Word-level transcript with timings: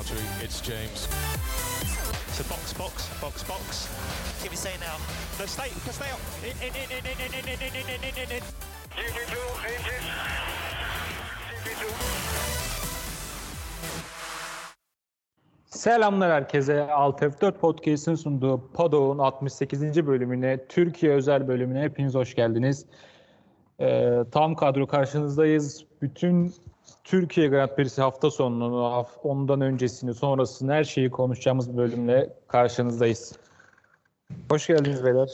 Valtteri, 0.00 0.44
it's 0.44 0.60
James. 0.62 1.08
So 2.32 2.42
box, 2.48 2.72
box, 2.72 3.08
box, 3.20 3.42
box. 3.44 3.88
Can 4.40 4.50
we 4.50 4.56
say 4.56 4.72
now? 4.80 4.96
No, 5.38 5.44
stay, 5.44 5.68
stay 5.92 6.10
up. 6.10 6.20
In, 6.42 6.56
in, 6.66 6.72
in, 6.72 6.88
in, 6.96 7.04
in, 7.04 7.20
in, 7.20 7.44
in, 7.44 7.60
in, 7.60 7.74
in, 7.76 8.00
in, 8.00 8.14
in, 8.16 8.30
in. 8.36 8.42
GP2 8.96 9.36
engine. 9.68 10.06
GP2. 11.64 11.84
Selamlar 15.66 16.30
herkese. 16.30 16.92
Alt 16.92 17.22
F4 17.22 17.52
Podcast'ın 17.52 18.14
sunduğu 18.14 18.70
Podok'un 18.74 19.18
68. 19.18 20.06
bölümüne, 20.06 20.66
Türkiye 20.68 21.12
özel 21.12 21.48
bölümüne 21.48 21.82
hepiniz 21.82 22.14
hoş 22.14 22.34
geldiniz. 22.34 22.86
Ee, 23.80 24.18
tam 24.32 24.54
kadro 24.54 24.86
karşınızdayız. 24.86 25.84
Bütün 26.02 26.54
Türkiye 27.04 27.48
Grand 27.48 27.76
Prix'si 27.76 28.02
hafta 28.02 28.30
sonunu, 28.30 29.06
ondan 29.22 29.60
öncesini, 29.60 30.14
sonrasını 30.14 30.72
her 30.72 30.84
şeyi 30.84 31.10
konuşacağımız 31.10 31.76
bölümle 31.76 32.36
karşınızdayız. 32.48 33.32
Hoş 34.50 34.66
geldiniz 34.66 35.04
beyler. 35.04 35.30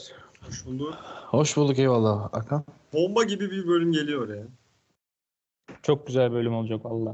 Hoş 0.47 0.65
bulduk. 0.65 0.93
Hoş 1.25 1.57
bulduk 1.57 1.79
eyvallah 1.79 2.33
Hakan. 2.33 2.63
Bomba 2.93 3.23
gibi 3.23 3.51
bir 3.51 3.67
bölüm 3.67 3.91
geliyor 3.91 4.27
oraya. 4.27 4.43
Çok 5.83 6.07
güzel 6.07 6.31
bölüm 6.31 6.55
olacak 6.55 6.85
valla. 6.85 7.13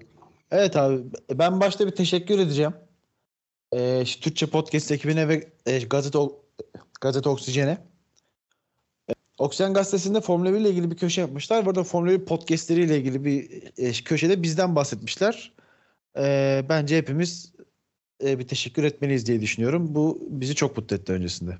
Evet 0.51 0.77
abi 0.77 1.03
ben 1.33 1.61
başta 1.61 1.87
bir 1.87 1.91
teşekkür 1.91 2.39
edeceğim. 2.39 2.73
Ee, 3.73 4.03
Türkçe 4.21 4.45
Podcast 4.45 4.91
ekibine 4.91 5.27
ve 5.27 5.51
e, 5.65 5.79
Gazete, 5.79 6.19
Gazete 7.01 7.29
Oksijen'e. 7.29 7.77
Oksijen 9.37 9.73
Gazetesi'nde 9.73 10.21
Formula 10.21 10.53
1 10.53 10.59
ile 10.59 10.69
ilgili 10.69 10.91
bir 10.91 10.97
köşe 10.97 11.21
yapmışlar. 11.21 11.65
Burada 11.65 11.83
Formula 11.83 12.11
1 12.11 12.25
podcastleri 12.25 12.81
ile 12.81 12.97
ilgili 12.97 13.25
bir 13.25 13.63
e, 13.77 13.91
köşede 13.91 14.43
bizden 14.43 14.75
bahsetmişler. 14.75 15.53
E, 16.17 16.65
bence 16.69 16.97
hepimiz 16.97 17.53
e, 18.23 18.39
bir 18.39 18.47
teşekkür 18.47 18.83
etmeliyiz 18.83 19.25
diye 19.25 19.41
düşünüyorum. 19.41 19.95
Bu 19.95 20.27
bizi 20.29 20.55
çok 20.55 20.77
mutlu 20.77 20.95
etti 20.95 21.11
öncesinde. 21.11 21.57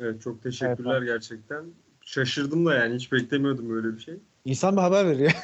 Evet 0.00 0.22
çok 0.22 0.42
teşekkürler 0.42 1.02
gerçekten. 1.02 1.64
Şaşırdım 2.00 2.66
da 2.66 2.74
yani 2.74 2.94
hiç 2.94 3.12
beklemiyordum 3.12 3.70
böyle 3.70 3.96
bir 3.96 4.00
şey. 4.00 4.18
İnsan 4.44 4.76
bir 4.76 4.80
haber 4.80 5.06
veriyor. 5.06 5.32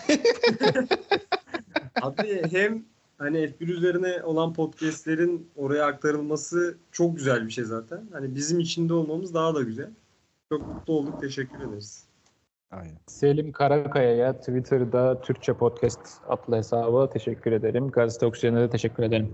Abi 2.03 2.43
hem 2.51 2.85
hani 3.19 3.39
F1 3.39 3.73
üzerine 3.73 4.23
olan 4.23 4.53
podcastlerin 4.53 5.51
oraya 5.57 5.87
aktarılması 5.87 6.79
çok 6.93 7.17
güzel 7.17 7.47
bir 7.47 7.51
şey 7.51 7.65
zaten. 7.65 8.09
Hani 8.13 8.35
bizim 8.35 8.61
içinde 8.61 8.95
olmamız 8.95 9.35
daha 9.35 9.55
da 9.55 9.63
güzel. 9.63 9.91
Çok 10.53 10.67
mutlu 10.67 10.95
olduk. 10.95 11.21
Teşekkür 11.21 11.61
ederiz. 11.61 12.05
Aynen. 12.71 12.99
Selim 13.07 13.53
Karakaya'ya 13.53 14.39
Twitter'da 14.39 15.21
Türkçe 15.21 15.53
Podcast 15.55 16.21
adlı 16.29 16.57
hesaba 16.57 17.11
teşekkür 17.11 17.53
ederim. 17.53 17.89
Gazete 17.89 18.27
Oksijen'e 18.27 18.61
de 18.61 18.71
teşekkür 18.71 19.03
ederim. 19.03 19.33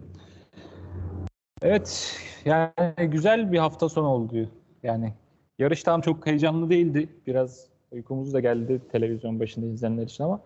Evet, 1.62 2.16
yani 2.44 3.10
güzel 3.10 3.52
bir 3.52 3.58
hafta 3.58 3.88
sonu 3.88 4.06
oldu. 4.06 4.50
Yani 4.82 5.14
yarış 5.58 5.82
tam 5.82 6.00
çok 6.00 6.26
heyecanlı 6.26 6.70
değildi. 6.70 7.08
Biraz 7.26 7.66
uykumuz 7.90 8.34
da 8.34 8.40
geldi 8.40 8.82
televizyon 8.92 9.40
başında 9.40 9.66
izleyenler 9.66 10.02
için 10.02 10.24
ama 10.24 10.40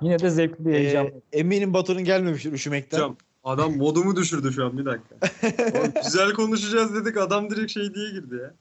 yine 0.00 0.18
de 0.18 0.30
zevkli 0.30 0.64
bir 0.64 0.72
heyecan. 0.72 1.06
Ee, 1.06 1.20
eminim 1.32 1.74
Batu'nun 1.74 2.04
gelmemiştir 2.04 2.52
üşümekten. 2.52 2.98
Hocam 2.98 3.16
adam 3.44 3.76
modumu 3.76 4.16
düşürdü 4.16 4.52
şu 4.52 4.64
an 4.64 4.78
bir 4.78 4.84
dakika. 4.84 5.14
Oğlum, 5.78 5.92
güzel 6.04 6.32
konuşacağız 6.32 6.94
dedik 6.94 7.16
adam 7.16 7.50
direkt 7.50 7.72
şey 7.72 7.94
diye 7.94 8.10
girdi 8.10 8.34
ya. 8.34 8.54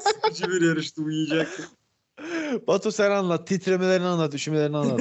Sıkıcı 0.00 0.48
bir 0.50 0.62
yarıştı 0.62 1.02
uyuyacaktı. 1.02 1.62
Batu 2.66 2.92
sen 2.92 3.10
anlat. 3.10 3.46
Titremelerini 3.46 4.06
anlat. 4.06 4.34
Üşümelerini 4.34 4.76
anlat. 4.76 5.00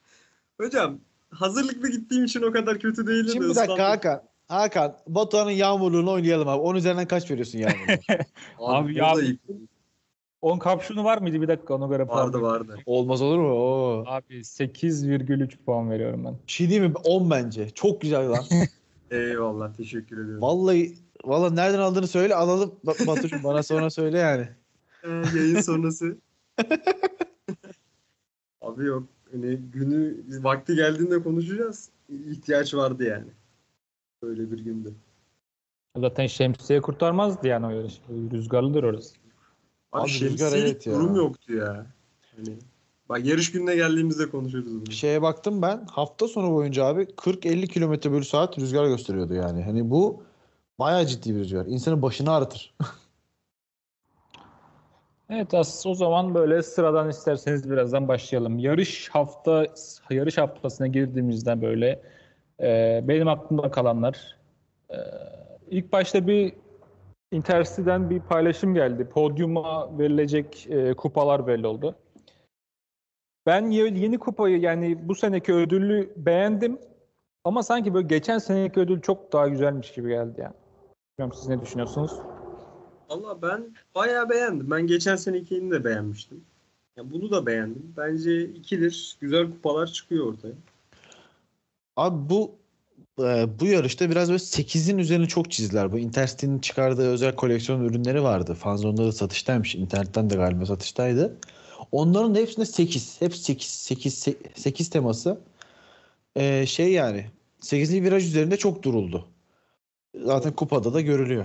Hocam 0.60 0.98
hazırlıklı 1.30 1.88
gittiğim 1.90 2.24
için 2.24 2.42
o 2.42 2.52
kadar 2.52 2.78
kötü 2.78 3.06
değildi. 3.06 3.32
Şimdi 3.32 3.48
bir 3.48 3.54
dakika. 3.54 3.90
Hakan. 3.90 4.22
Hakan, 4.48 4.96
Batuhan'ın 5.06 5.50
yağmurluğunu 5.50 6.10
oynayalım 6.12 6.48
abi. 6.48 6.60
10 6.60 6.74
üzerinden 6.74 7.08
kaç 7.08 7.30
veriyorsun 7.30 7.58
yağmurluğuna? 7.58 8.24
Abi 8.58 8.92
o 8.92 9.06
ya- 9.06 9.16
da 9.16 9.22
iyi. 9.22 9.38
10 10.42 10.58
kapşonu 10.58 11.04
var 11.04 11.18
mıydı 11.18 11.42
bir 11.42 11.48
dakika 11.48 11.74
ona 11.74 11.86
göre 11.86 12.06
puan 12.06 12.26
Vardı 12.26 12.42
vardı. 12.42 12.78
Olmaz 12.86 13.22
olur 13.22 13.38
mu? 13.38 13.52
Oo. 13.52 14.04
Abi 14.06 14.34
8,3 14.34 15.56
puan 15.66 15.90
veriyorum 15.90 16.24
ben. 16.24 16.32
Bir 16.46 16.52
şey 16.52 16.70
değil 16.70 16.80
mi? 16.80 16.92
10 17.04 17.30
bence. 17.30 17.70
Çok 17.70 18.00
güzel 18.00 18.30
lan. 18.30 18.44
Eyvallah 19.10 19.74
teşekkür 19.74 20.24
ediyorum. 20.24 20.42
vallahi 20.42 20.94
vallahi 21.24 21.56
nereden 21.56 21.78
aldığını 21.78 22.06
söyle 22.06 22.34
alalım. 22.34 22.74
Ba- 22.84 23.06
Batucuğum 23.06 23.44
bana 23.44 23.62
sonra 23.62 23.90
söyle 23.90 24.18
yani. 24.18 24.48
Ee, 25.02 25.08
yayın 25.08 25.60
sonrası. 25.60 26.16
Abi 28.60 28.84
yok. 28.84 29.02
Hani 29.32 29.56
günü 29.56 30.16
vakti 30.42 30.74
geldiğinde 30.74 31.22
konuşacağız. 31.22 31.88
İhtiyaç 32.08 32.74
vardı 32.74 33.04
yani. 33.04 33.28
Böyle 34.22 34.50
bir 34.50 34.58
gündü. 34.58 34.94
Zaten 35.96 36.26
şemsiye 36.26 36.80
kurtarmazdı 36.80 37.48
yani 37.48 37.66
o 37.66 37.70
yarış. 37.70 38.00
Rüzgarlıdır 38.32 38.82
orası. 38.82 39.14
Abi, 39.92 40.02
Abi 40.02 40.10
rüzgar 40.10 40.28
şemsiyelik 40.28 40.70
evet 40.70 40.86
ya. 40.86 40.94
durum 40.94 41.14
yoktu 41.16 41.52
ya. 41.52 41.86
Hani 42.36 42.58
bak 43.08 43.24
yarış 43.24 43.52
gününe 43.52 43.76
geldiğimizde 43.76 44.30
konuşuruz 44.30 44.80
bunu. 44.80 44.92
Şeye 44.92 45.22
baktım 45.22 45.62
ben 45.62 45.84
hafta 45.90 46.28
sonu 46.28 46.50
boyunca 46.54 46.84
abi 46.84 47.02
40-50 47.02 47.66
kilometre 47.66 48.12
bölü 48.12 48.24
saat 48.24 48.58
rüzgar 48.58 48.86
gösteriyordu 48.86 49.34
yani. 49.34 49.64
Hani 49.64 49.90
bu 49.90 50.22
bayağı 50.80 51.06
ciddi 51.06 51.34
bir 51.34 51.40
rüzgar. 51.40 51.66
İnsanın 51.66 52.02
başını 52.02 52.32
ağrıtır. 52.32 52.74
Evet 55.32 55.54
as 55.54 55.86
o 55.86 55.94
zaman 55.94 56.34
böyle 56.34 56.62
sıradan 56.62 57.08
isterseniz 57.08 57.70
birazdan 57.70 58.08
başlayalım. 58.08 58.58
Yarış 58.58 59.08
hafta 59.08 59.66
yarış 60.10 60.38
haftasına 60.38 60.86
girdiğimizde 60.86 61.62
böyle 61.62 62.02
e, 62.60 63.00
benim 63.08 63.28
aklımda 63.28 63.70
kalanlar 63.70 64.36
e, 64.90 64.96
ilk 65.70 65.92
başta 65.92 66.26
bir 66.26 66.52
Intercity'den 67.32 68.10
bir 68.10 68.20
paylaşım 68.20 68.74
geldi. 68.74 69.04
Podyuma 69.04 69.98
verilecek 69.98 70.66
e, 70.70 70.94
kupalar 70.94 71.46
belli 71.46 71.66
oldu. 71.66 71.94
Ben 73.46 73.70
ye- 73.70 73.98
yeni 73.98 74.18
kupayı 74.18 74.60
yani 74.60 75.08
bu 75.08 75.14
seneki 75.14 75.54
ödülü 75.54 76.12
beğendim 76.16 76.78
ama 77.44 77.62
sanki 77.62 77.94
böyle 77.94 78.06
geçen 78.06 78.38
seneki 78.38 78.80
ödül 78.80 79.00
çok 79.00 79.32
daha 79.32 79.48
güzelmiş 79.48 79.92
gibi 79.92 80.08
geldi 80.08 80.40
yani. 80.40 80.54
Bilmiyorum 81.20 81.38
siz 81.40 81.48
ne 81.48 81.62
düşünüyorsunuz? 81.62 82.12
Valla 83.08 83.42
ben 83.42 83.74
bayağı 83.94 84.30
beğendim. 84.30 84.70
Ben 84.70 84.86
geçen 84.86 85.16
senekini 85.16 85.70
de 85.70 85.84
beğenmiştim. 85.84 86.44
Ya 86.96 87.10
bunu 87.10 87.30
da 87.30 87.46
beğendim. 87.46 87.94
Bence 87.96 88.44
ikidir. 88.44 89.16
Güzel 89.20 89.50
kupalar 89.50 89.86
çıkıyor 89.86 90.26
ortaya. 90.26 90.54
Abi 91.96 92.30
bu 92.30 92.52
e, 93.18 93.46
bu 93.60 93.66
yarışta 93.66 94.10
biraz 94.10 94.28
böyle 94.28 94.38
8'in 94.38 94.98
üzerine 94.98 95.26
çok 95.26 95.50
çizdiler. 95.50 95.92
Bu 95.92 95.98
Intercity'nin 95.98 96.58
çıkardığı 96.58 97.08
özel 97.08 97.36
koleksiyon 97.36 97.84
ürünleri 97.84 98.22
vardı. 98.22 98.54
Fanzonda 98.54 99.04
da 99.04 99.12
satıştaymış. 99.12 99.74
İnternetten 99.74 100.30
de 100.30 100.34
galiba 100.34 100.66
satıştaydı. 100.66 101.36
Onların 101.92 102.34
da 102.34 102.38
hepsinde 102.38 102.66
8. 102.66 103.20
Hep 103.20 103.36
8 103.36 103.66
8 103.66 104.24
8 104.54 104.90
teması. 104.90 105.40
E, 106.36 106.66
şey 106.66 106.92
yani 106.92 107.26
8'li 107.60 108.02
viraj 108.02 108.26
üzerinde 108.26 108.56
çok 108.56 108.82
duruldu. 108.82 109.26
Zaten 110.14 110.52
kupada 110.52 110.94
da 110.94 111.00
görülüyor. 111.00 111.44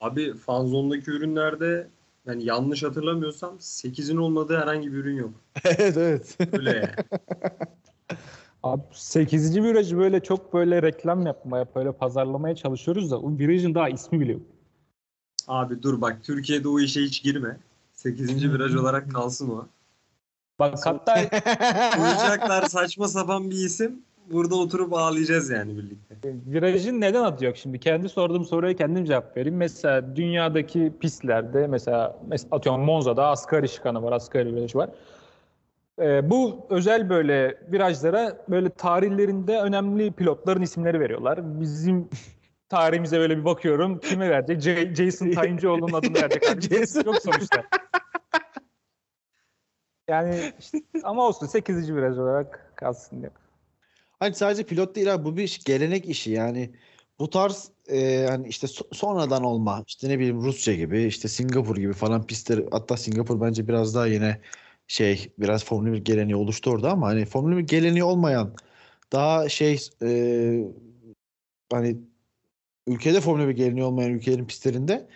Abi 0.00 0.34
fanzondaki 0.34 1.10
ürünlerde 1.10 1.88
yani 2.26 2.44
yanlış 2.44 2.82
hatırlamıyorsam 2.82 3.56
8'in 3.56 4.16
olmadığı 4.16 4.58
herhangi 4.58 4.92
bir 4.92 4.96
ürün 4.96 5.16
yok. 5.16 5.30
evet 5.64 5.96
evet. 5.96 6.38
Öyle 6.52 6.70
yani. 6.70 6.90
Abi 8.62 8.82
8. 8.92 9.62
virajı 9.62 9.98
böyle 9.98 10.20
çok 10.20 10.54
böyle 10.54 10.82
reklam 10.82 11.26
yapmaya, 11.26 11.66
böyle 11.74 11.92
pazarlamaya 11.92 12.54
çalışıyoruz 12.54 13.10
da 13.10 13.20
o 13.20 13.38
virajın 13.38 13.74
daha 13.74 13.88
ismi 13.88 14.20
bile 14.20 14.32
yok. 14.32 14.42
Abi 15.48 15.82
dur 15.82 16.00
bak 16.00 16.24
Türkiye'de 16.24 16.68
o 16.68 16.80
işe 16.80 17.00
hiç 17.00 17.22
girme. 17.22 17.56
8. 17.92 18.52
viraj 18.52 18.74
olarak 18.74 19.10
kalsın 19.10 19.50
o. 19.50 19.66
Bak 20.58 20.86
hatta 20.86 21.14
Koyacaklar 21.96 22.62
saçma 22.68 23.08
sapan 23.08 23.50
bir 23.50 23.56
isim. 23.56 24.02
Burada 24.26 24.54
oturup 24.54 24.92
ağlayacağız 24.92 25.50
yani 25.50 25.76
birlikte. 25.76 26.14
virajın 26.46 27.00
neden 27.00 27.22
adı 27.24 27.44
yok 27.44 27.56
şimdi? 27.56 27.80
Kendi 27.80 28.08
sorduğum 28.08 28.44
soruya 28.44 28.76
kendim 28.76 29.04
cevap 29.04 29.36
vereyim. 29.36 29.56
Mesela 29.56 30.16
dünyadaki 30.16 30.92
pistlerde 31.00 31.66
mesela, 31.66 32.18
mesela 32.28 32.56
atıyorum 32.56 32.80
Monza'da 32.80 33.26
asgari 33.28 33.68
şikanı 33.68 34.02
var, 34.02 34.12
asgari 34.12 34.54
viraj 34.56 34.74
var. 34.76 34.90
Ee, 36.00 36.30
bu 36.30 36.66
özel 36.70 37.10
böyle 37.10 37.58
virajlara 37.72 38.36
böyle 38.48 38.70
tarihlerinde 38.70 39.60
önemli 39.60 40.12
pilotların 40.12 40.62
isimleri 40.62 41.00
veriyorlar. 41.00 41.60
Bizim 41.60 42.08
tarihimize 42.68 43.18
böyle 43.18 43.38
bir 43.38 43.44
bakıyorum. 43.44 43.98
Kime 43.98 44.30
verecek? 44.30 44.60
J- 44.60 44.94
Jason 44.94 45.30
Tayıncıoğlu'nun 45.30 45.92
adını 45.92 46.14
verecek. 46.14 46.42
Jason- 46.70 47.06
Yok 47.06 47.16
sonuçta. 47.22 47.64
Yani 50.08 50.52
işte, 50.58 50.78
ama 51.02 51.26
olsun 51.26 51.46
8. 51.46 51.94
viraj 51.94 52.18
olarak 52.18 52.72
kalsın 52.76 53.20
diyor. 53.20 53.32
Hani 54.20 54.34
sadece 54.34 54.62
pilot 54.66 54.94
değil 54.96 55.14
abi 55.14 55.24
bu 55.24 55.36
bir 55.36 55.60
gelenek 55.64 56.08
işi 56.08 56.30
yani 56.30 56.70
bu 57.18 57.30
tarz 57.30 57.70
e, 57.88 58.26
hani 58.30 58.48
işte 58.48 58.66
so- 58.66 58.94
sonradan 58.94 59.44
olma 59.44 59.84
işte 59.86 60.08
ne 60.08 60.18
bileyim 60.18 60.42
Rusya 60.42 60.74
gibi 60.74 61.04
işte 61.04 61.28
Singapur 61.28 61.76
gibi 61.76 61.92
falan 61.92 62.26
pistler 62.26 62.64
hatta 62.72 62.96
Singapur 62.96 63.40
bence 63.40 63.68
biraz 63.68 63.94
daha 63.94 64.06
yine 64.06 64.40
şey 64.88 65.32
biraz 65.38 65.64
Formula 65.64 65.92
1 65.92 65.98
geleneği 66.04 66.36
oluştu 66.36 66.70
orada 66.70 66.90
ama 66.92 67.06
hani 67.08 67.24
Formula 67.26 67.56
1 67.58 67.62
geleneği 67.62 68.04
olmayan 68.04 68.54
daha 69.12 69.48
şey 69.48 69.80
e, 70.02 70.08
hani 71.72 71.96
ülkede 72.86 73.20
Formula 73.20 73.48
1 73.48 73.52
geleneği 73.54 73.84
olmayan 73.84 74.12
ülkelerin 74.12 74.46
pistlerinde 74.46 75.08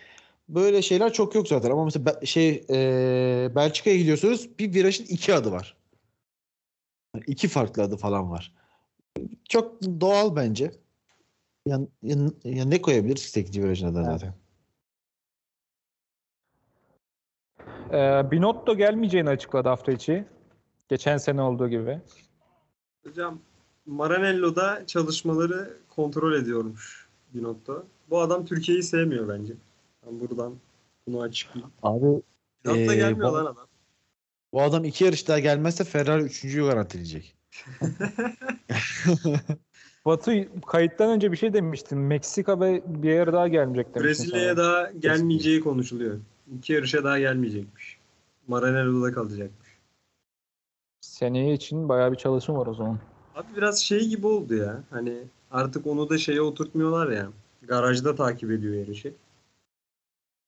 böyle 0.49 0.81
şeyler 0.81 1.13
çok 1.13 1.35
yok 1.35 1.47
zaten. 1.47 1.71
Ama 1.71 1.85
mesela 1.85 2.25
şey 2.25 2.65
e, 2.69 3.51
Belçika'ya 3.55 3.97
gidiyorsunuz 3.97 4.59
bir 4.59 4.73
virajın 4.73 5.05
iki 5.05 5.33
adı 5.33 5.51
var. 5.51 5.77
Yani 7.15 7.23
iki 7.27 7.47
farklı 7.47 7.83
adı 7.83 7.97
falan 7.97 8.31
var. 8.31 8.64
Çok 9.49 9.81
doğal 9.81 10.35
bence. 10.35 10.71
Ya, 11.65 11.79
ya, 12.03 12.15
ya 12.43 12.65
ne 12.65 12.81
koyabiliriz 12.81 13.23
ki 13.23 13.29
8. 13.29 13.63
virajına 13.63 13.95
da 13.95 14.03
zaten. 14.03 14.33
Ee, 17.93 18.31
Binotto 18.31 18.77
gelmeyeceğini 18.77 19.29
açıkladı 19.29 19.69
hafta 19.69 19.91
içi. 19.91 20.25
Geçen 20.87 21.17
sene 21.17 21.41
olduğu 21.41 21.69
gibi. 21.69 22.01
Hocam 23.03 23.39
Maranello'da 23.85 24.85
çalışmaları 24.87 25.77
kontrol 25.89 26.33
ediyormuş 26.33 27.07
Binotto. 27.33 27.85
Bu 28.09 28.19
adam 28.21 28.45
Türkiye'yi 28.45 28.83
sevmiyor 28.83 29.27
bence. 29.29 29.53
Ben 30.05 30.19
buradan 30.19 30.55
bunu 31.07 31.21
açıklayayım. 31.21 31.73
Abi 31.83 32.05
Binotto 32.65 32.91
Ee, 32.91 32.95
gelmiyor 32.95 33.29
bu- 33.29 33.33
lan 33.35 33.45
adam. 33.45 33.67
bu 34.53 34.61
adam 34.61 34.83
iki 34.85 35.03
yarış 35.03 35.27
daha 35.27 35.39
gelmezse 35.39 35.83
Ferrari 35.83 36.23
üçüncüyü 36.23 36.65
garantileyecek. 36.65 37.34
Batu 40.05 40.31
kayıttan 40.67 41.09
önce 41.09 41.31
bir 41.31 41.37
şey 41.37 41.53
demiştin. 41.53 41.97
Meksika 41.97 42.59
ve 42.59 42.83
bir 42.85 43.09
yer 43.09 43.33
daha 43.33 43.47
gelmeyecek 43.47 43.95
demiştin. 43.95 44.03
Brezilya'ya 44.03 44.57
daha 44.57 44.91
gelmeyeceği 44.91 45.59
konuşuluyor. 45.59 46.19
İki 46.57 46.73
yarışa 46.73 47.03
daha 47.03 47.19
gelmeyecekmiş. 47.19 47.97
Maranello'da 48.47 49.13
kalacakmış. 49.13 49.69
Seneye 51.01 51.53
için 51.53 51.89
bayağı 51.89 52.11
bir 52.11 52.17
çalışma 52.17 52.57
var 52.57 52.67
o 52.67 52.73
zaman. 52.73 52.99
Abi 53.35 53.47
biraz 53.57 53.79
şey 53.79 54.07
gibi 54.07 54.27
oldu 54.27 54.55
ya. 54.55 54.83
Hani 54.89 55.23
artık 55.51 55.87
onu 55.87 56.09
da 56.09 56.17
şeye 56.17 56.41
oturtmuyorlar 56.41 57.11
ya. 57.11 57.29
Garajda 57.61 58.15
takip 58.15 58.51
ediyor 58.51 58.73
yarışı. 58.73 59.13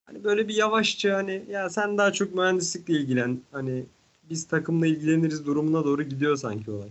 Hani 0.06 0.24
böyle 0.24 0.48
bir 0.48 0.54
yavaşça 0.54 1.16
hani 1.16 1.44
ya 1.50 1.70
sen 1.70 1.98
daha 1.98 2.12
çok 2.12 2.34
mühendislikle 2.34 2.94
ilgilen. 2.94 3.40
Hani 3.52 3.84
biz 4.30 4.46
takımla 4.46 4.86
ilgileniriz 4.86 5.46
durumuna 5.46 5.84
doğru 5.84 6.02
gidiyor 6.02 6.36
sanki 6.36 6.70
olay. 6.70 6.88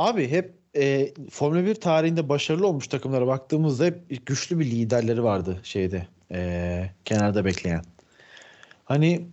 Abi 0.00 0.30
hep 0.30 0.54
e, 0.76 1.14
Formula 1.30 1.64
1 1.64 1.74
tarihinde 1.74 2.28
başarılı 2.28 2.66
olmuş 2.66 2.88
takımlara 2.88 3.26
baktığımızda 3.26 3.84
hep 3.84 4.26
güçlü 4.26 4.58
bir 4.58 4.64
liderleri 4.64 5.22
vardı 5.22 5.60
şeyde 5.62 6.06
e, 6.32 6.90
kenarda 7.04 7.44
bekleyen. 7.44 7.84
Hani 8.84 9.26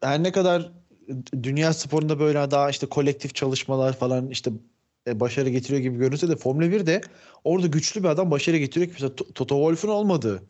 her 0.00 0.22
ne 0.22 0.32
kadar 0.32 0.72
dünya 1.42 1.72
sporunda 1.72 2.20
böyle 2.20 2.50
daha 2.50 2.70
işte 2.70 2.86
kolektif 2.86 3.34
çalışmalar 3.34 3.92
falan 3.92 4.28
işte 4.30 4.50
e, 5.06 5.20
başarı 5.20 5.48
getiriyor 5.48 5.80
gibi 5.80 5.98
görünse 5.98 6.28
de 6.28 6.36
Formula 6.36 6.66
1'de 6.66 7.00
orada 7.44 7.66
güçlü 7.66 8.02
bir 8.02 8.08
adam 8.08 8.30
başarı 8.30 8.56
getiriyor 8.56 8.86
ki 8.86 8.92
mesela 8.92 9.12
To- 9.14 9.32
Toto 9.32 9.54
Wolff'un 9.54 9.88
olmadığı 9.88 10.42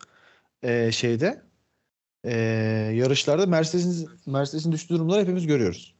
e, 0.63 0.91
şeyde 0.91 1.41
e, 2.23 2.33
yarışlarda 2.95 3.45
Mercedes'in 3.45 4.09
Mercedes'in 4.25 4.71
düştüğü 4.71 4.93
durumları 4.93 5.21
hepimiz 5.21 5.47
görüyoruz. 5.47 5.95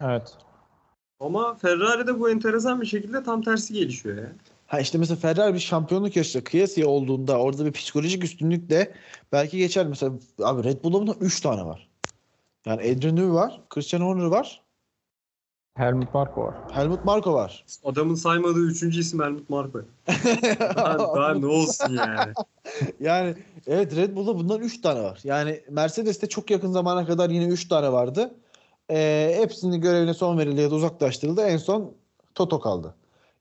Evet. 0.00 0.47
Ama 1.20 1.54
Ferrari'de 1.54 2.20
bu 2.20 2.30
enteresan 2.30 2.80
bir 2.80 2.86
şekilde 2.86 3.22
tam 3.22 3.42
tersi 3.42 3.74
gelişiyor 3.74 4.16
ya. 4.16 4.32
Ha 4.66 4.80
işte 4.80 4.98
mesela 4.98 5.16
Ferrari 5.16 5.54
bir 5.54 5.58
şampiyonluk 5.58 6.16
yarışında 6.16 6.44
kıyasıya 6.44 6.86
olduğunda 6.86 7.38
orada 7.38 7.66
bir 7.66 7.72
psikolojik 7.72 8.24
üstünlükle 8.24 8.94
belki 9.32 9.58
geçer. 9.58 9.86
Mesela 9.86 10.12
abi 10.42 10.64
Red 10.64 10.84
Bull'da 10.84 11.00
bundan 11.00 11.16
3 11.20 11.40
tane 11.40 11.64
var. 11.64 11.88
Yani 12.66 12.80
Adrian 12.80 13.16
Newey 13.16 13.32
var, 13.32 13.60
Christian 13.70 14.00
Horner 14.00 14.24
var, 14.24 14.62
Helmut 15.78 16.14
Marko 16.14 16.42
var. 16.42 16.54
Helmut 16.70 17.04
Marko 17.04 17.34
var. 17.34 17.64
Adamın 17.84 18.14
saymadığı 18.14 18.66
üçüncü 18.66 19.00
isim 19.00 19.22
Helmut 19.22 19.50
Marko. 19.50 19.80
Daha, 20.76 20.98
daha 21.16 21.34
ne 21.34 21.46
olsun 21.46 21.94
yani. 21.94 22.32
yani 23.00 23.34
evet 23.66 23.96
Red 23.96 24.16
Bull'da 24.16 24.38
bundan 24.38 24.60
3 24.60 24.80
tane 24.80 25.02
var. 25.02 25.20
Yani 25.24 25.60
Mercedes'te 25.70 26.28
çok 26.28 26.50
yakın 26.50 26.72
zamana 26.72 27.06
kadar 27.06 27.30
yine 27.30 27.46
3 27.46 27.68
tane 27.68 27.92
vardı. 27.92 28.34
Ee, 28.90 29.34
hepsinin 29.36 29.80
görevine 29.80 30.14
son 30.14 30.38
verildi 30.38 30.60
ya 30.60 30.70
da 30.70 30.74
uzaklaştırıldı. 30.74 31.42
En 31.42 31.56
son 31.56 31.94
Toto 32.34 32.60
kaldı. 32.60 32.94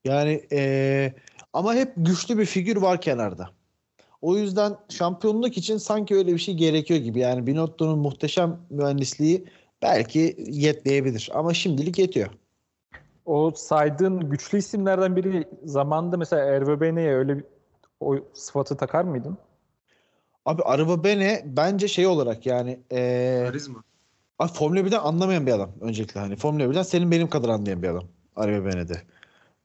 Yani 0.06 0.42
ee, 0.52 1.14
ama 1.54 1.76
hep 1.76 1.94
güçlü 1.98 2.38
bir 2.38 2.46
figür 2.46 2.78
var 2.78 3.02
kenarda. 3.02 3.50
O 4.22 4.38
yüzden 4.38 4.78
şampiyonluk 4.90 5.58
için 5.58 5.78
sanki 5.78 6.16
öyle 6.16 6.34
bir 6.34 6.40
şey 6.40 6.56
gerekiyor 6.56 7.00
gibi. 7.00 7.20
Yani 7.20 7.48
Binotto'nun 7.48 8.00
muhteşem 8.00 8.60
mühendisliği 8.70 9.46
belki 9.82 10.36
yetmeyebilir. 10.50 11.30
Ama 11.34 11.54
şimdilik 11.54 12.00
yetiyor. 12.00 12.30
O 13.26 13.52
saydığın 13.56 14.30
güçlü 14.30 14.58
isimlerden 14.58 15.16
biri 15.16 15.48
zamanında 15.64 16.18
mesela 16.18 16.46
Erwin 16.46 16.98
öyle 16.98 17.38
bir 17.38 17.44
o 18.00 18.16
sıfatı 18.34 18.78
takar 18.78 19.04
mıydın? 19.04 19.38
Abi 20.46 20.64
araba 20.64 21.04
bene 21.04 21.42
bence 21.46 21.88
şey 21.88 22.08
olarak 22.08 22.46
yani 22.46 22.80
ee, 22.92 23.44
Karizma. 23.46 23.84
Abi 24.40 24.52
Formula 24.52 24.80
1'den 24.80 25.00
anlamayan 25.00 25.48
bir 25.48 25.52
adam 25.52 25.72
öncelikle 25.82 26.20
hani 26.20 26.36
Formula 26.36 26.64
1'den 26.64 26.84
senin 26.84 27.12
benim 27.12 27.30
kadar 27.30 27.50
anlayan 27.50 27.84
bir 27.84 27.88
adam 27.88 28.04
Araba 28.36 28.66
Bene'de. 28.66 29.02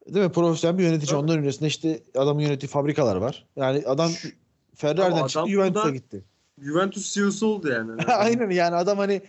Değil 0.07 0.27
mi? 0.27 0.33
Profesyonel 0.33 0.79
bir 0.79 0.83
yönetici. 0.85 1.07
Tabii. 1.09 1.19
Ondan 1.21 1.39
öncesinde 1.39 1.67
işte 1.69 2.01
adamın 2.15 2.41
yönettiği 2.41 2.71
fabrikalar 2.71 3.17
var. 3.17 3.47
Yani 3.57 3.83
adam 3.87 4.11
Şu- 4.11 4.29
Ferrari'den 4.75 5.17
Ama 5.17 5.29
çıktı 5.29 5.41
adam 5.41 5.49
Juventus'a 5.51 5.91
gitti. 5.91 6.25
Juventus 6.59 7.15
CEO'su 7.15 7.47
oldu 7.47 7.69
yani. 7.69 8.03
Aynen 8.07 8.51
yani 8.51 8.75
adam 8.77 8.99
hani 8.99 9.23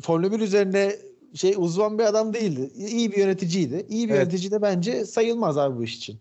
Formula 0.00 0.32
1 0.32 0.40
üzerinde 0.40 1.00
şey 1.34 1.54
uzman 1.56 1.98
bir 1.98 2.04
adam 2.04 2.34
değildi. 2.34 2.70
İyi 2.74 3.12
bir 3.12 3.16
yöneticiydi. 3.16 3.86
İyi 3.88 4.08
bir 4.08 4.14
Evet. 4.14 4.22
yönetici 4.22 4.50
de 4.50 4.62
bence 4.62 5.04
sayılmaz 5.04 5.58
abi 5.58 5.78
bu 5.78 5.84
iş 5.84 5.96
için. 5.96 6.20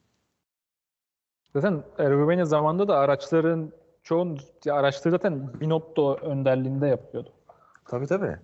Zaten 1.54 1.84
Erwin 1.98 2.44
zamanında 2.44 2.88
da 2.88 2.98
araçların 2.98 3.72
çoğun 4.04 4.40
araçları 4.70 5.12
zaten 5.12 5.62
Binotto 5.62 6.16
önderliğinde 6.16 6.88
yapıyordu. 6.88 7.34
Tabii 7.86 8.08
tabii. 8.08 8.38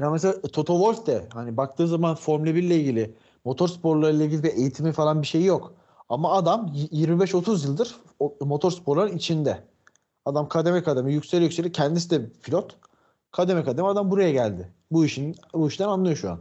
Ya 0.00 0.10
mesela 0.10 0.40
Toto 0.42 0.74
Wolff 0.74 1.06
de 1.06 1.26
hani 1.32 1.56
baktığı 1.56 1.88
zaman 1.88 2.14
Formula 2.14 2.54
1 2.54 2.62
ile 2.62 2.76
ilgili 2.76 3.14
motorsporlarla 3.44 4.24
ilgili 4.24 4.42
bir 4.42 4.52
eğitimi 4.52 4.92
falan 4.92 5.22
bir 5.22 5.26
şey 5.26 5.44
yok. 5.44 5.74
Ama 6.08 6.32
adam 6.32 6.70
y- 6.74 6.88
25-30 7.06 7.66
yıldır 7.66 7.96
motorsporların 8.40 9.16
içinde. 9.16 9.64
Adam 10.24 10.48
kademe 10.48 10.82
kademe 10.82 11.12
yükseliyor 11.12 11.44
yükseliyor. 11.50 11.72
Kendisi 11.72 12.10
de 12.10 12.30
pilot. 12.42 12.76
Kademe 13.32 13.64
kademe 13.64 13.88
adam 13.88 14.10
buraya 14.10 14.32
geldi. 14.32 14.72
Bu 14.90 15.04
işin 15.04 15.34
bu 15.54 15.68
işten 15.68 15.88
anlıyor 15.88 16.16
şu 16.16 16.30
an. 16.30 16.40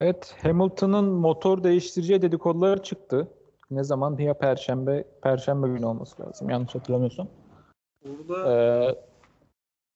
Evet, 0.00 0.34
Hamilton'ın 0.42 1.04
motor 1.04 1.62
değiştireceği 1.64 2.22
dedikoduları 2.22 2.82
çıktı. 2.82 3.28
Ne 3.70 3.84
zaman? 3.84 4.16
Ya 4.18 4.34
Perşembe, 4.34 5.04
Perşembe 5.22 5.68
günü 5.68 5.86
olması 5.86 6.22
lazım. 6.22 6.50
Yanlış 6.50 6.74
hatırlamıyorsam. 6.74 7.28
Orada 8.04 8.52
Ee, 8.52 9.09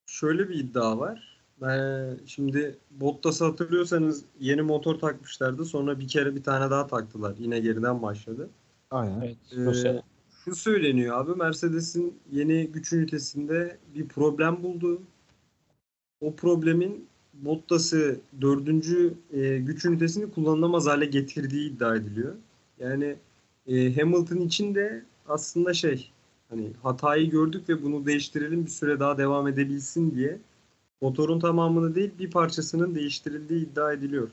şöyle 0.07 0.49
bir 0.49 0.55
iddia 0.55 0.99
var. 0.99 1.35
Ben 1.61 2.19
şimdi 2.27 2.79
Bottas'ı 2.91 3.45
hatırlıyorsanız 3.45 4.25
yeni 4.41 4.63
motor 4.63 4.99
takmışlardı. 4.99 5.65
Sonra 5.65 6.01
bir 6.01 6.09
kere 6.09 6.35
bir 6.35 6.43
tane 6.43 6.71
daha 6.71 6.87
taktılar. 6.87 7.35
Yine 7.39 7.61
geriden 7.61 8.03
başladı. 8.03 8.51
Aynen. 8.91 9.37
evet, 9.55 9.87
Ee, 9.87 10.03
şu 10.45 10.55
söyleniyor 10.55 11.19
abi 11.19 11.35
Mercedes'in 11.35 12.19
yeni 12.33 12.67
güç 12.67 12.93
ünitesinde 12.93 13.79
bir 13.95 14.09
problem 14.09 14.63
buldu. 14.63 15.03
O 16.21 16.35
problemin 16.35 17.07
Bottas'ı 17.35 18.21
dördüncü 18.41 19.15
e, 19.33 19.59
güç 19.59 19.85
ünitesini 19.85 20.31
kullanılamaz 20.31 20.87
hale 20.87 21.07
getirdiği 21.07 21.71
iddia 21.71 21.97
ediliyor. 21.97 22.35
Yani 22.79 23.17
e, 23.67 24.01
Hamilton 24.01 24.37
için 24.37 24.75
de 24.75 25.05
aslında 25.29 25.75
şey 25.75 26.11
hani 26.49 26.71
hatayı 26.83 27.31
gördük 27.31 27.69
ve 27.69 27.83
bunu 27.83 28.07
değiştirelim 28.07 28.67
bir 28.67 28.71
süre 28.71 29.01
daha 29.01 29.19
devam 29.19 29.49
edebilsin 29.49 30.15
diye 30.15 30.39
motorun 31.01 31.41
tamamını 31.41 31.95
değil 31.95 32.11
bir 32.19 32.31
parçasının 32.31 32.95
değiştirildiği 32.95 33.67
iddia 33.67 33.93
ediliyor. 33.93 34.29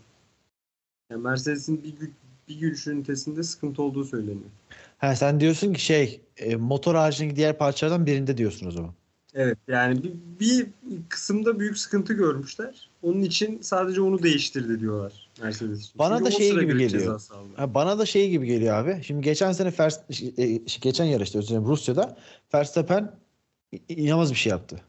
Yani 1.11 1.21
Mercedes'in 1.21 1.83
bir, 1.83 2.09
bir 2.47 2.59
güç 2.59 2.87
ünitesinde 2.87 3.43
sıkıntı 3.43 3.83
olduğu 3.83 4.05
söyleniyor. 4.05 4.51
Ha 4.97 5.15
sen 5.15 5.39
diyorsun 5.39 5.73
ki 5.73 5.81
şey 5.81 6.21
e, 6.37 6.55
motor 6.55 6.95
haricindeki 6.95 7.35
diğer 7.35 7.57
parçalardan 7.57 8.05
birinde 8.05 8.37
diyorsun 8.37 8.67
o 8.67 8.71
zaman. 8.71 8.93
Evet 9.33 9.57
yani 9.67 10.03
bir, 10.03 10.13
bir 10.39 10.67
kısımda 11.09 11.59
büyük 11.59 11.77
sıkıntı 11.77 12.13
görmüşler. 12.13 12.89
Onun 13.01 13.21
için 13.21 13.61
sadece 13.61 14.01
onu 14.01 14.23
değiştirdi 14.23 14.79
diyorlar 14.79 15.20
Mercedes 15.41 15.79
için. 15.81 15.99
Bana 15.99 16.17
Çünkü 16.17 16.31
da 16.31 16.37
şey 16.37 16.59
gibi 16.59 16.77
geliyor. 16.77 17.21
Ha, 17.55 17.73
bana 17.73 17.99
da 17.99 18.05
şey 18.05 18.29
gibi 18.29 18.47
geliyor 18.47 18.75
abi. 18.75 19.03
Şimdi 19.03 19.21
geçen 19.21 19.51
sene 19.51 19.69
Vers- 19.69 20.41
e, 20.41 20.61
geçen 20.81 21.05
yarışta 21.05 21.39
özellikle 21.39 21.67
Rusya'da 21.67 22.17
Verstappen 22.53 23.19
inanılmaz 23.89 24.31
bir 24.31 24.35
şey 24.35 24.49
yaptı. 24.49 24.81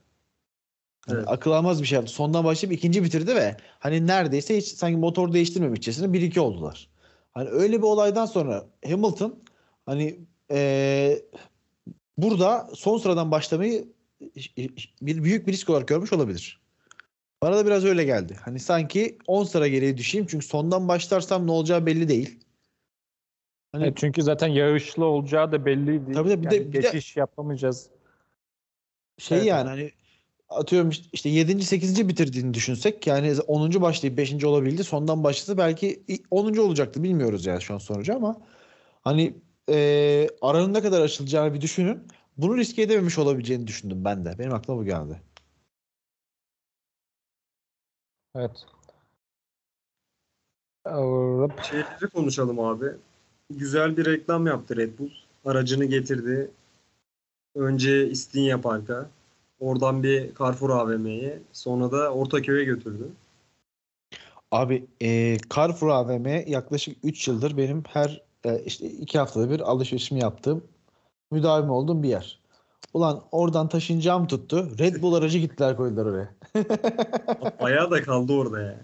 Yani 1.09 1.19
Evet. 1.19 1.29
akıl 1.29 1.51
almaz 1.51 1.83
bir 1.83 1.87
şey 1.87 1.97
yaptı. 1.97 2.13
Sondan 2.13 2.45
başlayıp 2.45 2.79
ikinci 2.79 3.05
bitirdi 3.05 3.35
ve 3.35 3.57
hani 3.79 4.07
neredeyse 4.07 4.57
hiç 4.57 4.67
sanki 4.67 4.97
motor 4.97 5.33
değiştirmemişçesine 5.33 6.07
1-2 6.13 6.41
oldular. 6.41 6.89
Hani 7.33 7.49
öyle 7.49 7.79
bir 7.79 7.83
olaydan 7.87 8.27
sonra 8.27 8.65
Hamilton 8.89 9.43
hani 9.87 10.21
eee, 10.51 11.23
burada 12.19 12.71
son 12.75 12.99
sıradan 12.99 13.31
başlamayı 13.31 13.85
bir 15.03 15.25
büyük 15.25 15.47
bir 15.47 15.53
risk 15.53 15.71
olarak 15.71 15.89
görmüş 15.89 16.13
olabilir. 16.13 16.62
Bana 17.43 17.57
da 17.57 17.67
biraz 17.67 17.85
öyle 17.85 18.05
geldi. 18.05 18.37
Hani 18.45 18.59
sanki 18.61 19.19
10 19.27 19.45
sıra 19.45 19.69
geriye 19.69 19.97
düşeyim 19.97 20.27
çünkü 20.27 20.47
sondan 20.47 20.89
başlarsam 20.89 21.47
ne 21.47 21.51
olacağı 21.51 21.87
belli 21.87 22.09
değil. 22.09 22.39
Hani 23.73 23.85
Evet, 23.85 23.97
çünkü 23.97 24.23
zaten 24.23 24.49
yağışlı 24.49 25.05
olacağı 25.05 25.53
da 25.53 25.67
belliydi. 25.67 26.13
Tabii 26.13 26.29
tabii, 26.29 26.43
bir 26.47 26.51
de- 26.51 26.55
Yani 26.57 26.69
bir 26.69 26.73
de- 26.73 26.81
geçiş 26.81 27.17
yapamayacağız. 27.17 27.87
şey 29.19 29.39
Evet. 29.39 29.49
yani 29.49 29.69
hani 29.69 29.91
atıyorum 30.49 30.91
işte- 30.91 31.09
işte 31.13 31.29
7. 31.29 31.65
8. 31.65 32.09
bitirdiğini 32.09 32.55
düşünsek 32.55 33.07
yani 33.07 33.41
10. 33.47 33.81
başlayıp 33.83 34.19
5. 34.19 34.47
olabildi. 34.47 34.85
Sondan 34.85 35.25
başlasa 35.25 35.59
belki 35.59 36.03
10. 36.31 36.61
olacaktı. 36.61 37.03
Bilmiyoruz 37.03 37.47
yani 37.47 37.63
şu 37.63 37.75
an 37.75 37.79
sonucu 37.79 38.15
ama 38.17 38.41
hani 39.03 39.35
eee 39.69 40.29
aranın 40.43 40.75
ne 40.75 40.83
kadar 40.83 41.01
açılacağını 41.01 41.55
bir 41.55 41.61
düşünün. 41.61 41.99
Bunu 42.37 42.57
riske 42.57 42.83
edememiş 42.83 43.19
olabileceğini 43.19 43.67
düşündüm 43.67 44.05
ben 44.05 44.25
de. 44.25 44.39
Benim 44.39 44.55
aklıma 44.55 44.81
bu 44.81 44.85
geldi. 44.85 45.21
Evet. 48.35 48.67
Ee, 50.87 51.63
Şeyleri 51.63 52.11
konuşalım 52.15 52.61
abi. 52.61 52.87
Güzel 53.51 53.97
bir 53.97 54.07
reklam 54.07 54.47
yaptı 54.47 54.77
Red 54.77 54.99
Bull. 54.99 55.11
Aracını 55.45 55.85
getirdi. 55.85 56.51
Önce 57.55 58.09
İstinye 58.09 58.57
Park'a. 58.57 59.11
Oradan 59.61 60.03
bir 60.03 60.35
Carrefour 60.35 60.71
AVM'ye. 60.71 61.43
Sonra 61.53 61.93
da 61.93 62.13
Ortaköy'e 62.15 62.65
götürdü. 62.65 63.09
Abi 64.51 64.87
eee 65.01 65.39
Carrefour 65.57 65.91
AVM 65.91 66.27
yaklaşık 66.47 66.97
3 67.05 67.29
yıldır 67.29 67.57
benim 67.57 67.83
her 67.89 68.23
e, 68.45 68.63
işte 68.65 68.87
2 68.87 69.19
haftada 69.19 69.51
bir 69.51 69.61
alışverişimi 69.61 70.21
yaptığım 70.21 70.65
müdavim 71.31 71.71
olduğum 71.71 72.03
bir 72.03 72.09
yer. 72.09 72.42
Ulan 72.95 73.23
oradan 73.33 73.69
taşınacağım 73.69 74.27
tuttu. 74.27 74.79
Red 74.79 75.03
Bull 75.03 75.15
aracı 75.15 75.39
gittiler 75.39 75.77
koydular 75.77 76.07
oraya. 76.07 76.35
Bayağı 77.61 77.91
da 77.91 78.03
kaldı 78.03 78.33
orada 78.33 78.61
yani. 78.61 78.79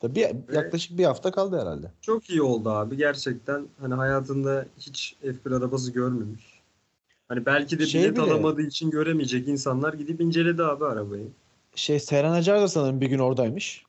Tabii 0.00 0.20
yaklaşık 0.52 0.98
bir 0.98 1.04
hafta 1.04 1.30
kaldı 1.30 1.60
herhalde. 1.60 1.92
Çok 2.00 2.30
iyi 2.30 2.42
oldu 2.42 2.70
abi. 2.70 2.96
Gerçekten 2.96 3.66
hani 3.80 3.94
hayatında 3.94 4.66
hiç 4.78 5.16
F1 5.22 5.56
arabası 5.56 5.92
görmemiş. 5.92 6.58
Hani 7.28 7.46
belki 7.46 7.78
de 7.78 7.86
Şey 7.86 8.02
bilet 8.02 8.12
bile- 8.16 8.22
alamadığı 8.22 8.62
için 8.62 8.90
göremeyecek 8.90 9.48
insanlar 9.48 9.92
gidip 9.92 10.20
inceledi 10.20 10.62
abi 10.64 10.84
arabayı. 10.84 11.28
Şey 11.74 12.00
Seren 12.00 12.32
Acar 12.32 12.60
da 12.60 12.68
sanırım 12.68 13.00
bir 13.00 13.06
gün 13.06 13.18
oradaymış. 13.18 13.84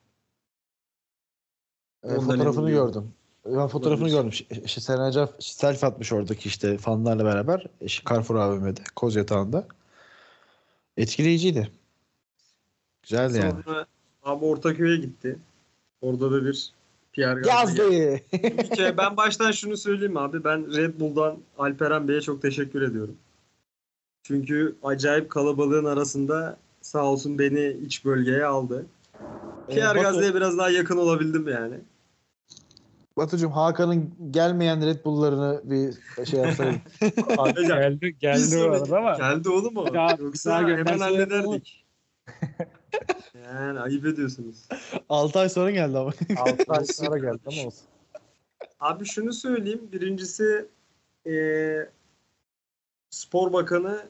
E, 2.04 2.08
Ondan 2.08 2.22
fotoğrafını 2.22 2.70
gördüm. 2.70 3.12
Ben 3.58 3.68
fotoğrafını 3.68 4.06
Olabilir. 4.06 4.18
gördüm. 4.18 4.30
İşte 4.30 4.62
işte 4.66 4.82
Seren 4.82 5.00
Acar 5.00 5.30
selfie 5.40 5.90
atmış 5.90 6.14
oradaki 6.14 6.50
işte 6.50 6.78
fanlarla 6.78 7.26
beraber. 7.26 7.66
İşte 7.82 8.10
Carrefour 8.10 8.36
AVM'de. 8.40 8.82
Koz 8.96 9.16
yatağında. 9.16 9.68
Etkileyiciydi. 10.98 11.72
Güzeldi 13.04 13.38
yani. 13.38 13.64
Sonra 13.66 13.86
abi 14.24 14.46
Ortaköy'e 14.46 14.98
gitti. 14.98 15.40
Orada 16.02 16.32
da 16.32 16.46
bir 16.46 16.74
Gasly 17.18 17.48
Yazdı. 17.50 17.92
Bir 18.34 18.70
kere 18.70 18.98
ben 18.98 19.18
baştan 19.18 19.52
şunu 19.52 19.78
söyleyeyim 19.78 20.18
abi. 20.18 20.44
Ben 20.44 20.76
Red 20.76 21.00
Bull'dan 21.00 21.38
Alperen 21.58 22.08
Bey'e 22.08 22.22
çok 22.22 22.42
teşekkür 22.42 22.82
ediyorum. 22.82 23.16
Çünkü 24.24 24.76
acayip 24.84 25.30
kalabalığın 25.30 25.86
arasında 25.86 26.58
sağ 26.82 27.06
olsun 27.06 27.40
beni 27.40 27.78
iç 27.86 28.06
bölgeye 28.06 28.46
aldı. 28.46 28.86
Pierre 29.70 30.00
Batu- 30.00 30.02
Gasly'ye 30.02 30.36
biraz 30.36 30.58
daha 30.58 30.70
yakın 30.70 30.98
olabildim 30.98 31.48
yani. 31.48 31.76
Batucuğum 33.20 33.50
Hakan'ın 33.50 34.14
gelmeyen 34.32 34.86
Red 34.86 35.06
Bull'larını 35.06 35.62
bir 35.64 35.94
şey 36.26 36.40
yapsaydık. 36.40 36.82
Abi 37.38 37.54
geldi 37.68 38.16
geldi 38.20 38.40
sonraki- 38.42 38.82
arada 38.84 38.98
ama 38.98 39.18
Geldi 39.18 39.50
oğlum 39.50 39.78
o. 39.78 39.94
Daha- 39.94 40.16
Yoksa 40.20 40.68
hemen 40.68 41.00
hallederdik. 41.00 41.86
yani 43.46 43.80
ayıp 43.80 44.06
ediyorsunuz. 44.06 44.68
6 45.10 45.40
ay 45.40 45.50
sonra 45.50 45.72
geldi 45.72 45.98
ama. 45.98 46.12
6 46.38 46.64
ay 46.68 46.86
sonra 46.94 47.18
geldi 47.18 47.40
ama 47.46 47.68
olsun. 47.68 47.86
Abi 48.80 49.06
şunu 49.06 49.34
söyleyeyim. 49.34 49.82
Birincisi 49.92 50.66
eee, 51.26 51.90
Spor 53.10 53.54
Bakanı 53.54 54.02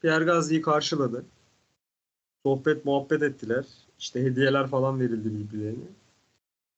Pierre 0.00 0.24
Gasly'yi 0.24 0.62
karşıladı. 0.62 1.24
Sohbet 2.46 2.84
muhabbet 2.84 3.22
ettiler. 3.22 3.64
İşte 3.98 4.22
hediyeler 4.22 4.66
falan 4.66 5.00
verildi 5.00 5.34
birbirlerine. 5.34 5.84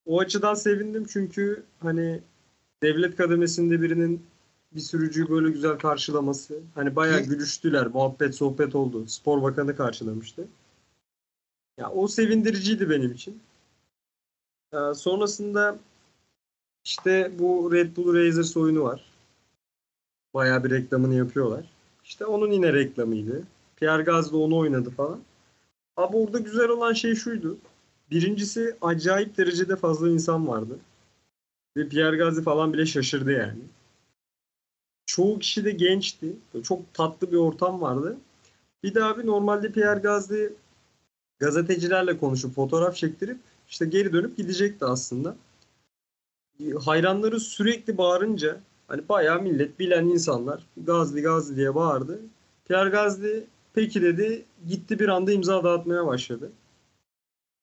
O 0.05 0.19
açıdan 0.19 0.53
sevindim 0.53 1.05
çünkü 1.09 1.63
hani 1.79 2.21
devlet 2.83 3.15
kademesinde 3.15 3.81
birinin 3.81 4.23
bir 4.75 4.79
sürücüyü 4.79 5.29
böyle 5.29 5.49
güzel 5.49 5.77
karşılaması. 5.77 6.59
Hani 6.75 6.95
bayağı 6.95 7.21
gülüştüler. 7.21 7.87
Muhabbet 7.87 8.35
sohbet 8.35 8.75
oldu. 8.75 9.07
Spor 9.07 9.41
Bakanı 9.41 9.75
karşılamıştı. 9.75 10.47
Ya 11.77 11.91
o 11.91 12.07
sevindiriciydi 12.07 12.89
benim 12.89 13.11
için. 13.11 13.41
Ee, 14.73 14.93
sonrasında 14.95 15.79
işte 16.85 17.31
bu 17.39 17.71
Red 17.73 17.95
Bull 17.95 18.13
Racers 18.13 18.57
oyunu 18.57 18.83
var. 18.83 19.11
Bayağı 20.33 20.63
bir 20.63 20.69
reklamını 20.69 21.15
yapıyorlar. 21.15 21.65
İşte 22.03 22.25
onun 22.25 22.51
yine 22.51 22.73
reklamıydı. 22.73 23.43
Pierre 23.75 24.03
Gasly 24.03 24.37
onu 24.37 24.57
oynadı 24.57 24.89
falan. 24.89 25.19
Abi 25.97 26.17
orada 26.17 26.39
güzel 26.39 26.69
olan 26.69 26.93
şey 26.93 27.15
şuydu. 27.15 27.57
Birincisi 28.11 28.75
acayip 28.81 29.37
derecede 29.37 29.75
fazla 29.75 30.09
insan 30.09 30.47
vardı. 30.47 30.79
Ve 31.77 31.89
Pierre 31.89 32.17
Gasly 32.17 32.43
falan 32.43 32.73
bile 32.73 32.85
şaşırdı 32.85 33.31
yani. 33.31 33.61
Çoğu 35.05 35.39
kişi 35.39 35.65
de 35.65 35.71
gençti. 35.71 36.35
Çok 36.63 36.93
tatlı 36.93 37.31
bir 37.31 37.37
ortam 37.37 37.81
vardı. 37.81 38.17
Bir 38.83 38.93
de 38.93 39.03
abi 39.03 39.25
normalde 39.25 39.71
Pierre 39.71 39.99
Gasly 39.99 40.53
gazetecilerle 41.39 42.17
konuşup 42.17 42.55
fotoğraf 42.55 42.95
çektirip 42.95 43.37
işte 43.69 43.85
geri 43.85 44.13
dönüp 44.13 44.37
gidecekti 44.37 44.85
aslında 44.85 45.35
hayranları 46.85 47.39
sürekli 47.39 47.97
bağırınca 47.97 48.59
hani 48.87 49.09
bayağı 49.09 49.41
millet 49.41 49.79
bilen 49.79 50.05
insanlar 50.05 50.63
Gazli 50.77 51.21
Gazli 51.21 51.55
diye 51.55 51.75
bağırdı. 51.75 52.19
Pierre 52.65 52.89
Gazli 52.89 53.43
peki 53.73 54.01
dedi 54.01 54.45
gitti 54.67 54.99
bir 54.99 55.07
anda 55.07 55.31
imza 55.31 55.63
dağıtmaya 55.63 56.07
başladı. 56.07 56.51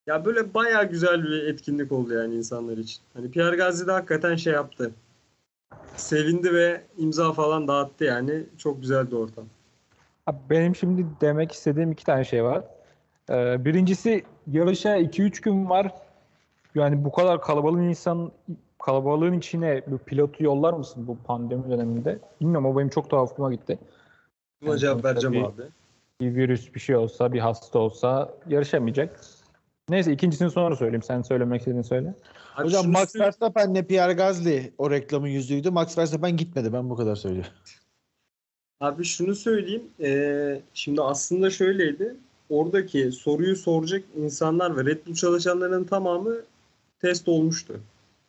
Ya 0.09 0.25
böyle 0.25 0.55
bayağı 0.55 0.91
güzel 0.91 1.23
bir 1.23 1.47
etkinlik 1.47 1.93
oldu 1.93 2.15
yani 2.15 2.35
insanlar 2.35 2.77
için. 2.77 3.01
Hani 3.15 3.31
Pierre 3.31 3.57
Gazli 3.57 3.87
de 3.87 3.93
hakikaten 3.93 4.37
şey 4.37 4.53
yaptı. 4.53 4.91
Sevindi 5.97 6.55
ve 6.55 6.83
imza 6.99 7.33
falan 7.33 7.69
dağıttı 7.69 8.05
yani. 8.05 8.43
Çok 8.59 8.81
güzeldi 8.81 9.17
ortam. 9.17 9.45
Abi 10.27 10.37
benim 10.51 10.77
şimdi 10.77 11.07
demek 11.21 11.53
istediğim 11.53 11.93
iki 11.93 12.05
tane 12.05 12.25
şey 12.25 12.45
var. 12.45 12.65
Ee, 13.31 13.65
birincisi 13.65 14.25
yarışa 14.53 14.97
2-3 14.97 15.41
gün 15.41 15.69
var. 15.69 15.93
Yani 16.75 17.05
bu 17.05 17.13
kadar 17.13 17.41
kalabalığın 17.41 17.83
insan 17.83 18.33
kalabalığın 18.79 19.33
içine 19.39 19.83
bu 19.87 19.99
pilotu 19.99 20.45
yollar 20.45 20.73
mısın 20.73 21.07
bu 21.07 21.17
pandemi 21.17 21.71
döneminde? 21.71 22.19
Bilmiyorum 22.41 22.67
ama 22.67 22.79
benim 22.79 22.89
çok 22.89 23.11
tuhafıma 23.11 23.53
gitti. 23.53 23.79
Buna 24.63 24.71
Yani 24.71 24.81
cevap 24.81 25.05
vereceğim 25.05 25.35
bir- 25.35 25.45
abi. 25.45 25.63
Bir 26.21 26.35
virüs 26.35 26.75
bir 26.75 26.81
şey 26.81 26.97
olsa, 26.97 27.33
bir 27.33 27.39
hasta 27.39 27.79
olsa 27.79 28.35
yarışamayacak. 28.49 29.21
Neyse 29.89 30.13
ikincisini 30.13 30.51
sonra 30.51 30.77
söyleyeyim. 30.77 31.03
Sen 31.03 31.23
söylemek 31.23 31.61
istediğini 31.61 31.85
söyle. 31.85 32.15
Abi 32.57 32.67
Hocam 32.67 32.83
şunu 32.83 32.93
Max 32.93 33.17
Verstappen'le 33.17 33.83
Pierre 33.83 34.13
Gasly 34.13 34.73
o 34.79 34.91
reklamın 34.91 35.29
yüzüydü. 35.29 35.71
Max 35.71 35.99
Verstappen 35.99 36.37
gitmedi. 36.37 36.73
Ben 36.73 36.91
bu 36.91 36.97
kadar 36.97 37.17
söylüyorum. 37.17 37.53
Abi 38.81 39.05
şunu 39.05 39.35
söyleyeyim. 39.35 39.83
Ee, 40.01 40.61
şimdi 40.75 41.03
aslında 41.03 41.51
şöyleydi. 41.51 42.17
Oradaki 42.51 43.13
soruyu 43.13 43.57
soracak 43.57 44.05
insanlar 44.17 44.77
ve 44.77 44.85
Red 44.85 45.07
Bull 45.07 45.15
çalışanlarının 45.15 45.85
tamamı 45.85 46.37
test 47.01 47.29
olmuştu. 47.29 47.81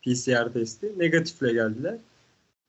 PCR 0.02 0.54
testi. 0.54 0.94
Negatifle 0.98 1.54
geldiler. 1.54 1.98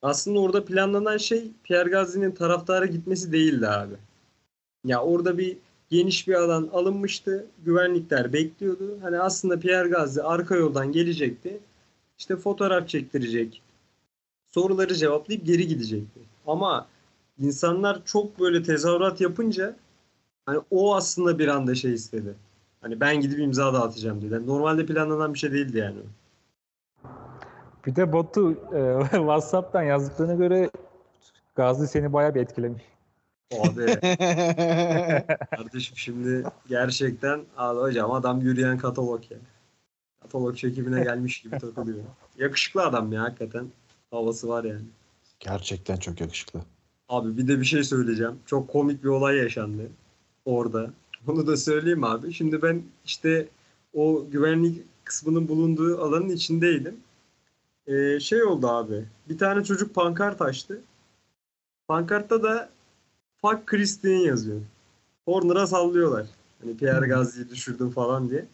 Aslında 0.03 0.41
orada 0.41 0.65
planlanan 0.65 1.17
şey 1.17 1.45
Pierre 1.65 1.91
Gasly'nin 1.91 2.31
taraftara 2.31 2.87
gitmesi 2.87 3.33
değildi 3.33 3.69
abi. 3.69 3.95
Ya 4.85 5.03
orada 5.03 5.39
bir 5.39 5.57
geniş 5.91 6.29
bir 6.29 6.35
alan 6.35 6.69
alınmıştı. 6.73 7.47
Güvenlikler 7.65 8.33
bekliyordu. 8.33 8.99
Hani 9.03 9.21
aslında 9.21 9.61
Pierre 9.61 9.89
Gasly 9.89 10.23
arka 10.23 10.57
yoldan 10.57 10.93
gelecekti. 10.93 11.61
İşte 12.19 12.37
fotoğraf 12.37 12.89
çektirecek. 12.89 13.63
Soruları 14.51 14.95
cevaplayıp 14.95 15.47
geri 15.47 15.69
gidecekti. 15.69 16.21
Ama 16.47 16.87
insanlar 17.39 18.05
çok 18.05 18.41
böyle 18.41 18.63
tezahürat 18.63 19.21
yapınca 19.21 19.77
hani 20.47 20.61
o 20.71 20.97
aslında 20.97 21.39
bir 21.39 21.49
anda 21.49 21.75
şey 21.75 21.93
istedi. 21.93 22.35
Hani 22.81 23.01
ben 23.01 23.21
gidip 23.21 23.39
imza 23.39 23.75
dağıtacağım 23.75 24.23
dedi. 24.23 24.47
Normalde 24.47 24.87
planlanan 24.87 25.35
bir 25.35 25.39
şey 25.39 25.53
değildi 25.53 25.79
yani. 25.79 25.99
Bir 27.87 27.97
de 27.97 28.13
Batu 28.13 28.53
e, 28.53 29.01
WhatsApp'tan 29.11 29.83
yazdıklarına 29.83 30.35
göre 30.35 30.71
Gazi 31.55 31.89
seni 31.89 32.13
bayağı 32.13 32.35
bir 32.35 32.41
etkilemiş. 32.41 32.83
Abi 33.59 33.87
kardeşim 35.51 35.97
şimdi 35.97 36.45
gerçekten 36.69 37.41
abi 37.57 37.81
hocam 37.81 38.13
adam 38.13 38.41
yürüyen 38.41 38.79
katalog 38.79 39.31
ya. 39.31 39.39
Katalog 40.23 40.57
çekimine 40.57 41.05
gelmiş 41.05 41.43
gibi 41.43 41.59
takılıyor. 41.59 42.05
Yakışıklı 42.39 42.83
adam 42.83 43.13
ya 43.13 43.23
hakikaten. 43.23 43.67
Havası 44.11 44.49
var 44.49 44.65
yani. 44.65 44.85
Gerçekten 45.41 45.97
çok 45.97 46.21
yakışıklı. 46.21 46.61
Abi 47.09 47.37
bir 47.37 47.49
de 47.49 47.61
bir 47.61 47.65
şey 47.65 47.85
söyleyeceğim. 47.85 48.39
Çok 48.47 48.69
komik 48.69 49.05
bir 49.05 49.09
olay 49.09 49.37
yaşandı 49.37 49.83
orada. 50.45 50.91
Bunu 51.27 51.47
da 51.47 51.57
söyleyeyim 51.57 52.05
abi. 52.05 52.33
Şimdi 52.33 52.63
ben 52.63 52.83
işte 53.05 53.49
o 53.95 54.27
güvenlik 54.31 54.85
kısmının 55.05 55.49
bulunduğu 55.49 56.01
alanın 56.05 56.29
içindeydim. 56.29 56.97
Ee, 57.87 58.21
şey 58.21 58.43
oldu 58.45 58.69
abi. 58.69 59.05
Bir 59.29 59.39
tane 59.39 59.65
çocuk 59.65 59.95
pankart 59.95 60.43
açtı. 60.43 60.83
Pankartta 61.89 62.43
da 62.43 62.71
Fuck 63.43 63.67
Christian 63.67 64.13
yazıyor. 64.13 64.61
Horner'a 65.25 65.67
sallıyorlar. 65.67 66.27
Hani 66.63 66.77
Pierre 66.77 67.07
Gasly'yi 67.07 67.51
düşürdüm 67.51 67.91
falan 67.91 68.31
diye. 68.31 68.47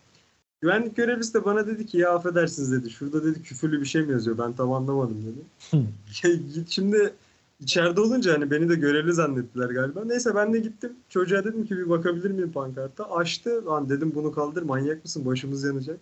Güvenlik 0.60 0.96
görevlisi 0.96 1.34
de 1.34 1.44
bana 1.44 1.66
dedi 1.66 1.86
ki 1.86 1.98
ya 1.98 2.14
affedersiniz 2.14 2.72
dedi. 2.72 2.90
Şurada 2.90 3.24
dedi 3.24 3.42
küfürlü 3.42 3.80
bir 3.80 3.86
şey 3.86 4.02
mi 4.02 4.12
yazıyor? 4.12 4.38
Ben 4.38 4.52
tam 4.52 4.72
anlamadım 4.72 5.24
dedi. 5.26 5.46
Ya 6.24 6.34
git 6.34 6.68
Şimdi 6.68 7.14
içeride 7.60 8.00
olunca 8.00 8.34
hani 8.34 8.50
beni 8.50 8.68
de 8.68 8.74
görevli 8.74 9.12
zannettiler 9.12 9.70
galiba. 9.70 10.04
Neyse 10.04 10.34
ben 10.34 10.52
de 10.52 10.58
gittim. 10.58 10.92
Çocuğa 11.08 11.44
dedim 11.44 11.66
ki 11.66 11.76
bir 11.76 11.88
bakabilir 11.88 12.30
miyim 12.30 12.52
pankarta? 12.52 13.10
Açtı. 13.10 13.66
Lan 13.66 13.88
dedim 13.88 14.12
bunu 14.14 14.32
kaldır 14.32 14.62
manyak 14.62 15.04
mısın? 15.04 15.26
Başımız 15.26 15.64
yanacak. 15.64 15.98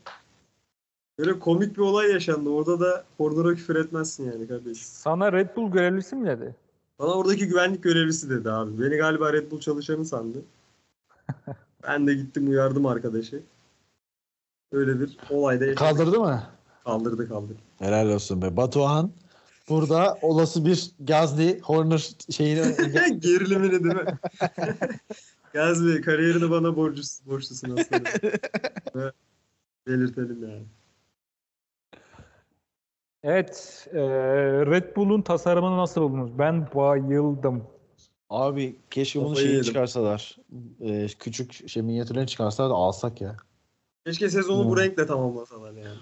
Böyle 1.19 1.39
komik 1.39 1.77
bir 1.77 1.83
olay 1.83 2.11
yaşandı. 2.11 2.51
Orada 2.51 2.81
da 2.81 3.05
Horner'a 3.17 3.55
küfür 3.55 3.77
etmezsin 3.77 4.33
yani 4.33 4.49
kardeşim. 4.49 4.85
Sana 4.87 5.33
Red 5.33 5.57
Bull 5.57 5.73
görevlisi 5.73 6.17
mi 6.17 6.27
dedi? 6.27 6.55
Bana 6.99 7.15
oradaki 7.15 7.47
güvenlik 7.49 7.83
görevlisi 7.83 8.31
dedi 8.31 8.51
abi. 8.51 8.81
Beni 8.81 8.97
galiba 8.97 9.33
Red 9.33 9.51
Bull 9.51 9.61
çalışanı 9.61 10.05
sandı. 10.05 10.39
ben 11.83 12.07
de 12.07 12.15
gittim 12.15 12.49
uyardım 12.49 12.87
arkadaşı. 12.87 13.43
Öyle 14.73 15.01
bir 15.01 15.17
olayda 15.31 15.65
yaşadık. 15.65 15.79
Kaldırdı 15.79 16.21
mı? 16.21 16.43
Kaldırdı 16.85 17.29
kaldırdı. 17.29 17.59
Helal 17.79 18.09
olsun 18.09 18.43
be. 18.43 18.57
Batuhan 18.57 19.11
burada 19.69 20.19
olası 20.23 20.65
bir 20.65 20.91
Gazli 21.01 21.61
Horner 21.61 22.11
şeyini 22.31 22.61
Gerilimini 23.21 23.85
değil 23.85 23.95
mi? 23.95 24.19
Gazli 25.53 26.01
kariyerini 26.01 26.51
bana 26.51 26.77
borçlusun 26.77 27.77
aslanım. 27.77 28.05
Ve 28.97 29.13
Belirtelim 29.87 30.43
yani. 30.43 30.65
Evet. 33.25 33.87
e, 33.93 33.99
Red 34.67 34.97
Bull'un 34.97 35.23
tasarımını 35.23 35.77
nasıl 35.79 36.01
buldunuz? 36.01 36.39
Ben 36.39 36.69
bayıldım. 36.75 37.65
Abi 38.31 38.77
keşke 38.91 39.21
bunu 39.21 39.29
Kafayı 39.29 39.45
şeyi 39.47 39.57
yedim. 39.57 39.65
çıkarsalar. 39.69 40.37
Ee, 40.81 41.07
küçük 41.19 41.69
şey 41.69 41.83
minyatürlerini 41.83 42.29
çıkarsalar 42.29 42.71
da 42.71 42.75
alsak 42.75 43.21
ya. 43.21 43.37
Keşke 44.07 44.29
sezonu 44.31 44.69
bu 44.69 44.77
Hmm. 44.77 44.83
renkle 44.83 45.07
tamamlasalar 45.07 45.73
yani. 45.73 45.97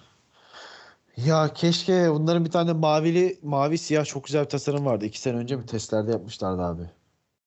Ya 1.17 1.49
keşke 1.55 2.11
bunların 2.11 2.45
bir 2.45 2.50
tane 2.50 2.73
mavili, 2.73 3.38
mavi 3.43 3.79
siyah 3.79 4.05
çok 4.05 4.25
güzel 4.25 4.45
bir 4.45 4.49
tasarım 4.49 4.87
vardı. 4.87 5.05
İki 5.05 5.21
sene 5.21 5.37
önce 5.37 5.57
mi 5.57 5.67
testlerde 5.67 6.11
yapmışlardı 6.12 6.62
abi. 6.62 6.91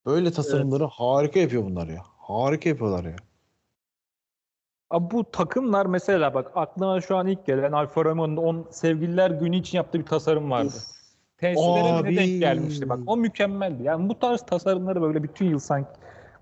Böyle 0.06 0.32
tasarımları 0.32 0.84
harika 0.84 1.40
yapıyor 1.40 1.64
bunlar 1.66 1.88
ya. 1.88 2.02
Harika 2.18 2.70
yapıyorlar 2.70 3.04
ya. 3.04 3.16
Abi 4.90 5.12
bu 5.12 5.32
takımlar 5.32 5.86
mesela 5.86 6.34
bak 6.34 6.52
aklıma 6.56 7.02
şu 7.02 7.16
an 7.16 7.28
ilk 7.28 7.46
gelen 7.46 7.72
Alfa 7.72 8.06
Romeo'nun 8.06 8.38
on 8.38 8.68
sevgililer 8.72 9.32
günü 9.32 9.58
için 9.58 9.78
yaptığı 9.78 10.00
bir 10.00 10.06
tasarım 10.06 10.52
vardı. 10.52 10.74
Ne 11.42 11.58
Abi. 12.00 12.16
denk 12.16 12.40
gelmişti 12.40 12.90
bak. 12.90 13.00
O 13.08 13.18
mükemmeldi. 13.18 13.84
Yani 13.84 14.10
bu 14.10 14.20
tarz 14.20 14.42
tasarımları 14.42 15.02
böyle 15.02 15.24
bütün 15.24 15.46
yıl 15.46 15.60
sanki 15.60 15.90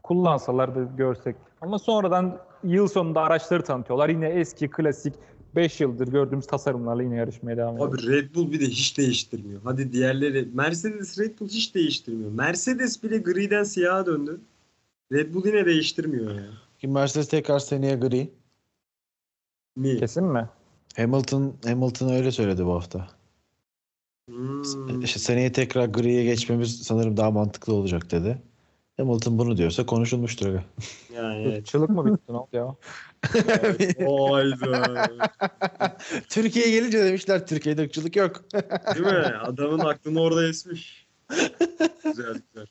kullansalar 0.04 0.76
da 0.76 0.84
görsek. 0.98 1.36
Ama 1.62 1.80
sonradan 1.80 2.38
yıl 2.64 2.88
sonunda 2.88 3.22
araçları 3.22 3.64
tanıtıyorlar. 3.64 4.10
Yine 4.10 4.30
eski 4.30 4.70
klasik 4.70 5.14
5 5.56 5.82
yıldır 5.82 6.08
gördüğümüz 6.08 6.48
tasarımlarla 6.48 7.04
yine 7.04 7.16
yarışmaya 7.16 7.58
devam 7.58 7.76
ediyor. 7.76 7.90
Abi 7.90 8.08
Red 8.08 8.36
Bull 8.36 8.52
bir 8.52 8.60
de 8.60 8.66
hiç 8.66 8.98
değiştirmiyor. 8.98 9.62
Hadi 9.64 9.92
diğerleri 9.92 10.50
Mercedes 10.54 11.20
Red 11.20 11.40
Bull 11.40 11.48
hiç 11.48 11.76
değiştirmiyor. 11.76 12.32
Mercedes 12.32 13.04
bile 13.04 13.18
griden 13.18 13.64
siyaha 13.64 14.06
döndü. 14.06 14.42
Red 15.12 15.34
Bull 15.34 15.46
yine 15.46 15.66
değiştirmiyor 15.66 16.32
yani. 16.32 16.50
Ki 16.84 16.88
Mercedes 16.88 17.28
tekrar 17.28 17.60
seneye 17.60 17.96
gri. 17.96 18.34
Mi? 19.76 20.00
Kesin 20.00 20.24
mi? 20.24 20.50
Hamilton 20.96 21.56
Hamilton 21.66 22.10
öyle 22.10 22.32
söyledi 22.32 22.66
bu 22.66 22.74
hafta. 22.74 23.08
Hmm. 24.30 25.02
İşte 25.02 25.20
seneye 25.20 25.52
tekrar 25.52 25.86
griye 25.86 26.24
geçmemiz 26.24 26.82
sanırım 26.82 27.18
daha 27.18 27.32
mantıklı 27.32 27.74
olacak 27.74 28.12
dedi. 28.12 28.42
Hamilton 28.98 29.40
bunu 29.40 29.58
diyorsa 29.58 29.86
konuşulmuştur. 29.86 30.48
aga. 30.48 30.64
Yani 31.14 31.44
evet. 31.44 31.66
Çılık 31.66 31.90
mı 31.90 32.06
bitti 32.06 32.34
ne 32.34 32.38
oldu 32.38 32.50
ya? 32.54 32.76
Hayda. 34.32 35.08
Türkiye'ye 36.30 36.72
gelince 36.72 37.06
demişler 37.06 37.48
Türkiye'de 37.48 37.82
ırkçılık 37.82 38.16
yok. 38.16 38.44
Değil 38.96 39.06
mi? 39.06 39.38
Adamın 39.42 39.80
aklını 39.80 40.22
orada 40.22 40.48
esmiş. 40.48 41.08
güzel 42.04 42.42
güzel. 42.54 42.68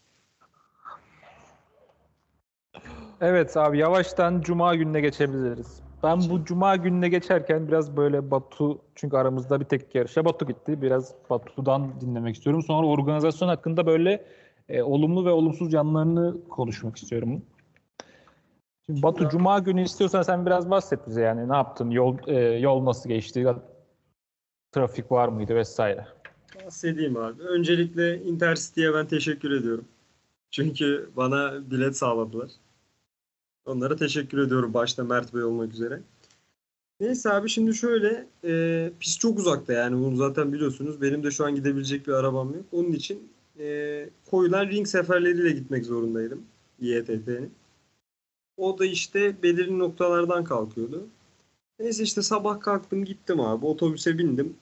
Evet 3.22 3.56
abi 3.56 3.78
yavaştan 3.78 4.40
Cuma 4.40 4.74
gününe 4.74 5.00
geçebiliriz. 5.00 5.80
Ben 6.02 6.20
bu 6.30 6.44
Cuma 6.44 6.76
gününe 6.76 7.08
geçerken 7.08 7.68
biraz 7.68 7.96
böyle 7.96 8.30
Batu 8.30 8.78
çünkü 8.94 9.16
aramızda 9.16 9.60
bir 9.60 9.64
tek 9.64 9.94
yarışa 9.94 10.24
Batu 10.24 10.46
gitti. 10.46 10.82
Biraz 10.82 11.14
Batu'dan 11.30 12.00
dinlemek 12.00 12.36
istiyorum. 12.36 12.62
Sonra 12.62 12.86
organizasyon 12.86 13.48
hakkında 13.48 13.86
böyle 13.86 14.24
e, 14.68 14.82
olumlu 14.82 15.24
ve 15.24 15.30
olumsuz 15.30 15.72
yanlarını 15.72 16.48
konuşmak 16.48 16.96
istiyorum. 16.96 17.42
Şimdi 18.86 19.02
Batu 19.02 19.28
Cuma 19.28 19.58
günü 19.58 19.82
istiyorsan 19.82 20.22
sen 20.22 20.46
biraz 20.46 20.70
bahset 20.70 21.06
bize 21.06 21.20
yani 21.22 21.48
ne 21.48 21.56
yaptın? 21.56 21.90
Yol 21.90 22.16
e, 22.26 22.40
yol 22.40 22.84
nasıl 22.84 23.08
geçti? 23.08 23.46
Trafik 24.72 25.12
var 25.12 25.28
mıydı 25.28 25.54
vesaire. 25.54 26.06
Bahsedeyim 26.64 27.16
abi. 27.16 27.42
Öncelikle 27.42 28.22
Intercity'ye 28.22 28.94
ben 28.94 29.06
teşekkür 29.06 29.50
ediyorum. 29.50 29.84
Çünkü 30.50 31.10
bana 31.16 31.70
bilet 31.70 31.96
sağladılar. 31.96 32.50
Onlara 33.66 33.96
teşekkür 33.96 34.38
ediyorum 34.38 34.74
başta 34.74 35.04
Mert 35.04 35.34
Bey 35.34 35.44
olmak 35.44 35.72
üzere. 35.72 36.00
Neyse 37.00 37.32
abi 37.32 37.48
şimdi 37.48 37.74
şöyle 37.74 38.26
e, 38.44 38.92
pist 39.00 39.20
çok 39.20 39.38
uzakta 39.38 39.72
yani 39.72 40.04
bunu 40.04 40.16
zaten 40.16 40.52
biliyorsunuz. 40.52 41.02
Benim 41.02 41.24
de 41.24 41.30
şu 41.30 41.44
an 41.44 41.54
gidebilecek 41.54 42.06
bir 42.06 42.12
arabam 42.12 42.54
yok. 42.54 42.64
Onun 42.72 42.92
için 42.92 43.28
e, 43.58 44.08
koyulan 44.30 44.68
ring 44.68 44.86
seferleriyle 44.86 45.50
gitmek 45.50 45.84
zorundaydım. 45.84 46.42
YTT'nin. 46.80 47.52
O 48.56 48.78
da 48.78 48.84
işte 48.84 49.42
belirli 49.42 49.78
noktalardan 49.78 50.44
kalkıyordu. 50.44 51.06
Neyse 51.78 52.02
işte 52.02 52.22
sabah 52.22 52.60
kalktım 52.60 53.04
gittim 53.04 53.40
abi. 53.40 53.66
Otobüse 53.66 54.18
bindim. 54.18 54.56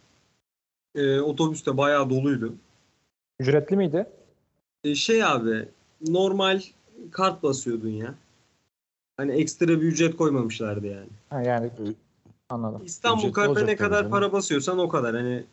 E, 0.95 1.21
otobüs 1.21 1.67
de 1.67 1.77
bayağı 1.77 2.11
doluydu. 2.11 2.55
Ücretli 3.41 3.77
miydi? 3.77 4.07
E, 4.85 4.95
şey 4.95 5.25
abi 5.25 5.69
normal 6.09 6.61
kart 7.11 7.43
basıyordun 7.43 7.89
ya. 7.89 8.15
Hani 9.21 9.33
ekstra 9.33 9.69
bir 9.69 9.87
ücret 9.87 10.17
koymamışlardı 10.17 10.87
yani. 10.87 11.09
Ha, 11.31 11.43
yani 11.43 11.71
anladım. 12.49 12.83
İstanbul 12.85 13.19
Ücretli 13.19 13.33
kartına 13.33 13.65
ne 13.65 13.77
kadar 13.77 13.99
canım. 13.99 14.11
para 14.11 14.33
basıyorsan 14.33 14.79
o 14.79 14.89
kadar. 14.89 15.17
Hani 15.17 15.45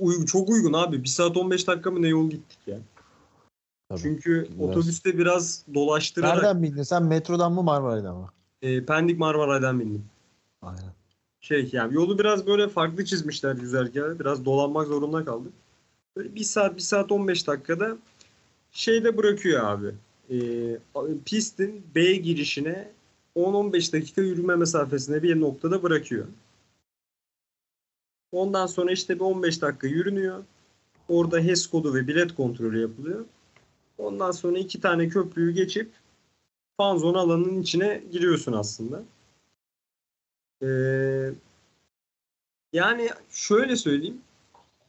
uy- 0.00 0.26
çok 0.26 0.48
uygun 0.48 0.72
abi. 0.72 1.04
1 1.04 1.08
saat 1.08 1.36
15 1.36 1.66
dakika 1.68 1.90
mı 1.90 2.02
ne 2.02 2.08
yol 2.08 2.30
gittik 2.30 2.58
ya. 2.66 2.78
Tabii. 3.88 4.00
Çünkü 4.00 4.48
Biraz. 4.50 4.68
otobüste 4.68 5.18
biraz 5.18 5.64
dolaştırarak 5.74 6.42
Nereden 6.42 6.62
bildin? 6.62 6.82
Sen 6.82 7.02
metrodan 7.02 7.52
mı 7.52 7.62
Marmaray'dan 7.62 8.16
mı? 8.16 8.28
e, 8.62 8.84
Pendik 8.84 9.18
Marmaray'dan 9.18 9.80
bindim. 9.80 10.04
Aynen. 10.62 10.92
Şey 11.40 11.68
yani 11.72 11.94
yolu 11.94 12.18
biraz 12.18 12.46
böyle 12.46 12.68
farklı 12.68 13.04
çizmişler 13.04 13.52
güzergahı. 13.52 14.18
Biraz 14.18 14.44
dolanmak 14.44 14.86
zorunda 14.86 15.24
kaldık. 15.24 15.52
Böyle 16.16 16.34
1 16.34 16.44
saat 16.44 16.76
1 16.76 16.80
saat 16.80 17.12
15 17.12 17.46
dakikada 17.46 17.96
şeyde 18.72 19.16
bırakıyor 19.16 19.64
abi. 19.64 19.94
E, 20.30 20.36
pistin 21.24 21.84
B 21.94 22.14
girişine 22.16 22.97
10-15 23.36 23.92
dakika 23.92 24.20
yürüme 24.20 24.56
mesafesine 24.56 25.22
bir 25.22 25.40
noktada 25.40 25.82
bırakıyor. 25.82 26.26
Ondan 28.32 28.66
sonra 28.66 28.92
işte 28.92 29.14
bir 29.14 29.20
15 29.20 29.62
dakika 29.62 29.86
yürünüyor. 29.86 30.44
Orada 31.08 31.38
HES 31.38 31.66
kodu 31.66 31.94
ve 31.94 32.08
bilet 32.08 32.34
kontrolü 32.34 32.80
yapılıyor. 32.80 33.24
Ondan 33.98 34.30
sonra 34.30 34.58
iki 34.58 34.80
tane 34.80 35.08
köprüyü 35.08 35.50
geçip 35.50 35.90
fanzon 36.76 37.14
alanının 37.14 37.62
içine 37.62 38.02
giriyorsun 38.12 38.52
aslında. 38.52 39.02
Ee, 40.62 41.32
yani 42.72 43.10
şöyle 43.30 43.76
söyleyeyim. 43.76 44.20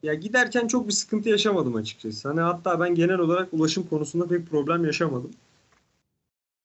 Ya 0.04 0.13
giderken 0.13 0.67
çok 0.67 0.88
bir 0.88 0.93
sıkıntı 0.93 1.30
yaşamadım 1.30 1.75
açıkçası. 1.75 2.28
Hani 2.28 2.41
hatta 2.41 2.80
ben 2.80 2.95
genel 2.95 3.19
olarak 3.19 3.54
ulaşım 3.54 3.88
konusunda 3.88 4.28
pek 4.28 4.47
problem 4.47 4.86
yaşamadım. 4.86 5.32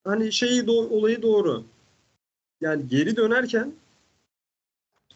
Hani 0.05 0.33
şeyi 0.33 0.61
do- 0.61 0.89
olayı 0.89 1.23
doğru. 1.23 1.65
Yani 2.61 2.89
geri 2.89 3.17
dönerken 3.17 3.73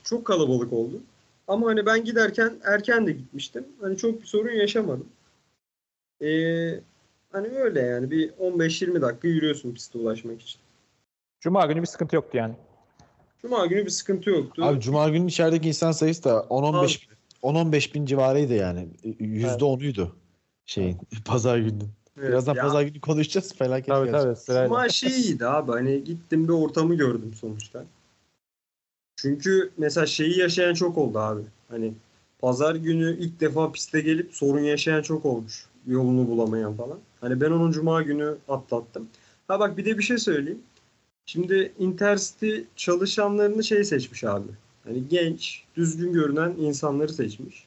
çok 0.05 0.25
kalabalık 0.25 0.73
oldu. 0.73 1.03
Ama 1.49 1.67
hani 1.67 1.87
ben 1.87 2.05
giderken 2.05 2.53
erken 2.65 3.07
de 3.07 3.13
gitmiştim. 3.13 3.67
Hani 3.81 3.97
çok 3.97 4.21
bir 4.21 4.27
sorun 4.27 4.53
yaşamadım. 4.53 5.09
Ee, 6.23 6.81
hani 7.33 7.49
öyle 7.49 7.81
yani 7.81 8.11
bir 8.11 8.31
15-20 8.31 9.01
dakika 9.01 9.29
yürüyorsun 9.29 9.75
piste 9.75 9.99
ulaşmak 9.99 10.43
için. 10.43 10.61
Cuma 11.41 11.67
günü 11.67 11.81
bir 11.81 11.87
sıkıntı 11.87 12.17
yoktu 12.17 12.37
yani. 12.37 12.55
Cuma 13.43 13.67
günü 13.67 13.85
bir 13.85 13.91
sıkıntı 13.91 14.31
yoktu. 14.31 14.65
Abi 14.65 14.81
Cuma 14.81 15.09
günü 15.09 15.27
içerideki 15.29 15.69
insan 15.69 15.93
sayısı 15.93 16.25
da 16.25 16.31
10-15 16.31 17.09
10-15 17.43 17.95
bin 17.95 18.07
civarıydı 18.07 18.55
yani. 18.55 18.89
Yüzde 19.19 19.65
onuydu 19.65 20.17
şeyin 20.67 20.99
pazar 21.25 21.59
gününün. 21.59 21.91
Birazdan 22.23 22.55
ya 22.55 22.63
pazar 22.63 22.83
günü 22.83 23.01
konuşacağız. 23.01 23.55
Felaket 23.55 23.89
Tabii 23.89 24.07
gelecek. 24.07 24.23
tabii 24.23 24.37
sırayla. 24.37 24.69
Cuma 24.69 24.89
şeyiydi 24.89 25.47
abi 25.47 25.73
hani 25.73 26.05
gittim 26.05 26.49
bir 26.49 26.53
ortamı 26.53 26.95
gördüm 26.95 27.33
sonuçta. 27.41 27.85
Çünkü 29.17 29.71
mesela 29.79 30.07
şeyi 30.07 30.39
yaşayan 30.39 30.75
çok 30.75 30.99
oldu 30.99 31.19
abi. 31.19 31.43
Hani 31.69 31.93
pazar 32.39 32.75
günü 32.75 33.17
ilk 33.19 33.41
defa 33.41 33.73
piste 33.73 34.01
gelip 34.01 34.35
sorun 34.35 34.61
yaşayan 34.61 35.03
çok 35.03 35.27
olmuş. 35.27 35.67
Yolunu 35.87 36.29
bulamayan 36.29 36.77
falan. 36.77 36.99
Hani 37.21 37.41
ben 37.41 37.51
onun 37.51 37.73
cuma 37.73 38.03
günü 38.03 38.37
atlattım. 38.49 39.09
Ha 39.49 39.61
bak 39.61 39.77
bir 39.77 39.85
de 39.85 39.99
bir 39.99 40.03
şey 40.03 40.19
söyleyeyim. 40.19 40.63
Şimdi 41.27 41.73
Intercity 41.79 42.57
çalışanlarını 42.77 43.65
şey 43.65 43.85
seçmiş 43.85 44.25
abi. 44.25 44.49
Hani 44.85 45.09
genç, 45.09 45.65
düzgün 45.77 46.13
görünen 46.13 46.51
insanları 46.51 47.13
seçmiş. 47.13 47.67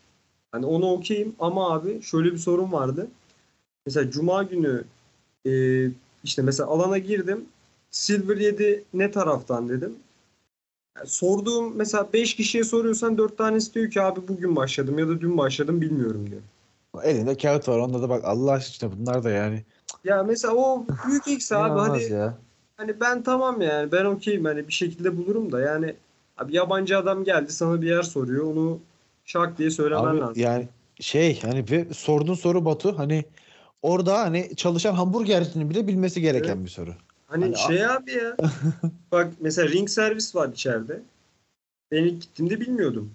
Hani 0.51 0.65
onu 0.65 0.91
okeyim 0.91 1.35
ama 1.39 1.73
abi 1.73 2.01
şöyle 2.01 2.31
bir 2.31 2.37
sorun 2.37 2.71
vardı. 2.71 3.07
Mesela 3.85 4.11
cuma 4.11 4.43
günü 4.43 4.83
e, 5.47 5.51
işte 6.23 6.41
mesela 6.41 6.69
alana 6.69 6.97
girdim. 6.97 7.45
Silver 7.91 8.37
7 8.37 8.83
ne 8.93 9.11
taraftan 9.11 9.69
dedim. 9.69 9.95
Yani 10.97 11.07
sorduğum 11.07 11.75
mesela 11.75 12.13
5 12.13 12.35
kişiye 12.35 12.63
soruyorsan 12.63 13.17
4 13.17 13.37
tanesi 13.37 13.73
diyor 13.73 13.91
ki 13.91 14.01
abi 14.01 14.27
bugün 14.27 14.55
başladım 14.55 14.99
ya 14.99 15.07
da 15.07 15.21
dün 15.21 15.37
başladım 15.37 15.81
bilmiyorum 15.81 16.27
diyor. 16.31 16.41
Elinde 17.03 17.37
kağıt 17.37 17.67
var. 17.67 17.79
Onda 17.79 18.01
da 18.01 18.09
bak 18.09 18.25
Allah 18.25 18.51
aşkına 18.51 18.91
bunlar 18.99 19.23
da 19.23 19.29
yani. 19.29 19.63
Ya 20.03 20.23
mesela 20.23 20.55
o 20.55 20.85
büyük 21.07 21.27
eksi 21.27 21.55
abi 21.55 21.79
hadi 21.79 22.13
ya. 22.13 22.37
hani 22.77 22.99
ben 22.99 23.23
tamam 23.23 23.61
yani 23.61 23.91
ben 23.91 24.05
okeyim 24.05 24.45
hani 24.45 24.67
bir 24.67 24.73
şekilde 24.73 25.17
bulurum 25.17 25.51
da 25.51 25.61
yani 25.61 25.95
abi 26.37 26.55
yabancı 26.55 26.97
adam 26.97 27.23
geldi 27.23 27.51
sana 27.51 27.81
bir 27.81 27.87
yer 27.87 28.03
soruyor 28.03 28.45
onu 28.45 28.79
şak 29.25 29.57
diye 29.57 29.69
söylemen 29.69 30.03
Abi 30.03 30.19
lazım. 30.19 30.43
yani 30.43 30.67
şey 30.99 31.41
hani 31.41 31.67
bir 31.67 31.93
sorduğun 31.93 32.33
soru 32.33 32.65
Batu 32.65 32.99
hani 32.99 33.25
orada 33.81 34.19
hani 34.19 34.55
çalışan 34.55 34.93
hamburgercinin 34.93 35.69
bile 35.69 35.87
bilmesi 35.87 36.21
gereken 36.21 36.55
Evet. 36.55 36.63
bir 36.65 36.69
soru. 36.69 36.95
Hani 37.27 37.43
Hani 37.43 37.57
şey 37.57 37.85
abi 37.85 38.11
ya. 38.11 38.37
bak 39.11 39.33
mesela 39.39 39.69
ring 39.69 39.89
servis 39.89 40.35
var 40.35 40.49
içeride. 40.49 41.01
Ben 41.91 42.03
ilk 42.03 42.21
gittiğimde 42.21 42.59
bilmiyordum. 42.59 43.11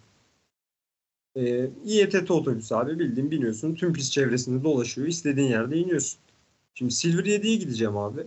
Ee, 1.36 1.66
İETT 1.84 2.30
otobüsü 2.30 2.74
abi 2.74 2.98
bildiğin 2.98 3.30
biniyorsun. 3.30 3.74
Tüm 3.74 3.92
pist 3.92 4.12
çevresinde 4.12 4.64
dolaşıyor. 4.64 5.06
istediğin 5.08 5.48
yerde 5.48 5.78
iniyorsun. 5.78 6.18
Şimdi 6.74 6.92
Silver 6.94 7.24
7'ye 7.24 7.56
gideceğim 7.56 7.96
abi. 7.96 8.20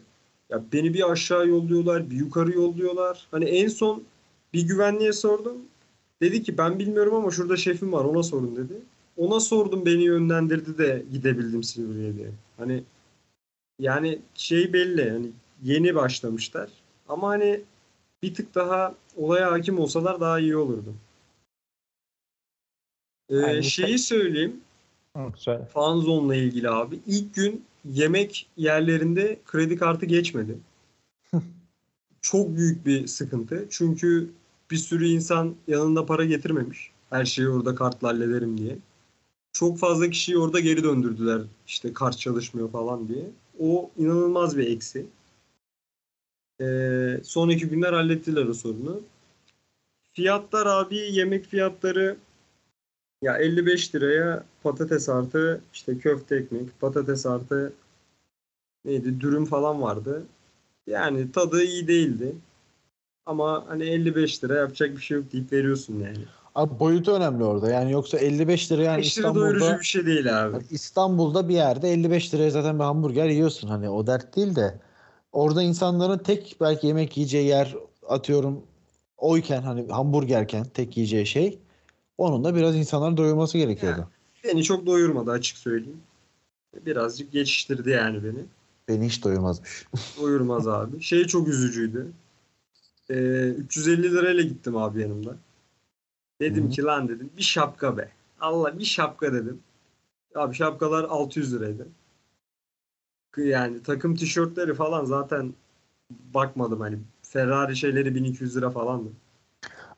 Ya 0.49 0.63
beni 0.73 0.93
bir 0.93 1.11
aşağı 1.11 1.47
yolluyorlar, 1.47 2.09
bir 2.09 2.15
yukarı 2.15 2.51
yolluyorlar. 2.51 3.27
Hani 3.31 3.45
en 3.45 3.67
son 3.67 4.03
bir 4.53 4.67
güvenliğe 4.67 5.13
sordum. 5.13 5.57
Dedi 6.21 6.43
ki 6.43 6.57
ben 6.57 6.79
bilmiyorum 6.79 7.15
ama 7.15 7.31
şurada 7.31 7.57
şefim 7.57 7.91
var 7.93 8.05
ona 8.05 8.23
sorun 8.23 8.55
dedi. 8.55 8.73
Ona 9.19 9.39
sordum 9.39 9.85
beni 9.85 10.03
yönlendirdi 10.03 10.77
de 10.77 11.05
gidebildim 11.11 11.63
Silver 11.63 12.09
7'ye. 12.09 12.31
Hani 12.57 12.83
yani 13.79 14.19
şey 14.35 14.73
belli 14.73 15.09
hani 15.09 15.27
yeni 15.63 15.95
başlamışlar. 15.95 16.69
Ama 17.09 17.29
hani 17.29 17.61
bir 18.23 18.33
tık 18.33 18.55
daha 18.55 18.95
olaya 19.17 19.51
hakim 19.51 19.79
olsalar 19.79 20.19
daha 20.21 20.39
iyi 20.39 20.57
olurdu. 20.57 20.93
Ee, 23.29 23.35
Yani- 23.35 23.63
şeyi 23.63 23.99
söyleyeyim. 23.99 24.61
Söyle. 25.35 25.65
Fanzone'la 25.65 26.35
ilgili 26.35 26.69
abi. 26.69 26.99
İlk 27.07 27.35
gün 27.35 27.65
yemek 27.85 28.47
yerlerinde 28.57 29.39
kredi 29.45 29.77
kartı 29.77 30.05
geçmedi. 30.05 30.57
Çok 32.21 32.55
büyük 32.55 32.85
bir 32.85 33.07
sıkıntı. 33.07 33.67
Çünkü 33.69 34.29
bir 34.71 34.77
sürü 34.77 35.05
insan 35.07 35.55
yanında 35.67 36.05
para 36.05 36.25
getirmemiş. 36.25 36.91
Her 37.09 37.25
şeyi 37.25 37.49
orada 37.49 37.75
kartla 37.75 38.07
hallederim 38.07 38.57
diye. 38.57 38.77
Çok 39.53 39.79
fazla 39.79 40.09
kişiyi 40.09 40.37
orada 40.37 40.59
geri 40.59 40.83
döndürdüler. 40.83 41.41
İşte 41.67 41.93
kart 41.93 42.17
çalışmıyor 42.17 42.71
falan 42.71 43.07
diye. 43.07 43.25
O 43.59 43.91
inanılmaz 43.97 44.57
bir 44.57 44.67
eksi. 44.67 45.05
Ee, 46.61 47.19
son 47.23 47.49
iki 47.49 47.67
günler 47.67 47.93
hallettiler 47.93 48.45
o 48.45 48.53
sorunu. 48.53 49.01
Fiyatlar 50.13 50.65
abi 50.65 50.95
yemek 50.95 51.45
fiyatları 51.45 52.17
ya 53.21 53.37
55 53.37 53.95
liraya 53.95 54.43
patates 54.63 55.09
artı 55.09 55.61
işte 55.73 55.97
köfte 55.97 56.35
ekmek, 56.35 56.79
patates 56.81 57.25
artı 57.25 57.73
neydi 58.85 59.21
dürüm 59.21 59.45
falan 59.45 59.81
vardı. 59.81 60.25
Yani 60.87 61.31
tadı 61.31 61.63
iyi 61.63 61.87
değildi. 61.87 62.35
Ama 63.25 63.65
hani 63.67 63.83
55 63.83 64.43
lira 64.43 64.55
yapacak 64.55 64.97
bir 64.97 65.01
şey 65.01 65.17
yok 65.17 65.31
deyip 65.31 65.51
veriyorsun 65.51 65.99
yani. 65.99 66.25
Abi 66.59 66.79
boyutu 66.79 67.11
önemli 67.11 67.43
orada. 67.43 67.69
Yani 67.71 67.91
yoksa 67.91 68.17
55 68.17 68.71
lira 68.71 68.83
yani 68.83 68.99
Aşırı 68.99 69.35
doyurucu 69.35 69.55
İstanbul'da 69.57 69.79
bir 69.79 69.85
şey 69.85 70.05
değil 70.05 70.45
abi. 70.45 70.57
İstanbul'da 70.69 71.49
bir 71.49 71.53
yerde 71.53 71.89
55 71.89 72.33
liraya 72.33 72.49
zaten 72.49 72.79
bir 72.79 72.83
hamburger 72.83 73.29
yiyorsun. 73.29 73.67
Hani 73.67 73.89
o 73.89 74.07
dert 74.07 74.35
değil 74.35 74.55
de 74.55 74.79
orada 75.31 75.63
insanların 75.63 76.17
tek 76.17 76.57
belki 76.61 76.87
yemek 76.87 77.17
yiyeceği 77.17 77.47
yer 77.47 77.75
atıyorum 78.07 78.61
oyken 79.17 79.61
hani 79.61 79.91
hamburgerken 79.91 80.63
tek 80.63 80.97
yiyeceği 80.97 81.25
şey 81.25 81.59
onun 82.17 82.43
da 82.43 82.55
biraz 82.55 82.75
insanların 82.75 83.17
doyurması 83.17 83.57
gerekiyordu. 83.57 84.07
Beni 84.43 84.63
çok 84.63 84.85
doyurmadı 84.85 85.31
açık 85.31 85.57
söyleyeyim. 85.57 86.01
Birazcık 86.85 87.31
geçiştirdi 87.31 87.89
yani 87.89 88.23
beni. 88.23 88.45
Beni 88.87 89.05
hiç 89.05 89.23
doyurmazmış. 89.23 89.85
Doyurmaz 90.21 90.67
abi. 90.67 91.01
Şey 91.01 91.23
çok 91.25 91.47
üzücüydü. 91.47 92.07
Ee, 93.09 93.47
350 93.47 94.03
lirayla 94.03 94.43
gittim 94.43 94.77
abi 94.77 95.01
yanımda. 95.01 95.35
Dedim 96.39 96.65
Hı. 96.65 96.69
ki 96.69 96.83
lan 96.83 97.09
dedim 97.09 97.29
bir 97.37 97.43
şapka 97.43 97.97
be. 97.97 98.11
Allah 98.41 98.79
bir 98.79 98.85
şapka 98.85 99.33
dedim. 99.33 99.59
Abi 100.35 100.55
şapkalar 100.55 101.03
600 101.03 101.53
liraydı. 101.53 101.87
Yani 103.37 103.83
takım 103.83 104.15
tişörtleri 104.15 104.73
falan 104.73 105.05
zaten 105.05 105.53
bakmadım 106.09 106.79
hani 106.79 106.99
Ferrari 107.21 107.75
şeyleri 107.75 108.15
1200 108.15 108.57
lira 108.57 108.69
falandı. 108.69 109.09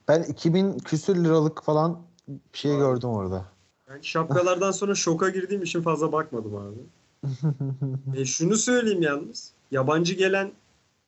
Ben 0.08 0.22
2000 0.22 0.78
küsür 0.78 1.24
liralık 1.24 1.62
falan 1.62 2.02
bir 2.28 2.58
şey 2.58 2.72
Abi. 2.72 2.78
gördüm 2.78 3.08
orada. 3.08 3.46
Yani 3.88 4.04
şapkalardan 4.04 4.70
sonra 4.70 4.94
şoka 4.94 5.28
girdiğim 5.28 5.62
için 5.62 5.82
fazla 5.82 6.12
bakmadım 6.12 6.56
abi. 6.56 6.78
E 8.20 8.24
şunu 8.24 8.56
söyleyeyim 8.56 9.02
yalnız. 9.02 9.52
Yabancı 9.70 10.14
gelen 10.14 10.52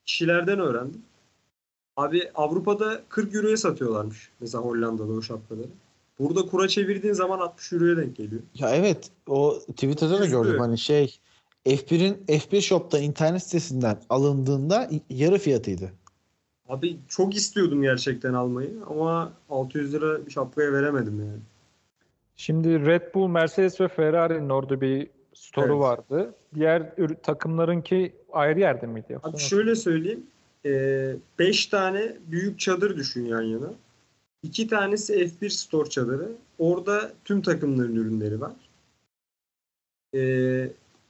kişilerden 0.07 0.59
öğrendim. 0.59 1.03
Abi 1.97 2.31
Avrupa'da 2.35 3.03
40 3.09 3.35
euroya 3.35 3.57
satıyorlarmış. 3.57 4.31
Mesela 4.41 4.65
Hollanda'da 4.65 5.13
o 5.13 5.23
şapkaları. 5.23 5.69
Burada 6.19 6.47
kura 6.47 6.69
çevirdiğin 6.69 7.15
zaman 7.15 7.39
60 7.39 7.73
euroya 7.73 7.97
denk 7.97 8.17
geliyor. 8.17 8.43
Ya 8.55 8.77
evet 8.77 9.11
o 9.29 9.59
Twitter'da 9.71 10.21
da 10.21 10.27
gördüm 10.27 10.59
hani 10.59 10.79
şey 10.79 11.19
F1'in 11.67 12.15
F1 12.29 12.61
Shop'ta 12.61 12.99
internet 12.99 13.43
sitesinden 13.43 13.99
alındığında 14.11 14.91
yarı 15.11 15.39
fiyatıydı. 15.39 15.93
Abi 16.69 16.97
çok 17.09 17.37
istiyordum 17.37 17.83
gerçekten 17.83 18.35
almayı 18.35 18.73
ama 18.91 19.33
600 19.51 19.95
lira 19.95 20.27
bir 20.27 20.31
şapkaya 20.31 20.73
veremedim 20.73 21.21
yani. 21.21 21.41
Şimdi 22.37 22.87
Red 22.87 23.15
Bull, 23.15 23.29
Mercedes 23.29 23.81
ve 23.81 23.89
Ferrari'nin 23.89 24.49
orada 24.49 24.81
bir 24.81 25.11
store'u 25.35 25.73
Evet. 25.73 25.83
vardı. 25.83 26.35
Diğer 26.55 26.93
takımlarınki 27.23 28.13
ayrı 28.33 28.61
yerde 28.61 28.87
miydi? 28.87 29.07
Yoksa 29.13 29.31
Abi 29.31 29.39
şöyle 29.39 29.75
söyleyeyim. 29.75 30.27
5 30.65 31.67
tane 31.67 32.17
büyük 32.27 32.61
çadır 32.61 32.97
düşün 32.97 33.27
yan 33.27 33.43
yana. 33.43 33.75
2 34.43 34.69
tanesi 34.69 35.13
F1 35.13 35.51
Store 35.51 35.91
çadırı. 35.91 36.33
Orada 36.59 37.13
tüm 37.25 37.43
takımların 37.43 37.97
ürünleri 37.97 38.41
var. 38.41 38.55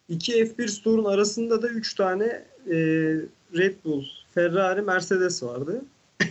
2 0.08 0.32
F1 0.32 0.68
Store'un 0.68 1.04
arasında 1.04 1.62
da 1.62 1.68
3 1.68 1.94
tane 1.94 2.24
e, 2.66 2.76
Red 3.56 3.74
Bull, 3.84 4.04
Ferrari, 4.34 4.82
Mercedes 4.82 5.42
vardı. 5.42 5.84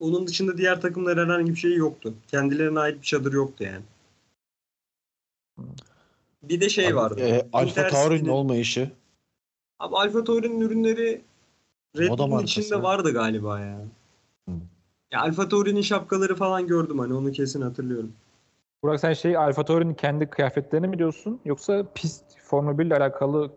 Onun 0.00 0.26
dışında 0.26 0.58
diğer 0.58 0.80
takımlar 0.80 1.18
herhangi 1.18 1.50
bir 1.50 1.56
şey 1.56 1.74
yoktu. 1.74 2.14
Kendilerine 2.28 2.78
ait 2.78 2.96
bir 2.96 3.06
çadır 3.06 3.32
yoktu 3.32 3.64
yani. 3.64 3.84
Bir 6.42 6.60
de 6.60 6.68
şey 6.68 6.96
vardı. 6.96 7.20
e, 7.20 7.48
Alfa 7.52 7.88
Tauri'nin 7.88 8.28
olmayışı. 8.28 8.90
Abi 9.78 9.96
Alfa 9.96 10.24
Tauri'nin 10.24 10.60
ürünleri 10.60 11.20
Red 11.98 12.18
Bull'un 12.18 12.42
içinde 12.42 12.82
vardı 12.82 13.12
galiba 13.12 13.60
ya. 13.60 13.84
Hı. 14.48 14.52
Ya 15.12 15.20
Alfa 15.20 15.48
Tauri'nin 15.48 15.82
şapkaları 15.82 16.34
falan 16.34 16.66
gördüm 16.66 16.98
hani 16.98 17.14
onu 17.14 17.32
kesin 17.32 17.62
hatırlıyorum. 17.62 18.12
Burak 18.82 19.00
sen 19.00 19.12
şey 19.12 19.36
Alfa 19.36 19.64
Tauri'nin 19.64 19.94
kendi 19.94 20.30
kıyafetlerini 20.30 20.88
mi 20.88 20.98
diyorsun? 20.98 21.40
Yoksa 21.44 21.86
pist 21.94 22.24
Formula 22.44 22.78
1 22.78 22.84
ile 22.84 22.96
alakalı 22.96 23.50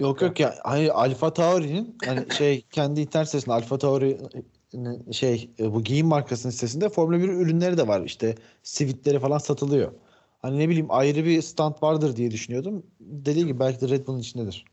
Yok 0.00 0.22
yok 0.22 0.40
ya 0.40 0.54
hani 0.62 0.92
Alfa 0.92 1.32
Tauri'nin 1.32 1.96
hani 2.06 2.30
şey 2.38 2.64
kendi 2.70 3.00
internet 3.00 3.28
sitesinde 3.28 3.54
Alfa 3.54 3.78
Tauri'nin 3.78 5.12
şey 5.12 5.50
e, 5.58 5.74
bu 5.74 5.82
giyim 5.82 6.06
markasının 6.06 6.52
sitesinde 6.52 6.88
Formula 6.88 7.18
1 7.18 7.28
ürünleri 7.28 7.78
de 7.78 7.88
var. 7.88 8.00
İşte 8.00 8.34
sivitleri 8.62 9.18
falan 9.18 9.38
satılıyor. 9.38 9.92
Hani 10.42 10.58
ne 10.58 10.68
bileyim 10.68 10.86
ayrı 10.90 11.24
bir 11.24 11.42
stand 11.42 11.74
vardır 11.82 12.16
diye 12.16 12.30
düşünüyordum. 12.30 12.82
Dediği 13.00 13.46
gibi 13.46 13.60
belki 13.60 13.80
de 13.80 13.88
Red 13.88 14.06
Bull'un 14.06 14.18
içindedir. 14.18 14.64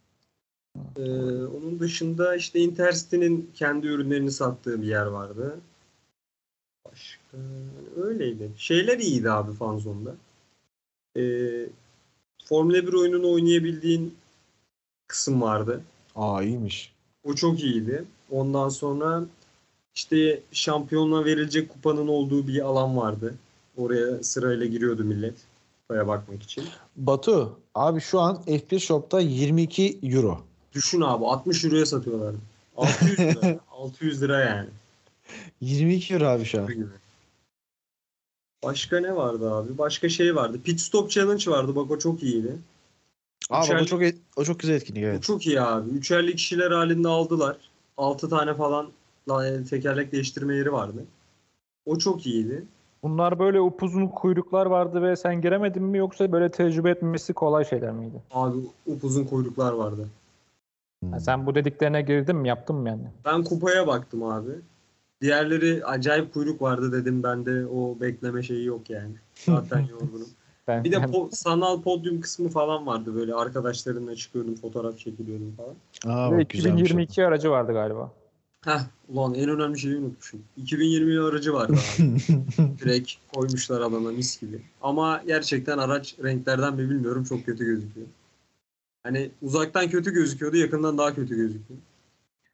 Ee, 0.98 1.02
onun 1.46 1.80
dışında 1.80 2.36
işte 2.36 2.60
Intercity'nin 2.60 3.52
kendi 3.54 3.88
ürünlerini 3.88 4.32
sattığı 4.32 4.82
bir 4.82 4.88
yer 4.88 5.06
vardı. 5.06 5.60
Başka 6.86 7.38
öyleydi. 7.96 8.52
Şeyler 8.58 9.00
iyiydi 9.00 9.32
abi 9.32 9.54
Fanzone'da. 9.54 10.16
Ee, 11.22 11.66
Formula 12.46 12.88
1 12.88 12.94
oyununu 12.94 13.32
oynayabildiğin 13.32 14.16
kısım 15.08 15.42
vardı. 15.42 15.82
Aa 16.16 16.44
iyiymiş. 16.44 16.94
O 17.24 17.34
çok 17.34 17.63
iyiydi. 17.63 18.04
Ondan 18.32 18.70
sonra 18.70 19.26
İşte 19.98 20.42
şampiyonluğa 20.52 21.26
verilecek 21.26 21.70
kupanın 21.70 22.08
olduğu 22.08 22.48
bir 22.48 22.66
alan 22.66 22.98
vardı. 22.98 23.36
Oraya 23.78 24.24
sırayla 24.24 24.66
giriyordu 24.66 25.04
millet. 25.04 25.36
Kupaya 25.82 26.08
bakmak 26.08 26.44
için. 26.44 26.63
Batu 26.96 27.60
abi 27.76 28.02
şu 28.02 28.20
an 28.20 28.44
F1 28.48 28.80
Shop'ta 28.80 29.20
22 29.20 30.00
euro. 30.04 30.47
Düşün 30.78 31.02
abi 31.02 31.26
60 31.26 31.66
euroya 31.66 31.86
satıyorlar. 31.86 32.36
600 32.78 33.20
lira. 33.20 33.60
600 33.72 34.22
lira 34.22 34.40
yani. 34.40 34.70
22 35.62 36.13
euro 36.13 36.26
abi 36.26 36.46
şu 36.46 36.62
an. 36.62 36.70
Başka 38.63 39.00
ne 39.00 39.16
vardı 39.16 39.54
abi? 39.54 39.78
Başka 39.78 40.10
şey 40.10 40.36
vardı. 40.36 40.60
Pit 40.63 40.80
Stop 40.82 41.12
Challenge 41.12 41.52
vardı. 41.52 41.76
Bak 41.76 41.92
o 41.92 42.00
çok 42.00 42.24
iyiydi. 42.24 42.56
Abi 43.50 43.72
o 43.72 43.76
Üçer- 43.76 43.86
çok 43.86 44.04
e- 44.04 44.16
o 44.36 44.44
çok 44.44 44.60
güzel 44.60 44.74
etkinlik 44.76 45.04
Bu 45.04 45.08
evet. 45.08 45.24
çok 45.24 45.48
iyi 45.48 45.62
abi. 45.62 45.90
Üçerli 45.90 46.36
kişiler 46.36 46.72
halinde 46.72 47.08
aldılar. 47.08 47.58
6 47.98 48.30
tane 48.30 48.54
falan 48.54 48.88
la- 49.30 49.63
tekerlek 49.63 50.12
değiştirme 50.12 50.56
yeri 50.56 50.72
vardı. 50.74 51.06
O 51.86 51.98
çok 51.98 52.26
iyiydi. 52.26 52.63
Bunlar 53.04 53.40
böyle 53.40 53.62
upuzun 53.62 54.08
kuyruklar 54.08 54.66
vardı 54.66 55.02
ve 55.02 55.16
sen 55.16 55.42
giremedin 55.42 55.84
mi 55.84 55.98
yoksa 55.98 56.32
böyle 56.32 56.52
tecrübe 56.52 56.90
etmesi 56.90 57.34
kolay 57.34 57.66
şeyler 57.66 57.92
miydi? 57.92 58.22
Abi 58.32 58.58
upuzun 58.86 59.24
kuyruklar 59.26 59.72
vardı. 59.74 60.08
Ha, 61.12 61.20
sen 61.20 61.46
bu 61.46 61.56
dediklerine 61.56 62.02
girdin 62.02 62.36
mi 62.36 62.48
yaptın 62.48 62.76
mı 62.76 62.90
yani? 62.90 63.08
Ben 63.26 63.44
kupaya 63.44 63.88
baktım 63.88 64.24
abi. 64.24 64.52
Diğerleri 65.22 65.86
acayip 65.86 66.34
kuyruk 66.34 66.62
vardı 66.62 66.92
dedim. 66.92 67.24
Bende 67.24 67.66
o 67.66 67.98
bekleme 68.02 68.44
şeyi 68.44 68.66
yok 68.66 68.90
yani. 68.90 69.16
Zaten 69.36 69.80
yorgunum. 69.92 70.28
Ben, 70.68 70.84
Bir 70.84 70.92
de 70.92 70.96
po- 70.96 71.36
sanal 71.36 71.82
podyum 71.82 72.22
kısmı 72.22 72.50
falan 72.50 72.88
vardı. 72.88 73.16
Böyle 73.16 73.34
arkadaşlarımla 73.34 74.16
çıkıyordum, 74.16 74.56
fotoğraf 74.56 74.98
çekiliyordum 74.98 75.56
falan. 75.58 75.76
Aa, 76.06 76.32
bak 76.32 76.50
güzelmiş 76.50 76.82
o. 76.82 76.84
2022 76.84 77.26
aracı 77.26 77.50
vardı 77.52 77.74
galiba. 77.74 78.12
Heh, 78.66 78.80
ulan 79.10 79.34
en 79.34 79.50
önemli 79.50 79.80
şeyi 79.80 79.98
unutmuşum. 79.98 80.40
2020 80.58 81.20
aracı 81.20 81.54
vardı 81.54 81.74
abi. 81.74 82.18
Direkt 82.80 83.12
koymuşlar 83.34 83.82
alana 83.82 84.12
mis 84.12 84.42
gibi. 84.42 84.62
Ama 84.82 85.22
gerçekten 85.28 85.78
araç 85.78 86.16
renklerden 86.24 86.74
mi 86.74 86.90
bilmiyorum 86.90 87.24
çok 87.24 87.46
kötü 87.46 87.66
gözüküyor. 87.66 88.08
Hani 89.08 89.32
uzaktan 89.41 89.89
kötü 89.89 90.12
gözüküyordu, 90.12 90.58
yakından 90.58 90.98
daha 90.98 91.15
kötü 91.15 91.36
gözüküyor. 91.36 91.80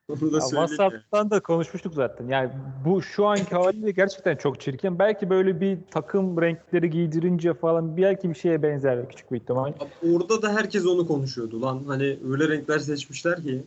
Onu 0.10 0.34
da 0.34 0.38
Ya, 0.38 0.42
söyleyeyim. 0.42 0.68
yani. 0.70 0.78
WhatsApp'tan 0.78 1.32
da 1.32 1.39
konuşmuştuk 1.39 1.94
zaten. 1.94 2.28
Yani 2.28 2.50
bu 2.86 3.02
şu 3.02 3.26
anki 3.26 3.56
haliyle 3.56 3.92
gerçekten 3.92 4.36
çok 4.36 4.62
çirkin. 4.62 5.00
Belki 5.00 5.30
böyle 5.30 5.62
bir 5.62 5.78
takım 5.92 6.42
renkleri 6.42 6.89
giydirince 6.89 7.54
falan 7.54 7.98
belki 7.98 8.30
bir 8.30 8.36
şeye 8.36 8.63
benzer 8.63 9.10
küçük 9.10 9.32
bir 9.32 9.38
ihtimal. 9.38 9.68
Abi 9.68 10.13
Orada 10.16 10.42
da 10.42 10.54
herkes 10.54 10.86
onu 10.86 11.08
konuşuyordu 11.08 11.62
lan. 11.62 11.84
Hani 11.88 12.18
öyle 12.30 12.50
renkler 12.50 12.80
seçmişler 12.80 13.44
ki 13.44 13.63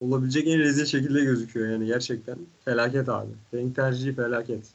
olabilecek 0.00 0.48
en 0.48 0.58
rezil 0.58 0.84
şekilde 0.84 1.24
gözüküyor 1.24 1.70
yani 1.70 1.86
gerçekten. 1.86 2.36
Felaket 2.64 3.08
abi. 3.08 3.30
Renk 3.54 3.76
tercihi 3.76 4.14
felaket. 4.14 4.66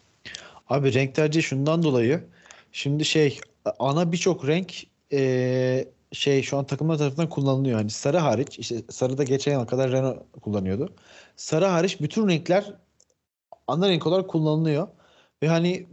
Abi 0.69 0.93
renk 0.93 1.15
tercihi 1.15 1.43
şundan 1.43 1.83
dolayı. 1.83 2.23
Şimdi 2.71 3.05
şey 3.05 3.39
ana 3.79 4.11
birçok 4.11 4.47
renk 4.47 4.73
eee, 5.11 5.87
şey 6.13 6.41
şu 6.41 6.57
an 6.57 6.65
takımlar 6.65 6.97
tarafından 6.97 7.29
kullanılıyor. 7.29 7.77
Hani 7.77 7.89
sarı 7.89 8.17
hariç 8.17 8.59
işte 8.59 8.83
sarı 8.89 9.17
da 9.17 9.23
geçen 9.23 9.51
yıl 9.59 9.65
kadar 9.65 9.91
Renault 9.91 10.17
kullanıyordu. 10.41 10.93
Sarı 11.35 11.65
hariç 11.65 12.01
bütün 12.01 12.27
renkler 12.27 12.73
ana 13.67 13.89
renk 13.89 14.07
olarak 14.07 14.29
kullanılıyor. 14.29 14.87
Ve 15.43 15.47
hani 15.47 15.87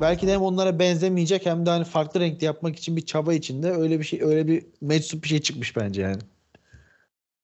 belki 0.00 0.26
de 0.26 0.32
hem 0.32 0.42
onlara 0.42 0.78
benzemeyecek 0.78 1.46
hem 1.46 1.66
de 1.66 1.70
hani 1.70 1.84
farklı 1.84 2.20
renkte 2.20 2.46
yapmak 2.46 2.76
için 2.76 2.96
bir 2.96 3.06
çaba 3.06 3.34
içinde 3.34 3.70
öyle 3.70 3.98
bir 3.98 4.04
şey 4.04 4.22
öyle 4.22 4.46
bir 4.46 4.66
meczup 4.80 5.22
bir 5.22 5.28
şey 5.28 5.40
çıkmış 5.40 5.76
bence 5.76 6.02
yani. 6.02 6.22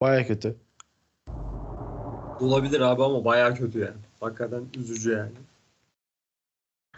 Baya 0.01 0.27
kötü. 0.27 0.57
Olabilir 2.41 2.81
abi 2.81 3.03
ama 3.03 3.25
bayağı 3.25 3.55
kötü 3.55 3.79
yani. 3.79 3.97
Hakikaten 4.21 4.63
üzücü 4.79 5.11
yani. 5.11 5.33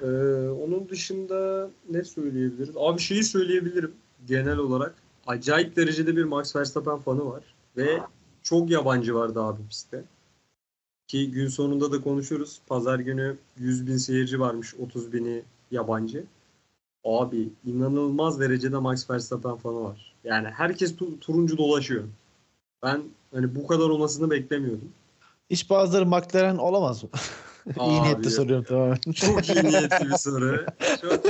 Ee, 0.03 0.49
onun 0.49 0.89
dışında 0.89 1.71
ne 1.91 2.05
söyleyebiliriz? 2.05 2.77
Abi 2.77 3.01
şeyi 3.01 3.25
söyleyebilirim 3.25 3.95
genel 4.27 4.57
olarak. 4.57 4.95
Acayip 5.27 5.77
derecede 5.77 6.17
bir 6.17 6.25
Max 6.25 6.57
Verstappen 6.57 6.99
fanı 6.99 7.27
var. 7.27 7.43
Ve 7.77 8.01
çok 8.43 8.71
yabancı 8.71 9.15
vardı 9.15 9.43
abi 9.43 9.63
pistte. 9.69 10.05
Ki 11.09 11.31
gün 11.31 11.49
sonunda 11.49 11.93
da 11.93 12.01
konuşuruz. 12.01 12.61
Pazar 12.67 12.99
günü 12.99 13.37
100 13.59 13.87
bin 13.87 13.97
seyirci 13.97 14.41
varmış. 14.41 14.75
30 14.75 15.13
bini 15.13 15.43
yabancı. 15.71 16.25
Abi 17.05 17.49
inanılmaz 17.67 18.41
derecede 18.41 18.79
Max 18.79 19.11
Verstappen 19.11 19.57
fanı 19.57 19.85
var. 19.85 20.15
Yani 20.25 20.49
herkes 20.49 20.95
tu- 20.95 21.19
turuncu 21.19 21.59
dolaşıyor. 21.59 22.05
Ben 22.83 23.03
hani 23.35 23.55
bu 23.55 23.67
kadar 23.67 23.89
olmasını 23.89 24.31
beklemiyordum. 24.31 24.89
Hiç 25.51 25.71
bazıları 25.71 26.07
McLaren 26.07 26.57
olamaz 26.57 27.03
mı? 27.05 27.11
İyi 27.87 28.25
ya. 28.25 28.31
soruyorum 28.31 28.65
tamamen. 28.65 28.97
Çok 29.15 29.49
iyi 29.49 29.65
niyetli 29.65 30.11
bir 30.11 30.17
soru. 30.17 30.67
Çok... 31.01 31.25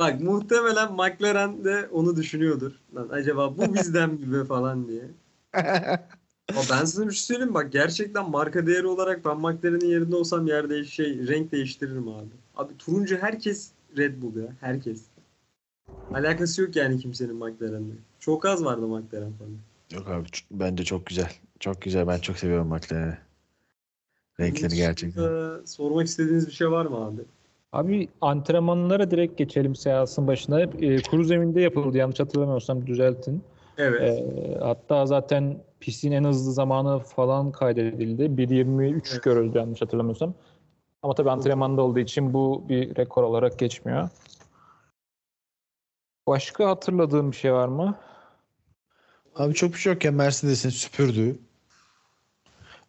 Bak 0.00 0.20
muhtemelen 0.20 0.92
McLaren 0.92 1.64
de 1.64 1.88
onu 1.92 2.16
düşünüyordur. 2.16 2.72
Lan 2.94 3.08
acaba 3.12 3.56
bu 3.58 3.74
bizden 3.74 4.10
mi 4.10 4.44
falan 4.44 4.88
diye. 4.88 5.04
Ama 6.52 6.60
ben 6.70 6.84
sana 6.84 7.06
bir 7.08 7.12
şey 7.14 7.22
söyleyeyim 7.22 7.54
bak 7.54 7.72
gerçekten 7.72 8.30
marka 8.30 8.66
değeri 8.66 8.86
olarak 8.86 9.24
ben 9.24 9.36
McLaren'in 9.36 9.86
yerinde 9.86 10.16
olsam 10.16 10.46
yer 10.46 10.70
değiş 10.70 10.90
şey 10.94 11.28
renk 11.28 11.52
değiştiririm 11.52 12.08
abi. 12.08 12.28
Abi 12.56 12.76
turuncu 12.78 13.16
herkes 13.16 13.70
Red 13.96 14.22
Bull 14.22 14.36
ya 14.36 14.48
herkes. 14.60 15.02
Alakası 16.14 16.62
yok 16.62 16.76
yani 16.76 16.98
kimsenin 16.98 17.36
McLaren'le. 17.36 17.96
Çok 18.20 18.46
az 18.46 18.64
vardı 18.64 18.86
McLaren 18.86 19.32
falan. 19.32 19.56
Yok 19.92 20.08
abi 20.08 20.28
bence 20.50 20.84
çok 20.84 21.06
güzel. 21.06 21.32
Çok 21.60 21.82
güzel. 21.82 22.06
Ben 22.06 22.18
çok 22.18 22.38
seviyorum 22.38 22.68
McLaren'i. 22.68 23.18
Renkleri 24.40 24.76
gerçekten. 24.76 25.24
Dışında 25.24 25.66
Sormak 25.66 26.06
istediğiniz 26.06 26.46
bir 26.46 26.52
şey 26.52 26.70
var 26.70 26.86
mı 26.86 26.96
abi? 26.96 27.20
Abi 27.72 28.08
antrenmanlara 28.20 29.10
direkt 29.10 29.38
geçelim 29.38 29.74
seansın 29.76 30.26
başına. 30.26 30.60
E, 30.60 31.02
kuru 31.02 31.24
zeminde 31.24 31.60
yapıldı 31.60 31.98
yanlış 31.98 32.20
hatırlamıyorsam 32.20 32.86
düzeltin. 32.86 33.44
Evet. 33.78 34.02
E, 34.02 34.58
hatta 34.60 35.06
zaten 35.06 35.62
pistin 35.80 36.12
en 36.12 36.24
hızlı 36.24 36.52
zamanı 36.52 36.98
falan 36.98 37.52
kaydedildi. 37.52 38.22
1.23 38.22 39.12
Evet. 39.12 39.22
görüldü 39.22 39.58
yanlış 39.58 39.82
hatırlamıyorsam. 39.82 40.34
Ama 41.02 41.14
tabii 41.14 41.30
antrenmanda 41.30 41.82
olduğu 41.82 41.98
için 41.98 42.34
bu 42.34 42.64
bir 42.68 42.96
rekor 42.96 43.22
olarak 43.22 43.58
geçmiyor. 43.58 44.08
Başka 46.26 46.68
hatırladığım 46.68 47.32
bir 47.32 47.36
şey 47.36 47.52
var 47.52 47.68
mı? 47.68 47.98
Abi 49.36 49.54
çok 49.54 49.72
bir 49.72 49.78
şey 49.78 49.92
yok 49.92 50.04
ya 50.04 50.12
Mercedes'in 50.12 50.70
süpürdüğü. 50.70 51.38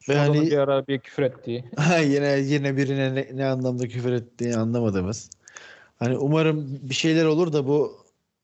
Ve 0.09 0.17
hani 0.17 0.41
bir 0.41 0.57
ara 0.57 0.87
bir 0.87 0.99
küfür 0.99 1.23
ettiği. 1.23 1.65
yine 2.03 2.39
yine 2.39 2.77
birine 2.77 3.15
ne, 3.15 3.29
ne 3.33 3.45
anlamda 3.45 3.87
küfür 3.87 4.11
ettiğini 4.11 4.57
anlamadığımız. 4.57 5.29
Hani 5.99 6.17
umarım 6.17 6.79
bir 6.81 6.93
şeyler 6.93 7.25
olur 7.25 7.53
da 7.53 7.67
bu 7.67 7.97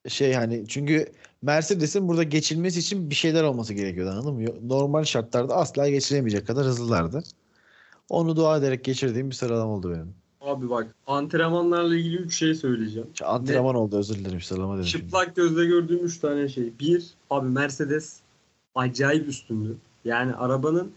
şey 0.07 0.33
hani 0.33 0.67
çünkü 0.67 1.05
Mercedes'in 1.41 2.07
burada 2.07 2.23
geçilmesi 2.23 2.79
için 2.79 3.09
bir 3.09 3.15
şeyler 3.15 3.43
olması 3.43 3.73
gerekiyordu 3.73 4.11
anladın 4.11 4.33
mı? 4.33 4.49
Normal 4.63 5.03
şartlarda 5.03 5.55
asla 5.55 5.89
geçilemeyecek 5.89 6.47
kadar 6.47 6.65
hızlılardı. 6.65 7.23
Onu 8.09 8.35
dua 8.35 8.57
ederek 8.57 8.83
geçirdiğim 8.83 9.29
bir 9.29 9.35
sıralama 9.35 9.73
oldu 9.73 9.91
benim. 9.91 10.13
Abi 10.41 10.69
bak 10.69 10.95
antrenmanlarla 11.07 11.95
ilgili 11.95 12.17
üç 12.17 12.37
şey 12.37 12.55
söyleyeceğim. 12.55 13.07
Ç- 13.13 13.25
Antrenman 13.25 13.75
oldu 13.75 13.97
özür 13.97 14.15
dilerim 14.15 14.41
sıralama 14.41 14.73
dedim. 14.73 14.85
şimdi. 14.85 15.03
Çıplak 15.03 15.35
gözle 15.35 15.65
gördüğüm 15.65 16.05
üç 16.05 16.17
tane 16.17 16.47
şey. 16.49 16.73
Bir, 16.79 17.07
abi 17.29 17.47
Mercedes 17.47 18.19
acayip 18.75 19.27
üstündü. 19.27 19.77
Yani 20.05 20.33
arabanın 20.33 20.91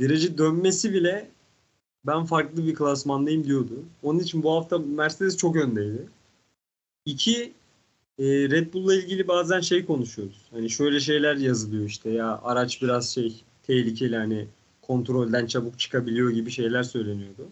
virajı 0.00 0.38
dönmesi 0.38 0.92
bile 0.92 1.30
ben 2.06 2.24
farklı 2.24 2.66
bir 2.66 2.74
klasmandayım 2.74 3.44
diyordu. 3.44 3.84
Onun 4.02 4.18
için 4.18 4.42
bu 4.42 4.52
hafta 4.52 4.78
Mercedes 4.78 5.36
çok 5.36 5.56
öndeydi. 5.56 6.08
İki, 7.04 7.52
e, 8.18 8.24
Red 8.24 8.72
Bull'la 8.72 8.94
ilgili 8.94 9.28
bazen 9.28 9.60
şey 9.60 9.84
konuşuyoruz. 9.84 10.48
Hani 10.50 10.70
şöyle 10.70 11.00
şeyler 11.00 11.36
yazılıyor 11.36 11.84
işte 11.84 12.10
ya 12.10 12.40
araç 12.44 12.82
biraz 12.82 13.10
şey 13.10 13.44
tehlikeli 13.62 14.16
hani 14.16 14.46
kontrolden 14.82 15.46
çabuk 15.46 15.78
çıkabiliyor 15.78 16.30
gibi 16.30 16.50
şeyler 16.50 16.82
söyleniyordu. 16.82 17.48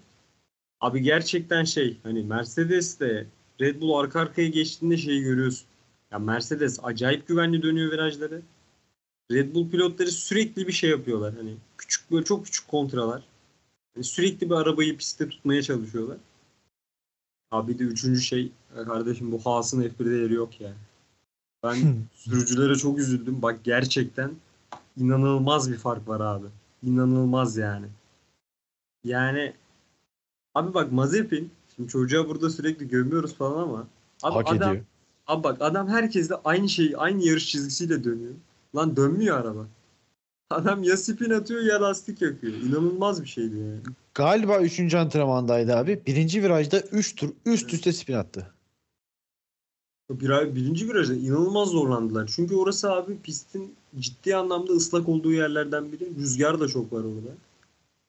Abi 0.80 1.02
gerçekten 1.02 1.64
şey 1.64 1.96
hani 2.02 2.22
Mercedes 2.22 3.00
de 3.00 3.26
Red 3.60 3.80
Bull 3.80 3.98
arka 3.98 4.20
arkaya 4.20 4.48
geçtiğinde 4.48 4.96
şeyi 4.96 5.22
görüyorsun. 5.22 5.66
Ya 6.12 6.18
Mercedes 6.18 6.80
acayip 6.82 7.28
güvenli 7.28 7.62
dönüyor 7.62 7.92
virajları. 7.92 8.42
Red 9.32 9.54
Bull 9.54 9.70
pilotları 9.70 10.10
sürekli 10.10 10.66
bir 10.66 10.72
şey 10.72 10.90
yapıyorlar. 10.90 11.34
Hani 11.34 11.56
küçük 11.78 12.10
böyle 12.10 12.24
çok 12.24 12.44
küçük 12.44 12.68
kontralar. 12.68 13.22
Hani 13.94 14.04
sürekli 14.04 14.50
bir 14.50 14.54
arabayı 14.54 14.96
pistte 14.96 15.28
tutmaya 15.28 15.62
çalışıyorlar. 15.62 16.16
Abi 17.50 17.78
de 17.78 17.82
üçüncü 17.82 18.20
şey 18.20 18.52
ya 18.76 18.84
kardeşim 18.84 19.32
bu 19.32 19.38
Haas'ın 19.38 19.82
F1'de 19.82 20.16
yeri 20.16 20.34
yok 20.34 20.60
ya. 20.60 20.72
Ben 21.62 21.76
sürücülere 22.14 22.74
çok 22.74 22.98
üzüldüm. 22.98 23.42
Bak 23.42 23.64
gerçekten 23.64 24.34
inanılmaz 24.96 25.72
bir 25.72 25.76
fark 25.78 26.08
var 26.08 26.20
abi. 26.20 26.46
İnanılmaz 26.82 27.56
yani. 27.56 27.86
Yani 29.04 29.54
abi 30.54 30.74
bak 30.74 30.92
Mazepin 30.92 31.50
şimdi 31.76 31.88
çocuğa 31.88 32.28
burada 32.28 32.50
sürekli 32.50 32.88
gömüyoruz 32.88 33.34
falan 33.34 33.62
ama 33.62 33.86
abi 34.22 34.34
Hak 34.34 34.52
adam, 34.52 34.70
ediyor. 34.70 34.84
Abi 35.26 35.44
bak 35.44 35.62
adam 35.62 35.88
herkesle 35.88 36.34
aynı 36.34 36.68
şey, 36.68 36.94
aynı 36.96 37.24
yarış 37.24 37.48
çizgisiyle 37.48 38.04
dönüyor. 38.04 38.34
Lan 38.76 38.96
dönmüyor 38.96 39.40
araba. 39.40 39.66
Adam 40.50 40.82
ya 40.82 40.96
spin 40.96 41.30
atıyor 41.30 41.62
ya 41.62 41.82
lastik 41.82 42.22
yakıyor. 42.22 42.52
İnanılmaz 42.52 43.22
bir 43.22 43.28
şeydi 43.28 43.56
yani. 43.56 43.80
Galiba 44.14 44.60
3. 44.60 44.94
antrenmandaydı 44.94 45.76
abi. 45.76 46.00
Birinci 46.06 46.42
virajda 46.42 46.80
3 46.80 47.14
tur 47.14 47.30
üst 47.46 47.74
üste 47.74 47.92
spin 47.92 48.14
attı. 48.14 48.54
Bir, 50.10 50.54
birinci 50.54 50.88
virajda 50.88 51.14
inanılmaz 51.14 51.68
zorlandılar. 51.68 52.30
Çünkü 52.34 52.56
orası 52.56 52.92
abi 52.92 53.18
pistin 53.22 53.74
ciddi 53.98 54.36
anlamda 54.36 54.72
ıslak 54.72 55.08
olduğu 55.08 55.32
yerlerden 55.32 55.92
biri. 55.92 56.16
Rüzgar 56.16 56.60
da 56.60 56.68
çok 56.68 56.92
var 56.92 56.98
orada. 57.00 57.34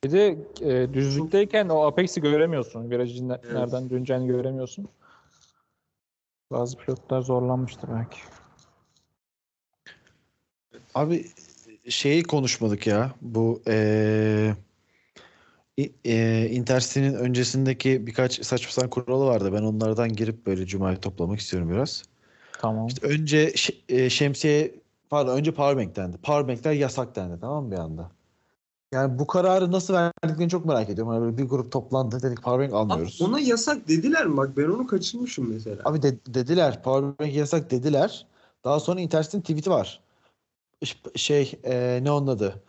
Bir 0.04 0.12
de 0.12 0.38
e, 0.62 0.94
düzlükteyken 0.94 1.70
o 1.70 1.86
Apex'i 1.86 2.22
göremiyorsun. 2.22 2.92
Virajın 2.92 3.30
Evet. 3.30 3.54
nereden 3.54 3.90
döneceğini 3.90 4.28
göremiyorsun. 4.28 4.88
Bazı 6.52 6.78
pilotlar 6.78 7.22
zorlanmıştır 7.22 7.90
belki. 7.90 8.18
Abi 10.96 11.26
şeyi 11.90 12.24
konuşmadık 12.24 12.88
ya. 12.88 13.12
Bu 13.22 13.62
eee 13.68 14.56
i- 15.80 15.94
eee, 16.04 16.50
Intercity'nin 16.52 17.14
öncesindeki 17.14 18.08
birkaç 18.08 18.46
saçma 18.46 18.72
sapan 18.72 18.90
kuralı 18.90 19.26
vardı. 19.26 19.54
Ben 19.54 19.62
onlardan 19.64 20.14
girip 20.14 20.46
böyle 20.46 20.66
Cuma'yı 20.66 20.98
toplamak 20.98 21.40
istiyorum 21.40 21.70
biraz. 21.72 22.04
Tamam. 22.60 22.88
İşte 22.88 23.08
önce 23.08 23.54
e, 23.90 24.10
şemsiye 24.10 24.76
pardon 25.10 25.38
önce 25.38 25.52
powerbank 25.52 25.96
dendi. 25.96 26.18
Powerbankler 26.18 26.72
yasak 26.74 27.16
dendi 27.16 27.40
tamam 27.42 27.66
mı 27.66 27.72
bir 27.72 27.78
anda. 27.78 28.12
Yani 28.94 29.20
bu 29.20 29.28
kararı 29.28 29.72
nasıl 29.72 29.94
verdiklerini 29.94 30.50
çok 30.50 30.66
merak 30.66 30.90
ediyorum. 30.90 31.14
Hani 31.14 31.22
böyle 31.22 31.38
bir 31.38 31.44
grup 31.44 31.72
toplandı 31.72 32.22
dedik 32.24 32.42
powerbank 32.44 32.70
Abi 32.70 32.78
almıyoruz. 32.78 33.22
ona 33.22 33.40
yasak 33.40 33.88
dediler 33.88 34.26
mi? 34.26 34.38
Bak 34.38 34.58
ben 34.58 34.64
onu 34.64 34.88
kaçırmışım 34.88 35.50
mesela. 35.54 35.82
Abi 35.86 36.02
de- 36.02 36.18
dediler 36.28 36.84
powerbank 36.84 37.36
yasak 37.36 37.72
dediler. 37.72 38.26
Daha 38.64 38.80
sonra 38.80 39.00
Intercity'nin 39.02 39.42
tweet'i 39.42 39.70
var. 39.70 40.00
Şey 41.16 41.60
e, 41.64 42.00
ne 42.04 42.12
onun 42.12 42.28
adı? 42.28 42.64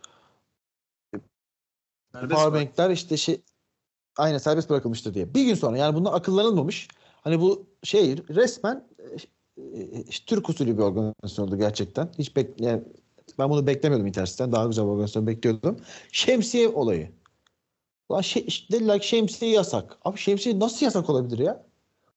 Serbest 2.11 2.41
Powerbankler 2.41 2.89
işte 2.89 3.17
şey 3.17 3.41
aynen 4.17 4.37
serbest 4.37 4.69
bırakılmıştır 4.69 5.13
diye. 5.13 5.33
Bir 5.33 5.45
gün 5.45 5.55
sonra 5.55 5.77
yani 5.77 5.95
bunlar 5.95 6.13
akıllanılmamış. 6.13 6.87
Hani 7.21 7.41
bu 7.41 7.67
şey 7.83 8.17
resmen 8.17 8.87
e, 9.57 9.61
e, 9.61 10.03
Türk 10.27 10.49
usulü 10.49 10.77
bir 10.77 10.83
organizasyon 10.83 11.47
oldu 11.47 11.57
gerçekten. 11.57 12.09
Hiç 12.19 12.35
bek 12.35 12.61
yani 12.61 12.83
ben 13.39 13.49
bunu 13.49 13.67
beklemiyordum 13.67 14.07
internetten. 14.07 14.51
Daha 14.51 14.65
güzel 14.65 14.85
bir 14.85 14.89
organizasyon 14.89 15.27
bekliyordum. 15.27 15.77
Şemsiye 16.11 16.67
olayı. 16.67 17.11
Lan 18.11 18.21
şey, 18.21 18.47
dediler 18.71 19.01
ki 19.01 19.07
şemsiye 19.07 19.51
yasak. 19.51 19.97
Abi 20.05 20.17
şemsiye 20.17 20.59
nasıl 20.59 20.85
yasak 20.85 21.09
olabilir 21.09 21.39
ya? 21.39 21.70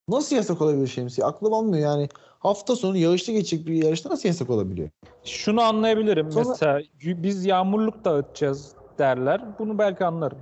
Nasıl 0.09 0.37
yasak 0.37 0.61
olabilir 0.63 0.87
şemsiye? 0.87 1.27
Aklım 1.27 1.53
almıyor 1.55 1.83
yani. 1.83 2.09
Hafta 2.39 2.77
sonu 2.77 2.97
yağışlı 2.97 3.33
geçecek 3.33 3.67
bir 3.67 3.85
yarışta 3.85 4.11
nasıl 4.11 4.29
yasak 4.29 4.51
olabiliyor? 4.51 4.89
Şunu 5.25 5.63
anlayabilirim. 5.63 6.33
Sonra- 6.33 6.49
Mesela 6.49 6.81
biz 7.05 7.47
yağmurluk 7.47 8.05
dağıtacağız 8.05 8.73
derler. 8.99 9.41
Bunu 9.59 9.79
belki 9.79 10.05
anlarım. 10.05 10.39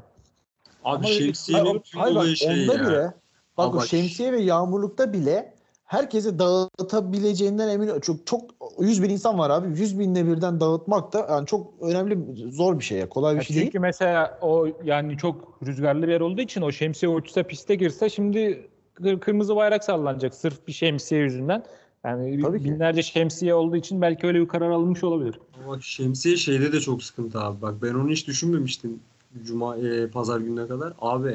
Abi 0.85 0.96
Ama- 0.96 1.07
şemsiyenin 1.07 1.64
Hayır, 1.66 1.81
tüm 1.81 2.01
olayı 2.01 2.37
şey 2.37 2.48
onda 2.51 2.75
ya. 2.75 2.81
bile 2.88 3.14
bak 3.59 3.75
o 3.75 3.77
bak- 3.77 3.87
şemsiye 3.87 4.33
ve 4.33 4.40
yağmurlukta 4.40 5.12
bile 5.12 5.55
herkese 5.85 6.38
dağıtabileceğinden 6.38 7.68
emin 7.68 8.01
çok 8.01 8.27
çok 8.27 8.40
100 8.81 9.03
bin 9.03 9.11
insan 9.11 9.38
var 9.38 9.51
abi 9.51 9.68
100 9.81 9.98
binle 9.98 10.27
birden 10.27 10.61
dağıtmak 10.61 11.12
da 11.12 11.27
yani 11.31 11.46
çok 11.46 11.66
önemli 11.81 12.18
zor 12.53 12.79
bir 12.79 12.85
şey 12.85 12.98
ya 12.98 13.09
kolay 13.09 13.35
bir 13.35 13.38
Ya 13.40 13.44
şey 13.44 13.57
çünkü 13.57 13.72
değil. 13.72 13.81
mesela 13.83 14.38
o 14.42 14.66
yani 14.85 15.16
çok 15.18 15.59
rüzgarlı 15.66 16.03
bir 16.03 16.12
yer 16.12 16.20
olduğu 16.20 16.40
için 16.40 16.62
o 16.62 16.72
şemsiye 16.72 17.12
uçsa 17.12 17.42
piste 17.42 17.75
girse 17.75 18.11
şimdi 18.11 18.68
kır- 18.94 19.20
kırmızı 19.20 19.57
bayrak 19.57 19.85
sallanacak 19.85 20.35
sırf 20.35 20.66
bir 20.66 20.72
şemsiye 20.72 21.20
yüzünden. 21.20 21.64
Yani 22.05 22.42
Tabii 22.42 22.59
ki. 22.59 22.64
binlerce 22.64 23.02
şemsiye 23.02 23.55
olduğu 23.55 23.76
için 23.76 24.02
belki 24.02 24.26
öyle 24.26 24.40
bir 24.40 24.48
karar 24.48 24.70
alınmış 24.70 25.05
olabilir. 25.05 25.38
Ama 25.64 25.81
şemsiye 25.81 26.37
şeyde 26.37 26.72
de 26.72 26.81
çok 26.81 27.02
sıkıntı 27.02 27.40
abi. 27.40 27.62
Bak 27.62 27.74
ben 27.83 27.94
onu 27.94 28.11
hiç 28.11 28.26
düşünmemiştim 28.26 29.00
cuma 29.44 29.76
e, 29.76 30.07
pazar 30.11 30.40
gününe 30.40 30.66
kadar. 30.68 30.92
Abi 31.00 31.31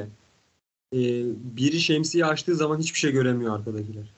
e, 0.94 1.00
biri 1.58 1.80
şemsiye 1.80 2.26
açtığı 2.26 2.56
zaman 2.56 2.80
hiçbir 2.80 3.00
şey 3.00 3.12
göremiyor 3.12 3.56
arkadakiler. 3.56 4.14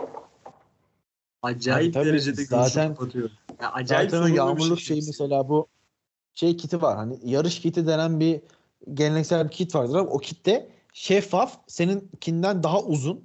Acayip 1.41 1.93
tabii. 1.93 2.05
derecede 2.05 2.45
Zaten- 2.45 2.87
kapatıyor. 2.95 3.29
Ya 3.61 3.71
acayip 3.71 4.11
Zaten 4.11 4.33
yağmurluk 4.33 4.79
şey 4.79 5.01
mesela 5.07 5.49
bu 5.49 5.67
şey 6.33 6.57
kiti 6.57 6.81
var. 6.81 6.97
Hani 6.97 7.19
yarış 7.23 7.59
kiti 7.61 7.87
denen 7.87 8.19
bir 8.19 8.41
geleneksel 8.93 9.45
bir 9.45 9.51
kit 9.51 9.75
vardır 9.75 9.95
abi. 9.95 10.09
O 10.09 10.17
kitte 10.17 10.69
şeffaf 10.93 11.59
seninkinden 11.67 12.63
daha 12.63 12.81
uzun 12.81 13.23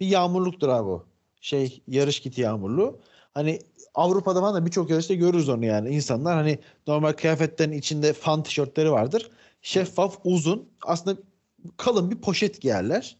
bir 0.00 0.06
yağmurluktur 0.06 0.68
abi 0.68 0.88
o. 0.88 1.06
Şey 1.40 1.82
yarış 1.88 2.20
kiti 2.20 2.40
yağmurluğu. 2.40 3.00
Hani 3.34 3.58
Avrupa'da 3.94 4.40
falan 4.40 4.54
da 4.54 4.66
birçok 4.66 4.90
yarışta 4.90 5.14
görürüz 5.14 5.48
onu 5.48 5.64
yani. 5.64 5.90
İnsanlar 5.90 6.34
hani 6.34 6.58
normal 6.86 7.12
kıyafetlerin 7.12 7.72
içinde 7.72 8.12
fan 8.12 8.42
tişörtleri 8.42 8.92
vardır. 8.92 9.30
Şeffaf, 9.62 10.18
uzun. 10.24 10.68
Aslında 10.82 11.20
kalın 11.76 12.10
bir 12.10 12.20
poşet 12.20 12.60
giyerler. 12.60 13.16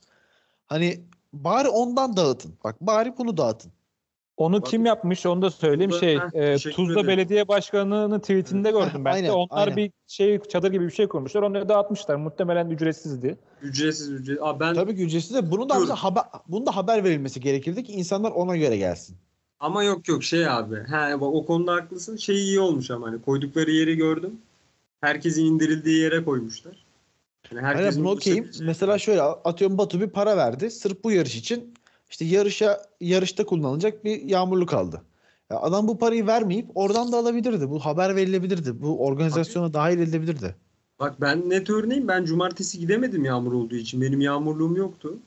Hani 0.67 1.01
bari 1.33 1.69
ondan 1.69 2.17
dağıtın. 2.17 2.55
Bak 2.65 2.81
bari 2.81 3.15
bunu 3.19 3.37
dağıtın. 3.37 3.73
Onu 4.37 4.63
Bak- 4.63 4.67
kim 4.67 4.87
yapmış 4.87 5.27
onu 5.27 5.43
da 5.43 5.51
söyleyeyim. 5.51 5.91
Tuzla- 5.91 6.01
Şey, 6.01 6.19
Heh, 6.19 6.69
e, 6.69 6.73
Tuzla 6.73 6.93
ederim. 6.93 7.09
Belediye 7.09 7.49
Başkanı'nın 7.49 8.19
tweetinde 8.21 8.71
gördüm 8.71 8.91
ben. 8.95 9.05
de. 9.05 9.09
aynen, 9.11 9.31
Onlar 9.31 9.49
aynen. 9.51 9.77
bir 9.77 9.91
şey 10.07 10.39
çadır 10.41 10.73
gibi 10.73 10.87
bir 10.87 10.91
şey 10.93 11.09
kurmuşlar. 11.09 11.43
Onları 11.43 11.69
dağıtmışlar. 11.69 12.17
Muhtemelen 12.17 12.71
ücretsizdi. 12.71 13.39
Ücretsiz 13.63 14.11
ücretsiz. 14.11 14.43
Abi 14.43 14.61
ben 14.61 14.75
Tabii 14.75 14.97
ki 14.97 15.03
ücretsiz 15.05 15.35
de 15.37 15.51
bunun 15.51 15.69
da 15.69 15.83
bize 15.83 15.93
haber, 15.93 16.23
bunun 16.49 16.67
da 16.67 16.77
haber 16.77 17.05
verilmesi 17.05 17.41
gerekirdi 17.41 17.85
ki 17.85 17.93
insanlar 17.93 18.31
ona 18.31 18.57
göre 18.57 18.77
gelsin. 18.77 19.17
ama 19.61 19.85
yok 19.85 20.09
yok 20.09 20.25
şey 20.25 20.49
abi. 20.49 20.77
He, 20.77 21.21
bak 21.21 21.23
o 21.35 21.47
konuda 21.47 21.73
haklısın. 21.73 22.17
Şey 22.17 22.37
iyi 22.37 22.61
olmuş 22.61 22.91
ama 22.91 23.07
hani 23.07 23.23
koydukları 23.23 23.71
yeri 23.71 23.97
gördüm. 23.97 24.39
Herkesin 25.01 25.45
indirildiği 25.45 25.99
yere 26.03 26.25
koymuşlar. 26.25 26.73
Yani 27.53 27.67
Aynen 27.67 27.79
herkesin 27.79 28.05
bunu 28.05 28.13
okeyim. 28.13 28.45
ulaşabileceği- 28.45 28.65
Mesela 28.67 28.99
şöyle 28.99 29.23
atıyorum 29.23 29.79
Batu 29.79 30.01
bir 30.01 30.07
para 30.11 30.37
verdi. 30.37 30.71
Sırf 30.71 31.05
bu 31.05 31.13
yarış 31.13 31.37
için 31.37 31.75
işte 32.11 32.25
yarışa 32.25 32.83
yarışta 33.01 33.47
kullanılacak 33.47 34.05
bir 34.05 34.23
yağmurluk 34.23 34.75
aldı. 34.75 35.03
Ya 35.51 35.61
adam 35.61 35.89
bu 35.89 35.99
parayı 35.99 36.27
vermeyip 36.27 36.67
oradan 36.75 37.13
da 37.13 37.17
alabilirdi. 37.17 37.71
Bu 37.71 37.79
haber 37.79 38.17
verilebilirdi. 38.17 38.83
Bu 38.83 39.07
organizasyona 39.07 39.73
dahil 39.73 39.99
edilebilirdi. 39.99 40.55
Bak 41.01 41.21
ben 41.21 41.51
net 41.51 41.71
örneğim. 41.71 42.09
Ben 42.09 42.25
cumartesi 42.25 42.79
gidemedim 42.79 43.25
yağmur 43.25 43.53
olduğu 43.53 43.75
için. 43.75 44.01
Benim 44.01 44.21
yağmurluğum 44.21 44.77
yoktu. 44.77 45.19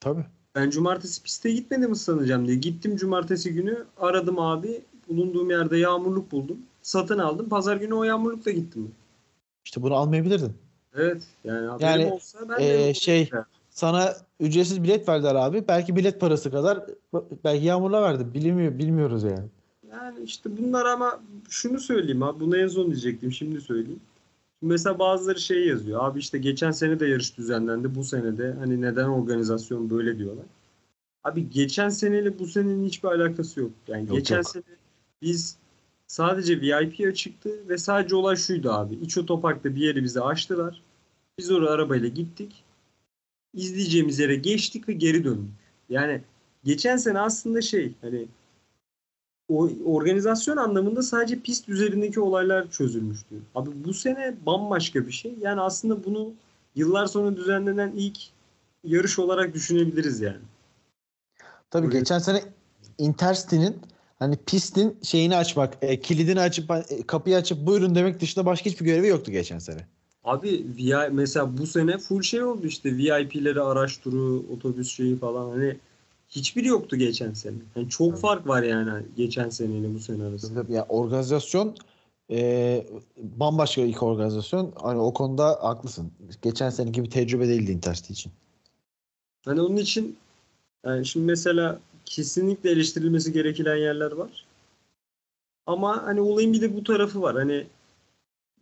Tabii. 0.00 0.24
Ben 0.54 0.70
cumartesi 0.70 1.22
piste 1.22 1.52
gitmedim 1.52 1.92
ıslanacağım 1.92 2.46
diye. 2.46 2.56
Gittim 2.56 2.96
cumartesi 2.96 3.54
günü 3.54 3.84
aradım 4.00 4.38
abi. 4.38 4.82
Bulunduğum 5.08 5.50
yerde 5.50 5.78
yağmurluk 5.78 6.32
buldum. 6.32 6.58
Satın 6.82 7.18
aldım. 7.18 7.48
Pazar 7.48 7.76
günü 7.76 7.94
o 7.94 8.04
yağmurlukla 8.04 8.50
gittim. 8.50 8.92
İşte 9.64 9.82
bunu 9.82 9.94
almayabilirdin. 9.94 10.52
Evet. 10.94 11.22
Yani 11.44 11.82
Yani, 11.82 12.06
olsa 12.06 12.38
ben 12.48 12.58
de 12.58 12.94
şey 12.94 13.30
sana 13.80 14.16
ücretsiz 14.40 14.82
bilet 14.82 15.08
verdiler 15.08 15.34
abi. 15.34 15.64
Belki 15.68 15.96
bilet 15.96 16.20
parası 16.20 16.50
kadar 16.50 16.86
belki 17.44 17.64
yağmurla 17.64 18.02
verdi. 18.02 18.34
Bilmiyor, 18.34 18.78
bilmiyoruz 18.78 19.22
yani. 19.22 19.48
Yani 19.90 20.20
işte 20.24 20.50
bunlar 20.58 20.86
ama 20.86 21.20
şunu 21.48 21.80
söyleyeyim 21.80 22.22
abi. 22.22 22.40
Bunu 22.40 22.56
en 22.56 22.68
son 22.68 22.86
diyecektim. 22.86 23.32
Şimdi 23.32 23.60
söyleyeyim. 23.60 24.00
Şimdi 24.60 24.72
Mesela 24.72 24.98
bazıları 24.98 25.40
şey 25.40 25.66
yazıyor. 25.66 26.04
Abi 26.04 26.18
işte 26.18 26.38
geçen 26.38 26.70
sene 26.70 27.00
de 27.00 27.06
yarış 27.06 27.38
düzenlendi. 27.38 27.94
Bu 27.94 28.04
sene 28.04 28.38
de 28.38 28.52
hani 28.58 28.80
neden 28.80 29.04
organizasyon 29.08 29.90
böyle 29.90 30.18
diyorlar. 30.18 30.44
Abi 31.24 31.50
geçen 31.50 31.88
seneyle 31.88 32.38
bu 32.38 32.46
senenin 32.46 32.84
hiçbir 32.84 33.08
alakası 33.08 33.60
yok. 33.60 33.70
Yani 33.88 34.06
Yok, 34.06 34.16
geçen 34.16 34.36
yok. 34.36 34.48
sene 34.48 34.62
biz 35.22 35.56
sadece 36.06 36.60
VIP 36.60 37.08
açıktı 37.08 37.68
ve 37.68 37.78
sadece 37.78 38.16
olay 38.16 38.36
şuydu 38.36 38.70
abi. 38.70 38.94
İç 38.94 39.18
otoparkta 39.18 39.74
bir 39.74 39.80
yeri 39.80 40.04
bize 40.04 40.20
açtılar. 40.20 40.82
Biz 41.38 41.50
oraya 41.50 41.70
arabayla 41.70 42.08
gittik. 42.08 42.64
İzleyeceğimiz 43.54 44.18
yere 44.18 44.36
geçtik 44.36 44.88
ve 44.88 44.92
geri 44.92 45.24
döndük. 45.24 45.54
Yani 45.88 46.20
geçen 46.64 46.96
sene 46.96 47.18
aslında 47.18 47.62
şey 47.62 47.92
hani 48.00 48.26
o 49.48 49.70
organizasyon 49.84 50.56
anlamında 50.56 51.02
sadece 51.02 51.40
pist 51.40 51.68
üzerindeki 51.68 52.20
olaylar 52.20 52.70
çözülmüştü. 52.70 53.34
Abi 53.54 53.70
bu 53.84 53.94
sene 53.94 54.34
bambaşka 54.46 55.06
bir 55.06 55.12
şey. 55.12 55.34
Yani 55.40 55.60
aslında 55.60 56.04
bunu 56.04 56.32
yıllar 56.74 57.06
sonra 57.06 57.36
düzenlenen 57.36 57.92
ilk 57.96 58.18
yarış 58.84 59.18
olarak 59.18 59.54
düşünebiliriz 59.54 60.20
yani. 60.20 60.38
Tabii 61.70 61.86
Öyle. 61.86 61.98
geçen 61.98 62.18
sene 62.18 62.42
Intercity'nin 62.98 63.76
hani 64.18 64.36
pistin 64.46 64.98
şeyini 65.02 65.36
açmak, 65.36 65.76
e, 65.82 66.00
kilidini 66.00 66.40
açıp 66.40 66.70
e, 66.70 67.06
kapıyı 67.06 67.36
açıp 67.36 67.66
buyurun 67.66 67.94
demek 67.94 68.20
dışında 68.20 68.46
başka 68.46 68.70
hiçbir 68.70 68.84
görevi 68.84 69.08
yoktu 69.08 69.32
geçen 69.32 69.58
sene. 69.58 69.86
Abi 70.24 70.66
VI, 70.76 70.94
mesela 71.12 71.58
bu 71.58 71.66
sene 71.66 71.98
full 71.98 72.22
şey 72.22 72.42
oldu 72.42 72.66
işte 72.66 72.96
VIP'leri 72.96 73.60
araç 73.60 74.00
turu, 74.00 74.44
otobüs 74.56 74.96
şeyi 74.96 75.16
falan 75.16 75.50
hani 75.50 75.76
hiçbiri 76.28 76.68
yoktu 76.68 76.96
geçen 76.96 77.32
sene. 77.32 77.56
Yani 77.76 77.88
çok 77.88 78.18
fark 78.18 78.48
var 78.48 78.62
yani 78.62 79.02
geçen 79.16 79.48
seneyle 79.48 79.94
bu 79.94 79.98
sene 79.98 80.24
arasında. 80.24 80.74
Ya 80.74 80.86
organizasyon 80.88 81.76
e, 82.30 82.86
bambaşka 83.16 83.82
ilk 83.82 84.02
organizasyon. 84.02 84.72
Hani 84.82 85.00
o 85.00 85.14
konuda 85.14 85.48
haklısın. 85.48 86.12
Geçen 86.42 86.70
seneki 86.70 87.04
bir 87.04 87.10
tecrübe 87.10 87.48
değildi 87.48 87.72
Intercity 87.72 88.12
için. 88.12 88.32
Hani 89.44 89.60
onun 89.60 89.76
için 89.76 90.16
yani 90.84 91.06
şimdi 91.06 91.26
mesela 91.26 91.80
kesinlikle 92.04 92.70
eleştirilmesi 92.70 93.32
gereken 93.32 93.76
yerler 93.76 94.12
var. 94.12 94.46
Ama 95.66 96.02
hani 96.06 96.20
olayın 96.20 96.52
bir 96.52 96.60
de 96.60 96.76
bu 96.76 96.84
tarafı 96.84 97.22
var. 97.22 97.36
Hani 97.36 97.66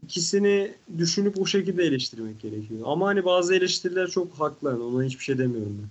ikisini 0.05 0.75
düşünüp 0.99 1.41
o 1.41 1.47
şekilde 1.47 1.85
eleştirmek 1.85 2.41
gerekiyor. 2.41 2.81
Ama 2.85 3.07
hani 3.07 3.25
bazı 3.25 3.55
eleştiriler 3.55 4.09
çok 4.09 4.33
haklı. 4.35 4.71
Yani 4.71 4.83
ona 4.83 5.03
hiçbir 5.03 5.25
şey 5.25 5.39
demiyorum 5.39 5.79
ben. 5.83 5.89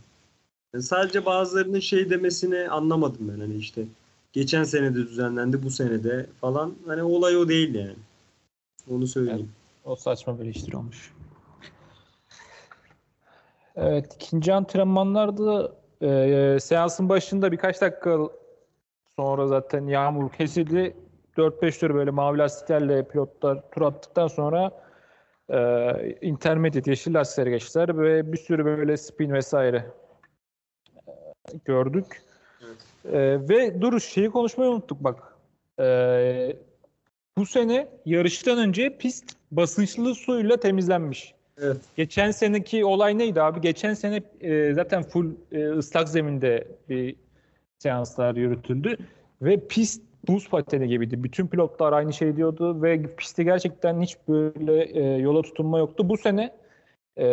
Yani 0.73 0.83
sadece 0.83 1.25
bazılarının 1.25 1.79
şey 1.79 2.09
demesini 2.09 2.69
anlamadım 2.69 3.31
ben. 3.33 3.39
Hani 3.39 3.55
işte 3.55 3.85
geçen 4.33 4.63
sene 4.63 4.95
de 4.95 4.99
düzenlendi 4.99 5.63
bu 5.63 5.69
senede 5.69 6.25
falan. 6.41 6.73
Hani 6.87 7.03
olay 7.03 7.37
o 7.37 7.47
değil 7.47 7.75
yani. 7.75 7.95
Onu 8.91 9.07
söyleyeyim. 9.07 9.51
O 9.85 9.95
saçma 9.95 10.39
bir 10.39 10.43
eleştiri 10.43 10.77
olmuş. 10.77 11.13
Evet, 13.75 14.15
ikinci 14.15 14.53
antrenmanlarda 14.53 15.75
e, 16.01 16.57
seansın 16.61 17.09
başında 17.09 17.51
birkaç 17.51 17.81
dakika 17.81 18.19
sonra 19.15 19.47
zaten 19.47 19.87
yağmur 19.87 20.31
kesildi. 20.31 20.95
4-5 21.37 21.79
tur 21.79 21.93
böyle 21.93 22.11
mavi 22.11 22.37
lastiklerle 22.37 23.07
pilotlar 23.07 23.71
tur 23.71 23.81
attıktan 23.81 24.27
sonra 24.27 24.71
e, 25.49 25.59
intermediate 26.21 26.91
yeşil 26.91 27.13
lastiklere 27.13 27.49
geçtiler 27.49 27.97
ve 27.97 28.33
bir 28.33 28.37
sürü 28.37 28.65
böyle 28.65 28.97
spin 28.97 29.33
vesaire 29.33 29.85
e, 31.07 31.11
gördük. 31.65 32.21
Evet. 32.65 32.77
E, 33.13 33.49
ve 33.49 33.81
dur 33.81 33.99
şeyi 33.99 34.29
konuşmayı 34.29 34.71
unuttuk 34.71 35.03
bak. 35.03 35.35
E, 35.79 36.57
bu 37.37 37.45
sene 37.45 37.87
yarıştan 38.05 38.57
önce 38.57 38.97
pist 38.97 39.33
basınçlı 39.51 40.15
suyla 40.15 40.57
temizlenmiş. 40.57 41.33
Evet. 41.61 41.77
Geçen 41.95 42.31
seneki 42.31 42.85
olay 42.85 43.17
neydi 43.17 43.41
abi? 43.41 43.61
Geçen 43.61 43.93
sene 43.93 44.23
e, 44.41 44.73
zaten 44.73 45.03
full 45.03 45.31
e, 45.51 45.69
ıslak 45.69 46.09
zeminde 46.09 46.67
bir 46.89 47.15
seanslar 47.79 48.35
yürütüldü 48.35 48.97
ve 49.41 49.67
pist 49.67 50.01
buz 50.27 50.49
pateni 50.49 50.87
gibiydi. 50.87 51.23
Bütün 51.23 51.47
pilotlar 51.47 51.93
aynı 51.93 52.13
şey 52.13 52.35
diyordu 52.35 52.81
ve 52.81 53.15
pistte 53.15 53.43
gerçekten 53.43 54.01
hiç 54.01 54.17
böyle 54.27 54.83
e, 54.83 55.17
yola 55.17 55.41
tutunma 55.41 55.79
yoktu. 55.79 56.09
Bu 56.09 56.17
sene 56.17 56.55
e, 57.17 57.27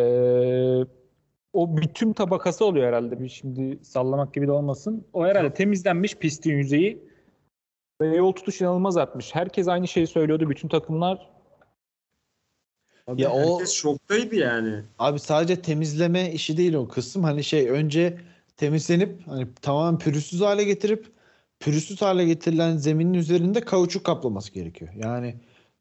o 1.53 1.77
bütün 1.77 2.13
tabakası 2.13 2.65
oluyor 2.65 2.87
herhalde. 2.87 3.21
Bir 3.21 3.29
şimdi 3.29 3.85
sallamak 3.85 4.35
gibi 4.35 4.47
de 4.47 4.53
olmasın. 4.53 5.07
O 5.13 5.25
herhalde 5.27 5.55
temizlenmiş 5.55 6.15
pistin 6.17 6.51
yüzeyi 6.57 7.03
ve 8.01 8.17
yol 8.17 8.33
tutuş 8.33 8.61
inanılmaz 8.61 8.97
artmış. 8.97 9.35
Herkes 9.35 9.69
aynı 9.69 9.89
şeyi 9.89 10.07
söylüyordu. 10.07 10.51
Bütün 10.51 10.69
takımlar 10.69 11.35
Abi 13.07 13.23
Ya 13.23 13.33
o- 13.33 13.53
herkes 13.53 13.73
şoktaydı 13.73 14.37
yani. 14.37 14.83
Abi 14.99 15.19
sadece 15.19 15.63
temizleme 15.63 16.33
işi 16.33 16.57
değil 16.57 16.75
o 16.75 16.89
kısım. 16.89 17.23
Hani 17.25 17.45
şey 17.45 17.71
önce 17.71 18.19
temizlenip 18.57 19.27
hani 19.27 19.47
tamamen 19.63 19.99
pürüzsüz 19.99 20.41
hale 20.41 20.65
getirip 20.65 21.14
pürüzsüz 21.65 22.03
hale 22.03 22.25
getirilen 22.25 22.77
zeminin 22.77 23.15
üzerinde 23.15 23.61
kauçuk 23.61 24.05
kaplaması 24.05 24.53
gerekiyor. 24.53 24.91
Yani 24.97 25.35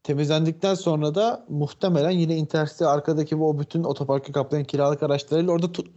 temizlendikten 0.03 0.75
sonra 0.75 1.15
da 1.15 1.45
muhtemelen 1.49 2.11
yine 2.11 2.35
Intercity 2.35 2.85
arkadaki 2.85 3.39
bu 3.39 3.49
o 3.49 3.59
bütün 3.59 3.83
otoparkı 3.83 4.31
kaplayan 4.31 4.65
kiralık 4.65 5.03
araçlarıyla 5.03 5.51
orada 5.51 5.65
tu- 5.65 5.87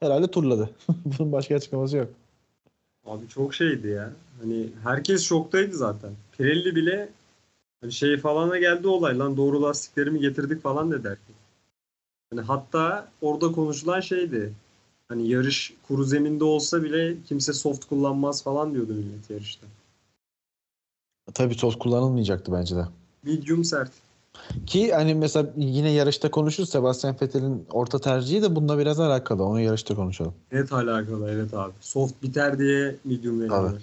herhalde 0.00 0.30
turladı. 0.30 0.70
Bunun 1.04 1.32
başka 1.32 1.54
açıklaması 1.54 1.96
yok. 1.96 2.08
Abi 3.06 3.28
çok 3.28 3.54
şeydi 3.54 3.88
ya. 3.88 4.12
Hani 4.40 4.66
herkes 4.82 5.22
şoktaydı 5.22 5.76
zaten. 5.76 6.10
Pirelli 6.38 6.76
bile 6.76 7.08
hani 7.80 7.92
şey 7.92 8.16
falana 8.16 8.58
geldi 8.58 8.88
olay 8.88 9.18
lan 9.18 9.36
doğru 9.36 9.62
lastiklerimi 9.62 10.20
getirdik 10.20 10.62
falan 10.62 10.90
dedi 10.90 11.08
herkes. 11.08 11.36
Hani 12.30 12.40
hatta 12.40 13.08
orada 13.22 13.52
konuşulan 13.52 14.00
şeydi. 14.00 14.52
Hani 15.08 15.28
yarış 15.28 15.74
kuru 15.88 16.04
zeminde 16.04 16.44
olsa 16.44 16.82
bile 16.82 17.16
kimse 17.28 17.52
soft 17.52 17.84
kullanmaz 17.84 18.42
falan 18.42 18.74
diyordu 18.74 18.92
millet 18.92 19.30
yarışta. 19.30 19.66
Tabii 21.34 21.56
toz 21.56 21.78
kullanılmayacaktı 21.78 22.52
bence 22.52 22.76
de. 22.76 22.84
Medium 23.22 23.64
sert. 23.64 23.90
Ki 24.66 24.92
hani 24.94 25.14
mesela 25.14 25.50
yine 25.56 25.90
yarışta 25.90 26.30
konuşuruz 26.30 26.70
Sebastian 26.70 27.16
Vettel'in 27.22 27.66
orta 27.70 27.98
tercihi 27.98 28.42
de 28.42 28.56
bununla 28.56 28.78
biraz 28.78 29.00
alakalı. 29.00 29.44
Onu 29.44 29.60
yarışta 29.60 29.94
konuşalım. 29.94 30.34
Net 30.52 30.72
alakalı 30.72 31.30
evet 31.30 31.54
abi. 31.54 31.72
Soft 31.80 32.22
biter 32.22 32.58
diye 32.58 32.96
medium 33.04 33.40
veriyorlar. 33.40 33.82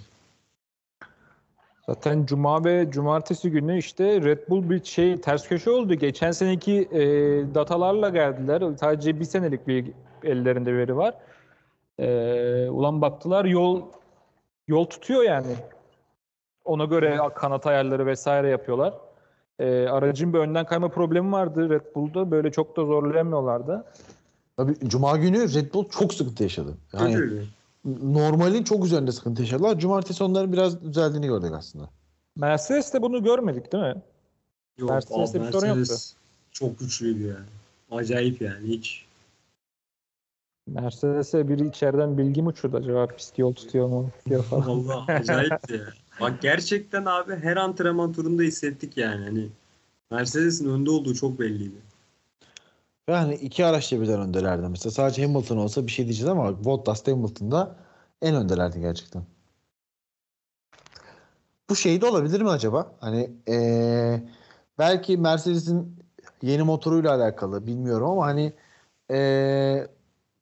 Zaten 1.89 2.25
cuma 2.25 2.65
ve 2.65 2.91
cumartesi 2.91 3.51
günü 3.51 3.77
işte 3.77 4.21
Red 4.21 4.49
Bull 4.49 4.69
bir 4.69 4.83
şey 4.83 5.21
ters 5.21 5.47
köşe 5.47 5.71
oldu. 5.71 5.93
Geçen 5.93 6.31
seneki 6.31 6.89
e, 6.91 7.01
datalarla 7.55 8.09
geldiler. 8.09 8.63
Sadece 8.79 9.19
bir 9.19 9.25
senelik 9.25 9.67
bir 9.67 9.91
ellerinde 10.23 10.77
veri 10.77 10.97
var. 10.97 11.13
E, 11.99 12.69
ulan 12.69 13.01
baktılar 13.01 13.45
yol 13.45 13.81
yol 14.67 14.85
tutuyor 14.85 15.23
yani. 15.23 15.55
Ona 16.65 16.85
göre 16.85 17.19
kanat 17.35 17.67
ayarları 17.67 18.05
vesaire 18.05 18.49
yapıyorlar. 18.49 18.93
E, 19.59 19.87
aracın 19.87 20.33
bir 20.33 20.39
önden 20.39 20.65
kayma 20.65 20.89
problemi 20.89 21.31
vardı 21.31 21.69
Red 21.69 21.95
Bull'da. 21.95 22.31
Böyle 22.31 22.51
çok 22.51 22.77
da 22.77 22.85
zorlayamıyorlardı. 22.85 23.85
Tabii 24.57 24.73
Cuma 24.87 25.17
günü 25.17 25.53
Red 25.53 25.73
Bull 25.73 25.89
çok 25.89 26.13
sıkıntı 26.13 26.43
yaşadı. 26.43 26.77
Yani 26.93 27.17
öyle. 27.17 27.41
Normalin 27.85 28.63
çok 28.63 28.85
üzerinde 28.85 29.11
sıkıntı 29.11 29.41
yaşadılar. 29.41 29.79
Cumartesi 29.79 30.23
onların 30.23 30.53
biraz 30.53 30.83
düzeldiğini 30.83 31.27
gördük 31.27 31.51
aslında. 31.57 31.89
Mercedes'te 32.35 33.01
bunu 33.01 33.23
görmedik 33.23 33.73
değil 33.73 33.83
mi? 33.83 34.01
Yok, 34.77 34.89
Mercedes'te 34.89 35.39
abi, 35.39 35.47
bir 35.47 35.51
sorun 35.51 35.67
yoktu. 35.67 35.79
Mercedes 35.79 36.15
çok 36.51 36.79
güçlüydü 36.79 37.23
yani. 37.23 37.45
Acayip 37.91 38.41
yani 38.41 38.67
hiç. 38.67 39.05
Mercedes'e 40.67 41.49
biri 41.49 41.67
içeriden 41.67 42.17
bilgi 42.17 42.41
mi 42.41 42.47
uçurdu 42.47 42.77
acaba 42.77 43.07
pist 43.07 43.39
yol 43.39 43.53
tutuyor 43.53 43.87
mu 43.87 44.09
diyor 44.29 44.43
falan. 44.43 44.61
Allah 44.69 45.05
acayipti 45.07 45.73
ya. 45.73 45.93
Bak 46.21 46.41
gerçekten 46.41 47.05
abi 47.05 47.35
her 47.35 47.57
antrenman 47.57 48.13
turunda 48.13 48.43
hissettik 48.43 48.97
yani. 48.97 49.25
Hani 49.25 49.47
Mercedes'in 50.11 50.69
önde 50.69 50.89
olduğu 50.89 51.13
çok 51.13 51.39
belliydi. 51.39 51.77
Ve 53.09 53.13
hani 53.15 53.35
iki 53.35 53.65
araçla 53.65 54.01
birden 54.01 54.19
öndelerdi. 54.21 54.67
Mesela 54.69 54.91
sadece 54.91 55.25
Hamilton 55.25 55.57
olsa 55.57 55.87
bir 55.87 55.91
şey 55.91 56.05
diyeceğiz 56.05 56.29
ama 56.29 56.63
Bottas 56.63 57.07
Hamilton'da 57.07 57.75
en 58.21 58.35
öndelerdi 58.35 58.79
gerçekten. 58.79 59.23
Bu 61.69 61.75
şey 61.75 62.01
de 62.01 62.05
olabilir 62.05 62.41
mi 62.41 62.49
acaba? 62.49 62.91
Hani 62.99 63.31
eee, 63.47 64.23
belki 64.79 65.17
Mercedes'in 65.17 65.95
yeni 66.41 66.63
motoruyla 66.63 67.15
alakalı 67.15 67.67
bilmiyorum 67.67 68.09
ama 68.09 68.25
hani 68.25 68.53
eee, 69.09 69.87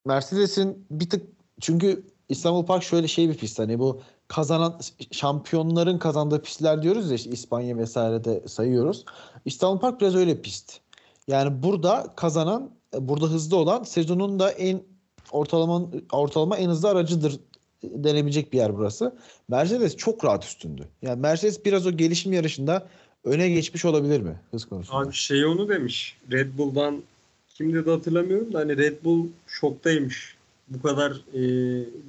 Mercedes'in 0.06 0.86
bir 0.92 1.10
tık 1.10 1.28
çünkü 1.62 2.04
İstanbul 2.30 2.66
Park 2.66 2.84
şöyle 2.84 3.08
şey 3.08 3.30
bir 3.30 3.38
pist 3.38 3.60
hani 3.60 3.80
bu 3.80 4.02
kazanan 4.28 4.80
şampiyonların 5.12 5.98
kazandığı 6.00 6.42
pistler 6.42 6.82
diyoruz 6.84 7.10
ya 7.10 7.16
işte 7.16 7.30
İspanya 7.30 7.78
vesairede 7.78 8.48
sayıyoruz. 8.48 9.06
İstanbul 9.46 9.80
Park 9.80 10.02
biraz 10.02 10.16
öyle 10.16 10.42
pist. 10.42 10.83
Yani 11.28 11.64
burada 11.64 12.14
kazanan, 12.16 12.72
burada 13.00 13.26
hızlı 13.26 13.58
olan 13.58 13.84
sezonun 13.84 14.40
da 14.40 14.52
en 14.52 14.84
ortalama 15.32 15.90
ortalama 16.12 16.58
en 16.58 16.70
hızlı 16.70 16.90
aracıdır 16.90 17.40
denebilecek 17.84 18.54
bir 18.54 18.58
yer 18.58 18.78
burası. 18.78 19.16
Mercedes 19.48 19.98
çok 19.98 20.26
rahat 20.26 20.46
üstündü. 20.46 20.88
Yani 21.02 21.22
Mercedes 21.22 21.66
biraz 21.66 21.88
o 21.88 21.92
gelişim 21.92 22.34
yarışında 22.34 22.88
öne 23.24 23.50
geçmiş 23.50 23.86
olabilir 23.86 24.22
mi 24.22 24.42
hız 24.52 24.66
konusunda? 24.66 24.98
Abi 24.98 25.14
şey 25.14 25.46
onu 25.46 25.70
demiş. 25.70 26.18
Red 26.32 26.58
Bull'dan 26.58 27.04
kim 27.50 27.74
dedi 27.74 27.90
hatırlamıyorum 27.90 28.54
da 28.54 28.60
hani 28.60 28.78
Red 28.78 29.04
Bull 29.04 29.28
şoktaymış. 29.48 30.36
Bu 30.68 30.82
kadar 30.82 31.12
e, 31.12 31.42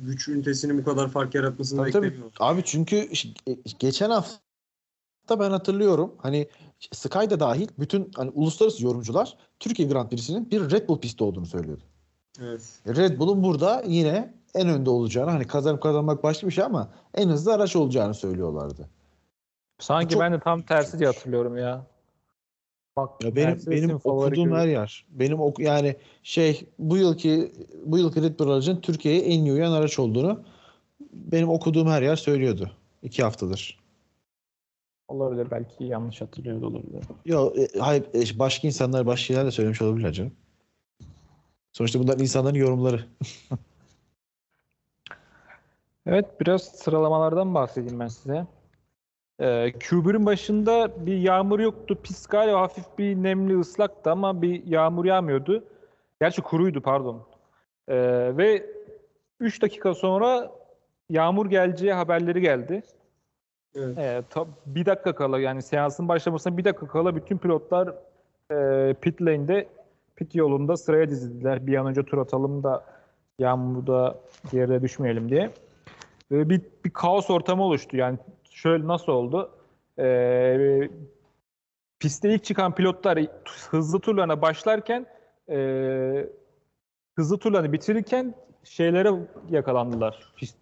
güç 0.07 0.29
ünitesinin 0.29 0.79
bu 0.79 0.85
kadar 0.85 1.09
fark 1.09 1.35
yaratmasını 1.35 1.91
Tabii. 1.91 2.15
Abi 2.41 2.63
çünkü 2.65 2.97
e, 3.47 3.53
geçen 3.79 4.11
hafta 4.11 4.44
ben 5.31 5.51
hatırlıyorum 5.51 6.15
hani 6.19 6.49
Sky 6.93 7.31
da 7.31 7.41
dahil 7.41 7.69
bütün 7.79 8.11
hani 8.17 8.31
uluslararası 8.31 8.85
yorumcular 8.85 9.37
Türkiye 9.61 9.89
Grand 9.89 10.09
Prix'sinin 10.09 10.51
bir 10.51 10.71
Red 10.71 10.89
Bull 10.89 11.01
pisti 11.01 11.25
olduğunu 11.25 11.47
söylüyordu. 11.47 11.83
Evet. 12.41 12.81
Red 12.87 13.19
Bull'un 13.19 13.43
burada 13.43 13.83
yine 13.87 14.35
en 14.55 14.69
önde 14.69 14.91
olacağını 14.91 15.31
hani 15.31 15.47
kazanıp 15.47 15.83
kazanmak 15.83 16.23
başka 16.23 16.47
bir 16.47 16.53
şey 16.53 16.65
ama 16.65 16.89
en 17.15 17.29
hızlı 17.29 17.55
araç 17.55 17.77
olacağını 17.77 18.15
söylüyorlardı. 18.15 18.89
Sanki 19.79 20.13
Çok- 20.13 20.23
ben 20.23 20.33
de 20.33 20.41
tam 20.41 20.63
tersi 20.63 20.99
diye 20.99 21.09
hatırlıyorum 21.09 21.59
ya. 21.59 21.87
Bak 22.97 23.25
Ya 23.25 23.37
benim 23.37 23.59
benim 23.67 23.95
okuduğum 24.05 24.45
gibi. 24.45 24.55
her 24.55 24.69
yer. 24.69 25.07
Benim 25.11 25.41
oku 25.41 25.63
yani 25.63 25.97
şey 26.23 26.67
bu 26.79 26.97
yılki 26.97 27.53
bu 27.85 27.99
yılki 27.99 28.23
Red 28.23 28.39
Bull 28.39 28.51
aracın 28.51 28.81
Türkiye'ye 28.81 29.21
en 29.21 29.45
iyi 29.45 29.53
uyan 29.53 29.73
araç 29.73 29.99
olduğunu 29.99 30.41
benim 31.13 31.49
okuduğum 31.49 31.89
her 31.89 32.03
yer 32.03 32.17
söylüyordu. 32.17 32.71
iki 33.03 33.23
haftadır. 33.23 33.84
Olabilir 35.09 35.51
belki 35.51 35.85
yanlış 35.85 36.21
hatırlıyor 36.21 36.61
da 36.61 36.67
olabilir. 36.67 37.05
Yo, 37.25 37.53
e, 37.57 37.79
hayır, 37.79 38.05
e, 38.15 38.39
başka 38.39 38.69
insanlar 38.69 39.07
başka 39.07 39.25
şeyler 39.25 39.47
de 39.47 39.51
söylemiş 39.51 39.83
olabilirler 39.83 40.13
canım. 40.13 40.33
Sonuçta 41.73 42.01
bunlar 42.01 42.19
insanların 42.19 42.55
yorumları. 42.55 43.05
Evet 46.07 46.41
biraz 46.41 46.63
sıralamalardan 46.63 47.55
bahsedeyim 47.55 48.01
ben 48.01 48.09
size. 48.09 48.47
Ee, 49.39 49.45
Q1'in 49.69 50.27
başında 50.27 51.07
bir 51.07 51.19
yağmur 51.19 51.61
yoktu. 51.61 51.99
Pist 52.03 52.31
galiba 52.31 52.61
hafif 52.61 52.85
bir 52.99 53.17
nemli 53.17 53.59
ıslaktı 53.59 54.11
ama 54.11 54.43
bir 54.43 54.67
yağmur 54.67 55.05
yağmıyordu. 55.05 55.65
Gerçi 56.21 56.43
kuruydu 56.43 56.81
pardon. 56.81 57.27
Ee, 57.89 57.97
ve 58.37 58.67
3 59.41 59.63
dakika 59.63 59.95
sonra 59.95 60.53
yağmur 61.11 61.51
geleceği 61.51 61.93
haberleri 61.93 62.41
geldi. 62.41 62.83
Evet. 63.77 63.99
Ee, 63.99 64.23
ta- 64.31 64.47
bir 64.67 64.87
dakika 64.87 65.15
kala 65.15 65.39
yani 65.41 65.63
seansın 65.63 66.09
başlamasına 66.09 66.57
bir 66.57 66.65
dakika 66.65 66.87
kala 66.87 67.17
bütün 67.17 67.39
pilotlar 67.39 67.95
e, 68.51 68.95
pit 68.95 69.23
lane'de 69.23 69.69
pit 70.17 70.35
yolunda 70.35 70.77
sıraya 70.77 71.11
dizildiler. 71.11 71.67
Bir 71.67 71.77
an 71.77 71.87
önce 71.87 72.03
tur 72.03 72.19
atalım 72.19 72.63
da 72.63 72.85
yağmurda 73.39 74.19
yere 74.53 74.83
düşmeyelim 74.83 75.29
diye. 75.31 75.51
Ve 76.31 76.51
bir, 76.51 76.61
bir 76.85 76.91
kaos 76.91 77.31
ortamı 77.31 77.63
oluştu. 77.63 77.97
Yani 77.97 78.19
şöyle 78.51 78.87
nasıl 78.87 79.13
oldu? 79.13 79.51
E, 79.99 80.89
piste 81.99 82.35
ilk 82.35 82.45
çıkan 82.45 82.75
pilotlar 82.75 83.19
hızlı 83.71 84.01
turlarına 84.01 84.43
başlarken 84.43 85.07
e, 85.51 86.29
hızlı 87.17 87.39
turlarını 87.39 87.73
bitirirken 87.73 88.35
şeylere 88.65 89.11
yakalandılar. 89.51 90.33
Pist, 90.37 90.57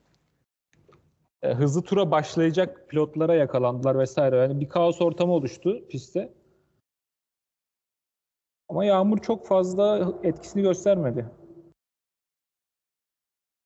e, 1.42 1.54
hızlı 1.54 1.82
tura 1.82 2.10
başlayacak 2.10 2.88
pilotlara 2.88 3.34
yakalandılar 3.34 3.98
vesaire. 3.98 4.36
Yani 4.36 4.60
bir 4.60 4.68
kaos 4.68 5.00
ortamı 5.00 5.32
oluştu 5.32 5.88
pistte. 5.88 6.32
Ama 8.68 8.84
yağmur 8.84 9.18
çok 9.18 9.46
fazla 9.46 10.12
etkisini 10.22 10.62
göstermedi. 10.62 11.26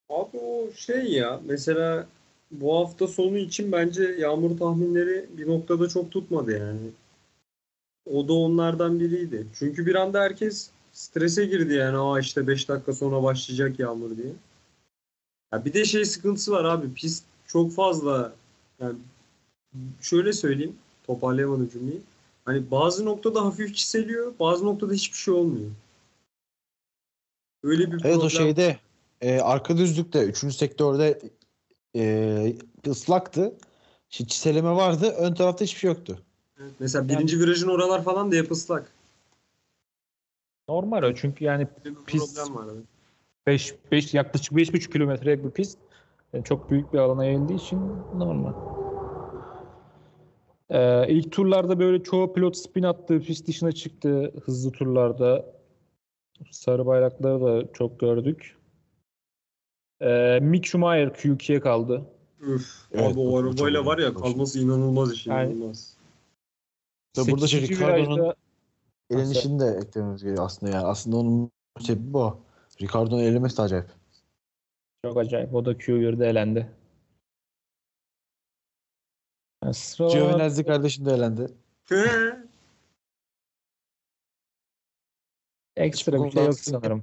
Abi 0.08 0.38
o 0.38 0.70
şey 0.72 1.12
ya 1.12 1.40
mesela 1.44 2.06
bu 2.50 2.76
hafta 2.78 3.08
sonu 3.08 3.38
için 3.38 3.72
bence 3.72 4.02
yağmur 4.02 4.58
tahminleri 4.58 5.26
bir 5.38 5.48
noktada 5.48 5.88
çok 5.88 6.12
tutmadı 6.12 6.58
yani. 6.58 6.90
O 8.12 8.28
da 8.28 8.32
onlardan 8.32 9.00
biriydi. 9.00 9.46
Çünkü 9.54 9.86
bir 9.86 9.94
anda 9.94 10.20
herkes 10.20 10.70
strese 10.92 11.44
girdi 11.44 11.74
yani. 11.74 11.96
Aa 11.96 12.20
işte 12.20 12.46
5 12.46 12.68
dakika 12.68 12.92
sonra 12.92 13.22
başlayacak 13.22 13.78
yağmur 13.78 14.16
diye. 14.16 14.32
Ya 15.52 15.64
bir 15.64 15.72
de 15.72 15.84
şey 15.84 16.04
sıkıntısı 16.04 16.52
var 16.52 16.64
abi. 16.64 16.94
Pist 16.94 17.24
çok 17.56 17.72
fazla 17.72 18.32
yani 18.80 18.94
şöyle 20.00 20.32
söyleyeyim 20.32 20.76
toparlayamadım 21.06 21.68
cümleyi. 21.68 22.00
Hani 22.44 22.70
bazı 22.70 23.04
noktada 23.04 23.44
hafif 23.44 23.76
çiseliyor, 23.76 24.32
bazı 24.40 24.64
noktada 24.66 24.92
hiçbir 24.92 25.16
şey 25.18 25.34
olmuyor. 25.34 25.70
Öyle 27.62 27.92
bir 27.92 28.04
Evet 28.04 28.16
o 28.16 28.20
problem. 28.20 28.30
şeyde 28.30 28.78
e, 29.20 29.40
arka 29.40 29.76
düzlükte 29.76 30.24
3. 30.24 30.54
sektörde 30.56 31.20
e, 31.96 32.56
ıslaktı. 32.86 33.54
Şimdi 34.08 34.30
çiseleme 34.30 34.70
vardı. 34.70 35.14
Ön 35.18 35.34
tarafta 35.34 35.64
hiçbir 35.64 35.80
şey 35.80 35.88
yoktu. 35.90 36.18
Evet, 36.60 36.72
Mesela 36.80 37.08
birinci 37.08 37.40
virajın 37.40 37.68
oralar 37.68 38.04
falan 38.04 38.32
da 38.32 38.36
hep 38.36 38.50
ıslak. 38.50 38.92
Normal 40.68 41.02
o 41.02 41.14
çünkü 41.14 41.44
yani 41.44 41.66
Pist- 42.06 42.34
problem 42.34 42.54
var. 42.54 42.74
evet. 42.74 42.84
5 43.46 43.74
5 43.92 44.14
yaklaşık 44.14 44.52
5,5 44.52 44.92
kilometrelik 44.92 45.44
bir 45.44 45.50
pist. 45.50 45.78
Yani 46.36 46.44
çok 46.44 46.70
büyük 46.70 46.92
bir 46.92 46.98
alana 46.98 47.24
yayıldığı 47.24 47.52
için 47.52 47.80
normal. 48.16 48.52
Ee, 50.70 51.08
ilk 51.08 51.32
turlarda 51.32 51.78
böyle 51.78 52.02
çoğu 52.02 52.32
pilot 52.32 52.56
spin 52.56 52.82
attı, 52.82 53.20
pist 53.20 53.48
dışına 53.48 53.72
çıktı 53.72 54.32
hızlı 54.44 54.70
turlarda. 54.72 55.46
Sarı 56.50 56.86
bayrakları 56.86 57.40
da 57.40 57.72
çok 57.72 58.00
gördük. 58.00 58.56
Ee, 60.00 60.38
Mick 60.42 60.66
Schumacher 60.66 61.08
Q2'ye 61.08 61.60
kaldı. 61.60 62.04
Üf, 62.40 62.86
Evet, 62.92 63.12
abi 63.12 63.20
o 63.20 63.38
arabayla 63.38 63.86
var 63.86 63.98
ya 63.98 64.14
kalması 64.14 64.60
inanılmaz 64.60 65.12
iş 65.12 65.26
Yani- 65.26 65.52
inanılmaz. 65.52 65.96
Tabii 67.12 67.30
burada 67.32 67.46
şey, 67.46 67.60
Ricardo'nun 67.60 68.16
virajda- 68.18 68.34
elenişini 69.10 69.60
de 69.60 69.66
eklememiz 69.82 70.22
gerekiyor 70.22 70.46
aslında 70.46 70.72
yani. 70.72 70.86
Aslında 70.86 71.16
onun 71.16 71.50
sebebi 71.80 72.12
bu. 72.12 72.36
Ricardo'nun 72.82 73.22
elemesi 73.22 73.58
de 73.58 73.62
acayip. 73.62 73.86
Çok 75.08 75.16
acayip. 75.16 75.54
O 75.54 75.64
da 75.64 75.72
Q1'de 75.72 76.26
elendi. 76.26 76.66
Yani 79.64 79.74
Giovinazzi 79.98 80.64
kardeşim 80.64 81.06
de 81.06 81.10
elendi. 81.10 81.46
ekstra 85.76 86.24
bir 86.24 86.30
şey 86.30 86.44
yok 86.44 86.54
sanırım. 86.54 87.02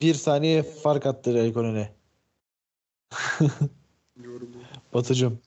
Bir 0.00 0.14
saniye 0.14 0.62
fark 0.62 1.06
attı 1.06 1.34
Raikkonen'e. 1.34 1.94
yorum, 4.16 4.52
yok. 4.52 4.62
Batıcım. 4.94 5.40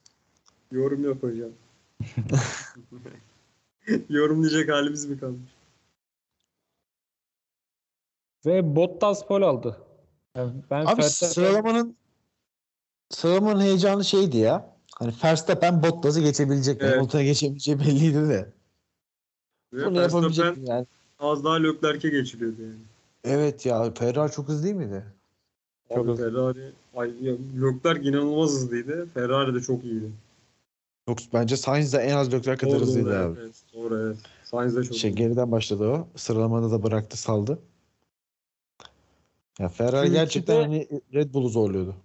yorum 0.71 1.03
yok 1.03 1.23
hocam. 1.23 1.51
yorum 4.09 4.41
diyecek 4.41 4.71
halimiz 4.71 5.05
mi 5.05 5.19
kalmış? 5.19 5.51
Ve 8.45 8.75
Bottas 8.75 9.27
pole 9.27 9.45
aldı. 9.45 9.90
Yani 10.37 10.51
ben 10.71 10.85
Abi 10.85 11.01
Verstappen- 11.01 11.33
sıralamanın 11.33 11.95
sıralamanın 13.09 13.61
heyecanı 13.61 14.05
şeydi 14.05 14.37
ya. 14.37 14.75
Hani 14.95 15.13
Verstappen 15.23 15.83
Bottas'ı 15.83 16.21
geçebilecek. 16.21 16.81
Evet. 16.81 16.95
Hamilton'a 16.95 17.23
geçebileceği 17.23 17.79
belliydi 17.79 18.29
de. 18.29 18.49
Ve 19.73 19.85
Bunu 19.85 20.01
yapabilecek 20.01 20.57
yani? 20.67 20.85
az 21.19 21.43
daha 21.43 21.55
Leclerc'e 21.55 22.09
geçiriyordu 22.09 22.61
yani. 22.61 22.73
Evet 23.23 23.65
ya 23.65 23.93
Ferrari 23.93 24.31
çok 24.31 24.47
hızlı 24.47 24.63
değil 24.63 24.75
miydi? 24.75 25.03
Çok 25.95 26.09
Abi. 26.09 26.17
Ferrari, 26.17 26.71
ay, 26.95 27.11
ya, 27.21 27.33
Leclerc 27.61 28.09
inanılmaz 28.09 28.49
hızlıydı. 28.51 29.07
Ferrari 29.13 29.55
de 29.55 29.61
çok 29.61 29.83
iyiydi. 29.83 30.11
Çok 31.07 31.17
bence 31.33 31.57
Sainz 31.57 31.93
de 31.93 31.97
en 31.97 32.15
az 32.15 32.33
Leclerc 32.33 32.57
kadar 32.57 32.73
Doğru, 32.73 32.81
hızlıydı 32.81 33.09
doğru, 33.09 33.15
abi. 33.17 33.39
Evet, 33.39 33.55
doğru 33.73 33.97
evet. 33.99 34.17
Sainz 34.43 34.75
de 34.75 34.83
çok 34.83 34.97
Şey 34.97 35.11
iyi. 35.11 35.15
geriden 35.15 35.51
başladı 35.51 35.87
o. 35.87 36.07
Sıralamada 36.15 36.71
da 36.71 36.83
bıraktı 36.83 37.17
saldı. 37.17 37.59
Ya 39.59 39.69
Ferrari 39.69 40.07
Q2'de 40.07 40.13
gerçekten 40.13 40.61
hani 40.61 40.87
Red 41.13 41.33
Bull'u 41.33 41.49
zorluyordu. 41.49 41.95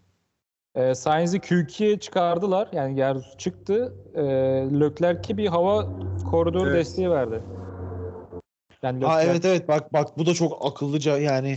E, 0.74 0.94
Sainz'i 0.94 1.38
Q2'ye 1.38 1.98
çıkardılar. 2.00 2.68
Yani 2.72 2.98
yer 2.98 3.16
çıktı. 3.38 3.94
E, 4.14 4.22
Leclerc'e 4.80 5.36
bir 5.36 5.46
hava 5.46 5.86
koridoru 6.24 6.68
Evet. 6.68 6.76
desteği 6.76 7.10
verdi. 7.10 7.40
Yani 8.82 9.04
Ha 9.04 9.22
Leclerc- 9.22 9.26
evet 9.30 9.44
evet 9.44 9.68
bak 9.68 9.92
bak 9.92 10.18
bu 10.18 10.26
da 10.26 10.34
çok 10.34 10.66
akıllıca 10.66 11.18
yani 11.18 11.56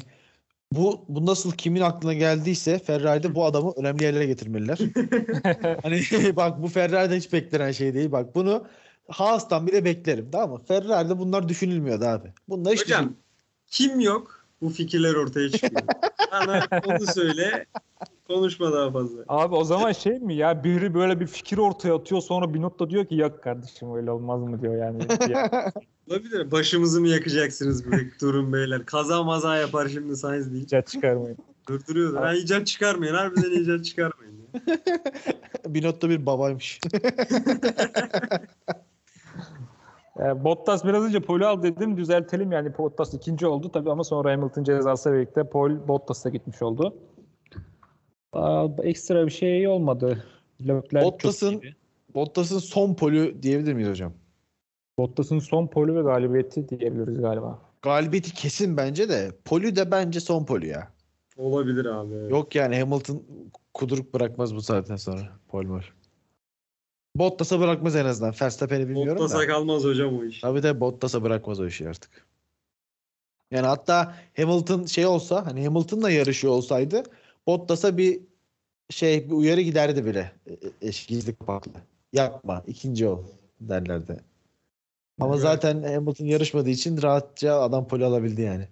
bu 0.72 1.06
bu 1.10 1.26
nasıl 1.26 1.52
kimin 1.52 1.82
aklına 1.82 2.14
geldiyse 2.14 2.80
Ferrari'de 2.80 3.36
bu 3.36 3.46
adamı 3.46 3.74
önemli 3.78 4.04
yerlere 4.04 4.26
getirmeliler. 4.26 4.78
hani 5.84 6.02
bak 6.36 6.62
bu 6.62 6.68
Ferrari'de 6.68 7.18
hiç 7.18 7.34
beklenen 7.34 7.72
şey 7.72 7.94
değil. 7.94 8.12
Bak 8.12 8.36
bunu 8.36 8.68
Haas'tan 9.10 9.68
bile 9.68 9.86
beklerim 9.86 10.32
tamam 10.32 10.50
mı? 10.52 10.64
Ferrari'de 10.68 11.20
bunlar 11.20 11.50
düşünülmüyordu 11.50 12.06
abi. 12.06 12.34
Bunlar 12.50 12.74
hiç 12.74 12.82
Hocam 12.82 13.14
kim 13.68 14.00
yok 14.00 14.39
bu 14.62 14.70
fikirler 14.70 15.16
ortaya 15.16 15.50
çıkıyor. 15.50 15.82
Bana 16.32 16.64
onu 16.86 17.08
söyle. 17.08 17.66
Konuşma 18.28 18.72
daha 18.74 18.92
fazla. 18.92 19.24
Abi 19.28 19.56
o 19.56 19.64
zaman 19.64 19.92
şey 19.92 20.20
mi 20.20 20.36
ya 20.36 20.64
biri 20.64 20.94
böyle 20.94 21.20
bir 21.20 21.28
fikir 21.28 21.58
ortaya 21.58 21.96
atıyor 21.96 22.22
sonra 22.22 22.54
bir 22.54 22.62
notta 22.62 22.90
diyor 22.90 23.06
ki 23.06 23.16
yok 23.16 23.44
kardeşim 23.44 23.96
öyle 23.96 24.12
olmaz 24.12 24.42
mı 24.44 24.62
diyor 24.62 24.76
yani. 24.76 25.04
Ya, 25.30 25.72
Olabilir. 26.10 26.52
Başımızı 26.52 27.02
mı 27.02 27.08
yakacaksınız 27.08 27.86
bu 27.86 27.92
durun 28.22 28.54
beyler? 28.54 28.86
Kaza 28.86 29.24
maza 29.24 29.58
yapar 29.58 29.88
şimdi 29.88 30.16
Sainz 30.16 30.54
değil. 30.54 30.64
icat 30.64 30.88
çıkarmayın. 30.88 31.38
Durduruyordu. 31.70 32.18
Ha, 32.18 32.34
icat 32.34 32.68
çıkarmayın. 32.68 33.14
Harbiden 33.16 33.52
icat 33.52 33.86
çıkarmayın. 33.86 34.34
Ya. 34.68 34.78
Binotto 35.74 36.10
bir 36.10 36.26
babaymış. 36.26 36.80
E, 40.20 40.44
Bottas 40.44 40.86
biraz 40.86 41.04
önce 41.04 41.20
pole 41.20 41.46
al 41.46 41.64
dedim 41.64 41.98
düzeltelim 41.98 42.52
yani 42.52 42.78
Bottas 42.78 43.14
ikinci 43.14 43.48
oldu 43.48 43.72
tabii 43.72 43.92
ama 43.92 44.04
sonra 44.04 44.32
Hamilton 44.32 44.64
cezası 44.64 45.14
birlikte 45.14 45.44
pole 45.44 45.88
Bottas'a 45.88 46.30
gitmiş 46.30 46.62
oldu. 46.62 46.98
Aa, 48.34 48.68
ekstra 48.84 49.26
bir 49.26 49.32
şey 49.32 49.68
olmadı. 49.68 50.24
Çok 50.68 50.94
Bottas'ın. 50.94 51.62
Bottas'ın 52.16 52.60
son 52.60 52.94
polü 52.94 53.44
diyebilir 53.44 53.74
miyiz 53.74 53.90
hocam? 53.90 54.14
Bottas'ın 54.98 55.40
son 55.40 55.68
pole 55.68 55.96
ve 55.96 56.02
galibiyeti 56.02 56.70
diyebiliriz 56.70 57.22
galiba. 57.22 57.60
Galibiyeti 57.82 58.34
kesin 58.34 58.78
bence 58.78 59.10
de. 59.10 59.32
Polü 59.46 59.76
de 59.76 59.92
bence 59.92 60.20
son 60.20 60.46
polü 60.46 60.68
ya. 60.68 60.88
Olabilir 61.38 61.86
abi. 61.86 62.32
Yok 62.32 62.56
yani 62.56 62.80
Hamilton 62.80 63.24
kuduruk 63.74 64.14
bırakmaz 64.14 64.56
bu 64.56 64.62
saatten 64.62 64.96
sonra. 64.96 65.30
Pol 65.48 65.64
mol. 65.64 65.82
Bottas'a 67.20 67.60
bırakmaz 67.60 67.96
en 67.96 68.06
azından. 68.06 68.34
Verstappen'i 68.42 68.90
bilmiyorum 68.90 69.24
Bottas'a 69.24 69.40
da. 69.40 69.48
kalmaz 69.48 69.84
hocam 69.84 70.20
o 70.20 70.24
iş. 70.26 70.42
Tabii 70.42 70.64
de 70.64 70.80
Bottas'a 70.80 71.24
bırakmaz 71.24 71.60
o 71.60 71.66
işi 71.66 71.90
artık. 71.90 72.26
Yani 73.52 73.68
hatta 73.68 74.16
Hamilton 74.38 74.86
şey 74.86 75.06
olsa 75.06 75.46
hani 75.46 75.66
Hamilton'la 75.66 76.12
yarışıyor 76.12 76.54
olsaydı 76.54 77.04
Bottas'a 77.48 77.98
bir 77.98 78.20
şey 78.90 79.30
bir 79.30 79.32
uyarı 79.36 79.62
giderdi 79.62 80.06
bile. 80.06 80.32
E, 80.48 80.88
e, 80.88 80.92
gizli 81.08 81.36
kapaklı. 81.36 81.72
Yapma 82.14 82.64
ikinci 82.68 83.08
ol 83.08 83.24
derlerdi. 83.62 84.20
Ama 85.20 85.34
Evet. 85.34 85.42
zaten 85.42 85.84
Hamilton 85.84 86.26
yarışmadığı 86.26 86.70
için 86.70 87.02
rahatça 87.02 87.62
adam 87.62 87.88
poli 87.88 88.06
alabildi 88.06 88.42
yani. 88.42 88.68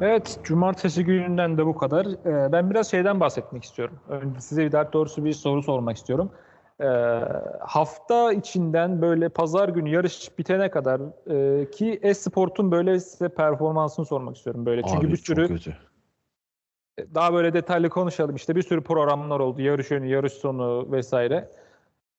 Evet, 0.00 0.40
cumartesi 0.42 1.04
gününden 1.04 1.58
de 1.58 1.66
bu 1.66 1.76
kadar. 1.76 2.06
Ee, 2.06 2.52
ben 2.52 2.70
biraz 2.70 2.90
şeyden 2.90 3.20
bahsetmek 3.20 3.64
istiyorum. 3.64 4.00
Önce 4.08 4.40
size 4.40 4.72
daha 4.72 4.92
doğrusu 4.92 5.24
bir 5.24 5.32
soru 5.32 5.62
sormak 5.62 5.96
istiyorum. 5.96 6.30
Ee, 6.80 6.86
hafta 7.60 8.32
içinden 8.32 9.02
böyle 9.02 9.28
pazar 9.28 9.68
günü 9.68 9.88
yarış 9.88 10.38
bitene 10.38 10.70
kadar 10.70 11.00
e, 11.30 11.70
ki 11.70 12.00
e-sportun 12.02 12.70
böyle 12.70 13.00
size 13.00 13.28
performansını 13.28 14.04
sormak 14.06 14.36
istiyorum 14.36 14.66
böyle. 14.66 14.82
Çünkü 14.82 15.06
Abi 15.06 15.12
bir 15.12 15.16
sürü 15.16 15.48
kötü. 15.48 15.76
daha 17.14 17.34
böyle 17.34 17.52
detaylı 17.52 17.88
konuşalım. 17.88 18.36
İşte 18.36 18.56
bir 18.56 18.62
sürü 18.62 18.82
programlar 18.82 19.40
oldu. 19.40 19.62
Yarış 19.62 19.92
önü, 19.92 20.06
yarış 20.06 20.32
sonu 20.32 20.92
vesaire. 20.92 21.48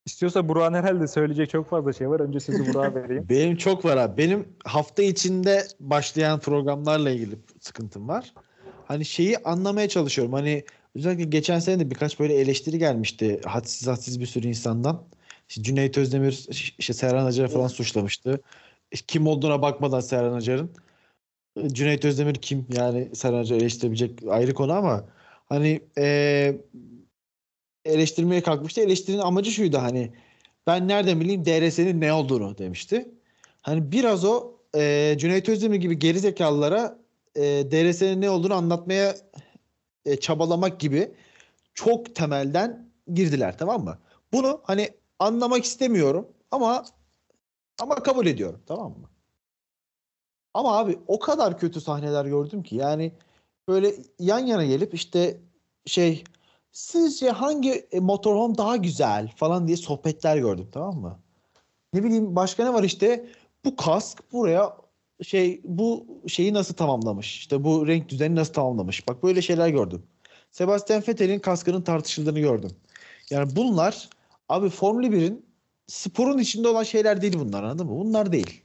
İstiyorsa 0.05 0.49
Burak'ın 0.49 0.73
herhalde 0.73 1.07
söyleyecek 1.07 1.49
çok 1.49 1.69
fazla 1.69 1.93
şey 1.93 2.09
var. 2.09 2.19
Önce 2.19 2.39
sözü 2.39 2.73
Burak'a 2.73 2.95
vereyim. 3.03 3.25
Benim 3.29 3.55
çok 3.57 3.85
var 3.85 3.97
abi. 3.97 4.17
Benim 4.17 4.47
hafta 4.65 5.03
içinde 5.03 5.67
başlayan 5.79 6.39
programlarla 6.39 7.09
ilgili 7.09 7.35
sıkıntım 7.59 8.07
var. 8.07 8.33
Hani 8.87 9.05
şeyi 9.05 9.37
anlamaya 9.37 9.89
çalışıyorum. 9.89 10.33
Hani 10.33 10.63
özellikle 10.95 11.23
geçen 11.23 11.59
sene 11.59 11.79
de 11.79 11.91
birkaç 11.91 12.19
böyle 12.19 12.33
eleştiri 12.33 12.79
gelmişti. 12.79 13.41
Hadsiz 13.45 13.87
hadsiz 13.87 14.19
bir 14.19 14.25
sürü 14.25 14.47
insandan. 14.47 15.03
İşte 15.49 15.63
Cüneyt 15.63 15.97
Özdemir 15.97 16.47
işte 16.77 16.93
Serhan 16.93 17.25
Acar'ı 17.25 17.47
falan 17.47 17.67
suçlamıştı. 17.67 18.41
Kim 19.07 19.27
olduğuna 19.27 19.61
bakmadan 19.61 19.99
Serhan 19.99 20.33
Acar'ın. 20.33 20.71
Cüneyt 21.67 22.05
Özdemir 22.05 22.35
kim? 22.35 22.65
Yani 22.77 23.09
Serhan 23.15 23.39
Acar'ı 23.39 23.59
eleştirebilecek 23.59 24.19
ayrı 24.29 24.53
konu 24.53 24.73
ama 24.73 25.05
hani 25.45 25.81
eee 25.97 26.61
eleştirmeye 27.85 28.43
kalkmıştı. 28.43 28.81
Eleştirinin 28.81 29.21
amacı 29.21 29.51
şuydu 29.51 29.77
hani 29.77 30.11
ben 30.67 30.87
nereden 30.87 31.19
bileyim 31.19 31.45
DRS'nin 31.45 32.01
ne 32.01 32.13
olduğunu 32.13 32.57
demişti. 32.57 33.11
Hani 33.61 33.91
biraz 33.91 34.25
o 34.25 34.51
e, 34.75 35.15
Cüneyt 35.19 35.49
Özdemir 35.49 35.77
gibi 35.77 35.99
geri 35.99 36.19
zekalılara 36.19 36.99
e, 37.35 37.41
DRS'nin 37.43 38.21
ne 38.21 38.29
olduğunu 38.29 38.53
anlatmaya 38.53 39.15
e, 40.05 40.19
çabalamak 40.19 40.79
gibi 40.79 41.11
çok 41.73 42.15
temelden 42.15 42.89
girdiler 43.13 43.57
tamam 43.57 43.83
mı? 43.83 43.97
Bunu 44.33 44.61
hani 44.63 44.89
anlamak 45.19 45.63
istemiyorum 45.63 46.27
ama 46.51 46.85
ama 47.81 47.95
kabul 47.95 48.25
ediyorum 48.25 48.61
tamam 48.65 48.91
mı? 48.91 49.09
Ama 50.53 50.77
abi 50.77 50.99
o 51.07 51.19
kadar 51.19 51.59
kötü 51.59 51.81
sahneler 51.81 52.25
gördüm 52.25 52.63
ki 52.63 52.75
yani 52.75 53.11
böyle 53.67 53.93
yan 54.19 54.39
yana 54.39 54.65
gelip 54.65 54.93
işte 54.93 55.37
şey 55.85 56.23
sizce 56.75 57.29
hangi 57.29 57.71
e, 57.91 57.99
motorhome 57.99 58.57
daha 58.57 58.75
güzel 58.75 59.31
falan 59.35 59.67
diye 59.67 59.77
sohbetler 59.77 60.37
gördüm 60.37 60.67
tamam 60.71 60.95
mı? 60.95 61.19
Ne 61.93 62.03
bileyim 62.03 62.35
başka 62.35 62.63
ne 62.63 62.73
var 62.73 62.83
işte 62.83 63.25
bu 63.65 63.75
kask 63.75 64.33
buraya 64.33 64.77
şey 65.23 65.61
bu 65.63 66.07
şeyi 66.27 66.53
nasıl 66.53 66.73
tamamlamış? 66.73 67.37
İşte 67.37 67.63
bu 67.63 67.87
renk 67.87 68.09
düzeni 68.09 68.35
nasıl 68.35 68.53
tamamlamış? 68.53 69.07
Bak 69.07 69.23
böyle 69.23 69.41
şeyler 69.41 69.69
gördüm. 69.69 70.03
Sebastian 70.51 71.03
Vettel'in 71.07 71.39
kaskının 71.39 71.81
tartışıldığını 71.81 72.39
gördüm. 72.39 72.71
Yani 73.29 73.55
bunlar 73.55 74.09
abi 74.49 74.69
Formula 74.69 75.07
1'in 75.07 75.45
sporun 75.87 76.37
içinde 76.37 76.67
olan 76.67 76.83
şeyler 76.83 77.21
değil 77.21 77.39
bunlar 77.39 77.63
anladın 77.63 77.87
mı? 77.87 77.99
Bunlar 77.99 78.31
değil. 78.31 78.61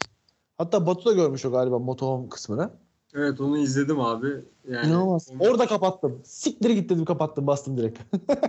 Hatta 0.58 0.86
Batu 0.86 1.04
da 1.04 1.12
görmüş 1.12 1.44
o 1.44 1.50
galiba 1.50 1.78
motorhome 1.78 2.28
kısmını. 2.28 2.70
Evet 3.14 3.40
onu 3.40 3.58
izledim 3.58 4.00
abi. 4.00 4.28
Yani 4.70 4.86
İnanılmaz. 4.86 5.28
Orada 5.40 5.66
kapattım. 5.66 6.20
Siktir 6.24 6.70
git 6.70 6.90
dedim 6.90 7.04
kapattım 7.04 7.46
bastım 7.46 7.78
direkt. 7.78 8.00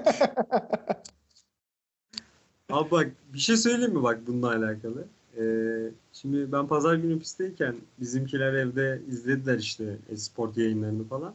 Abi 2.70 2.91
bak 2.91 3.12
bir 3.34 3.39
şey 3.39 3.57
söyleyeyim 3.57 3.93
mi 3.93 4.03
bak 4.03 4.20
bununla 4.28 4.47
alakalı? 4.47 5.05
Ee, 5.38 5.91
şimdi 6.14 6.51
ben 6.51 6.68
pazar 6.68 6.95
günü 6.95 7.20
pistteyken 7.20 7.76
bizimkiler 7.99 8.53
evde 8.53 9.01
izlediler 9.09 9.59
işte 9.59 9.97
sport 10.16 10.57
yayınlarını 10.57 11.03
falan. 11.07 11.34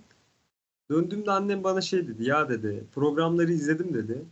Döndüğümde 0.91 1.31
annem 1.31 1.64
bana 1.64 1.81
şey 1.81 2.09
dedi 2.09 2.24
ya 2.24 2.49
dedi 2.49 2.85
programları 2.95 3.53
izledim 3.53 3.95
dedi. 3.95 4.22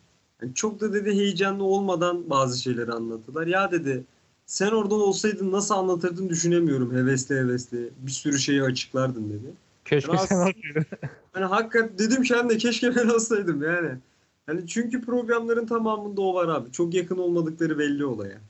Yani 0.42 0.54
çok 0.54 0.80
da 0.80 0.92
dedi 0.92 1.10
heyecanlı 1.10 1.64
olmadan 1.64 2.30
bazı 2.30 2.62
şeyleri 2.62 2.92
anlattılar. 2.92 3.46
Ya 3.46 3.70
dedi 3.70 4.04
sen 4.46 4.70
orada 4.70 4.94
olsaydın 4.94 5.52
nasıl 5.52 5.74
anlatırdın 5.74 6.28
düşünemiyorum 6.28 6.96
hevesli 6.96 7.34
hevesli. 7.34 7.90
Bir 7.98 8.10
sürü 8.10 8.38
şeyi 8.38 8.62
açıklardın 8.62 9.30
dedi. 9.30 9.52
Keşke 9.84 10.12
Rahatsız- 10.12 10.28
sen 10.28 10.36
olsaydın. 10.36 10.86
Hani 11.32 11.44
hakikaten 11.44 11.98
dedim 11.98 12.22
ki 12.22 12.36
anne 12.36 12.56
keşke 12.56 12.96
ben 12.96 13.08
olsaydım 13.08 13.62
yani. 13.62 13.90
Hani 14.46 14.66
çünkü 14.66 15.00
programların 15.00 15.66
tamamında 15.66 16.20
o 16.20 16.34
var 16.34 16.48
abi. 16.48 16.72
Çok 16.72 16.94
yakın 16.94 17.18
olmadıkları 17.18 17.78
belli 17.78 18.04
olaya. 18.04 18.40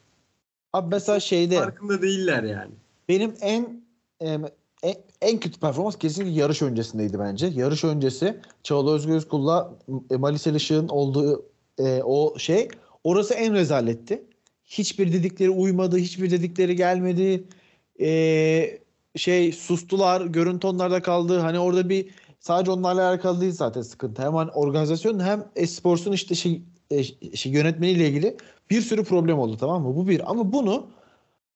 Abi 0.73 0.89
mesela 0.91 1.21
şeyde 1.21 1.59
Farkında 1.59 2.03
değiller 2.03 2.43
yani. 2.43 2.73
Benim 3.09 3.35
en 3.41 3.85
en, 4.21 4.95
en 5.21 5.41
kötü 5.41 5.61
performans 5.61 5.99
kesinlikle 5.99 6.41
yarış 6.41 6.63
öncesindeydi 6.63 7.19
bence. 7.19 7.47
Yarış 7.47 7.85
öncesi 7.85 8.41
Çağla 8.63 8.95
Özgür 8.95 9.15
Özkul'la 9.15 9.75
e, 10.11 10.17
Malisel 10.17 10.55
Işık'ın 10.55 10.89
olduğu 10.89 11.47
e, 11.79 12.03
o 12.03 12.39
şey 12.39 12.69
orası 13.05 13.35
en 13.35 13.55
rezaletti. 13.55 14.25
Hiçbir 14.79 15.13
dedikleri 15.13 15.51
uymadı, 15.51 15.97
hiçbir 15.97 16.31
dedikleri 16.31 16.77
gelmedi. 16.77 17.45
E, 18.01 18.79
şey 19.17 19.53
sustular, 19.53 20.21
görüntü 20.21 20.67
onlarda 20.67 21.03
kaldı. 21.03 21.39
Hani 21.39 21.59
orada 21.59 21.89
bir 21.89 22.11
sadece 22.41 22.71
onlarla 22.71 23.09
alakalı 23.09 23.41
değil 23.41 23.53
zaten 23.53 23.83
sıkıntı. 23.83 24.23
Hem 24.23 24.35
hani 24.35 24.51
organizasyon 24.51 25.21
hem 25.21 25.45
esporsun 25.57 26.13
işte 26.13 26.35
şey, 26.35 26.63
e, 26.91 27.03
şey 27.37 27.53
yönetmeniyle 27.53 28.09
ilgili 28.09 28.37
bir 28.71 28.81
sürü 28.81 29.05
problem 29.05 29.39
oldu 29.39 29.57
tamam 29.61 29.83
mı? 29.83 29.97
Bu 29.97 30.09
bir. 30.09 30.31
Ama 30.31 30.53
bunu 30.53 30.87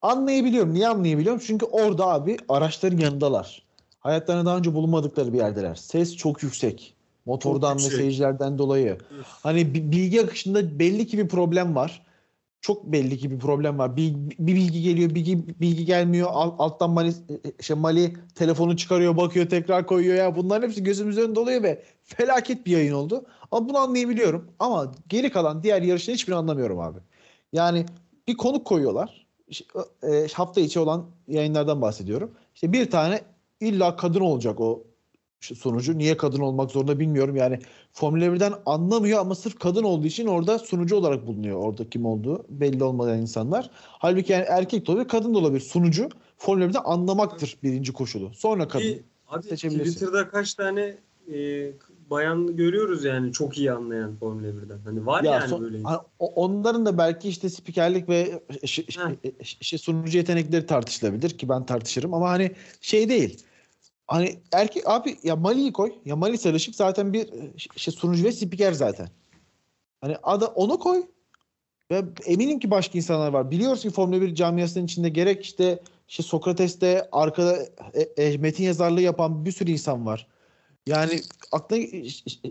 Anlayabiliyorum. 0.03 0.75
Niye 0.75 0.89
anlayabiliyorum? 0.89 1.41
Çünkü 1.47 1.67
orada 1.67 2.07
abi 2.07 2.37
araçların 2.49 2.99
yanındalar. 2.99 3.63
Hayatlarında 4.01 4.47
daha 4.47 4.59
önce 4.59 4.75
bulunmadıkları 4.75 5.33
bir 5.33 5.39
yerdeler. 5.39 5.75
Ses 5.75 6.17
çok 6.17 6.43
yüksek. 6.43 6.95
Motordan 7.27 7.77
ve 7.77 7.83
yüksek. 7.83 7.99
seyircilerden 7.99 8.59
dolayı. 8.59 8.99
Hani 9.23 9.75
bi- 9.75 9.93
bilgi 9.93 10.23
akışında 10.23 10.79
belli 10.79 11.07
ki 11.07 11.19
bir 11.19 11.29
problem 11.29 11.75
var. 11.75 12.03
Çok 12.61 12.85
belli 12.85 13.19
ki 13.19 13.31
bir 13.31 13.39
problem 13.39 13.79
var. 13.79 13.97
Bir, 13.97 14.15
bir 14.39 14.55
bilgi 14.55 14.83
geliyor, 14.83 15.15
bilgi, 15.15 15.61
bilgi 15.61 15.85
gelmiyor. 15.85 16.29
Alt- 16.33 16.55
alttan 16.59 16.91
Mali, 16.91 17.13
şey 17.61 17.77
Mali 17.77 18.15
telefonu 18.35 18.77
çıkarıyor, 18.77 19.17
bakıyor, 19.17 19.49
tekrar 19.49 19.87
koyuyor 19.87 20.17
ya. 20.17 20.37
Bunların 20.37 20.69
hepsi 20.69 20.83
gözümüzün 20.83 21.23
önünde 21.23 21.41
oluyor 21.41 21.63
ve 21.63 21.83
felaket 22.03 22.67
bir 22.67 22.73
yayın 22.73 22.93
oldu. 22.93 23.25
Ama 23.51 23.69
bunu 23.69 23.79
anlayabiliyorum. 23.79 24.51
Ama 24.59 24.93
geri 25.09 25.31
kalan 25.31 25.63
diğer 25.63 25.83
yarışları 25.83 26.15
hiçbirini 26.15 26.39
anlamıyorum 26.39 26.81
abi. 26.81 26.99
Yani 27.53 27.87
bir 28.29 28.37
konuk 28.37 28.67
koyuyorlar. 28.67 29.27
İşte, 29.49 29.65
e, 30.03 30.27
hafta 30.33 30.61
içi 30.61 30.81
olan 30.81 31.07
yayınlardan 31.29 31.83
bahsediyorum. 31.83 32.31
İşte 32.55 32.73
bir 32.73 32.91
tane 32.91 33.21
illa 33.61 33.97
kadın 33.97 34.21
olacak 34.21 34.61
o 34.61 34.85
sunucu. 35.41 35.99
Niye 35.99 36.17
kadın 36.17 36.41
olmak 36.41 36.71
zorunda 36.71 36.99
bilmiyorum. 36.99 37.37
Yani 37.37 37.59
Formula 37.93 38.25
1'den 38.25 38.53
anlamıyor 38.67 39.21
ama 39.21 39.35
sırf 39.35 39.59
kadın 39.59 39.83
olduğu 39.83 40.07
için 40.07 40.27
orada 40.27 40.59
sunucu 40.59 40.97
olarak 40.97 41.27
bulunuyor. 41.27 41.57
Orada 41.59 41.91
kim 41.91 42.07
olduğu 42.07 42.45
belli 42.49 42.85
olmayan 42.85 43.19
insanlar. 43.21 43.71
Halbuki 43.75 44.33
yani 44.33 44.45
erkek 44.49 44.87
de 44.87 44.93
olabilir, 44.93 45.09
kadın 45.09 45.35
da 45.35 45.39
olabilir. 45.39 45.61
Sunucu 45.61 46.09
Formula 46.39 46.65
1'den 46.65 46.83
anlamaktır 46.85 47.57
birinci 47.63 47.93
koşulu. 47.93 48.31
Sonra 48.35 48.69
kadın. 48.69 48.85
Ki, 48.85 49.03
abi 49.29 49.43
seçebilirsin. 49.43 49.93
Twitter'da 49.93 50.29
kaç 50.29 50.55
tane 50.55 50.97
e, 51.35 51.71
bayan 52.11 52.57
görüyoruz 52.57 53.05
yani 53.05 53.33
çok 53.33 53.59
iyi 53.59 53.73
anlayan 53.73 54.17
Formula 54.17 54.47
1'den. 54.47 54.79
Hani 54.85 55.07
var 55.07 55.23
Ya 55.25 55.33
yani 55.33 55.49
son- 55.49 55.63
böyle. 55.63 55.83
hani 55.83 55.99
onların 56.19 56.87
da 56.87 56.99
belki 56.99 57.29
işte 57.29 57.49
spikerlik 57.51 58.09
ve 58.09 58.43
ş- 58.65 58.83
ş- 58.83 59.01
Heh. 59.01 59.45
ş- 59.61 59.79
sunucu 59.79 60.19
yetenekleri 60.19 60.67
tartışılabilir 60.67 61.31
ki 61.31 61.49
ben 61.49 61.67
tartışırım 61.67 62.15
ama 62.15 62.29
hani 62.31 62.51
şey 62.81 63.09
değil. 63.09 63.45
Hani 64.09 64.39
erkek 64.53 64.89
abi 64.89 65.19
ya 65.23 65.37
Mali'yi 65.37 65.73
koy. 65.73 65.93
Ya 66.05 66.17
Mali 66.17 66.39
Sarışık 66.39 66.75
zaten 66.75 67.13
bir 67.13 67.29
şey 67.77 67.95
sunucu 67.95 68.25
ve 68.25 68.33
spiker 68.33 68.73
zaten. 68.73 69.09
Hani 70.01 70.17
ada 70.23 70.47
onu 70.47 70.79
koy. 70.79 71.03
Ve 71.91 72.05
eminim 72.27 72.59
ki 72.59 72.71
başka 72.71 72.99
insanlar 72.99 73.33
var. 73.33 73.51
Biliyoruz 73.51 73.83
ki 73.83 73.91
Formula 73.91 74.21
1 74.21 74.35
camiasının 74.35 74.85
içinde 74.85 75.09
gerek 75.09 75.45
işte 75.45 75.79
işte 76.09 76.23
Sokrates'te 76.23 77.09
arkada 77.13 77.67
e, 77.95 78.25
e, 78.25 78.37
metin 78.37 78.65
yazarlığı 78.65 79.01
yapan 79.01 79.45
bir 79.45 79.53
sürü 79.53 79.71
insan 79.71 80.07
var. 80.07 80.27
Yani 80.87 81.21
aklına 81.53 81.81
e, 81.81 82.07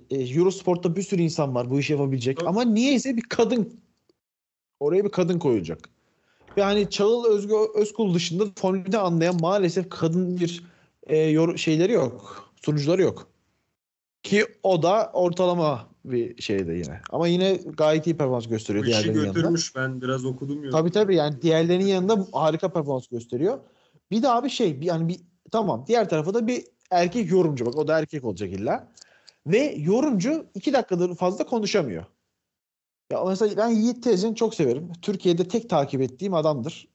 e, 0.10 0.38
Eurosport'ta 0.38 0.96
bir 0.96 1.04
sürü 1.04 1.22
insan 1.22 1.56
var 1.56 1.70
bu 1.70 1.80
işi 1.80 1.94
yapabilecek. 1.94 2.38
Tabii. 2.38 2.50
Ama 2.50 2.64
niyeyse 2.64 3.18
bir 3.18 3.22
kadın 3.22 3.80
oraya 4.80 5.06
bir 5.06 5.12
kadın 5.12 5.40
koyulacak. 5.40 5.90
Ve 6.58 6.64
hani 6.64 6.90
Çağıl 6.90 7.26
Özgü 7.26 7.54
Özkul 7.76 8.14
dışında 8.14 8.44
Formula 8.56 8.84
1'de 8.84 8.98
anlayan 8.98 9.42
maalesef 9.42 9.90
kadın 9.90 10.40
bir 10.40 10.64
e, 11.08 11.18
yor- 11.18 11.58
şeyleri 11.58 11.92
yok. 11.92 12.44
Sunucuları 12.66 13.02
yok. 13.02 13.28
Ki 14.24 14.46
o 14.64 14.84
da 14.84 15.10
ortalama 15.14 15.90
bir 16.06 16.42
şeyde 16.42 16.74
yine. 16.74 17.02
Ama 17.10 17.28
yine 17.28 17.54
gayet 17.54 18.08
iyi 18.08 18.18
performans 18.18 18.48
gösteriyor 18.48 18.86
Bu 18.86 18.90
işi 18.90 18.98
diğerlerinin 18.98 19.20
yanında. 19.24 19.40
götürmüş 19.40 19.76
ben 19.76 20.02
biraz 20.02 20.26
okudum 20.26 20.64
ya. 20.64 20.72
Tabii 20.72 20.92
tabii 20.92 21.16
yani 21.16 21.42
diğerlerinin 21.42 21.86
yanında 21.86 22.28
harika 22.32 22.74
performans 22.74 23.08
gösteriyor. 23.08 23.60
Bir 24.12 24.24
daha 24.24 24.44
bir 24.44 24.50
şey 24.50 24.82
bir- 24.82 24.86
yani 24.86 25.08
bir 25.08 25.20
tamam 25.52 25.86
diğer 25.88 26.10
tarafa 26.10 26.34
da 26.34 26.48
bir 26.48 26.66
erkek 26.92 27.32
yorumcu 27.32 27.66
bak 27.66 27.76
o 27.78 27.88
da 27.88 28.00
erkek 28.00 28.24
olacak 28.26 28.50
illa. 28.52 28.92
Ve 29.48 29.76
yorumcu 29.78 30.46
iki 30.56 30.74
dakikadan 30.74 31.14
fazla 31.14 31.46
konuşamıyor. 31.46 32.06
Ya 33.12 33.26
mesela 33.26 33.58
ben 33.58 33.68
Yiğit 33.70 34.04
Tezcan'ı 34.04 34.36
çok 34.36 34.56
severim. 34.56 34.92
Türkiye'de 35.02 35.48
tek 35.48 35.70
takip 35.70 36.02
ettiğim 36.02 36.34
adamdır. 36.34 36.88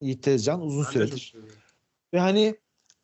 Yiğit 0.00 0.22
Tezcan 0.22 0.60
uzun 0.60 0.78
Ben 0.78 0.84
de 0.88 0.92
çok 0.92 0.92
süredir. 1.08 1.30
seviyorum. 1.32 1.54
Ve 2.14 2.18
hani 2.20 2.56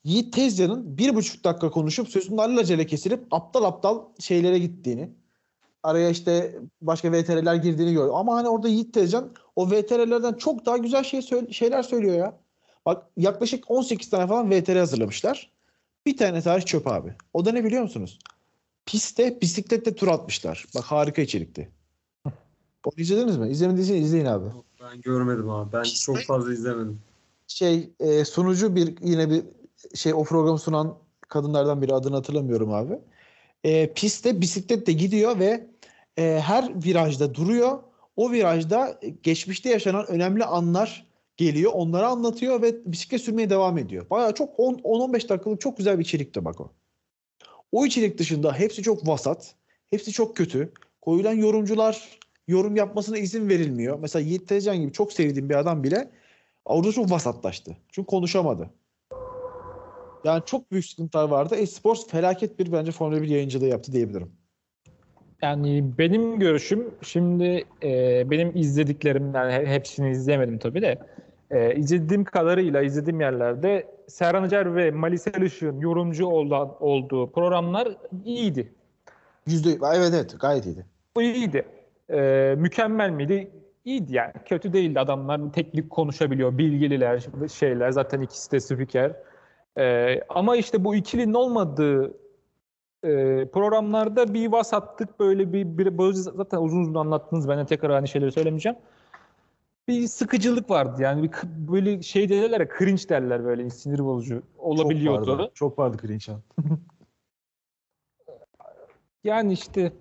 Yiğit 0.04 0.32
Tezcan'ın 0.34 0.98
bir 0.98 1.14
buçuk 1.14 1.44
dakika 1.44 1.70
konuşup 1.70 2.08
sözünün 2.08 2.38
alelacele 2.38 2.86
kesilip 2.86 3.26
aptal 3.30 3.64
aptal 3.64 4.02
şeylere 4.18 4.58
gittiğini 4.58 5.10
araya 5.82 6.10
işte 6.10 6.58
başka 6.82 7.12
VTR'ler 7.12 7.54
girdiğini 7.54 7.92
gördüm. 7.92 8.14
Ama 8.14 8.34
hani 8.36 8.48
orada 8.48 8.68
Yiğit 8.68 8.94
Tezcan 8.94 9.32
o 9.56 9.70
VTR'lerden 9.70 10.32
çok 10.32 10.66
daha 10.66 10.76
güzel 10.76 11.04
şey 11.04 11.22
söyle- 11.22 11.52
şeyler 11.52 11.82
söylüyor 11.82 12.14
ya. 12.14 12.38
Bak 12.86 13.06
yaklaşık 13.16 13.70
18 13.70 14.10
tane 14.10 14.26
falan 14.26 14.50
VTR 14.50 14.78
hazırlamışlar. 14.78 15.52
Bir 16.06 16.16
tane 16.16 16.40
tarih 16.42 16.64
çöp 16.64 16.86
abi. 16.86 17.14
O 17.32 17.44
da 17.44 17.52
ne 17.52 17.64
biliyor 17.64 17.82
musunuz? 17.82 18.18
Piste 18.86 19.40
bisiklette 19.40 19.94
tur 19.94 20.08
atmışlar. 20.08 20.66
Bak 20.74 20.84
harika 20.84 21.22
içerikti. 21.22 21.70
Onu 22.84 22.94
izlediniz 22.96 23.36
mi? 23.36 23.50
İzlemediyseniz 23.50 24.04
izleyin 24.04 24.24
abi. 24.24 24.46
Ben 24.82 25.00
görmedim 25.00 25.50
abi. 25.50 25.72
Ben 25.72 25.82
çok 25.82 26.18
fazla 26.18 26.52
izlemedim. 26.52 27.00
Şey 27.46 27.90
e, 28.00 28.24
sunucu 28.24 28.76
bir 28.76 28.94
yine 29.02 29.30
bir 29.30 29.44
şey 29.94 30.14
o 30.14 30.24
programı 30.24 30.58
sunan 30.58 30.98
kadınlardan 31.28 31.82
biri 31.82 31.94
adını 31.94 32.16
hatırlamıyorum 32.16 32.72
abi. 32.72 32.98
E, 33.64 33.92
pistte 33.92 34.40
bisikletle 34.40 34.92
gidiyor 34.92 35.38
ve 35.38 35.66
e, 36.18 36.40
her 36.44 36.84
virajda 36.84 37.34
duruyor. 37.34 37.78
O 38.16 38.32
virajda 38.32 39.00
geçmişte 39.22 39.70
yaşanan 39.70 40.06
önemli 40.06 40.44
anlar 40.44 41.06
geliyor. 41.36 41.72
Onları 41.74 42.06
anlatıyor 42.06 42.62
ve 42.62 42.92
bisiklet 42.92 43.20
sürmeye 43.20 43.50
devam 43.50 43.78
ediyor. 43.78 44.10
Bayağı 44.10 44.34
çok 44.34 44.58
10-15 44.58 45.28
dakikalık 45.28 45.60
çok 45.60 45.76
güzel 45.76 45.98
bir 45.98 46.04
içerikti 46.04 46.44
bak 46.44 46.60
o. 46.60 46.72
O 47.72 47.86
içerik 47.86 48.18
dışında 48.18 48.54
hepsi 48.54 48.82
çok 48.82 49.08
vasat. 49.08 49.54
Hepsi 49.90 50.12
çok 50.12 50.36
kötü. 50.36 50.72
Koyulan 51.00 51.32
yorumcular 51.32 52.18
yorum 52.48 52.76
yapmasına 52.76 53.18
izin 53.18 53.48
verilmiyor. 53.48 53.98
Mesela 53.98 54.22
Yiğit 54.22 54.48
Tezcan 54.48 54.76
gibi 54.76 54.92
çok 54.92 55.12
sevdiğim 55.12 55.48
bir 55.48 55.54
adam 55.54 55.84
bile 55.84 56.10
orada 56.64 56.92
çok 56.92 57.10
vasatlaştı. 57.10 57.76
Çünkü 57.88 58.06
konuşamadı. 58.06 58.70
Yani 60.24 60.42
çok 60.46 60.70
büyük 60.70 60.86
sıkıntılar 60.86 61.28
vardı. 61.28 61.54
Esports 61.54 62.06
felaket 62.08 62.58
bir 62.58 62.72
bence 62.72 62.92
Formula 62.92 63.22
1 63.22 63.28
yayıncılığı 63.28 63.66
yaptı 63.66 63.92
diyebilirim. 63.92 64.32
Yani 65.42 65.84
benim 65.98 66.38
görüşüm 66.38 66.94
şimdi 67.02 67.64
e, 67.82 68.22
benim 68.30 68.56
izlediklerim 68.56 69.34
yani 69.34 69.52
he- 69.52 69.66
hepsini 69.66 70.10
izlemedim 70.10 70.58
tabii 70.58 70.82
de 70.82 70.98
e, 71.50 71.74
izlediğim 71.74 72.24
kadarıyla 72.24 72.82
izlediğim 72.82 73.20
yerlerde 73.20 73.86
Serhan 74.08 74.42
Acar 74.42 74.76
ve 74.76 74.90
Malisel 74.90 75.42
Işık'ın 75.42 75.80
yorumcu 75.80 76.26
olan, 76.26 76.76
olduğu 76.80 77.32
programlar 77.32 77.88
iyiydi. 78.24 78.72
Yüzde, 79.46 79.70
evet 79.70 80.12
evet 80.14 80.34
gayet 80.40 80.66
iyiydi. 80.66 80.86
Bu 81.16 81.22
iyiydi. 81.22 81.64
E, 82.10 82.54
mükemmel 82.58 83.10
miydi? 83.10 83.50
İyiydi 83.84 84.14
yani. 84.14 84.32
Kötü 84.44 84.72
değildi. 84.72 85.00
Adamlar 85.00 85.52
teknik 85.52 85.90
konuşabiliyor. 85.90 86.58
Bilgililer, 86.58 87.26
şeyler. 87.52 87.90
Zaten 87.90 88.20
ikisi 88.20 88.52
de 88.52 88.60
spiker. 88.60 89.12
E, 89.78 90.16
ama 90.28 90.56
işte 90.56 90.84
bu 90.84 90.94
ikilinin 90.94 91.34
olmadığı 91.34 92.14
e, 93.02 93.46
programlarda 93.52 94.34
bir 94.34 94.52
vasatlık 94.52 95.20
böyle 95.20 95.52
bir, 95.52 95.78
bir 95.78 95.98
böyle 95.98 96.16
zaten 96.16 96.58
uzun 96.58 96.80
uzun 96.80 96.94
anlattınız. 96.94 97.48
Ben 97.48 97.58
de 97.58 97.66
tekrar 97.66 97.90
aynı 97.90 98.08
şeyleri 98.08 98.32
söylemeyeceğim. 98.32 98.78
Bir 99.88 100.06
sıkıcılık 100.06 100.70
vardı 100.70 101.02
yani 101.02 101.22
bir, 101.22 101.30
böyle 101.44 102.02
şey 102.02 102.28
derler 102.28 102.60
ya 102.60 102.68
cringe 102.78 103.08
derler 103.08 103.44
böyle 103.44 103.70
sinir 103.70 103.98
bozucu 103.98 104.42
olabiliyordu. 104.58 105.26
Çok 105.26 105.38
vardı, 105.38 105.50
çok 105.54 105.78
vardı 105.78 105.96
cringe 106.00 106.32
an. 106.32 106.40
Yani 109.24 109.52
işte 109.52 109.92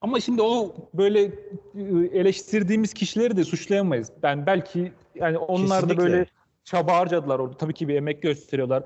ama 0.00 0.20
şimdi 0.20 0.42
o 0.42 0.74
böyle 0.94 1.22
e, 1.22 1.82
eleştirdiğimiz 2.12 2.94
kişileri 2.94 3.36
de 3.36 3.44
suçlayamayız. 3.44 4.12
Ben 4.22 4.46
belki 4.46 4.92
yani 5.14 5.38
onlar 5.38 5.82
da 5.82 5.88
Kesinlikle. 5.88 6.12
böyle 6.12 6.26
çaba 6.64 6.96
harcadılar 6.96 7.38
orada. 7.38 7.56
Tabii 7.56 7.74
ki 7.74 7.88
bir 7.88 7.94
emek 7.94 8.22
gösteriyorlar. 8.22 8.82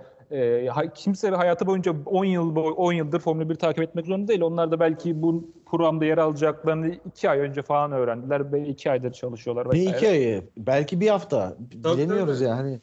Ha- 0.71 0.93
kimse 0.95 1.31
hayatı 1.31 1.67
boyunca 1.67 1.95
10 2.07 2.25
yıl 2.25 2.55
boy 2.57 2.75
10 2.77 2.93
yıldır 2.93 3.21
Formula 3.21 3.49
1 3.51 3.55
takip 3.55 3.83
etmek 3.83 4.07
zorunda 4.07 4.29
değil. 4.29 4.41
Onlar 4.43 4.71
da 4.71 4.81
belki 4.81 5.23
bu 5.23 5.51
programda 5.67 6.05
yer 6.05 6.19
alacaklarını 6.19 6.95
2 7.07 7.31
ay 7.31 7.39
önce 7.39 7.63
falan 7.63 7.93
öğrendiler 7.93 8.53
ve 8.53 8.69
2 8.69 8.91
aydır 8.91 9.13
çalışıyorlar 9.13 9.67
Ne 9.67 9.71
vesaire. 9.71 9.97
iki 9.97 10.09
ayı? 10.09 10.49
Belki 10.57 11.01
bir 11.01 11.09
hafta. 11.09 11.57
Bilemiyoruz 11.61 12.39
tabii. 12.39 12.49
yani. 12.49 12.81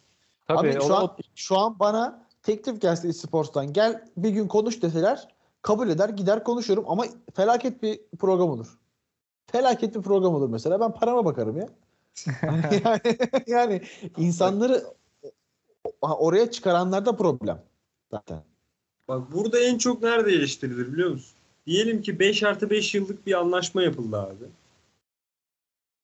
Tabii 0.48 0.60
Abi 0.70 0.82
şu 0.82 0.94
o- 0.94 0.96
an, 0.96 1.10
şu 1.36 1.58
an 1.58 1.80
bana 1.80 2.26
teklif 2.44 2.82
gelse 2.82 3.08
eSports'tan 3.08 3.74
gel 3.74 4.04
bir 4.18 4.30
gün 4.30 4.48
konuş 4.48 4.82
deseler 4.84 5.28
kabul 5.62 5.90
eder 5.90 6.10
gider 6.10 6.44
konuşurum 6.44 6.86
ama 6.88 7.04
felaket 7.34 7.84
bir 7.84 8.00
program 8.20 8.50
olur. 8.50 8.78
Felaket 9.52 9.96
bir 9.96 10.02
program 10.02 10.36
olur 10.36 10.50
mesela. 10.50 10.80
Ben 10.80 10.92
parama 10.92 11.26
bakarım 11.26 11.58
ya. 11.58 11.68
Yani, 12.44 13.02
yani 13.48 13.82
insanları 14.18 14.84
oraya 16.02 16.52
çıkaranlarda 16.52 17.16
problem 17.16 17.62
zaten. 18.12 18.44
Bak 19.08 19.32
burada 19.34 19.60
en 19.60 19.78
çok 19.78 20.04
nerede 20.04 20.32
eleştirilir 20.32 20.94
biliyor 20.94 21.10
musun? 21.10 21.38
Diyelim 21.68 22.02
ki 22.02 22.20
5 22.20 22.44
artı 22.44 22.70
5 22.70 22.96
yıllık 22.96 23.28
bir 23.28 23.34
anlaşma 23.34 23.84
yapıldı 23.84 24.18
abi. 24.18 24.46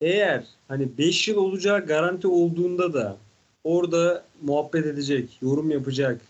Eğer 0.02 0.44
hani 0.68 0.98
5 0.98 1.28
yıl 1.28 1.38
olacağı 1.38 1.86
garanti 1.86 2.28
olduğunda 2.28 2.94
da 2.94 3.18
orada 3.64 4.26
muhabbet 4.42 4.86
edecek, 4.86 5.38
yorum 5.42 5.72
yapacak, 5.72 6.22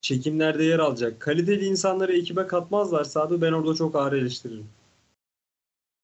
çekimlerde 0.00 0.64
yer 0.64 0.78
alacak, 0.78 1.20
kaliteli 1.20 1.64
insanları 1.64 2.16
ekibe 2.16 2.46
katmazlarsa 2.46 3.22
abi 3.22 3.40
ben 3.40 3.52
orada 3.52 3.74
çok 3.74 3.96
ağır 3.96 4.12
eleştiririm. 4.12 4.66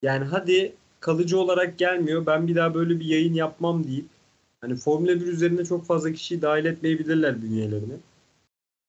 Yani 0.01 0.25
hadi 0.25 0.75
kalıcı 0.99 1.39
olarak 1.39 1.77
gelmiyor 1.77 2.25
ben 2.25 2.47
bir 2.47 2.55
daha 2.55 2.73
böyle 2.73 2.99
bir 2.99 3.05
yayın 3.05 3.33
yapmam 3.33 3.83
deyip 3.83 4.05
hani 4.61 4.75
Formula 4.75 5.15
1 5.15 5.27
üzerine 5.27 5.65
çok 5.65 5.85
fazla 5.85 6.11
kişiyi 6.11 6.41
dahil 6.41 6.65
etmeyebilirler 6.65 7.41
bünyelerine. 7.41 7.93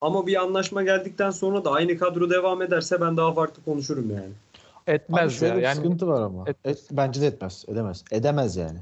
Ama 0.00 0.26
bir 0.26 0.42
anlaşma 0.42 0.82
geldikten 0.82 1.30
sonra 1.30 1.64
da 1.64 1.70
aynı 1.70 1.98
kadro 1.98 2.30
devam 2.30 2.62
ederse 2.62 3.00
ben 3.00 3.16
daha 3.16 3.34
farklı 3.34 3.64
konuşurum 3.64 4.10
yani. 4.10 4.32
Abi 4.86 4.94
etmez 4.94 5.38
şöyle 5.38 5.52
ya. 5.52 5.58
bir 5.58 5.62
Yani 5.62 5.76
sıkıntı 5.76 6.06
var 6.06 6.22
ama. 6.22 6.42
etmez. 6.46 6.76
Et- 6.76 6.88
bence 6.90 7.20
de 7.20 7.26
etmez. 7.26 7.64
Edemez. 7.68 8.04
Edemez 8.10 8.56
yani. 8.56 8.78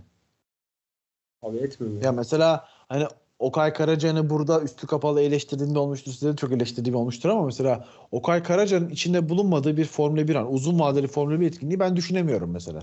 Abi 1.42 1.56
etmiyor. 1.56 2.02
Ya 2.02 2.12
mesela 2.12 2.64
hani 2.88 3.06
Okay 3.38 3.72
Karaca'nı 3.72 4.30
burada 4.30 4.60
üstü 4.60 4.86
kapalı 4.86 5.20
eleştirdiğinde 5.20 5.78
olmuştur. 5.78 6.12
Size 6.12 6.32
de 6.32 6.36
çok 6.36 6.52
eleştirdiğim 6.52 6.96
olmuştur 6.96 7.28
ama 7.28 7.44
mesela 7.44 7.88
Okay 8.12 8.42
Karaca'nın 8.42 8.88
içinde 8.88 9.28
bulunmadığı 9.28 9.76
bir 9.76 9.84
Formula 9.84 10.28
1 10.28 10.34
an 10.34 10.52
uzun 10.52 10.80
vadeli 10.80 11.06
Formula 11.06 11.40
1 11.40 11.46
etkinliği 11.46 11.80
ben 11.80 11.96
düşünemiyorum 11.96 12.50
mesela. 12.50 12.80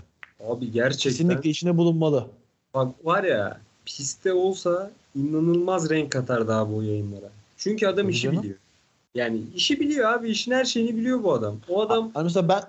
Abi 0.48 0.72
gerçekten 0.72 1.12
Kesinlikle 1.12 1.50
içinde 1.50 1.78
bulunmalı. 1.78 2.28
bak 2.74 3.06
var 3.06 3.24
ya 3.24 3.62
pistte 3.86 4.34
olsa 4.34 4.92
inanılmaz 5.16 5.90
renk 5.90 6.12
katardı 6.12 6.54
abi 6.54 6.74
o 6.74 6.82
yayınlara. 6.82 7.30
Çünkü 7.58 7.88
adam 7.88 8.04
Tabii 8.04 8.12
işi 8.14 8.24
canım. 8.24 8.42
biliyor. 8.44 8.58
Yani 9.16 9.42
işi 9.56 9.80
biliyor 9.80 10.10
abi. 10.12 10.30
işin 10.30 10.52
her 10.52 10.66
şeyini 10.66 10.96
biliyor 10.98 11.24
bu 11.24 11.34
adam. 11.34 11.58
O 11.70 11.82
adam 11.82 12.12
Hani 12.14 12.24
mesela 12.24 12.48
ben 12.50 12.64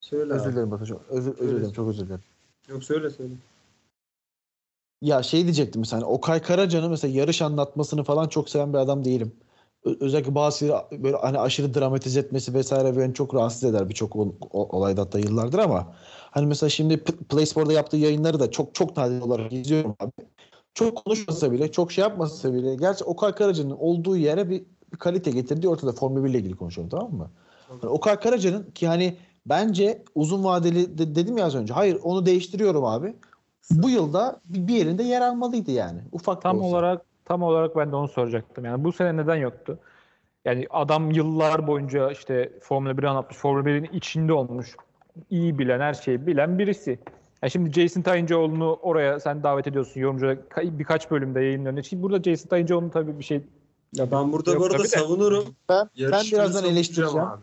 söyle 0.00 0.32
özür 0.32 0.52
dilerim 0.52 0.70
Batucuğum. 0.70 1.00
Özür, 1.08 1.38
özür 1.38 1.56
dilerim 1.56 1.72
çok 1.72 1.88
özür 1.88 2.06
dilerim. 2.06 2.22
Yok 2.68 2.84
söyle 2.84 3.10
söyle. 3.10 3.32
Ya 5.02 5.22
şey 5.22 5.42
diyecektim 5.42 5.80
mesela 5.80 6.02
hani 6.02 6.06
Okay 6.10 6.42
Karaca'nın 6.42 6.90
mesela 6.90 7.14
yarış 7.18 7.42
anlatmasını 7.42 8.04
falan 8.04 8.28
çok 8.28 8.50
seven 8.50 8.72
bir 8.72 8.78
adam 8.78 9.04
değilim. 9.04 9.32
Özellikle 10.00 10.34
bazı 10.34 10.74
böyle 10.92 11.16
hani 11.16 11.38
aşırı 11.38 11.74
dramatize 11.74 12.20
etmesi 12.20 12.54
vesaire 12.54 12.96
beni 12.96 13.14
çok 13.14 13.34
rahatsız 13.34 13.64
eder 13.64 13.88
birçok 13.88 14.16
olayda 14.50 15.00
hatta 15.00 15.18
yıllardır 15.18 15.58
ama 15.58 15.92
hani 16.30 16.46
mesela 16.46 16.70
şimdi 16.70 16.96
P- 16.96 17.16
PlaySport'da 17.16 17.72
yaptığı 17.72 17.96
yayınları 17.96 18.40
da 18.40 18.50
çok 18.50 18.74
çok 18.74 18.96
nadir 18.96 19.20
olarak 19.20 19.52
izliyorum 19.52 19.96
abi. 20.00 20.12
Çok 20.74 21.04
konuşmasa 21.04 21.52
bile, 21.52 21.72
çok 21.72 21.92
şey 21.92 22.02
yapmasa 22.02 22.52
bile 22.54 22.74
gerçi 22.74 23.04
Okay 23.04 23.32
Karaca'nın 23.32 23.76
olduğu 23.78 24.16
yere 24.16 24.50
bir, 24.50 24.64
bir 24.92 24.98
kalite 24.98 25.30
getirdiği 25.30 25.68
ortada 25.68 25.92
Formula 25.92 26.24
1 26.24 26.30
ile 26.30 26.38
ilgili 26.38 26.56
konuşuyorum 26.56 26.90
tamam 26.90 27.12
mı? 27.12 27.30
Yani 27.70 27.86
Okay 27.86 28.20
Karaca'nın 28.20 28.70
ki 28.70 28.86
hani 28.86 29.16
bence 29.46 30.02
uzun 30.14 30.44
vadeli 30.44 30.98
de- 30.98 31.14
dedim 31.14 31.38
ya 31.38 31.46
az 31.46 31.54
önce. 31.54 31.74
Hayır 31.74 31.98
onu 32.02 32.26
değiştiriyorum 32.26 32.84
abi. 32.84 33.16
Bu 33.70 33.90
yılda 33.90 34.40
bir 34.44 34.68
bir 34.68 34.74
yerinde 34.74 35.02
yer 35.02 35.20
almalıydı 35.20 35.70
yani. 35.70 36.00
Ufak 36.12 36.42
tam 36.42 36.58
olsa. 36.58 36.66
olarak 36.66 37.02
tam 37.26 37.42
olarak 37.42 37.76
ben 37.76 37.92
de 37.92 37.96
onu 37.96 38.08
soracaktım. 38.08 38.64
Yani 38.64 38.84
bu 38.84 38.92
sene 38.92 39.16
neden 39.16 39.36
yoktu? 39.36 39.78
Yani 40.44 40.66
adam 40.70 41.10
yıllar 41.10 41.66
boyunca 41.66 42.10
işte 42.10 42.52
Formula 42.62 42.98
1 42.98 43.02
anlatmış, 43.02 43.38
Formula 43.38 43.64
1'in 43.64 43.84
içinde 43.92 44.32
olmuş, 44.32 44.76
iyi 45.30 45.58
bilen, 45.58 45.80
her 45.80 45.94
şeyi 45.94 46.26
bilen 46.26 46.58
birisi. 46.58 46.98
Yani 47.42 47.50
şimdi 47.50 47.72
Jason 47.72 48.02
Tayıncıoğlu'nu 48.02 48.78
oraya 48.82 49.20
sen 49.20 49.42
davet 49.42 49.66
ediyorsun 49.66 50.00
yorumcu 50.00 50.26
ka- 50.26 50.78
birkaç 50.78 51.10
bölümde 51.10 51.40
yayınlarında. 51.40 51.82
Şimdi 51.82 52.02
burada 52.02 52.22
Jason 52.22 52.48
Tayıncıoğlu'nu 52.48 52.90
tabii 52.90 53.18
bir 53.18 53.24
şey 53.24 53.42
Ya 53.92 54.10
ben 54.10 54.32
burada 54.32 54.52
Yok 54.52 54.60
bu 54.60 54.64
arada 54.64 54.84
savunurum. 54.84 55.44
Ben, 55.68 55.88
ben 55.98 56.24
birazdan 56.32 56.64
eleştireceğim. 56.64 57.26
abi. 57.26 57.42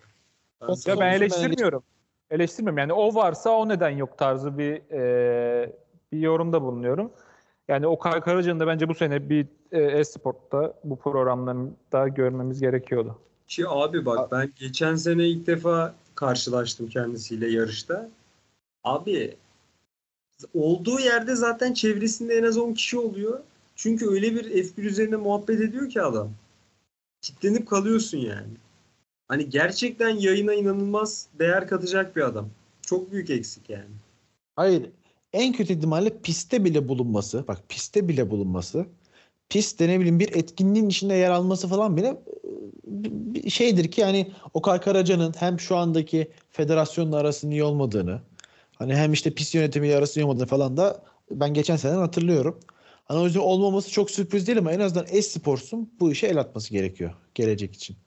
Ben 0.61 0.67
Ya 0.67 0.75
ben 0.87 0.99
ben 0.99 1.13
eleştirmiyorum. 1.13 1.83
Eleştirmiyorum. 2.31 2.77
Yani 2.77 2.93
o 2.93 3.15
varsa 3.15 3.49
o 3.49 3.69
neden 3.69 3.89
yok 3.89 4.17
tarzı 4.17 4.57
bir 4.57 4.91
e, 4.91 5.73
bir 6.11 6.19
yorumda 6.19 6.61
bulunuyorum. 6.61 7.11
Yani 7.67 7.87
o 7.87 7.99
Karaca'nın 7.99 8.59
da 8.59 8.67
bence 8.67 8.89
bu 8.89 8.93
sene 8.93 9.29
bir 9.29 9.47
e-sportta 9.77 10.73
bu 10.83 10.95
programlarında 10.95 12.07
görmemiz 12.07 12.61
gerekiyordu. 12.61 13.19
Ki 13.47 13.67
abi 13.67 14.05
bak 14.05 14.31
ben 14.31 14.51
geçen 14.55 14.95
sene 14.95 15.27
ilk 15.27 15.47
defa 15.47 15.95
karşılaştım 16.15 16.87
kendisiyle 16.87 17.51
yarışta. 17.51 18.09
Abi 18.83 19.35
olduğu 20.53 20.99
yerde 20.99 21.35
zaten 21.35 21.73
çevresinde 21.73 22.37
en 22.37 22.43
az 22.43 22.57
10 22.57 22.73
kişi 22.73 22.97
oluyor. 22.97 23.39
Çünkü 23.75 24.09
öyle 24.09 24.35
bir 24.35 24.43
F1 24.43 24.81
üzerine 24.81 25.15
muhabbet 25.15 25.61
ediyor 25.61 25.89
ki 25.89 26.01
adam. 26.01 26.31
Kitlenip 27.21 27.67
kalıyorsun 27.67 28.17
yani. 28.17 28.53
Hani 29.27 29.49
gerçekten 29.49 30.09
yayına 30.09 30.53
inanılmaz 30.53 31.27
değer 31.39 31.67
katacak 31.67 32.15
bir 32.15 32.21
adam. 32.21 32.49
Çok 32.81 33.11
büyük 33.11 33.29
eksik 33.29 33.69
yani. 33.69 33.95
Hayır. 34.55 34.89
En 35.33 35.53
kötü 35.53 35.73
ihtimalle 35.73 36.21
pistte 36.21 36.65
bile 36.65 36.87
bulunması. 36.87 37.47
Bak 37.47 37.69
pistte 37.69 38.07
bile 38.07 38.29
bulunması. 38.29 38.85
Pistte 39.49 39.87
ne 39.87 39.99
bileyim 39.99 40.19
bir 40.19 40.35
etkinliğin 40.35 40.89
içinde 40.89 41.13
yer 41.13 41.29
alması 41.29 41.67
falan 41.67 41.97
bile 41.97 42.17
e, 43.45 43.49
şeydir 43.49 43.91
ki 43.91 44.01
yani 44.01 44.31
Okay 44.53 44.79
Karaca'nın 44.79 45.33
hem 45.37 45.59
şu 45.59 45.77
andaki 45.77 46.31
federasyonla 46.49 47.17
arasının 47.17 47.51
iyi 47.51 47.63
olmadığını 47.63 48.21
hani 48.75 48.95
hem 48.95 49.13
işte 49.13 49.33
pist 49.33 49.55
yönetimiyle 49.55 49.95
arasının 49.95 50.23
iyi 50.23 50.25
olmadığını 50.25 50.47
falan 50.47 50.77
da 50.77 51.03
ben 51.31 51.53
geçen 51.53 51.75
sene 51.75 51.93
hatırlıyorum. 51.93 52.59
Hani 53.05 53.19
o 53.19 53.25
yüzden 53.25 53.39
olmaması 53.39 53.91
çok 53.91 54.11
sürpriz 54.11 54.47
değil 54.47 54.57
ama 54.57 54.71
en 54.71 54.79
azından 54.79 55.05
e-sporsun 55.09 55.93
bu 55.99 56.11
işe 56.11 56.27
el 56.27 56.39
atması 56.39 56.71
gerekiyor 56.71 57.13
gelecek 57.35 57.75
için. 57.75 57.97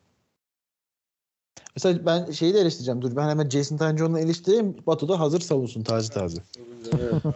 Mesela 1.76 2.06
ben 2.06 2.30
şeyi 2.30 2.54
de 2.54 2.60
eleştireceğim. 2.60 3.02
Dur 3.02 3.16
ben 3.16 3.28
hemen 3.28 3.48
Jason 3.48 3.76
Tanjoğlu'nu 3.76 4.18
eleştireyim. 4.18 4.76
Batu 4.86 5.08
da 5.08 5.20
hazır 5.20 5.40
savunsun 5.40 5.82
taze 5.82 6.12
taze. 6.12 6.42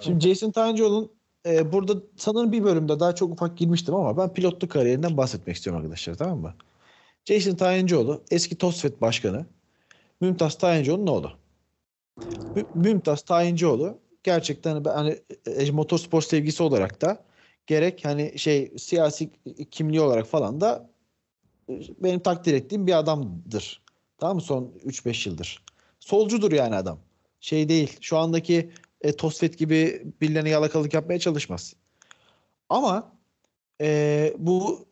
Şimdi 0.01 0.28
Jason 0.28 0.51
Tanjoğlu'nun 0.51 1.11
e, 1.47 1.72
burada 1.72 2.03
sanırım 2.16 2.53
bir 2.53 2.64
bölümde 2.64 3.01
daha 3.01 3.14
çok 3.14 3.32
ufak 3.32 3.59
girmiştim 3.59 3.95
ama 3.95 4.16
ben 4.16 4.34
pilotluk 4.34 4.70
kariyerinden 4.70 5.16
bahsetmek 5.16 5.57
istiyorum 5.57 5.80
arkadaşlar 5.82 6.14
tamam 6.14 6.38
mı? 6.38 6.55
Jason 7.24 7.55
Tayincioğlu 7.55 8.22
eski 8.30 8.59
TOSFET 8.59 9.01
başkanı 9.01 9.47
Mümtaz 10.20 10.59
Tayincioğlu'nun 10.59 11.07
oğlu. 11.07 11.32
Mü- 12.55 12.66
Mümtaz 12.74 13.22
Tayincioğlu 13.22 13.99
gerçekten 14.22 14.84
ben 14.84 14.95
hani 14.95 15.18
e, 15.47 15.70
motorspor 15.70 16.22
sevgisi 16.22 16.62
olarak 16.62 17.01
da 17.03 17.24
gerek 17.66 18.05
hani 18.05 18.38
şey 18.38 18.72
siyasi 18.78 19.30
kimliği 19.70 20.01
olarak 20.01 20.26
falan 20.26 20.61
da 20.61 20.91
e, 21.70 21.80
benim 21.99 22.20
takdir 22.20 22.55
ettiğim 22.55 22.86
bir 22.86 22.99
adamdır. 22.99 23.82
Tamam 24.18 24.36
mı? 24.36 24.43
Son 24.43 24.72
3-5 24.84 25.28
yıldır. 25.28 25.62
Solcudur 26.01 26.53
yani 26.53 26.76
adam. 26.76 26.99
Şey 27.41 27.68
değil. 27.68 27.99
Şu 28.01 28.18
andaki 28.18 28.70
e, 29.01 29.12
Tosfet 29.12 29.59
gibi 29.59 30.07
birilerine 30.20 30.51
yalakalık 30.51 30.94
yapmaya 30.94 31.18
çalışmaz. 31.18 31.74
Ama 32.68 33.12
e, 33.80 34.34
bu 34.38 34.86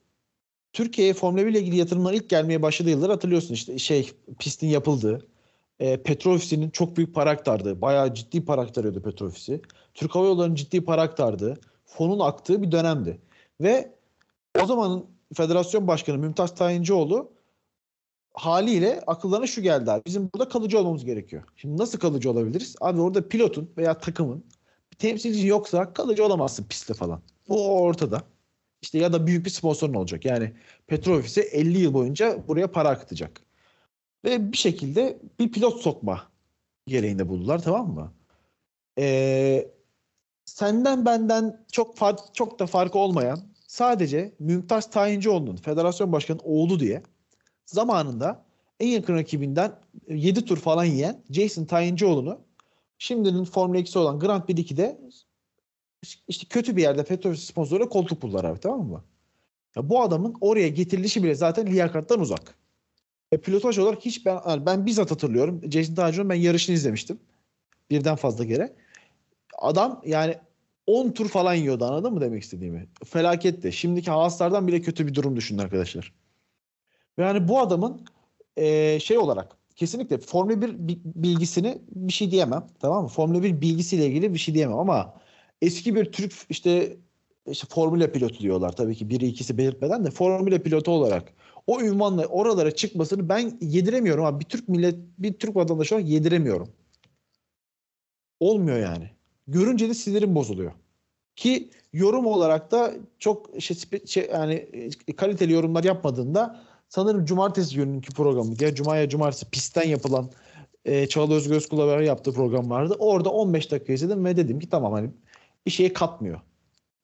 Türkiye'ye 0.72 1.14
Formula 1.14 1.46
1 1.46 1.50
ile 1.50 1.60
ilgili 1.60 1.76
yatırımlar 1.76 2.12
ilk 2.12 2.28
gelmeye 2.28 2.62
başladığı 2.62 2.90
yıllar 2.90 3.10
hatırlıyorsun 3.10 3.54
işte 3.54 3.78
şey 3.78 4.12
pistin 4.38 4.66
yapıldığı. 4.66 5.28
E, 5.80 6.02
Petrol 6.02 6.34
Ofisi'nin 6.34 6.70
çok 6.70 6.96
büyük 6.96 7.14
para 7.14 7.30
aktardığı, 7.30 7.80
bayağı 7.80 8.14
ciddi 8.14 8.44
para 8.44 8.60
aktarıyordu 8.60 9.02
Petrol 9.02 9.26
Ofisi. 9.26 9.60
Türk 9.94 10.14
Hava 10.14 10.26
Yolları'nın 10.26 10.54
ciddi 10.54 10.84
para 10.84 11.02
aktardığı, 11.02 11.60
fonun 11.84 12.20
aktığı 12.20 12.62
bir 12.62 12.72
dönemdi. 12.72 13.18
Ve 13.60 13.94
o 14.62 14.66
zamanın 14.66 15.06
federasyon 15.34 15.86
başkanı 15.86 16.18
Mümtaz 16.18 16.54
Tayincioğlu 16.54 17.32
haliyle 18.34 19.00
akıllarına 19.06 19.46
şu 19.46 19.62
geldi 19.62 19.90
abi. 19.90 20.02
Bizim 20.06 20.30
burada 20.34 20.48
kalıcı 20.48 20.78
olmamız 20.78 21.04
gerekiyor. 21.04 21.42
Şimdi 21.56 21.78
nasıl 21.78 21.98
kalıcı 21.98 22.30
olabiliriz? 22.30 22.76
Abi 22.80 23.00
orada 23.00 23.28
pilotun 23.28 23.70
veya 23.76 23.98
takımın 23.98 24.44
bir 24.92 24.96
temsilci 24.96 25.46
yoksa 25.46 25.92
kalıcı 25.92 26.24
olamazsın 26.24 26.64
pistte 26.64 26.94
falan. 26.94 27.22
O 27.48 27.80
ortada. 27.80 28.22
İşte 28.82 28.98
ya 28.98 29.12
da 29.12 29.26
büyük 29.26 29.44
bir 29.46 29.50
sponsorun 29.50 29.94
olacak. 29.94 30.24
Yani 30.24 30.52
petrol 30.86 31.18
ofisi 31.18 31.40
50 31.40 31.78
yıl 31.78 31.94
boyunca 31.94 32.48
buraya 32.48 32.72
para 32.72 32.88
akıtacak. 32.88 33.40
Ve 34.24 34.52
bir 34.52 34.56
şekilde 34.56 35.18
bir 35.38 35.52
pilot 35.52 35.82
sokma 35.82 36.22
gereğinde 36.86 37.28
buldular 37.28 37.62
tamam 37.62 37.94
mı? 37.94 38.12
Ee, 38.98 39.70
senden 40.44 41.04
benden 41.04 41.64
çok 41.72 41.96
fark, 41.96 42.34
çok 42.34 42.58
da 42.58 42.66
farkı 42.66 42.98
olmayan 42.98 43.40
sadece 43.66 44.34
Mümtaz 44.38 44.90
Tayincioğlu'nun 44.90 45.56
federasyon 45.56 46.12
başkanı 46.12 46.38
oğlu 46.42 46.80
diye 46.80 47.02
zamanında 47.68 48.44
en 48.80 48.88
yakın 48.88 49.14
rakibinden 49.14 49.72
7 50.08 50.44
tur 50.44 50.56
falan 50.56 50.84
yiyen 50.84 51.22
Jason 51.30 51.64
Tayincioğlu'nu 51.64 52.40
şimdinin 52.98 53.44
Formula 53.44 53.78
2'si 53.78 53.98
olan 53.98 54.18
Grand 54.20 54.42
Prix 54.42 54.70
2'de 54.70 55.00
işte 56.28 56.46
kötü 56.50 56.76
bir 56.76 56.82
yerde 56.82 57.04
petrol 57.04 57.34
sponsoru 57.34 57.88
koltuk 57.88 58.22
buldular 58.22 58.44
abi 58.44 58.60
tamam 58.60 58.86
mı? 58.86 59.04
Ya 59.76 59.88
bu 59.88 60.02
adamın 60.02 60.34
oraya 60.40 60.68
getirilişi 60.68 61.22
bile 61.22 61.34
zaten 61.34 61.66
liyakattan 61.66 62.20
uzak. 62.20 62.54
E, 63.32 63.38
pilotaj 63.38 63.78
olarak 63.78 64.04
hiç 64.04 64.26
ben 64.26 64.66
ben 64.66 64.86
bizzat 64.86 65.10
hatırlıyorum. 65.10 65.60
Jason 65.70 65.94
Tayincioğlu'nun 65.94 66.30
ben 66.30 66.40
yarışını 66.40 66.74
izlemiştim. 66.74 67.18
Birden 67.90 68.16
fazla 68.16 68.46
kere. 68.46 68.72
Adam 69.58 70.02
yani 70.06 70.34
10 70.86 71.10
tur 71.10 71.28
falan 71.28 71.54
yiyordu 71.54 71.84
anladın 71.84 72.12
mı 72.12 72.20
demek 72.20 72.42
istediğimi? 72.42 72.88
Felaketti. 73.04 73.72
Şimdiki 73.72 74.10
Haaslardan 74.10 74.68
bile 74.68 74.80
kötü 74.80 75.06
bir 75.06 75.14
durum 75.14 75.36
düşünün 75.36 75.58
arkadaşlar. 75.58 76.12
Yani 77.18 77.48
bu 77.48 77.60
adamın 77.60 78.06
e, 78.56 79.00
şey 79.00 79.18
olarak 79.18 79.56
kesinlikle 79.76 80.18
Formula 80.18 80.60
1 80.62 80.88
bi- 80.88 81.00
bilgisini 81.04 81.78
bir 81.90 82.12
şey 82.12 82.30
diyemem. 82.30 82.66
Tamam 82.80 83.02
mı? 83.02 83.08
Formula 83.08 83.42
1 83.42 83.60
bilgisiyle 83.60 84.06
ilgili 84.06 84.34
bir 84.34 84.38
şey 84.38 84.54
diyemem 84.54 84.78
ama 84.78 85.14
eski 85.62 85.94
bir 85.94 86.04
Türk 86.12 86.32
işte 86.50 86.96
işte 87.46 87.66
Formula 87.70 88.12
pilotu 88.12 88.38
diyorlar 88.38 88.76
tabii 88.76 88.94
ki 88.94 89.10
biri 89.10 89.26
ikisi 89.26 89.58
belirtmeden 89.58 90.04
de 90.04 90.10
Formula 90.10 90.58
pilotu 90.58 90.90
olarak 90.90 91.32
o 91.66 91.80
ünvanla 91.80 92.26
oralara 92.26 92.70
çıkmasını 92.70 93.28
ben 93.28 93.58
yediremiyorum 93.60 94.24
abi. 94.24 94.40
Bir 94.40 94.44
Türk 94.44 94.68
millet 94.68 94.94
bir 95.18 95.32
Türk 95.32 95.56
vatandaşı 95.56 95.94
olarak 95.94 96.08
yediremiyorum. 96.08 96.68
Olmuyor 98.40 98.78
yani. 98.78 99.10
Görünce 99.48 99.88
de 99.88 99.94
sinirim 99.94 100.34
bozuluyor. 100.34 100.72
Ki 101.36 101.70
yorum 101.92 102.26
olarak 102.26 102.70
da 102.70 102.94
çok 103.18 103.50
şey, 103.60 103.76
şey 104.06 104.28
yani 104.32 104.54
e, 105.08 105.12
kaliteli 105.16 105.52
yorumlar 105.52 105.84
yapmadığında 105.84 106.60
sanırım 106.88 107.24
cumartesi 107.24 107.76
gününkü 107.76 108.14
programı 108.14 108.58
diye 108.58 108.74
cumaya 108.74 109.08
cumartesi 109.08 109.50
pistten 109.50 109.88
yapılan 109.88 110.30
e, 110.84 111.06
Çağla 111.06 111.34
Özkul'la 111.34 111.86
beraber 111.86 112.02
yaptığı 112.02 112.32
program 112.32 112.70
vardı. 112.70 112.96
Orada 112.98 113.30
15 113.30 113.70
dakika 113.70 113.92
izledim 113.92 114.24
ve 114.24 114.36
dedim 114.36 114.58
ki 114.60 114.68
tamam 114.68 114.92
hani 114.92 115.10
bir 115.66 115.70
şeye 115.70 115.92
katmıyor. 115.92 116.40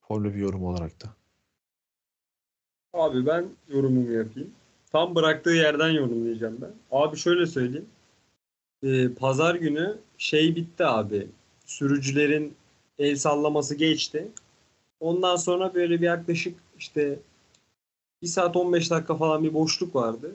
Formula 0.01 0.35
bir 0.35 0.39
yorum 0.39 0.65
olarak 0.65 1.03
da. 1.03 1.09
Abi 2.93 3.27
ben 3.27 3.47
yorumumu 3.69 4.13
yapayım. 4.13 4.51
Tam 4.93 5.15
bıraktığı 5.15 5.51
yerden 5.51 5.91
yorumlayacağım 5.91 6.59
ben. 6.61 6.71
Abi 6.91 7.17
şöyle 7.17 7.47
söyleyeyim. 7.47 7.87
Ee, 8.83 9.09
Pazar 9.09 9.55
günü 9.55 9.99
şey 10.19 10.57
bitti 10.57 10.85
abi. 10.85 11.29
Sürücülerin 11.67 12.55
el 12.99 13.17
sallaması 13.17 13.75
geçti. 13.75 14.29
Ondan 15.01 15.37
sonra 15.37 15.75
böyle 15.75 16.01
bir 16.01 16.07
yaklaşık 16.07 16.59
işte 16.79 17.19
1 18.25 18.29
saat 18.29 18.57
15 18.57 18.91
dakika 18.91 19.15
falan 19.15 19.45
bir 19.45 19.55
boşluk 19.55 19.95
vardı. 19.95 20.31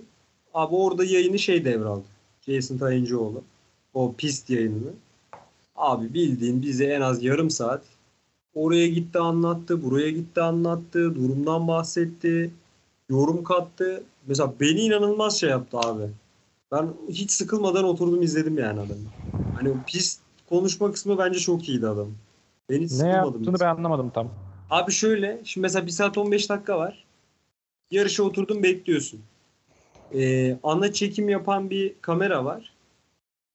Abi 0.53 0.75
orada 0.75 1.05
yayını 1.05 1.39
şey 1.39 1.65
devraldı. 1.65 2.03
Jason 2.41 2.77
Tayincioğlu. 2.77 3.41
O 3.93 4.13
pist 4.17 4.49
yayınını. 4.49 4.89
Abi 5.75 6.13
bildiğin 6.13 6.61
bize 6.61 6.85
en 6.85 7.01
az 7.01 7.23
yarım 7.23 7.49
saat 7.49 7.81
oraya 8.55 8.87
gitti 8.87 9.19
anlattı, 9.19 9.83
buraya 9.83 10.09
gitti 10.11 10.41
anlattı, 10.41 11.15
durumdan 11.15 11.67
bahsetti, 11.67 12.51
yorum 13.09 13.43
kattı. 13.43 14.03
Mesela 14.27 14.53
beni 14.59 14.79
inanılmaz 14.81 15.39
şey 15.39 15.49
yaptı 15.49 15.77
abi. 15.77 16.03
Ben 16.71 16.89
hiç 17.09 17.31
sıkılmadan 17.31 17.83
oturdum 17.83 18.21
izledim 18.21 18.57
yani 18.57 18.79
adamı. 18.79 19.01
Hani 19.55 19.69
o 19.69 19.73
pist 19.87 20.21
konuşma 20.49 20.91
kısmı 20.91 21.17
bence 21.17 21.39
çok 21.39 21.69
iyiydi 21.69 21.87
adam. 21.87 22.07
Ben 22.69 22.75
hiç 22.75 22.81
Ne 22.81 22.87
sıkılmadım. 22.97 23.15
yaptığını 23.15 23.51
mesela. 23.51 23.71
ben 23.71 23.77
anlamadım 23.77 24.09
tam. 24.13 24.29
Abi 24.69 24.91
şöyle, 24.91 25.41
şimdi 25.43 25.61
mesela 25.65 25.85
1 25.85 25.91
saat 25.91 26.17
15 26.17 26.49
dakika 26.49 26.77
var. 26.77 27.05
Yarışa 27.91 28.23
oturdun 28.23 28.63
bekliyorsun. 28.63 29.21
Ee, 30.13 30.57
ana 30.63 30.93
çekim 30.93 31.29
yapan 31.29 31.69
bir 31.69 31.93
kamera 32.01 32.45
var. 32.45 32.73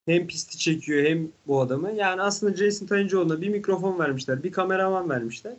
Hem 0.06 0.26
pisti 0.26 0.58
çekiyor 0.58 1.04
hem 1.04 1.28
bu 1.46 1.60
adamı. 1.60 1.92
Yani 1.92 2.22
aslında 2.22 2.56
Jason 2.56 2.86
Tayincioğlu'na 2.86 3.40
bir 3.40 3.48
mikrofon 3.48 3.98
vermişler, 3.98 4.42
bir 4.42 4.52
kameraman 4.52 5.10
vermişler. 5.10 5.54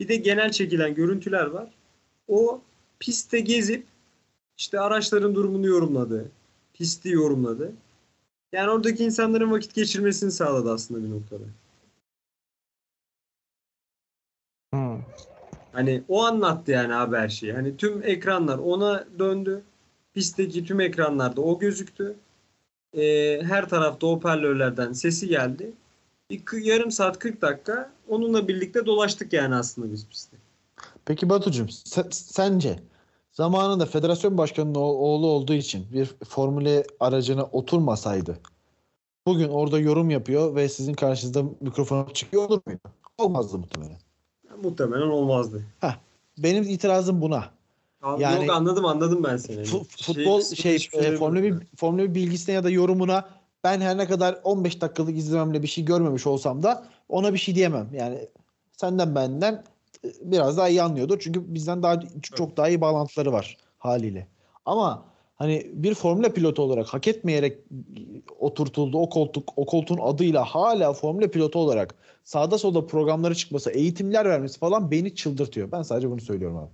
Bir 0.00 0.08
de 0.08 0.16
genel 0.16 0.52
çekilen 0.52 0.94
görüntüler 0.94 1.46
var. 1.46 1.70
O 2.28 2.60
pistte 3.00 3.40
gezip 3.40 3.86
işte 4.58 4.80
araçların 4.80 5.34
durumunu 5.34 5.66
yorumladı. 5.66 6.30
Pisti 6.74 7.08
yorumladı. 7.08 7.72
Yani 8.52 8.70
oradaki 8.70 9.04
insanların 9.04 9.50
vakit 9.50 9.74
geçirmesini 9.74 10.32
sağladı 10.32 10.72
aslında 10.72 11.04
bir 11.04 11.10
noktada. 11.10 11.44
Hani 15.72 16.02
o 16.08 16.24
anlattı 16.24 16.70
yani 16.70 16.94
abi 16.94 17.16
her 17.16 17.28
şeyi. 17.28 17.52
Hani 17.52 17.76
tüm 17.76 18.02
ekranlar 18.02 18.58
ona 18.58 19.04
döndü. 19.18 19.62
Pistteki 20.14 20.64
tüm 20.64 20.80
ekranlarda 20.80 21.40
o 21.40 21.58
gözüktü. 21.58 22.16
Ee, 22.96 23.40
her 23.42 23.68
tarafta 23.68 24.06
hoparlörlerden 24.06 24.92
sesi 24.92 25.28
geldi. 25.28 25.72
Bir 26.30 26.64
yarım 26.64 26.90
saat 26.90 27.18
40 27.18 27.42
dakika 27.42 27.92
onunla 28.08 28.48
birlikte 28.48 28.86
dolaştık 28.86 29.32
yani 29.32 29.54
aslında 29.54 29.92
biz 29.92 30.06
pistte. 30.08 30.36
Peki 31.04 31.28
Batucuğum 31.28 31.64
se- 31.64 32.12
sence 32.12 32.80
zamanında 33.32 33.86
federasyon 33.86 34.38
başkanının 34.38 34.74
oğlu 34.74 35.26
olduğu 35.26 35.54
için 35.54 35.86
bir 35.92 36.06
formüle 36.24 36.84
aracına 37.00 37.44
oturmasaydı 37.44 38.38
bugün 39.26 39.48
orada 39.48 39.78
yorum 39.78 40.10
yapıyor 40.10 40.54
ve 40.54 40.68
sizin 40.68 40.94
karşınızda 40.94 41.42
mikrofon 41.60 42.06
çıkıyor 42.14 42.42
olur 42.42 42.60
muydu? 42.66 42.80
Olmazdı 43.18 43.58
muhtemelen. 43.58 43.98
Muhtemelen 44.64 45.06
olmazdı. 45.08 45.62
Benim 46.38 46.62
itirazım 46.62 47.20
buna. 47.20 47.44
Abi 48.02 48.22
Yani- 48.22 48.46
Yok 48.46 48.56
anladım 48.56 48.84
anladım 48.84 49.24
ben 49.24 49.36
seni. 49.36 49.62
Fu- 49.62 49.86
Şey 50.04 50.14
futbol 50.14 50.38
kısmı 50.40 50.56
şey 50.56 50.74
hiçbir 50.74 50.98
e, 50.98 51.02
şey 51.02 51.16
Formula 51.16 51.38
1 51.38 51.42
demiyorum 51.42 51.66
Formula 51.76 52.02
1 52.02 52.14
bilgisine 52.14 52.54
ya 52.54 52.64
da 52.64 52.70
yorumuna 52.70 53.28
ben 53.64 53.80
her 53.80 53.98
ne 53.98 54.06
kadar 54.06 54.40
15 54.44 54.80
dakikalık 54.80 55.16
izlememle 55.16 55.62
bir 55.62 55.68
şey 55.68 55.84
görmemiş 55.84 56.26
olsam 56.26 56.62
da 56.62 56.84
ona 57.08 57.34
bir 57.34 57.38
şey 57.38 57.54
diyemem. 57.54 57.88
Yani 57.92 58.28
senden 58.72 59.14
benden 59.14 59.64
e, 60.04 60.08
biraz 60.22 60.56
daha 60.56 60.68
iyi 60.68 60.82
anlıyordur. 60.82 61.18
Çünkü 61.20 61.54
bizden 61.54 61.82
daha 61.82 62.00
çok 62.22 62.56
daha 62.56 62.68
iyi 62.68 62.80
bağlantıları 62.80 63.32
var 63.32 63.56
haliyle. 63.78 64.26
Ama 64.66 65.02
hani 65.40 65.70
bir 65.74 65.94
formüle 65.94 66.32
pilotu 66.32 66.62
olarak 66.62 66.86
hak 66.86 67.08
etmeyerek 67.08 67.58
oturtuldu 68.38 68.98
o 68.98 69.08
koltuk 69.08 69.52
o 69.56 69.66
koltuğun 69.66 69.98
adıyla 70.02 70.44
hala 70.44 70.92
formüle 70.92 71.30
pilotu 71.30 71.58
olarak 71.58 71.94
sağda 72.24 72.58
solda 72.58 72.86
programları 72.86 73.34
çıkması, 73.34 73.70
eğitimler 73.70 74.24
vermesi 74.24 74.58
falan 74.58 74.90
beni 74.90 75.14
çıldırtıyor. 75.14 75.72
Ben 75.72 75.82
sadece 75.82 76.10
bunu 76.10 76.20
söylüyorum 76.20 76.56
abi. 76.56 76.70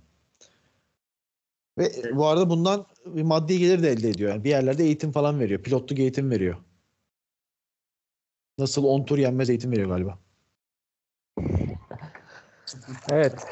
Ve 1.77 1.91
bu 2.15 2.27
arada 2.27 2.49
bundan 2.49 2.85
bir 3.05 3.23
maddi 3.23 3.59
gelir 3.59 3.83
de 3.83 3.89
elde 3.89 4.09
ediyor. 4.09 4.31
Yani 4.31 4.43
bir 4.43 4.49
yerlerde 4.49 4.83
eğitim 4.83 5.11
falan 5.11 5.39
veriyor. 5.39 5.61
Pilotluk 5.63 5.99
eğitim 5.99 6.31
veriyor. 6.31 6.55
Nasıl 8.57 8.83
10 8.83 9.03
tur 9.05 9.17
yenmez 9.17 9.49
eğitim 9.49 9.71
veriyor 9.71 9.89
galiba. 9.89 10.19
Evet. 13.11 13.45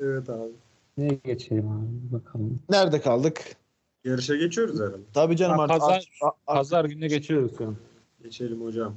Evet 0.00 0.30
abi. 0.30 0.65
Neye 0.96 1.20
geçelim 1.24 1.68
abi 1.68 2.12
bakalım. 2.12 2.60
Nerede 2.70 3.00
kaldık? 3.00 3.56
Yarışa 4.04 4.36
geçiyoruz 4.36 4.80
herhalde. 4.80 5.02
Tabii 5.14 5.36
canım 5.36 5.60
artık. 5.60 5.76
pazar- 5.80 6.10
artık- 6.22 6.46
Pazar 6.46 6.84
gününe 6.84 7.06
geçiyoruz 7.08 7.52
şu 7.58 7.66
an. 7.66 7.76
Geçelim 8.22 8.62
hocam. 8.64 8.94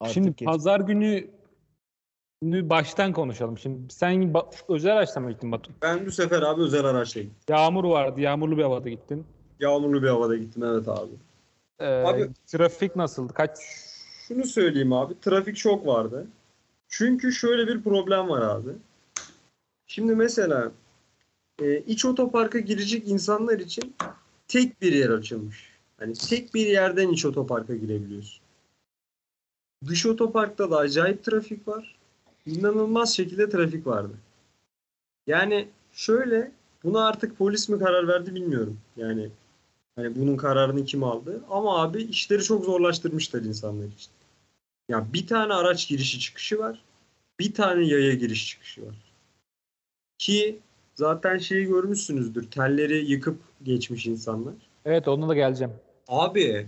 artık 0.00 0.14
Şimdi 0.14 0.36
geç. 0.36 0.46
pazar 0.46 0.80
günü 0.80 1.30
günü 2.42 2.70
baştan 2.70 3.12
konuşalım. 3.12 3.58
Şimdi 3.58 3.92
sen 3.94 4.14
ba- 4.32 4.54
özel 4.68 4.92
araçla 4.96 5.20
mı 5.20 5.32
gittin 5.32 5.52
Batu? 5.52 5.72
Ben 5.82 6.06
bu 6.06 6.10
sefer 6.10 6.42
abi 6.42 6.62
özel 6.62 6.84
araçla 6.84 7.20
gittim. 7.20 7.54
Yağmur 7.56 7.84
vardı. 7.84 8.20
Yağmurlu 8.20 8.56
bir 8.58 8.62
havada 8.62 8.88
gittin. 8.88 9.26
Yağmurlu 9.60 10.02
bir 10.02 10.08
havada 10.08 10.36
gittim 10.36 10.62
evet 10.64 10.88
abi. 10.88 11.12
Ee, 11.80 11.86
Abi- 11.86 12.30
trafik 12.46 12.96
nasıldı? 12.96 13.32
Kaç 13.32 13.58
Şunu 14.28 14.44
söyleyeyim 14.44 14.92
abi. 14.92 15.20
Trafik 15.20 15.56
çok 15.56 15.86
vardı. 15.86 16.26
Çünkü 16.88 17.32
şöyle 17.32 17.66
bir 17.66 17.82
problem 17.82 18.28
var 18.28 18.42
abi. 18.42 18.70
Şimdi 19.88 20.14
mesela 20.14 20.72
e, 21.62 21.78
iç 21.78 22.04
otoparka 22.04 22.58
girecek 22.58 23.08
insanlar 23.08 23.58
için 23.58 23.94
tek 24.48 24.82
bir 24.82 24.92
yer 24.92 25.10
açılmış. 25.10 25.72
Hani 25.98 26.12
tek 26.12 26.54
bir 26.54 26.66
yerden 26.66 27.08
iç 27.08 27.26
otoparka 27.26 27.74
girebiliyorsun. 27.74 28.40
Dış 29.86 30.06
otoparkta 30.06 30.70
da 30.70 30.76
acayip 30.76 31.24
trafik 31.24 31.68
var. 31.68 31.96
İnanılmaz 32.46 33.16
şekilde 33.16 33.48
trafik 33.48 33.86
vardı. 33.86 34.14
Yani 35.26 35.68
şöyle 35.92 36.52
buna 36.84 37.06
artık 37.06 37.38
polis 37.38 37.68
mi 37.68 37.78
karar 37.78 38.08
verdi 38.08 38.34
bilmiyorum. 38.34 38.80
Yani 38.96 39.30
hani 39.96 40.16
bunun 40.16 40.36
kararını 40.36 40.84
kim 40.84 41.04
aldı? 41.04 41.44
Ama 41.50 41.82
abi 41.82 42.02
işleri 42.02 42.42
çok 42.42 42.64
zorlaştırmışlar 42.64 43.42
insanlar 43.42 43.86
için. 43.86 44.10
Ya 44.88 45.12
bir 45.12 45.26
tane 45.26 45.54
araç 45.54 45.88
girişi 45.88 46.20
çıkışı 46.20 46.58
var. 46.58 46.82
Bir 47.38 47.54
tane 47.54 47.86
yaya 47.86 48.14
giriş 48.14 48.48
çıkışı 48.48 48.86
var. 48.86 49.07
Ki 50.18 50.60
zaten 50.94 51.38
şeyi 51.38 51.66
görmüşsünüzdür. 51.66 52.50
Telleri 52.50 53.10
yıkıp 53.10 53.38
geçmiş 53.62 54.06
insanlar. 54.06 54.54
Evet 54.84 55.08
ona 55.08 55.28
da 55.28 55.34
geleceğim. 55.34 55.72
Abi 56.08 56.66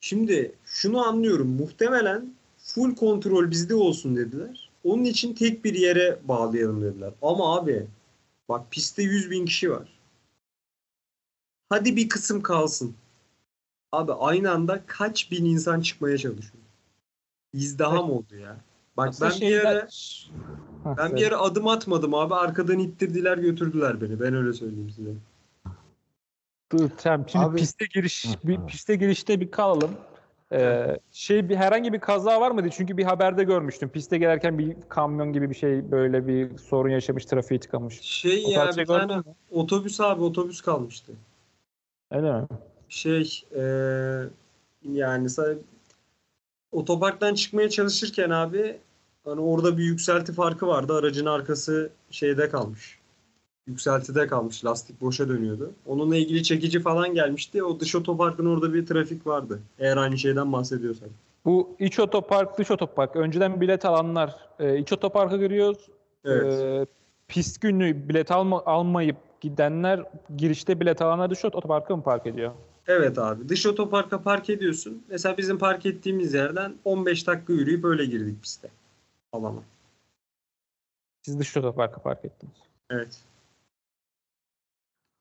şimdi 0.00 0.54
şunu 0.64 1.06
anlıyorum. 1.06 1.48
Muhtemelen 1.48 2.34
full 2.58 2.94
kontrol 2.94 3.50
bizde 3.50 3.74
olsun 3.74 4.16
dediler. 4.16 4.70
Onun 4.84 5.04
için 5.04 5.34
tek 5.34 5.64
bir 5.64 5.74
yere 5.74 6.18
bağlayalım 6.24 6.82
dediler. 6.82 7.12
Ama 7.22 7.56
abi 7.56 7.86
bak 8.48 8.70
pistte 8.70 9.02
100 9.02 9.30
bin 9.30 9.46
kişi 9.46 9.70
var. 9.70 9.88
Hadi 11.68 11.96
bir 11.96 12.08
kısım 12.08 12.42
kalsın. 12.42 12.94
Abi 13.92 14.12
aynı 14.12 14.50
anda 14.50 14.82
kaç 14.86 15.30
bin 15.30 15.44
insan 15.44 15.80
çıkmaya 15.80 16.18
çalışıyor. 16.18 16.64
İzdiham 17.52 18.10
oldu 18.10 18.36
ya. 18.36 18.56
Bak 18.96 19.08
Aslında 19.08 19.30
ben 19.30 19.40
bir 19.40 19.46
yere 19.46 19.88
Ha, 20.84 20.94
ben 20.98 21.16
bir 21.16 21.20
yere 21.20 21.36
adım 21.36 21.68
atmadım 21.68 22.14
abi. 22.14 22.34
Arkadan 22.34 22.78
ittirdiler 22.78 23.38
götürdüler 23.38 24.00
beni. 24.00 24.20
Ben 24.20 24.34
öyle 24.34 24.52
söyleyeyim 24.52 24.90
size. 24.90 25.10
Dur, 26.72 26.90
tamam. 26.96 27.28
Şimdi 27.28 27.44
Abi- 27.44 27.56
piste 27.56 27.86
giriş 27.94 28.26
bir 28.44 28.66
piste 28.66 28.96
girişte 28.96 29.40
bir 29.40 29.50
kalalım. 29.50 29.90
Ee, 30.52 30.98
şey 31.12 31.48
bir 31.48 31.56
herhangi 31.56 31.92
bir 31.92 32.00
kaza 32.00 32.40
var 32.40 32.50
mıydı? 32.50 32.68
Çünkü 32.72 32.96
bir 32.96 33.04
haberde 33.04 33.44
görmüştüm. 33.44 33.88
Piste 33.88 34.18
gelirken 34.18 34.58
bir 34.58 34.76
kamyon 34.88 35.32
gibi 35.32 35.50
bir 35.50 35.54
şey 35.54 35.90
böyle 35.90 36.26
bir 36.26 36.58
sorun 36.58 36.88
yaşamış, 36.88 37.24
trafiği 37.24 37.60
tıkamış. 37.60 38.00
Şey 38.00 38.44
O 38.46 38.50
ya 38.50 38.70
bir 38.76 38.86
tane 38.86 39.16
mü? 39.16 39.22
otobüs 39.50 40.00
abi 40.00 40.22
otobüs 40.22 40.60
kalmıştı. 40.60 41.12
Öyle 42.10 42.32
mi? 42.32 42.46
şey 42.88 43.42
eee, 43.54 44.24
yani 44.92 45.28
otoparktan 46.72 47.34
çıkmaya 47.34 47.70
çalışırken 47.70 48.30
abi 48.30 48.76
hani 49.24 49.40
orada 49.40 49.78
bir 49.78 49.84
yükselti 49.84 50.32
farkı 50.32 50.66
vardı. 50.66 50.94
Aracın 50.94 51.26
arkası 51.26 51.90
şeyde 52.10 52.48
kalmış. 52.48 52.98
Yükseltide 53.66 54.26
kalmış. 54.26 54.64
Lastik 54.64 55.00
boşa 55.00 55.28
dönüyordu. 55.28 55.70
Onunla 55.86 56.16
ilgili 56.16 56.42
çekici 56.42 56.80
falan 56.80 57.14
gelmişti. 57.14 57.64
O 57.64 57.80
dış 57.80 57.94
otoparkın 57.94 58.46
orada 58.46 58.74
bir 58.74 58.86
trafik 58.86 59.26
vardı. 59.26 59.60
Eğer 59.78 59.96
aynı 59.96 60.18
şeyden 60.18 60.52
bahsediyorsak. 60.52 61.08
Bu 61.44 61.76
iç 61.78 61.98
otopark, 61.98 62.58
dış 62.58 62.70
otopark. 62.70 63.16
Önceden 63.16 63.60
bilet 63.60 63.84
alanlar 63.84 64.36
e, 64.58 64.78
iç 64.78 64.92
otoparka 64.92 65.36
giriyoruz. 65.36 65.88
Evet. 66.24 66.52
Ee, 66.52 66.86
pist 67.28 67.60
günü 67.60 68.08
bilet 68.08 68.30
alma, 68.30 68.62
almayıp 68.64 69.16
gidenler 69.40 70.02
girişte 70.36 70.80
bilet 70.80 71.02
alanlar 71.02 71.30
dış 71.30 71.44
otoparka 71.44 71.96
mı 71.96 72.02
park 72.02 72.26
ediyor? 72.26 72.52
Evet 72.86 73.18
abi. 73.18 73.48
Dış 73.48 73.66
otoparka 73.66 74.22
park 74.22 74.50
ediyorsun. 74.50 75.02
Mesela 75.08 75.36
bizim 75.36 75.58
park 75.58 75.86
ettiğimiz 75.86 76.34
yerden 76.34 76.74
15 76.84 77.26
dakika 77.26 77.52
yürüyüp 77.52 77.84
öyle 77.84 78.04
girdik 78.04 78.42
piste. 78.42 78.68
Alana. 79.34 79.62
Siz 81.22 81.38
dış 81.38 81.56
otoparka 81.56 82.02
park 82.02 82.24
ettiniz. 82.24 82.52
Evet. 82.90 83.18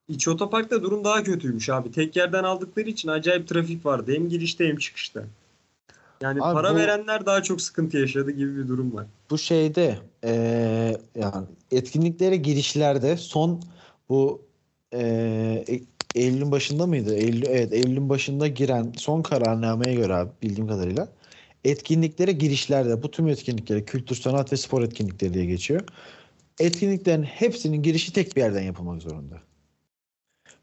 İç 0.07 0.27
otoparkta 0.27 0.83
durum 0.83 1.03
daha 1.03 1.23
kötüymüş 1.23 1.69
abi. 1.69 1.91
Tek 1.91 2.15
yerden 2.15 2.43
aldıkları 2.43 2.89
için 2.89 3.09
acayip 3.09 3.47
trafik 3.47 3.85
vardı. 3.85 4.11
Hem 4.15 4.29
girişte 4.29 4.67
hem 4.67 4.77
çıkışta. 4.77 5.23
Yani 6.21 6.41
Abi 6.43 6.53
para 6.53 6.71
bu- 6.73 6.75
verenler 6.77 7.25
daha 7.25 7.43
çok 7.43 7.61
sıkıntı 7.61 7.97
yaşadı 7.97 8.31
gibi 8.31 8.57
bir 8.57 8.67
durum 8.67 8.93
var. 8.95 9.05
bu 9.29 9.37
şeyde 9.37 9.97
eee, 10.23 10.97
yani 11.15 11.45
etkinliklere 11.71 12.35
girişlerde 12.35 13.17
son 13.17 13.61
bu 14.09 14.41
eee, 14.93 15.63
E- 15.69 15.81
Eylül'ün 16.15 16.51
başında 16.51 16.85
mıydı? 16.87 17.15
Eylül, 17.15 17.43
evet 17.43 17.73
Eylül'ün 17.73 18.09
başında 18.09 18.47
giren 18.47 18.93
son 18.97 19.21
kararnameye 19.21 19.95
göre 19.95 20.15
abi 20.15 20.31
bildiğim 20.41 20.67
kadarıyla 20.67 21.07
etkinliklere 21.63 22.31
girişlerde 22.31 23.03
bu 23.03 23.11
tüm 23.11 23.27
etkinliklere 23.27 23.85
kültür, 23.85 24.15
sanat 24.15 24.53
ve 24.53 24.57
spor 24.57 24.81
etkinlikleri 24.81 25.33
diye 25.33 25.45
geçiyor. 25.45 25.81
Etkinliklerin 26.59 27.23
hepsinin 27.23 27.83
girişi 27.83 28.13
tek 28.13 28.35
bir 28.35 28.41
yerden 28.41 28.63
yapılmak 28.63 29.01
zorunda. 29.01 29.41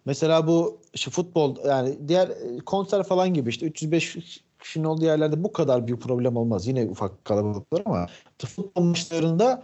Mesela 0.05 0.46
bu 0.46 0.80
işte 0.94 1.11
futbol 1.11 1.57
yani 1.66 2.09
diğer 2.09 2.28
e, 2.28 2.59
konser 2.66 3.03
falan 3.03 3.34
gibi 3.34 3.51
işte 3.51 3.66
305 3.66 4.16
kişinin 4.59 4.84
olduğu 4.84 5.05
yerlerde 5.05 5.44
bu 5.44 5.53
kadar 5.53 5.86
büyük 5.86 6.03
problem 6.03 6.36
olmaz. 6.36 6.66
Yine 6.66 6.84
ufak 6.84 7.24
kalabalıklar 7.24 7.82
ama 7.84 8.07
futbol 8.38 8.82
maçlarında 8.82 9.62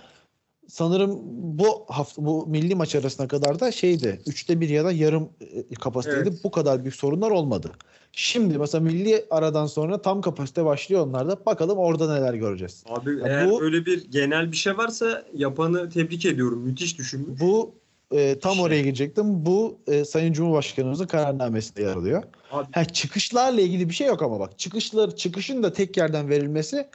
sanırım 0.69 1.19
bu 1.59 1.85
hafta 1.89 2.25
bu 2.25 2.47
milli 2.47 2.75
maç 2.75 2.95
arasına 2.95 3.29
kadar 3.29 3.61
da 3.61 3.73
şeydi. 3.73 4.21
Üçte 4.27 4.61
bir 4.61 4.69
ya 4.69 4.85
da 4.85 4.93
yarım 4.93 5.29
e, 5.71 5.75
kapasiteydi. 5.75 6.29
Evet. 6.29 6.45
Bu 6.45 6.51
kadar 6.51 6.83
büyük 6.83 6.95
sorunlar 6.97 7.31
olmadı. 7.31 7.71
Şimdi 8.13 8.59
mesela 8.59 8.85
milli 8.85 9.25
aradan 9.31 9.67
sonra 9.67 10.03
tam 10.03 10.21
kapasite 10.21 10.65
başlıyor 10.65 11.07
onlarda. 11.07 11.47
Bakalım 11.47 11.79
orada 11.79 12.15
neler 12.15 12.35
göreceğiz. 12.35 12.85
Abi 12.89 13.19
Ya 13.19 13.27
eğer 13.27 13.51
bu- 13.51 13.63
öyle 13.63 13.87
bir 13.87 14.11
genel 14.11 14.53
bir 14.53 14.57
şey 14.57 14.77
varsa 14.77 15.25
yapanı 15.35 15.91
tebrik 15.91 16.27
ediyorum. 16.27 16.59
Müthiş 16.61 16.99
düşünmüş. 16.99 17.41
Bu 17.41 17.75
e, 18.13 18.39
tam 18.39 18.61
oraya 18.61 18.83
girecektim. 18.83 19.47
Bu 19.47 19.79
e, 19.87 20.05
Sayın 20.05 20.33
Cumhurbaşkanımızın 20.33 21.07
kararnamesinde 21.07 21.83
yer 21.83 21.97
alıyor. 21.97 22.23
Abi 22.51 22.67
Ha, 22.73 22.85
çıkışlarla 22.85 23.61
ilgili 23.61 23.89
bir 23.89 23.95
şey 23.95 24.07
yok 24.07 24.23
ama 24.23 24.41
bak. 24.41 24.59
Çıkışlar 24.59 25.17
çıkışın 25.17 25.63
da 25.63 25.73
tek 25.73 25.97
yerden 25.97 26.29
verilmesi 26.29 26.87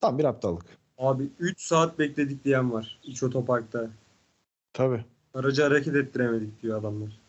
tam 0.00 0.18
bir 0.18 0.24
aptallık. 0.24 0.79
Abi 1.00 1.28
3 1.38 1.60
saat 1.60 1.98
bekledik 1.98 2.44
diyen 2.44 2.72
var 2.72 3.00
iç 3.04 3.22
otoparkta. 3.22 3.90
Tabii. 4.72 5.04
Aracı 5.34 5.62
hareket 5.62 5.96
ettiremedik 5.96 6.62
diyor 6.62 6.80
adamlar. 6.80 7.20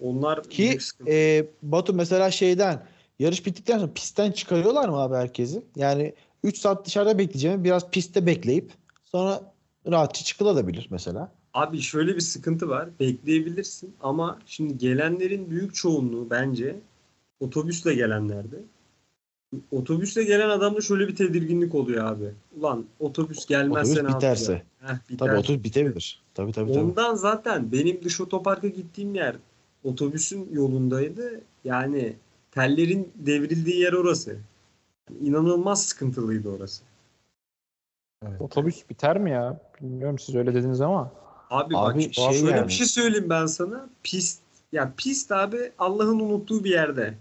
Onlar 0.00 0.42
Ki 0.42 0.78
e, 1.06 1.46
Batu 1.62 1.94
mesela 1.94 2.30
şeyden 2.30 2.86
yarış 3.18 3.46
bittikten 3.46 3.78
sonra 3.78 3.92
pistten 3.92 4.32
çıkarıyorlar 4.32 4.88
mı 4.88 4.96
abi 4.96 5.14
herkesi? 5.14 5.62
Yani 5.76 6.14
3 6.42 6.58
saat 6.58 6.86
dışarıda 6.86 7.18
bekleyeceğim 7.18 7.64
biraz 7.64 7.90
pistte 7.90 8.26
bekleyip 8.26 8.72
sonra 9.04 9.52
rahatça 9.86 10.24
çıkılabilir 10.24 10.88
mesela. 10.90 11.32
Abi 11.54 11.80
şöyle 11.80 12.14
bir 12.14 12.20
sıkıntı 12.20 12.68
var. 12.68 12.88
Bekleyebilirsin 13.00 13.94
ama 14.00 14.38
şimdi 14.46 14.78
gelenlerin 14.78 15.50
büyük 15.50 15.74
çoğunluğu 15.74 16.30
bence 16.30 16.76
otobüsle 17.40 17.94
gelenlerdi. 17.94 18.56
Otobüsle 19.70 20.24
gelen 20.24 20.48
adamda 20.48 20.80
şöyle 20.80 21.08
bir 21.08 21.16
tedirginlik 21.16 21.74
oluyor 21.74 22.04
abi. 22.04 22.30
Ulan 22.58 22.84
otobüs 23.00 23.46
gelmezse 23.46 23.92
Otobüs 23.92 24.10
ne 24.10 24.16
biterse. 24.16 24.52
yapacağız? 24.52 24.70
Heh, 24.80 25.10
biter. 25.10 25.26
Tabii 25.26 25.38
otobüs 25.38 25.64
bitebilir. 25.64 26.22
Tabii 26.34 26.52
tabii 26.52 26.72
tabii. 26.72 26.84
Ondan 26.84 27.14
zaten 27.14 27.72
benim 27.72 28.04
dış 28.04 28.20
otoparka 28.20 28.68
gittiğim 28.68 29.14
yer 29.14 29.36
otobüsün 29.84 30.48
yolundaydı. 30.52 31.40
Yani 31.64 32.16
tellerin 32.50 33.12
devrildiği 33.14 33.80
yer 33.80 33.92
orası. 33.92 34.36
İnanılmaz 35.20 35.82
sıkıntılıydı 35.86 36.48
orası. 36.48 36.82
Otobüs 38.40 38.90
biter 38.90 39.18
mi 39.18 39.30
ya? 39.30 39.60
Bilmiyorum 39.82 40.18
siz 40.18 40.34
öyle 40.34 40.54
dediniz 40.54 40.80
ama. 40.80 41.12
Abi, 41.50 41.76
Abi 41.76 42.04
bak 42.04 42.14
şey 42.14 42.32
şöyle 42.32 42.56
yani. 42.56 42.68
bir 42.68 42.72
şey 42.72 42.86
söyleyeyim 42.86 43.30
ben 43.30 43.46
sana. 43.46 43.88
Pist 44.02 44.40
ya 44.72 44.92
pist 44.96 45.32
abi 45.32 45.72
Allah'ın 45.78 46.20
unuttuğu 46.20 46.64
bir 46.64 46.70
yerde. 46.70 47.14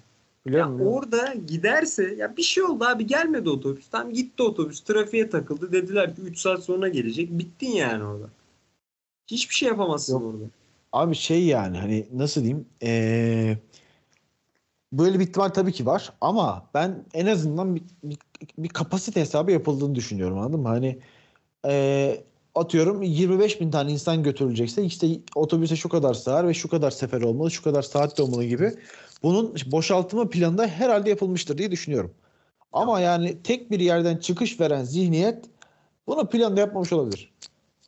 Biliyor 0.45 0.61
Ya 0.61 0.67
musun? 0.69 0.85
orada 0.85 1.33
giderse 1.33 2.15
ya 2.15 2.37
bir 2.37 2.43
şey 2.43 2.63
oldu 2.63 2.83
abi 2.85 3.07
gelmedi 3.07 3.49
otobüs. 3.49 3.89
Tam 3.89 4.13
gitti 4.13 4.43
otobüs 4.43 4.79
trafiğe 4.81 5.29
takıldı. 5.29 5.71
Dediler 5.71 6.15
ki 6.15 6.21
3 6.21 6.37
saat 6.39 6.63
sonra 6.63 6.87
gelecek. 6.87 7.29
Bittin 7.31 7.71
yani 7.71 8.03
orada. 8.03 8.29
Hiçbir 9.27 9.55
şey 9.55 9.69
yapamazsın 9.69 10.13
Yok. 10.13 10.23
orada. 10.23 10.43
Abi 10.93 11.15
şey 11.15 11.45
yani 11.45 11.77
hani 11.77 12.05
nasıl 12.13 12.41
diyeyim 12.41 12.65
ee, 12.83 13.57
böyle 14.93 15.19
bir 15.19 15.27
ihtimal 15.27 15.49
tabii 15.49 15.71
ki 15.71 15.85
var 15.85 16.13
ama 16.21 16.69
ben 16.73 17.05
en 17.13 17.25
azından 17.25 17.75
bir, 17.75 17.83
bir, 18.03 18.17
bir 18.57 18.69
kapasite 18.69 19.21
hesabı 19.21 19.51
yapıldığını 19.51 19.95
düşünüyorum 19.95 20.37
anladın 20.39 20.59
mı? 20.59 20.67
Hani 20.67 20.99
ee, 21.67 22.23
atıyorum 22.55 23.01
25 23.01 23.61
bin 23.61 23.71
tane 23.71 23.91
insan 23.91 24.23
götürülecekse 24.23 24.83
işte 24.83 25.07
otobüse 25.35 25.75
şu 25.75 25.89
kadar 25.89 26.13
sığar 26.13 26.47
ve 26.47 26.53
şu 26.53 26.69
kadar 26.69 26.91
sefer 26.91 27.21
olmalı, 27.21 27.51
şu 27.51 27.63
kadar 27.63 27.81
saat 27.81 28.19
olmalı 28.19 28.45
gibi 28.45 28.71
bunun 29.23 29.53
boşaltma 29.65 30.29
planı 30.29 30.57
da 30.57 30.67
herhalde 30.67 31.09
yapılmıştır 31.09 31.57
diye 31.57 31.71
düşünüyorum. 31.71 32.11
Ama 32.73 32.99
yani 32.99 33.37
tek 33.43 33.71
bir 33.71 33.79
yerden 33.79 34.17
çıkış 34.17 34.59
veren 34.59 34.83
zihniyet 34.83 35.45
bunu 36.07 36.29
planda 36.29 36.59
yapmamış 36.59 36.93
olabilir. 36.93 37.33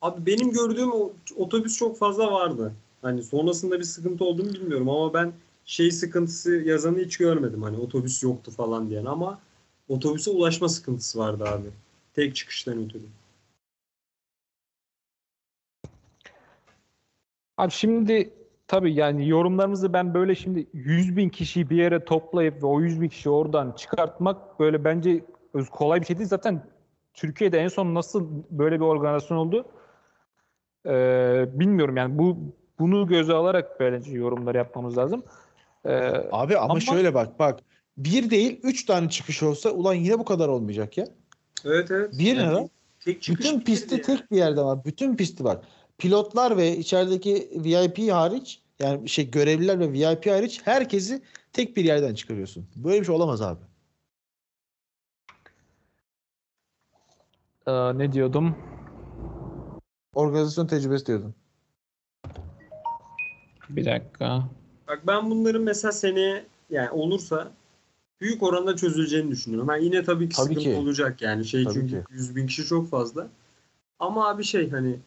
Abi 0.02 0.26
benim 0.26 0.52
gördüğüm 0.52 0.92
otobüs 1.38 1.78
çok 1.78 1.98
fazla 1.98 2.32
vardı. 2.32 2.74
Hani 3.02 3.24
sonrasında 3.24 3.80
bir 3.80 3.84
sıkıntı 3.84 4.26
olduğunu 4.26 4.54
bilmiyorum 4.54 4.90
ama 4.90 5.14
ben 5.14 5.34
şey 5.66 5.92
sıkıntısı 5.92 6.52
yazanı 6.52 7.00
hiç 7.00 7.18
görmedim. 7.18 7.64
Hani 7.64 7.78
otobüs 7.78 8.24
yoktu 8.24 8.52
falan 8.52 8.90
diyen 8.90 9.06
ama 9.06 9.40
otobüse 9.90 10.32
ulaşma 10.32 10.70
sıkıntısı 10.70 11.20
vardı 11.20 11.44
abi. 11.48 11.68
Tek 12.14 12.36
çıkıştan 12.36 12.86
ötürü. 12.86 13.04
Abi 17.58 17.72
şimdi 17.72 18.34
tabii 18.68 18.94
yani 18.94 19.30
yorumlarımızı 19.30 19.94
ben 19.94 20.14
böyle 20.14 20.36
şimdi 20.36 20.68
100 20.74 21.18
bin 21.18 21.30
kişiyi 21.30 21.70
bir 21.70 21.76
yere 21.78 22.06
toplayıp 22.06 22.64
ve 22.64 22.68
o 22.68 22.82
100 22.82 23.02
bin 23.02 23.08
kişiyi 23.10 23.30
oradan 23.30 23.72
çıkartmak 23.72 24.60
böyle 24.60 24.84
bence 24.84 25.26
öz- 25.54 25.70
kolay 25.70 26.02
bir 26.02 26.06
şey 26.06 26.18
değil. 26.18 26.30
Zaten 26.30 26.66
Türkiye'de 27.14 27.60
en 27.60 27.68
son 27.68 27.96
nasıl 27.96 28.28
böyle 28.52 28.76
bir 28.76 28.86
organizasyon 28.86 29.38
oldu 29.38 29.66
Ee, 30.86 31.46
bilmiyorum 31.54 31.98
yani 31.98 32.18
bu 32.18 32.38
bunu 32.80 33.08
göze 33.08 33.34
alarak 33.34 33.80
bence 33.80 34.12
yorumlar 34.12 34.56
yapmamız 34.56 34.98
lazım. 34.98 35.24
Ee, 35.86 35.92
Abi 36.32 36.58
ama, 36.58 36.72
Ama- 36.72 36.80
şöyle 36.80 37.14
bak 37.14 37.40
bak. 37.40 37.60
Bir 37.98 38.30
değil 38.30 38.60
üç 38.64 38.86
tane 38.86 39.10
çıkış 39.10 39.44
olsa 39.44 39.70
ulan 39.70 39.94
yine 39.94 40.20
bu 40.20 40.26
kadar 40.26 40.48
olmayacak 40.48 40.98
ya. 40.98 41.06
Evet 41.66 41.92
evet. 41.92 42.14
Bir 42.20 42.36
ne 42.38 42.42
Yani 42.42 42.54
lan? 42.54 42.70
Tek 43.00 43.22
çıkış 43.22 43.46
Bütün 43.46 43.62
pisti 43.62 43.94
yani. 43.96 44.02
tek 44.04 44.32
bir 44.32 44.38
yerde 44.38 44.62
var. 44.62 44.86
Bütün 44.86 45.16
pisti 45.16 45.44
var. 45.44 45.58
Pilotlar 45.98 46.58
ve 46.58 46.78
içerideki 46.78 47.50
VIP 47.56 48.12
hariç 48.12 48.62
yani 48.80 49.10
şey 49.10 49.32
görevliler 49.32 49.80
ve 49.80 49.92
VIP 49.94 50.26
hariç 50.26 50.62
herkesi 50.66 51.22
tek 51.54 51.78
bir 51.78 51.86
yerden 51.86 52.16
çıkarıyorsun. 52.16 52.68
Böyle 52.76 53.00
bir 53.02 53.06
şey 53.06 53.16
olamaz 53.16 53.42
abi. 53.42 53.62
e, 57.68 57.98
ne 57.98 58.12
diyordum? 58.14 58.56
Organizasyon 60.14 60.68
tecrübesi 60.68 61.06
diyordun. 61.06 61.36
Bir 63.70 63.86
dakika. 63.86 64.44
Bak 64.88 65.02
ben 65.08 65.30
bunların 65.30 65.62
mesela 65.62 65.92
seneye 65.92 66.46
yani 66.70 66.90
olursa 66.90 67.52
büyük 68.22 68.44
oranda 68.44 68.76
çözüleceğini 68.76 69.32
düşünüyorum. 69.32 69.70
Yani 69.70 69.86
yine 69.86 70.04
tabii 70.04 70.30
ki 70.30 70.36
Tabii 70.36 70.48
sıkıntı 70.48 70.64
ki. 70.64 70.76
olacak 70.76 71.22
yani 71.22 71.46
şey 71.46 71.64
Tabii 71.64 71.74
çünkü 71.74 71.90
ki. 71.92 72.04
100 72.10 72.36
bin 72.36 72.48
kişi 72.48 72.66
çok 72.66 72.90
fazla. 72.90 73.28
Ama 74.00 74.30
abi 74.30 74.44
şey 74.44 74.70
hani 74.70 75.00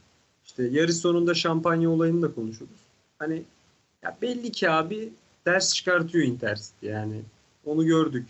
işte 0.51 0.63
yarış 0.63 0.97
sonunda 0.97 1.35
şampanya 1.35 1.91
olayını 1.91 2.23
da 2.23 2.35
konuşuruz. 2.35 2.81
Hani 3.19 3.43
ya 4.03 4.17
belli 4.23 4.53
ki 4.53 4.71
abi 4.71 5.13
ders 5.47 5.75
çıkartıyor 5.75 6.25
Intercity 6.25 6.87
yani. 6.87 7.21
Onu 7.67 7.87
gördük. 7.87 8.27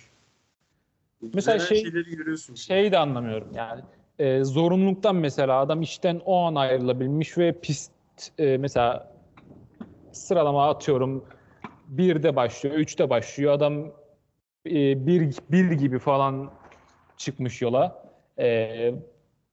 Mesela 1.34 1.58
şey- 1.58 1.82
şeyleri 1.82 2.16
görüyorsun. 2.16 2.54
Şeyi 2.54 2.92
de 2.92 2.98
anlamıyorum 2.98 3.48
yani. 3.54 3.82
E, 4.18 4.44
zorunluluktan 4.44 5.16
mesela 5.16 5.60
adam 5.60 5.82
işten 5.82 6.20
o 6.24 6.36
an 6.36 6.54
ayrılabilmiş 6.54 7.38
ve 7.38 7.52
pist 7.52 7.92
e, 8.38 8.56
mesela 8.56 9.12
sıralama 10.12 10.68
atıyorum 10.70 11.24
1'de 11.96 12.36
başlıyor, 12.36 12.76
3'te 12.76 13.10
başlıyor. 13.10 13.52
Adam 13.52 13.86
e, 14.66 15.06
bir, 15.06 15.34
bir 15.50 15.70
gibi 15.70 15.98
falan 15.98 16.50
çıkmış 17.16 17.62
yola. 17.62 18.04
E, 18.38 18.94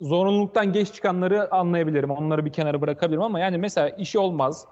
zorunluluktan 0.01 0.73
geç 0.73 0.93
çıkanları 0.93 1.53
anlayabilirim. 1.53 2.11
Onları 2.11 2.45
bir 2.45 2.53
kenara 2.53 2.81
bırakabilirim 2.81 3.21
ama 3.21 3.39
yani 3.39 3.57
mesela 3.57 3.89
işi 3.89 4.19
olmaz. 4.19 4.65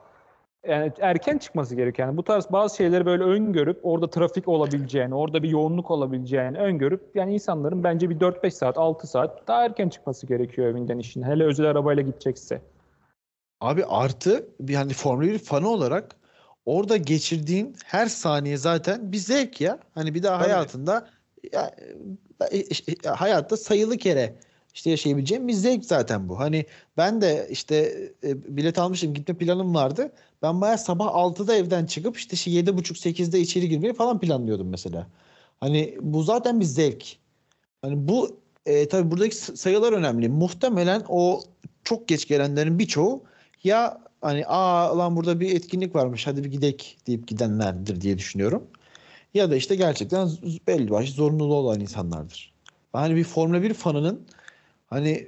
Yani 0.67 0.91
erken 0.99 1.37
çıkması 1.37 1.75
gerekiyor. 1.75 2.07
Yani 2.07 2.17
bu 2.17 2.23
tarz 2.23 2.51
bazı 2.51 2.75
şeyleri 2.75 3.05
böyle 3.05 3.23
öngörüp 3.23 3.79
orada 3.83 4.09
trafik 4.09 4.47
olabileceğini, 4.47 5.15
orada 5.15 5.43
bir 5.43 5.49
yoğunluk 5.49 5.91
olabileceğini 5.91 6.57
öngörüp 6.57 7.15
yani 7.15 7.33
insanların 7.33 7.83
bence 7.83 8.09
bir 8.09 8.19
4-5 8.19 8.51
saat, 8.51 8.77
6 8.77 9.07
saat 9.07 9.47
daha 9.47 9.65
erken 9.65 9.89
çıkması 9.89 10.27
gerekiyor 10.27 10.67
evinden 10.67 10.99
işine. 10.99 11.25
Hele 11.25 11.43
özel 11.43 11.65
arabayla 11.65 12.03
gidecekse. 12.03 12.61
Abi 13.61 13.85
artı 13.85 14.47
hani 14.75 14.93
Formula 14.93 15.27
1 15.27 15.39
fanı 15.39 15.69
olarak 15.69 16.15
orada 16.65 16.97
geçirdiğin 16.97 17.75
her 17.85 18.05
saniye 18.05 18.57
zaten 18.57 19.11
bir 19.11 19.17
zevk 19.17 19.61
ya. 19.61 19.79
Hani 19.93 20.13
bir 20.13 20.23
daha 20.23 20.39
hayatında 20.39 21.07
ya, 21.53 21.75
e, 22.51 22.57
e, 22.57 23.09
hayatta 23.09 23.57
sayılı 23.57 23.97
kere 23.97 24.35
işte 24.75 24.89
yaşayabileceğim 24.89 25.47
bir 25.47 25.53
zevk 25.53 25.85
zaten 25.85 26.29
bu. 26.29 26.39
Hani 26.39 26.65
ben 26.97 27.21
de 27.21 27.47
işte 27.51 27.75
e, 28.23 28.57
bilet 28.57 28.79
almışım 28.79 29.13
gitme 29.13 29.37
planım 29.37 29.75
vardı. 29.75 30.11
Ben 30.41 30.61
bayağı 30.61 30.77
sabah 30.77 31.05
6'da 31.05 31.55
evden 31.55 31.85
çıkıp 31.85 32.17
işte 32.17 32.35
şey 32.35 32.53
7.30-8'de 32.53 33.39
içeri 33.39 33.69
girmeyi 33.69 33.93
falan 33.93 34.19
planlıyordum 34.19 34.69
mesela. 34.69 35.07
Hani 35.59 35.97
bu 36.01 36.23
zaten 36.23 36.59
bir 36.59 36.65
zevk. 36.65 37.05
Hani 37.81 38.07
bu 38.07 38.39
e, 38.65 38.87
tabii 38.87 39.11
buradaki 39.11 39.35
sayılar 39.35 39.93
önemli. 39.93 40.29
Muhtemelen 40.29 41.03
o 41.09 41.41
çok 41.83 42.07
geç 42.07 42.27
gelenlerin 42.27 42.79
birçoğu 42.79 43.23
ya 43.63 44.01
hani 44.21 44.45
aa 44.47 44.97
lan 44.97 45.15
burada 45.15 45.39
bir 45.39 45.55
etkinlik 45.55 45.95
varmış 45.95 46.27
hadi 46.27 46.43
bir 46.43 46.51
gidek 46.51 46.97
deyip 47.07 47.27
gidenlerdir 47.27 48.01
diye 48.01 48.17
düşünüyorum. 48.17 48.67
Ya 49.33 49.51
da 49.51 49.55
işte 49.55 49.75
gerçekten 49.75 50.29
belli 50.67 50.89
başlı 50.91 51.13
zorunluluğu 51.13 51.55
olan 51.55 51.79
insanlardır. 51.79 52.53
Hani 52.93 53.15
bir 53.15 53.23
Formula 53.23 53.61
1 53.61 53.73
fanının 53.73 54.25
hani 54.95 55.27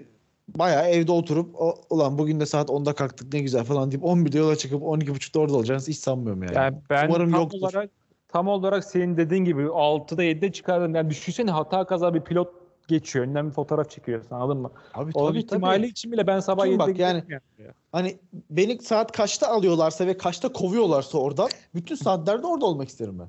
bayağı 0.57 0.89
evde 0.89 1.11
oturup 1.11 1.61
o, 1.61 1.75
ulan 1.89 2.17
bugün 2.17 2.39
de 2.39 2.45
saat 2.45 2.69
10'da 2.69 2.93
kalktık 2.93 3.33
ne 3.33 3.39
güzel 3.39 3.63
falan 3.63 3.91
deyip 3.91 4.03
11'de 4.03 4.37
yola 4.37 4.55
çıkıp 4.55 4.81
12.30'da 4.81 5.39
orada 5.39 5.55
olacağınızı 5.55 5.91
hiç 5.91 5.97
sanmıyorum 5.97 6.43
yani. 6.43 6.55
Yani 6.55 6.77
ben 6.89 7.09
Umarım 7.09 7.31
tam 7.31 7.41
yoktur. 7.41 7.57
olarak 7.61 7.89
tam 8.27 8.47
olarak 8.47 8.83
senin 8.85 9.17
dediğin 9.17 9.45
gibi 9.45 9.61
6'da 9.61 10.23
7'de 10.23 10.51
çıkardım. 10.51 10.95
Yani 10.95 11.09
düşünsene 11.09 11.51
hata 11.51 11.85
kaza 11.85 12.13
bir 12.13 12.21
pilot 12.21 12.47
geçiyor. 12.87 13.25
Önden 13.25 13.47
bir 13.47 13.53
fotoğraf 13.53 13.89
çekiyorsun 13.89 14.35
anladın 14.35 14.61
mı? 14.61 14.71
Abi 14.93 15.11
O 15.13 15.27
tabii, 15.27 15.39
ihtimali 15.39 15.77
tabii. 15.81 15.87
için 15.87 16.11
bile 16.11 16.27
ben 16.27 16.39
sabah 16.39 16.63
Kim 16.63 16.73
7'de 16.73 16.79
bak 16.79 16.99
yani- 16.99 17.23
yani. 17.29 17.71
Hani 17.91 18.17
beni 18.49 18.81
saat 18.81 19.11
kaçta 19.11 19.47
alıyorlarsa 19.47 20.07
ve 20.07 20.17
kaçta 20.17 20.53
kovuyorlarsa 20.53 21.17
oradan 21.17 21.49
bütün 21.75 21.95
saatlerde 21.95 22.47
orada 22.47 22.65
olmak 22.65 22.89
isterim 22.89 23.19
ben. 23.19 23.27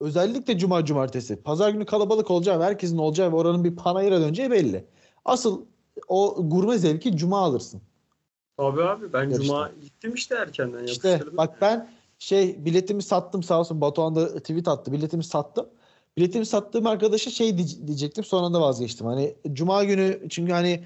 Özellikle 0.00 0.58
cuma 0.58 0.84
cumartesi. 0.84 1.42
Pazar 1.42 1.70
günü 1.70 1.86
kalabalık 1.86 2.30
olacağı 2.30 2.60
ve 2.60 2.64
herkesin 2.64 2.98
olacağı 2.98 3.32
ve 3.32 3.36
oranın 3.36 3.64
bir 3.64 3.76
panayıra 3.76 4.20
döneceği 4.20 4.50
belli. 4.50 4.84
Asıl 5.24 5.62
o 6.08 6.48
gurme 6.48 6.78
zevki 6.78 7.16
cuma 7.16 7.38
alırsın. 7.38 7.80
Tabii 8.56 8.82
abi 8.82 9.12
ben 9.12 9.22
Yarışta. 9.22 9.42
cuma 9.42 9.70
gittim 9.82 10.14
işte 10.14 10.34
erkenden 10.34 10.84
İşte 10.84 11.20
bak 11.32 11.60
ben 11.60 11.90
şey 12.18 12.64
biletimi 12.64 13.02
sattım 13.02 13.42
sağ 13.42 13.60
olsun 13.60 13.80
Batuhan 13.80 14.14
da 14.16 14.38
tweet 14.38 14.68
attı. 14.68 14.92
Biletimi 14.92 15.24
sattım. 15.24 15.66
Biletimi 16.16 16.46
sattığım 16.46 16.86
arkadaşa 16.86 17.30
şey 17.30 17.58
diye- 17.58 17.86
diyecektim 17.86 18.24
sonra 18.24 18.54
da 18.54 18.60
vazgeçtim. 18.60 19.06
Hani 19.06 19.34
cuma 19.52 19.84
günü 19.84 20.28
çünkü 20.30 20.52
hani 20.52 20.84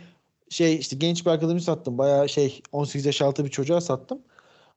şey 0.48 0.76
işte 0.76 0.96
genç 0.96 1.26
bir 1.26 1.30
arkadaşımı 1.30 1.60
sattım. 1.60 1.98
Bayağı 1.98 2.28
şey 2.28 2.62
18 2.72 3.06
yaş 3.06 3.22
altı 3.22 3.44
bir 3.44 3.50
çocuğa 3.50 3.80
sattım. 3.80 4.18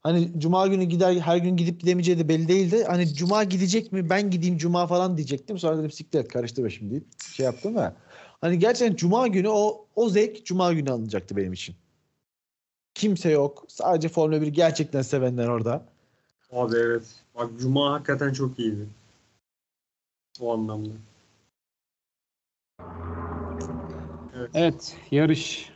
Hani 0.03 0.31
cuma 0.37 0.67
günü 0.67 0.83
gider 0.83 1.15
her 1.15 1.37
gün 1.37 1.57
gidip 1.57 1.79
gidemeyeceği 1.79 2.19
de 2.19 2.29
belli 2.29 2.47
değildi. 2.47 2.83
Hani 2.87 3.13
cuma 3.13 3.43
gidecek 3.43 3.91
mi 3.91 4.09
ben 4.09 4.29
gideyim 4.31 4.57
cuma 4.57 4.87
falan 4.87 5.17
diyecektim. 5.17 5.59
Sonra 5.59 5.77
dedim 5.77 5.91
siktir 5.91 6.19
et 6.19 6.27
karıştırma 6.27 6.69
şimdi 6.69 7.03
şey 7.33 7.45
yaptım 7.45 7.75
da. 7.75 7.95
Hani 8.41 8.59
gerçekten 8.59 8.95
cuma 8.95 9.27
günü 9.27 9.47
o 9.49 9.85
o 9.95 10.09
zevk 10.09 10.45
cuma 10.45 10.73
günü 10.73 10.91
alınacaktı 10.91 11.37
benim 11.37 11.53
için. 11.53 11.75
Kimse 12.93 13.29
yok. 13.29 13.65
Sadece 13.67 14.09
Formula 14.09 14.41
1 14.41 14.47
gerçekten 14.47 15.01
sevenler 15.01 15.47
orada. 15.47 15.85
Abi 16.51 16.75
evet. 16.75 17.03
Bak 17.35 17.49
cuma 17.59 17.93
hakikaten 17.93 18.33
çok 18.33 18.59
iyiydi. 18.59 18.87
O 20.39 20.53
anlamda. 20.53 20.89
Evet 24.53 24.95
yarış. 25.11 25.69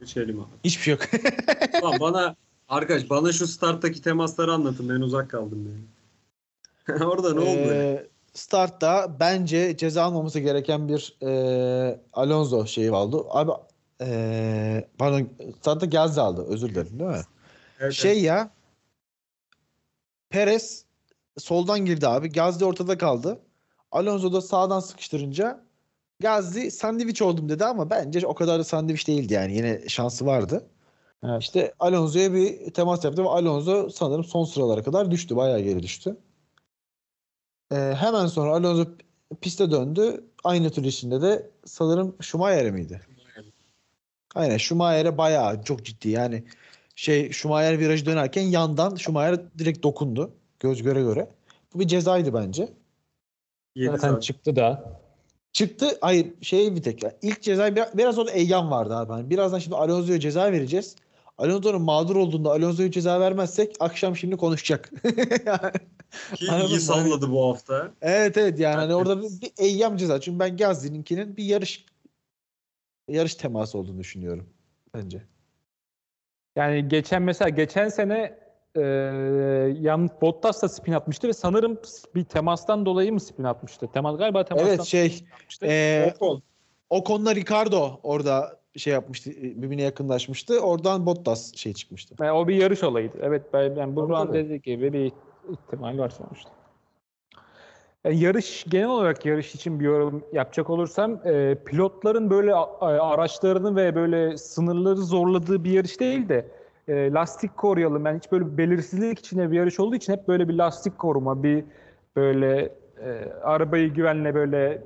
Geçelim 0.00 0.40
abi. 0.40 0.48
Hiçbir 0.64 0.82
şey 0.82 0.92
yok. 0.92 1.02
Ulan 1.82 2.00
bana 2.00 2.36
arkadaş 2.68 3.10
bana 3.10 3.32
şu 3.32 3.46
starttaki 3.46 4.02
temasları 4.02 4.52
anlatın 4.52 4.88
ben 4.88 5.00
uzak 5.00 5.30
kaldım 5.30 5.68
yani. 6.88 7.04
Orada 7.04 7.34
ne 7.34 7.40
oldu? 7.40 8.08
Startta 8.32 9.20
bence 9.20 9.76
ceza 9.76 10.02
almaması 10.02 10.40
gereken 10.40 10.88
bir 10.88 11.16
e, 11.22 12.00
Alonso 12.12 12.66
şeyi 12.66 12.90
aldı. 12.90 13.22
Abi 13.30 13.50
e, 14.00 14.88
pardon 14.98 15.28
startta 15.60 15.86
Gazze 15.86 16.20
aldı. 16.20 16.46
Özür 16.48 16.68
dilerim 16.68 16.98
değil 17.00 17.10
mi? 17.10 17.22
Evet, 17.80 17.92
Şey 17.92 18.22
ya 18.22 18.50
Perez 20.30 20.84
soldan 21.38 21.84
girdi 21.84 22.08
abi. 22.08 22.32
Gazze 22.32 22.64
ortada 22.64 22.98
kaldı. 22.98 23.38
Alonso 23.92 24.32
da 24.32 24.40
sağdan 24.40 24.80
sıkıştırınca 24.80 25.64
Gazze 26.20 26.70
sandviç 26.70 27.22
oldum 27.22 27.48
dedi 27.48 27.64
ama 27.64 27.90
bence 27.90 28.26
o 28.26 28.34
kadar 28.34 28.58
da 28.58 28.64
sandviç 28.64 29.08
değildi 29.08 29.34
yani. 29.34 29.56
Yine 29.56 29.88
şansı 29.88 30.26
vardı. 30.26 30.66
Evet. 31.24 31.42
İşte 31.42 31.74
Alonso'ya 31.80 32.32
bir 32.32 32.74
temas 32.74 33.04
yaptı 33.04 33.24
ve 33.24 33.28
Alonso 33.28 33.90
sanırım 33.90 34.24
son 34.24 34.44
sıralara 34.44 34.82
kadar 34.82 35.10
düştü. 35.10 35.36
Bayağı 35.36 35.60
geri 35.60 35.82
düştü. 35.82 36.16
Ee, 37.72 37.94
hemen 37.94 38.26
sonra 38.26 38.50
Alonso 38.50 38.90
piste 39.40 39.70
döndü. 39.70 40.24
Aynı 40.44 40.70
tur 40.70 40.84
içinde 40.84 41.22
de 41.22 41.50
sanırım 41.64 42.16
Schumacher 42.20 42.70
miydi? 42.70 43.00
Aynen 44.34 44.56
Schumacher'e 44.56 45.18
bayağı 45.18 45.62
çok 45.62 45.84
ciddi 45.84 46.08
yani 46.08 46.44
şey 46.96 47.32
Schumacher 47.32 47.78
virajı 47.78 48.06
dönerken 48.06 48.42
yandan 48.42 48.96
Schumacher 48.96 49.40
direkt 49.58 49.82
dokundu. 49.82 50.30
Göz 50.60 50.82
göre 50.82 51.02
göre. 51.02 51.30
Bu 51.74 51.80
bir 51.80 51.86
cezaydı 51.86 52.34
bence. 52.34 52.68
Yedi 53.74 53.90
Zaten 53.90 54.08
zaten. 54.08 54.20
çıktı 54.20 54.56
da. 54.56 55.00
Çıktı. 55.52 55.98
Hayır 56.00 56.26
şey 56.42 56.76
bir 56.76 56.82
tek. 56.82 57.02
İlk 57.22 57.42
ceza 57.42 57.76
biraz, 57.76 57.98
biraz 57.98 58.18
orada 58.18 58.30
eyyam 58.30 58.70
vardı 58.70 58.96
abi. 58.96 59.12
Hani 59.12 59.30
birazdan 59.30 59.58
şimdi 59.58 59.76
Alonso'ya 59.76 60.20
ceza 60.20 60.52
vereceğiz. 60.52 60.96
Alonso'nun 61.38 61.82
mağdur 61.82 62.16
olduğunda 62.16 62.50
Alonso'ya 62.50 62.90
ceza 62.90 63.20
vermezsek 63.20 63.76
akşam 63.80 64.16
şimdi 64.16 64.36
konuşacak. 64.36 64.92
Ki 66.34 66.50
Anladın 66.50 66.68
iyi 66.68 66.74
mı? 66.74 66.80
salladı 66.80 67.30
bu 67.30 67.48
hafta. 67.48 67.92
evet 68.02 68.36
evet 68.36 68.58
yani 68.58 68.76
hani 68.76 68.94
orada 68.94 69.22
bir, 69.22 69.40
bir 69.40 69.52
eyyam 69.58 69.96
ceza. 69.96 70.20
Çünkü 70.20 70.38
ben 70.38 70.56
Gazli'ninkinin 70.56 71.36
bir 71.36 71.44
yarış 71.44 71.86
yarış 73.08 73.34
teması 73.34 73.78
olduğunu 73.78 73.98
düşünüyorum 73.98 74.48
bence. 74.94 75.22
Yani 76.56 76.88
geçen 76.88 77.22
mesela 77.22 77.48
geçen 77.48 77.88
sene 77.88 78.38
e, 78.76 78.80
yan 79.80 80.10
Bottas 80.20 80.62
da 80.62 80.68
spin 80.68 80.92
atmıştı 80.92 81.28
ve 81.28 81.32
sanırım 81.32 81.80
bir 82.14 82.24
temastan 82.24 82.86
dolayı 82.86 83.12
mı 83.12 83.20
spin 83.20 83.44
atmıştı? 83.44 83.88
Temas 83.92 84.18
galiba 84.18 84.44
temastan 84.44 84.70
Evet 84.74 84.84
şey 84.84 85.24
e, 85.62 86.12
Ocon. 86.16 86.42
Ocon'la 86.90 87.34
Ricardo 87.34 88.00
orada 88.02 88.60
şey 88.76 88.92
yapmıştı 88.92 89.30
birbirine 89.30 89.82
yakınlaşmıştı. 89.82 90.60
Oradan 90.60 91.06
Bottas 91.06 91.54
şey 91.56 91.72
çıkmıştı. 91.74 92.14
Yani 92.20 92.32
o 92.32 92.48
bir 92.48 92.56
yarış 92.56 92.82
olayıydı. 92.82 93.18
Evet 93.22 93.42
ben 93.52 93.74
yani 93.74 93.96
Burhan 93.96 94.32
dediği 94.32 94.62
gibi 94.62 94.92
bir 94.92 95.12
ihtimal 95.48 95.98
var 95.98 96.08
sonuçta. 96.08 96.50
Yani 98.04 98.20
yarış 98.20 98.64
genel 98.68 98.88
olarak 98.88 99.26
yarış 99.26 99.54
için 99.54 99.80
bir 99.80 99.84
yorum 99.84 100.24
yapacak 100.32 100.70
olursam 100.70 101.20
e, 101.24 101.54
pilotların 101.66 102.30
böyle 102.30 102.54
araçlarını 102.54 103.76
ve 103.76 103.94
böyle 103.94 104.36
sınırları 104.36 104.96
zorladığı 104.96 105.64
bir 105.64 105.70
yarış 105.70 106.00
değil 106.00 106.28
de 106.28 106.46
e, 106.88 107.12
lastik 107.12 107.56
koruyalım. 107.56 108.06
Yani 108.06 108.18
hiç 108.18 108.32
böyle 108.32 108.58
belirsizlik 108.58 109.18
içinde 109.18 109.50
bir 109.50 109.56
yarış 109.56 109.80
olduğu 109.80 109.96
için 109.96 110.12
hep 110.12 110.28
böyle 110.28 110.48
bir 110.48 110.54
lastik 110.54 110.98
koruma, 110.98 111.42
bir 111.42 111.64
böyle 112.16 112.72
e, 113.04 113.32
arabayı 113.42 113.94
güvenle 113.94 114.34
böyle 114.34 114.84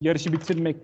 yarışı 0.00 0.32
bitirmek 0.32 0.76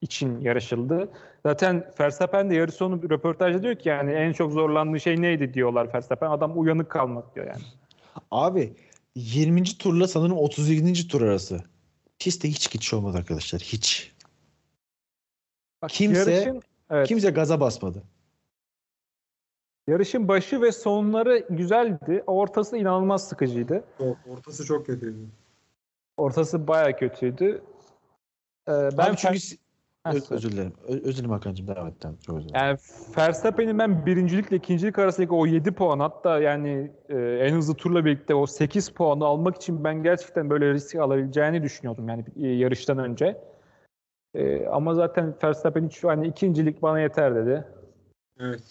için 0.00 0.40
yarışıldı. 0.40 1.08
Zaten 1.46 1.90
Verstappen 2.00 2.50
de 2.50 2.54
yarış 2.54 2.74
sonu 2.74 3.10
röportajda 3.10 3.62
diyor 3.62 3.74
ki 3.74 3.88
yani 3.88 4.12
en 4.12 4.32
çok 4.32 4.52
zorlandığı 4.52 5.00
şey 5.00 5.22
neydi 5.22 5.54
diyorlar 5.54 5.94
Verstappen. 5.94 6.30
Adam 6.30 6.60
uyanık 6.60 6.90
kalmak 6.90 7.34
diyor 7.34 7.46
yani. 7.46 7.62
Abi 8.30 8.76
20. 9.14 9.64
turla 9.64 10.08
sanırım 10.08 10.36
37. 10.38 11.08
tur 11.08 11.22
arası. 11.22 11.64
Pistte 12.18 12.48
hiç 12.48 12.70
geçiş 12.70 12.94
olmadı 12.94 13.18
arkadaşlar. 13.18 13.60
Hiç. 13.60 14.12
Bak, 15.82 15.90
Kimse- 15.90 16.30
yarışın, 16.30 16.62
evet, 16.90 17.08
Kimse 17.08 17.30
gaza 17.30 17.60
basmadı. 17.60 18.02
yarışın 19.88 20.28
başı 20.28 20.62
ve 20.62 20.72
sonları 20.72 21.46
güzeldi. 21.50 22.24
Ortası 22.26 22.76
inanılmaz 22.76 23.28
sıkıcıydı. 23.28 23.84
Ortası 24.26 24.64
çok 24.64 24.86
kötüydü. 24.86 25.26
Ortası 26.16 26.66
baya 26.68 26.96
kötüydü. 26.96 27.62
Ee, 28.68 28.72
ben 28.72 28.98
Ben 28.98 29.14
çünkü 29.14 29.38
Öz- 30.06 30.30
özür 30.32 30.52
dilerim. 30.52 30.72
Ö- 30.88 30.92
özür 31.02 31.14
dilerim 31.14 31.30
Hakan'cığım. 31.30 31.66
Devam 31.66 31.86
et. 31.88 31.94
Tamam, 32.00 32.16
Çok 32.26 32.36
özür 32.36 32.48
dilerim. 32.48 32.66
Yani 32.66 32.78
Verstappen'in 33.18 33.78
ben 33.78 34.06
birincilikle 34.06 34.56
ikincilik 34.56 34.98
arasındaki 34.98 35.32
o 35.34 35.46
7 35.46 35.72
puan 35.72 36.00
hatta 36.00 36.40
yani 36.40 36.92
e, 37.08 37.16
en 37.18 37.54
hızlı 37.54 37.74
turla 37.74 38.04
birlikte 38.04 38.34
o 38.34 38.46
8 38.46 38.88
puanı 38.88 39.24
almak 39.24 39.56
için 39.56 39.84
ben 39.84 40.02
gerçekten 40.02 40.50
böyle 40.50 40.72
risk 40.72 40.94
alabileceğini 40.94 41.62
düşünüyordum 41.62 42.08
yani 42.08 42.24
e, 42.42 42.46
yarıştan 42.48 42.98
önce. 42.98 43.40
E, 44.34 44.66
ama 44.66 44.94
zaten 44.94 45.34
Verstappen 45.44 45.88
hiç 45.88 46.04
hani 46.04 46.26
ikincilik 46.28 46.82
bana 46.82 47.00
yeter 47.00 47.34
dedi. 47.34 47.64
Evet. 48.40 48.62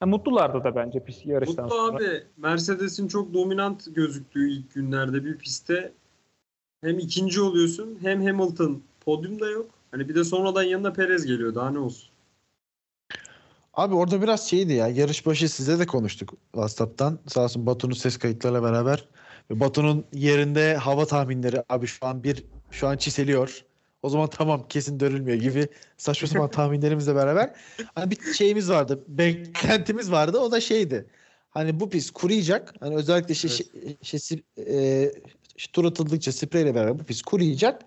Ha, 0.00 0.06
mutlulardı 0.06 0.64
da 0.64 0.76
bence 0.76 0.98
pis- 0.98 1.28
yarıştan 1.28 1.64
Mutlu 1.64 1.76
sonra. 1.76 1.96
abi 1.96 2.22
Mercedes'in 2.36 3.08
çok 3.08 3.34
dominant 3.34 3.94
gözüktüğü 3.94 4.50
ilk 4.50 4.74
günlerde 4.74 5.24
bir 5.24 5.38
pistte 5.38 5.92
hem 6.80 6.98
ikinci 6.98 7.40
oluyorsun 7.40 7.98
hem 8.02 8.26
Hamilton 8.26 8.82
podyumda 9.04 9.50
yok. 9.50 9.70
Hani 9.90 10.08
bir 10.08 10.14
de 10.14 10.24
sonradan 10.24 10.62
yanına 10.62 10.92
Perez 10.92 11.26
geliyor 11.26 11.54
daha 11.54 11.70
ne 11.70 11.78
olsun. 11.78 12.08
Abi 13.74 13.94
orada 13.94 14.22
biraz 14.22 14.48
şeydi 14.48 14.72
ya. 14.72 14.88
Yarış 14.88 15.26
başı 15.26 15.48
size 15.48 15.78
de 15.78 15.86
konuştuk 15.86 16.34
WhatsApp'tan. 16.52 17.18
Sağ 17.26 17.44
olsun 17.44 17.66
Batu'nun 17.66 17.94
ses 17.94 18.16
kayıtlarıyla 18.18 18.62
beraber. 18.62 19.08
Batu'nun 19.50 20.04
yerinde 20.12 20.74
hava 20.74 21.06
tahminleri 21.06 21.62
abi 21.68 21.86
şu 21.86 22.06
an 22.06 22.24
bir 22.24 22.44
şu 22.70 22.88
an 22.88 22.96
çiseliyor. 22.96 23.64
O 24.02 24.08
zaman 24.08 24.28
tamam 24.30 24.68
kesin 24.68 25.00
dönülmüyor 25.00 25.38
gibi 25.38 25.68
saçma 25.96 26.28
sapan 26.28 26.50
tahminlerimizle 26.50 27.14
beraber. 27.14 27.54
Hani 27.94 28.10
bir 28.10 28.32
şeyimiz 28.32 28.70
vardı. 28.70 29.04
Beklentimiz 29.08 30.10
vardı. 30.12 30.38
O 30.38 30.52
da 30.52 30.60
şeydi. 30.60 31.06
Hani 31.50 31.80
bu 31.80 31.90
pist 31.90 32.10
kuruyacak. 32.10 32.74
Hani 32.80 32.94
özellikle 32.96 33.34
şey, 33.34 33.50
şey, 33.50 33.66
şey, 34.02 34.20
si- 34.20 34.42
e, 34.58 35.12
şey, 35.56 35.72
tur 35.72 35.84
atıldıkça 35.84 36.32
spreyle 36.32 36.74
beraber 36.74 36.98
bu 36.98 37.04
pist 37.04 37.22
kuruyacak. 37.22 37.82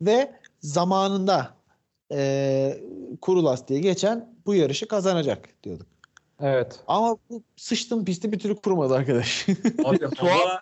Ve 0.00 0.32
zamanında 0.60 1.54
e, 2.12 2.80
kuru 3.20 3.44
lastiğe 3.44 3.80
geçen 3.80 4.34
bu 4.46 4.54
yarışı 4.54 4.88
kazanacak 4.88 5.48
diyorduk. 5.64 5.86
Evet. 6.40 6.80
Ama 6.86 7.16
bu 7.30 7.42
sıçtım 7.56 8.04
pisti 8.04 8.32
bir 8.32 8.38
türlü 8.38 8.54
kurumadı 8.56 8.94
arkadaş. 8.94 9.46
Abi 9.84 9.98
hava 10.16 10.60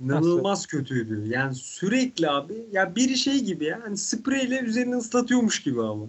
inanılmaz 0.00 0.66
kötüydü. 0.66 1.28
Yani 1.28 1.54
sürekli 1.54 2.30
abi 2.30 2.66
ya 2.72 2.96
biri 2.96 3.16
şey 3.16 3.40
gibi 3.40 3.64
ya 3.64 3.80
hani 3.82 3.96
spreyle 3.96 4.60
üzerini 4.60 4.96
ıslatıyormuş 4.96 5.62
gibi 5.62 5.82
ama. 5.82 6.06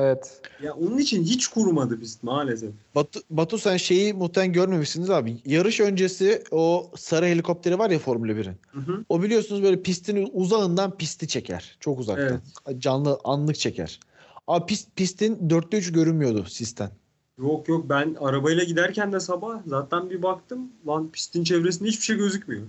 Evet. 0.00 0.40
Ya 0.62 0.74
onun 0.74 0.98
için 0.98 1.24
hiç 1.24 1.46
kurumadı 1.48 2.00
pist 2.00 2.22
maalesef. 2.22 2.70
Batu, 2.94 3.20
Batu 3.30 3.58
sen 3.58 3.76
şeyi 3.76 4.14
muhtemelen 4.14 4.52
görmemişsiniz 4.52 5.10
abi. 5.10 5.36
Yarış 5.44 5.80
öncesi 5.80 6.44
o 6.50 6.90
sarı 6.96 7.26
helikopteri 7.26 7.78
var 7.78 7.90
ya 7.90 7.98
Formula 7.98 8.32
1'in. 8.32 8.56
Hı 8.72 8.80
hı. 8.80 9.04
O 9.08 9.22
biliyorsunuz 9.22 9.62
böyle 9.62 9.82
pistin 9.82 10.30
uzağından 10.32 10.96
pisti 10.96 11.28
çeker. 11.28 11.76
Çok 11.80 11.98
uzaktan. 11.98 12.40
Canlı 12.78 13.18
anlık 13.24 13.58
çeker. 13.58 14.00
Abi 14.46 14.66
pist, 14.66 14.96
pistin 14.96 15.50
dörtte 15.50 15.76
üç 15.78 15.92
görünmüyordu 15.92 16.44
sisten. 16.48 16.90
Yok 17.38 17.68
yok 17.68 17.88
ben 17.88 18.16
arabayla 18.20 18.64
giderken 18.64 19.12
de 19.12 19.20
sabah 19.20 19.58
zaten 19.66 20.10
bir 20.10 20.22
baktım 20.22 20.68
lan 20.86 21.10
pistin 21.12 21.44
çevresinde 21.44 21.88
hiçbir 21.88 22.04
şey 22.04 22.16
gözükmüyor. 22.16 22.62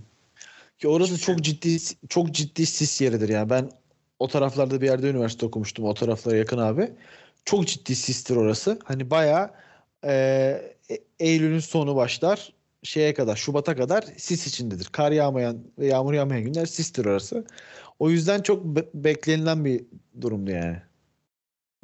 Ki 0.80 0.88
orası 0.88 1.14
Hiçbir 1.14 1.26
şey 1.26 1.36
çok 1.36 1.44
ciddi 1.44 1.78
çok 2.10 2.32
ciddi 2.32 2.66
sis 2.66 3.02
yeridir 3.02 3.30
yani. 3.30 3.50
Ben 3.50 3.70
o 4.22 4.28
taraflarda 4.28 4.82
bir 4.82 4.86
yerde 4.86 5.10
üniversite 5.10 5.46
okumuştum. 5.46 5.86
O 5.86 5.94
taraflara 5.94 6.36
yakın 6.36 6.58
abi. 6.58 6.92
Çok 7.46 7.68
ciddi 7.68 7.96
sistir 7.96 8.36
orası. 8.36 8.80
Hani 8.84 9.10
bayağı 9.10 9.52
e, 10.06 10.12
E- 10.90 11.04
Eylül'ün 11.20 11.60
sonu 11.60 11.96
başlar. 11.96 12.54
Şeye 12.84 13.14
kadar, 13.14 13.36
Şubat'a 13.36 13.76
kadar 13.76 14.02
sis 14.02 14.48
içindedir. 14.48 14.86
Kar 14.92 15.12
yağmayan 15.12 15.58
ve 15.80 15.88
yağmur 15.88 16.14
yağmayan 16.14 16.44
günler 16.44 16.66
sistir 16.66 17.06
orası. 17.06 17.46
O 18.00 18.10
yüzden 18.10 18.42
çok 18.42 18.66
be- 18.66 18.90
beklenilen 18.94 19.66
bir 19.66 19.86
durumdu 20.22 20.52
yani. 20.52 20.78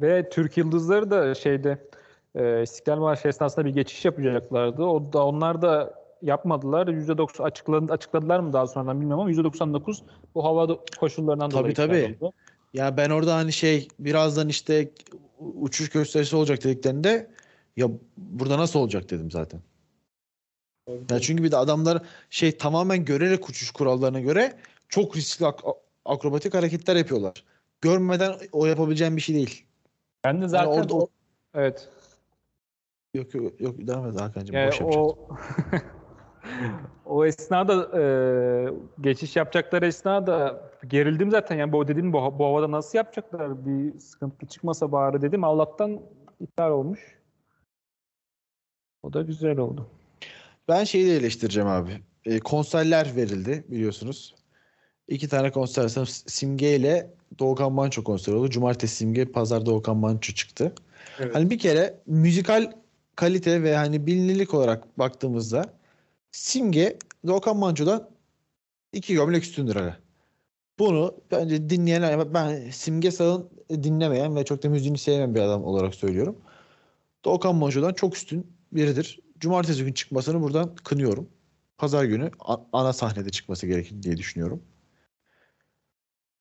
Ve 0.00 0.28
Türk 0.28 0.56
Yıldızları 0.56 1.10
da 1.10 1.34
şeyde 1.34 1.88
e, 2.34 2.62
İstiklal 2.62 2.98
Marşı 2.98 3.28
esnasında 3.28 3.64
bir 3.64 3.74
geçiş 3.74 4.04
yapacaklardı. 4.04 4.82
O 4.82 5.12
da 5.12 5.26
onlar 5.26 5.62
da 5.62 5.94
yapmadılar. 6.22 6.86
%90 6.88 7.42
açıkladı, 7.42 7.92
açıkladılar 7.92 8.40
mı 8.40 8.52
daha 8.52 8.66
sonradan 8.66 9.00
bilmiyorum 9.00 9.20
ama 9.20 9.30
%99 9.30 10.02
bu 10.34 10.44
hava 10.44 10.78
koşullarından 11.00 11.50
Tabii, 11.50 11.60
dolayı 11.60 11.74
tabii. 11.74 12.16
oldu. 12.22 12.32
Ya 12.74 12.96
ben 12.96 13.10
orada 13.10 13.34
hani 13.34 13.52
şey 13.52 13.88
birazdan 13.98 14.48
işte 14.48 14.90
uçuş 15.38 15.88
gösterisi 15.90 16.36
olacak 16.36 16.64
dediklerinde 16.64 17.30
ya 17.76 17.88
burada 18.16 18.58
nasıl 18.58 18.80
olacak 18.80 19.10
dedim 19.10 19.30
zaten. 19.30 19.60
Ya 21.10 21.20
çünkü 21.20 21.42
bir 21.42 21.50
de 21.50 21.56
adamlar 21.56 22.02
şey 22.30 22.56
tamamen 22.56 23.04
görerek 23.04 23.48
uçuş 23.48 23.70
kurallarına 23.70 24.20
göre 24.20 24.58
çok 24.88 25.16
riskli 25.16 25.46
ak- 25.46 25.64
akrobatik 26.04 26.54
hareketler 26.54 26.96
yapıyorlar. 26.96 27.44
Görmeden 27.80 28.34
o 28.52 28.66
yapabileceğin 28.66 29.16
bir 29.16 29.20
şey 29.20 29.34
değil. 29.36 29.64
Ben 30.24 30.42
de 30.42 30.48
zaten 30.48 30.66
orada 30.70 30.94
o- 30.94 31.08
evet. 31.54 31.88
Yok 33.14 33.34
yok 33.34 33.60
yok 33.60 33.74
devam 33.78 34.06
et 34.10 34.20
Hakan'cığım. 34.20 34.56
Yani 34.56 34.68
boş 34.70 34.80
o 34.82 35.16
o 37.04 37.24
esnada 37.24 38.00
e, 38.00 38.02
geçiş 39.00 39.36
yapacakları 39.36 39.86
esnada 39.86 40.60
gerildim 40.86 41.30
zaten 41.30 41.56
yani 41.56 41.72
bu 41.72 41.88
dedim 41.88 42.12
bu, 42.12 42.38
bu 42.38 42.44
havada 42.44 42.70
nasıl 42.70 42.98
yapacaklar 42.98 43.66
bir 43.66 43.98
sıkıntı 43.98 44.46
çıkmasa 44.46 44.92
bari 44.92 45.22
dedim 45.22 45.44
Allah'tan 45.44 46.00
iptal 46.40 46.70
olmuş. 46.70 47.18
O 49.02 49.12
da 49.12 49.22
güzel 49.22 49.58
oldu. 49.58 49.86
Ben 50.68 50.84
şeyi 50.84 51.06
de 51.06 51.16
eleştireceğim 51.16 51.68
abi. 51.68 51.90
E, 52.24 52.40
konserler 52.40 53.16
verildi 53.16 53.64
biliyorsunuz. 53.68 54.34
İki 55.08 55.28
tane 55.28 55.50
konser. 55.50 55.88
sanırım 55.88 56.12
Simge 56.26 56.76
ile 56.76 57.10
Doğukan 57.38 57.72
Manço 57.72 58.04
konseri 58.04 58.34
oldu. 58.34 58.50
Cumartesi 58.50 58.96
Simge, 58.96 59.24
pazar 59.24 59.66
Doğukan 59.66 59.96
Manço 59.96 60.32
çıktı. 60.32 60.72
Evet. 61.18 61.34
Hani 61.34 61.50
bir 61.50 61.58
kere 61.58 62.00
müzikal 62.06 62.72
kalite 63.16 63.62
ve 63.62 63.76
hani 63.76 64.06
bilinirlik 64.06 64.54
olarak 64.54 64.98
baktığımızda 64.98 65.77
Simge 66.30 66.98
Doğukan 67.26 67.56
Manço'dan 67.56 68.10
iki 68.92 69.14
gömlek 69.14 69.42
üstündür 69.42 69.76
hani. 69.76 69.94
Bunu 70.78 71.20
bence 71.30 71.70
dinleyen 71.70 72.34
ben 72.34 72.70
Simge 72.70 73.10
Sağ'ın 73.10 73.50
dinlemeyen 73.70 74.36
ve 74.36 74.44
çok 74.44 74.62
da 74.62 74.68
müziğini 74.68 74.98
sevmeyen 74.98 75.34
bir 75.34 75.40
adam 75.40 75.64
olarak 75.64 75.94
söylüyorum. 75.94 76.38
Doğukan 77.24 77.54
Manço'dan 77.54 77.94
çok 77.94 78.16
üstün 78.16 78.46
biridir. 78.72 79.20
Cumartesi 79.38 79.82
günü 79.82 79.94
çıkmasını 79.94 80.42
buradan 80.42 80.74
kınıyorum. 80.74 81.30
Pazar 81.78 82.04
günü 82.04 82.30
ana 82.72 82.92
sahnede 82.92 83.30
çıkması 83.30 83.66
gerekir 83.66 84.02
diye 84.02 84.16
düşünüyorum. 84.16 84.62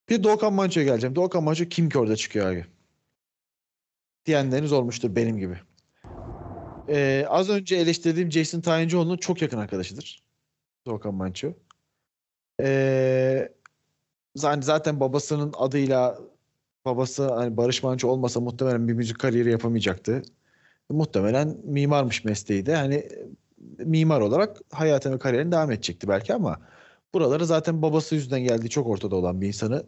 Bir 0.09 0.23
Doğukan 0.23 0.53
Manço'ya 0.53 0.85
geleceğim. 0.85 1.15
Doğukan 1.15 1.43
Manço 1.43 1.65
kim 1.65 1.89
ki 1.89 1.99
orada 1.99 2.15
çıkıyor 2.15 2.51
abi? 2.51 2.65
Diyenleriniz 4.25 4.71
olmuştur 4.71 5.15
benim 5.15 5.37
gibi. 5.37 5.59
Ee, 6.89 7.25
az 7.29 7.49
önce 7.49 7.75
eleştirdiğim 7.75 8.31
Jason 8.31 8.61
Tayıncıoğlu'nun 8.61 9.17
çok 9.17 9.41
yakın 9.41 9.57
arkadaşıdır. 9.57 10.23
Doğukan 10.85 11.13
Manço. 11.13 11.53
Ee, 12.61 13.49
zaten, 14.35 14.99
babasının 14.99 15.53
adıyla 15.57 16.19
babası 16.85 17.33
hani 17.33 17.57
Barış 17.57 17.83
Manço 17.83 18.07
olmasa 18.07 18.39
muhtemelen 18.39 18.87
bir 18.87 18.93
müzik 18.93 19.19
kariyeri 19.19 19.51
yapamayacaktı. 19.51 20.21
Muhtemelen 20.89 21.57
mimarmış 21.63 22.25
mesleği 22.25 22.65
de. 22.65 22.75
Hani 22.75 22.95
e, 22.95 23.27
mimar 23.77 24.21
olarak 24.21 24.57
hayatına 24.71 25.13
ve 25.13 25.19
kariyerine 25.19 25.51
devam 25.51 25.71
edecekti 25.71 26.07
belki 26.07 26.33
ama 26.33 26.59
buraları 27.13 27.45
zaten 27.45 27.81
babası 27.81 28.15
yüzünden 28.15 28.43
geldiği 28.43 28.69
çok 28.69 28.87
ortada 28.87 29.15
olan 29.15 29.41
bir 29.41 29.47
insanı 29.47 29.85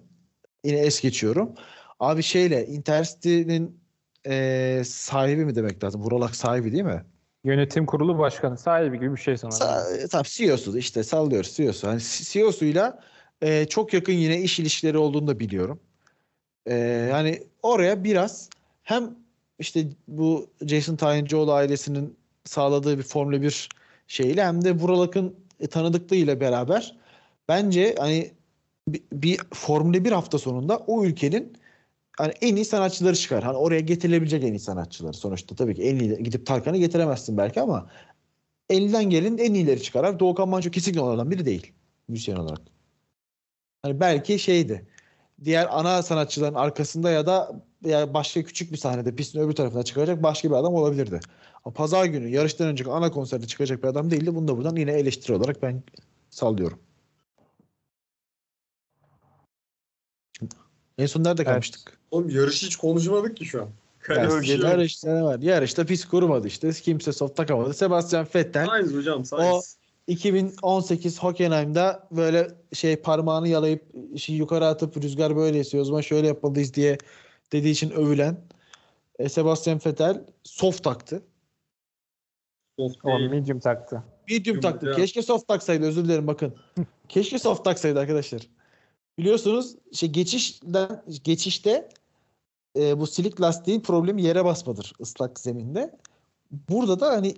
yine 0.64 0.80
es 0.80 1.02
geçiyorum. 1.02 1.54
Abi 2.00 2.24
şeyle 2.24 2.68
Intercity'nin 2.68 3.80
e, 4.30 4.82
sahibi 4.86 5.46
mi 5.46 5.56
demek 5.56 5.84
lazım? 5.84 6.02
Vuralak 6.02 6.36
sahibi 6.36 6.72
değil 6.72 6.84
mi? 6.84 7.04
Yönetim 7.44 7.86
kurulu 7.86 8.18
başkanı 8.18 8.58
sahibi 8.58 9.00
gibi 9.00 9.12
bir 9.16 9.20
şey 9.20 9.38
sanırım. 9.38 9.58
Sa- 9.58 10.08
tabii 10.08 10.28
CEO'su 10.28 10.78
işte 10.78 11.04
sallıyoruz 11.04 11.56
CEO'su. 11.56 11.88
Hani 11.88 12.02
CEO'suyla 12.02 13.00
e, 13.42 13.66
çok 13.66 13.94
yakın 13.94 14.14
yine 14.14 14.42
iş 14.42 14.60
ilişkileri 14.60 14.98
olduğunu 14.98 15.28
da 15.28 15.40
biliyorum. 15.40 15.80
E, 16.66 16.76
yani 17.10 17.44
oraya 17.64 18.04
biraz 18.04 18.50
hem 18.84 19.16
işte 19.60 19.88
bu 20.08 20.50
Jason 20.66 20.96
Tayıncıoğlu 20.96 21.54
ailesinin 21.54 22.18
sağladığı 22.46 22.98
bir 22.98 23.04
Formula 23.04 23.42
1 23.42 23.70
şeyiyle 24.08 24.46
hem 24.46 24.64
de 24.64 24.72
Vuralak'ın 24.72 25.36
e, 25.60 25.68
tanıdıklığıyla 25.68 26.40
beraber 26.40 26.98
bence 27.48 27.96
hani 28.00 28.32
bir, 28.88 29.02
bir 29.14 29.40
Formula 29.54 30.06
1 30.06 30.12
hafta 30.12 30.38
sonunda 30.38 30.78
o 30.78 31.06
ülkenin 31.06 31.54
hani 32.20 32.34
en 32.42 32.56
iyi 32.56 32.66
sanatçıları 32.66 33.16
çıkar. 33.16 33.44
Hani 33.44 33.58
oraya 33.58 33.80
getirilebilecek 33.80 34.44
en 34.44 34.54
iyi 34.54 34.60
sanatçıları. 34.60 35.14
Sonuçta 35.14 35.56
tabii 35.56 35.76
ki 35.76 35.84
en 35.84 36.00
iyi 36.00 36.24
gidip 36.24 36.46
Tarkan'ı 36.46 36.78
getiremezsin 36.78 37.38
belki 37.38 37.62
ama 37.62 37.90
elinden 38.70 39.10
gelenin 39.10 39.38
en 39.38 39.54
iyileri 39.54 39.84
çıkar. 39.84 40.20
Doğukan 40.20 40.50
Manço 40.50 40.70
kesinlikle 40.70 41.02
onlardan 41.02 41.32
biri 41.32 41.46
değil. 41.46 41.74
Müzisyen 42.08 42.36
olarak. 42.36 42.62
Hani 43.82 44.00
belki 44.00 44.40
şeydi. 44.40 44.88
Diğer 45.44 45.68
ana 45.80 46.04
sanatçıların 46.04 46.56
arkasında 46.56 47.12
ya 47.12 47.26
da 47.26 47.62
ya 47.86 48.14
başka 48.14 48.44
küçük 48.44 48.72
bir 48.72 48.78
sahnede 48.78 49.16
pistin 49.16 49.40
öbür 49.40 49.54
tarafına 49.54 49.84
çıkacak 49.84 50.24
başka 50.24 50.50
bir 50.50 50.56
adam 50.56 50.74
olabilirdi. 50.74 51.20
Ama 51.66 51.74
pazar 51.74 52.06
günü 52.06 52.28
yarıştan 52.28 52.68
önceki 52.68 52.92
ana 52.92 53.12
konserde 53.12 53.48
çıkacak 53.48 53.84
bir 53.84 53.88
adam 53.88 54.12
değildi. 54.12 54.36
Bunu 54.36 54.48
da 54.48 54.58
buradan 54.58 54.76
yine 54.76 54.92
eleştiri 54.92 55.34
olarak 55.34 55.62
ben 55.62 55.84
sallıyorum. 56.30 56.80
En 61.00 61.06
son 61.06 61.24
nerede 61.24 61.44
kalmıştık? 61.44 61.98
Oğlum 62.12 62.30
yarışı 62.30 62.66
hiç 62.66 62.76
konuşmadık 62.76 63.38
ki 63.38 63.46
şu 63.46 63.62
an. 63.62 63.70
Yani 64.10 64.52
yarışta 64.52 65.14
ne 65.14 65.24
var? 65.24 65.40
Yarışta 65.40 65.86
pis 65.86 66.06
kurmadı 66.06 66.48
işte. 66.48 66.72
Kimse 66.72 67.12
soft 67.12 67.38
takamadı. 67.38 67.74
Sebastian 67.74 68.28
Vettel 68.36 68.66
Sainz 68.66 68.94
hocam 68.94 69.22
O- 69.22 69.24
Sainz. 69.24 69.78
2018 70.08 71.20
Hockenheim'da 71.20 72.08
böyle 72.12 72.48
şey 72.74 72.96
parmağını 72.96 73.48
yalayıp 73.48 73.84
şey 74.18 74.36
yukarı 74.36 74.66
atıp 74.66 74.98
rüzgar 74.98 75.36
böyle 75.36 75.60
esiyor 75.60 75.82
o 75.82 75.86
zaman 75.86 76.02
şöyle 76.02 76.28
yapmalıyız 76.28 76.74
diye 76.74 76.98
dediği 77.52 77.72
için 77.72 77.90
övülen 77.90 78.38
e, 79.20 79.30
Sebastian 79.30 79.80
Vettel 79.86 80.26
soft 80.44 80.84
taktı. 80.84 81.24
Soft 82.80 82.98
O 83.04 83.20
medium 83.20 83.60
taktı. 83.60 84.04
Medium 84.30 84.60
taktı. 84.62 84.94
Keşke 84.96 85.22
soft 85.22 85.48
taksaydı 85.48 85.86
özür 85.86 86.06
dilerim 86.06 86.28
bakın. 86.28 86.56
Keşke 87.10 87.40
soft 87.40 87.64
taksaydı 87.64 88.00
arkadaşlar. 88.00 88.42
Biliyorsunuz 89.20 89.76
şey 89.94 90.10
geçişten 90.10 91.04
geçişte 91.24 91.90
e, 92.76 93.00
bu 93.00 93.08
silik 93.08 93.42
lastiğin 93.42 93.82
problemi 93.82 94.22
yere 94.22 94.46
basmadır 94.46 94.94
ıslak 95.02 95.40
zeminde. 95.40 95.98
Burada 96.70 97.00
da 97.00 97.08
hani 97.08 97.34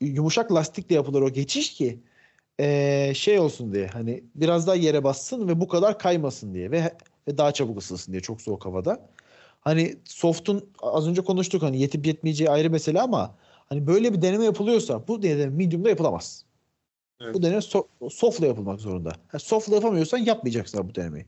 yumuşak 0.00 0.52
lastikle 0.52 0.94
yapılır 0.94 1.22
o 1.22 1.30
geçiş 1.30 1.74
ki 1.74 2.00
e, 2.60 3.12
şey 3.14 3.38
olsun 3.38 3.74
diye 3.74 3.86
hani 3.86 4.24
biraz 4.34 4.66
daha 4.66 4.74
yere 4.74 5.04
bassın 5.04 5.48
ve 5.48 5.60
bu 5.60 5.68
kadar 5.68 5.98
kaymasın 5.98 6.54
diye 6.54 6.70
ve, 6.70 6.96
ve 7.28 7.38
daha 7.38 7.52
çabuk 7.52 7.78
ısınsın 7.78 8.12
diye 8.12 8.22
çok 8.22 8.40
soğuk 8.40 8.66
havada. 8.66 9.08
Hani 9.60 9.96
soft'un 10.04 10.70
az 10.82 11.08
önce 11.08 11.22
konuştuk 11.22 11.62
hani 11.62 11.80
yetip 11.80 12.06
yetmeyeceği 12.06 12.50
ayrı 12.50 12.70
mesele 12.70 13.00
ama 13.00 13.34
hani 13.66 13.86
böyle 13.86 14.12
bir 14.12 14.22
deneme 14.22 14.44
yapılıyorsa 14.44 15.08
bu 15.08 15.22
deneme 15.22 15.56
medium'da 15.56 15.88
yapılamaz. 15.88 16.44
Evet. 17.22 17.34
Bu 17.34 17.42
deneme 17.42 17.60
so- 17.60 18.10
soft'la 18.10 18.46
yapılmak 18.46 18.80
zorunda. 18.80 19.12
Ha, 19.28 19.38
soft'la 19.38 19.74
yapamıyorsan 19.74 20.18
yapmayacaksın 20.18 20.88
bu 20.88 20.94
denemeyi. 20.94 21.26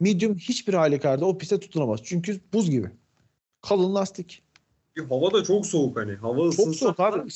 Medium 0.00 0.34
hiçbir 0.34 0.74
halükarda 0.74 1.26
o 1.26 1.38
piste 1.38 1.60
tutunamaz. 1.60 2.00
Çünkü 2.04 2.40
buz 2.52 2.70
gibi. 2.70 2.90
Kalın 3.62 3.94
lastik. 3.94 4.42
Bir 4.96 5.04
hava 5.04 5.32
da 5.32 5.44
çok 5.44 5.66
soğuk 5.66 5.96
hani. 5.96 6.14
Hava 6.14 6.48
ısınsa 6.48 6.72
soğuk 6.72 7.00
abi. 7.00 7.28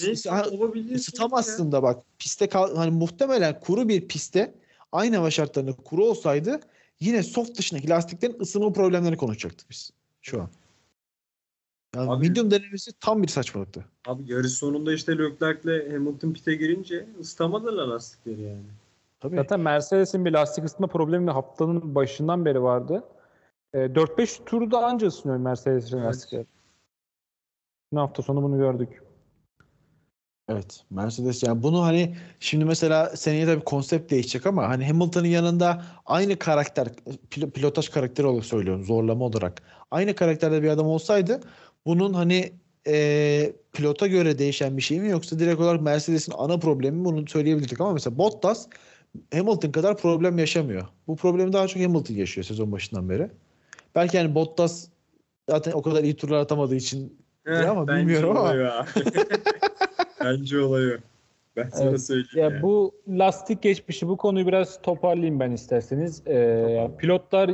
Isıtamazsın 0.95 1.73
da 1.73 1.83
bak. 1.83 2.03
Piste 2.19 2.49
kal 2.49 2.77
hani 2.77 2.91
muhtemelen 2.91 3.61
kuru 3.61 3.89
bir 3.89 4.09
piste 4.09 4.55
aynı 4.93 5.17
hava 5.17 5.31
şartlarında 5.31 5.73
kuru 5.73 6.05
olsaydı 6.05 6.61
yine 7.01 7.23
soft 7.23 7.59
dışındaki 7.59 7.89
lastiklerin 7.89 8.41
ısınma 8.41 8.73
problemlerini 8.73 9.17
konuşacaktık 9.17 9.71
biz 9.71 9.91
şu 10.23 10.43
an. 10.43 10.51
Yani 11.97 12.11
Abi- 12.11 12.29
medium 12.29 12.51
denemesi 12.51 12.91
tam 13.01 13.23
bir 13.23 13.29
saçmalıktı. 13.29 13.85
Abi 14.07 14.33
yarış 14.33 14.53
sonunda 14.53 14.93
işte 14.93 15.19
Leclerc'le 15.19 15.93
Hamilton 15.93 16.33
pit'e 16.33 16.55
girince 16.55 17.07
ısıtamadılar 17.21 17.87
lastikleri 17.87 18.41
yani. 18.43 18.63
Tabii. 19.21 19.37
Zaten 19.37 19.61
Mercedes'in 19.61 20.25
bir 20.25 20.33
lastik 20.33 20.65
ısıtma 20.65 20.87
problemi 20.87 21.31
haftanın 21.31 21.95
başından 21.95 22.45
beri 22.45 22.63
vardı. 22.63 23.05
E, 23.75 23.79
4-5 23.79 24.41
turda 24.47 24.85
anca 24.87 25.07
ısınıyor 25.07 25.39
Mercedes'in 25.39 25.97
Evet. 25.97 26.07
lastikleri. 26.07 26.47
Bu 27.93 28.01
hafta 28.01 28.23
sonu 28.23 28.43
bunu 28.43 28.59
gördük. 28.59 29.03
Evet 30.49 30.85
Mercedes 30.91 31.43
yani 31.43 31.63
bunu 31.63 31.83
hani 31.83 32.17
şimdi 32.41 32.65
mesela 32.65 33.17
seneye 33.17 33.47
tabii 33.47 33.65
konsept 33.65 34.11
değişecek 34.11 34.47
ama 34.47 34.69
hani 34.69 34.87
Hamilton'ın 34.87 35.27
yanında 35.27 35.83
aynı 36.07 36.39
karakter 36.39 36.87
pil- 37.31 37.51
pilotaj 37.51 37.89
karakteri 37.89 38.27
olarak 38.27 38.45
söylüyorum 38.45 38.85
zorlama 38.85 39.25
olarak 39.25 39.63
aynı 39.91 40.15
karakterde 40.15 40.63
bir 40.63 40.69
adam 40.69 40.87
olsaydı 40.87 41.41
bunun 41.87 42.15
hani 42.15 42.53
e, 42.87 43.53
pilota 43.73 44.07
göre 44.07 44.39
değişen 44.39 44.77
bir 44.77 44.83
şey 44.83 45.01
mi 45.01 45.09
yoksa 45.09 45.39
direkt 45.39 45.61
olarak 45.61 45.81
Mercedes'in 45.81 46.33
ana 46.39 46.59
problemi 46.59 46.99
mi 46.99 47.05
bunu 47.05 47.27
söyleyebilirdik 47.27 47.81
ama 47.81 47.93
mesela 47.93 48.19
Bottas 48.19 48.69
Hamilton 49.35 49.71
kadar 49.71 49.97
problem 49.97 50.39
yaşamıyor. 50.39 50.87
Bu 51.07 51.17
problemi 51.17 51.53
daha 51.53 51.69
çok 51.69 51.83
Hamilton 51.83 52.15
yaşıyor 52.15 52.45
sezon 52.45 52.73
başından 52.73 53.09
beri. 53.09 53.31
Belki 53.95 54.17
yani 54.17 54.35
Bottas 54.35 54.89
zaten 55.49 55.73
o 55.73 55.83
kadar 55.83 56.05
iyi 56.05 56.17
turlar 56.17 56.39
atamadığı 56.39 56.77
için 56.77 57.21
Heh, 57.45 57.71
ama 57.71 57.89
bence 57.89 58.01
bilmiyorum 58.01 58.37
ama. 58.37 58.55
bence 60.25 60.61
olay 60.61 60.95
o. 60.95 60.99
Ben 61.57 61.69
sana 61.69 61.91
Evet. 61.91 62.03
söyleyeyim. 62.03 62.29
Ya 62.35 62.43
yani. 62.43 62.63
bu 62.63 62.95
lastik 63.09 63.63
geçmişi 63.63 64.09
bu 64.09 64.17
konuyu 64.17 64.47
biraz 64.47 64.83
toparlayayım 64.83 65.41
ben 65.41 65.51
isterseniz. 65.51 66.23
Ee, 66.27 66.35
yani 66.77 66.97
pilotlar 66.97 67.51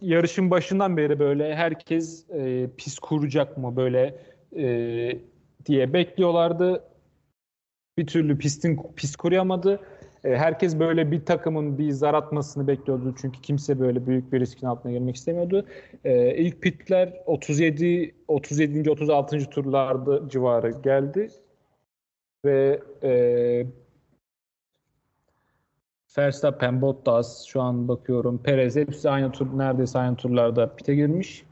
yarışın 0.00 0.50
başından 0.50 0.96
beri 0.96 1.18
böyle 1.18 1.54
herkes 1.54 2.30
e, 2.30 2.70
pis 2.76 2.98
kuracak 2.98 3.58
mı 3.58 3.76
böyle 3.76 4.18
e, 4.56 5.18
diye 5.66 5.92
bekliyorlardı. 5.92 6.84
Bir 7.98 8.06
türlü 8.06 8.38
pistin 8.38 8.80
pis 8.96 9.16
kuruyamadı. 9.16 9.80
E, 10.24 10.36
herkes 10.36 10.78
böyle 10.78 11.10
bir 11.10 11.24
takımın 11.24 11.78
bir 11.78 11.90
zar 11.90 12.14
atmasını 12.14 12.66
bekliyordu. 12.66 13.14
Çünkü 13.20 13.40
kimse 13.40 13.80
böyle 13.80 14.06
büyük 14.06 14.32
bir 14.32 14.40
riskin 14.40 14.66
altına 14.66 14.92
girmek 14.92 15.16
istemiyordu. 15.16 15.66
E, 16.04 16.36
ilk 16.36 16.62
pitler 16.62 17.22
37 17.26 18.14
37. 18.28 18.90
36. 18.90 19.50
turlarda 19.50 20.28
civarı 20.28 20.70
geldi. 20.82 21.28
Ve 22.44 22.80
e, 23.02 23.66
Verstappen, 26.18 26.82
Bottas 26.82 27.44
şu 27.44 27.62
an 27.62 27.88
bakıyorum. 27.88 28.38
Perez 28.38 28.76
hepsi 28.76 29.10
aynı 29.10 29.32
tur 29.32 29.58
neredeyse 29.58 29.98
aynı 29.98 30.16
turlarda 30.16 30.76
pite 30.76 30.94
girmiş. 30.94 31.44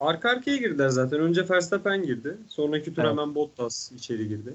Arka 0.00 0.30
arkaya 0.30 0.56
girdiler 0.56 0.88
zaten. 0.88 1.20
Önce 1.20 1.48
Verstappen 1.48 2.02
girdi. 2.02 2.36
Sonraki 2.48 2.94
tur 2.94 3.02
Evet. 3.02 3.10
hemen 3.10 3.34
Bottas 3.34 3.92
içeri 3.92 4.28
girdi. 4.28 4.54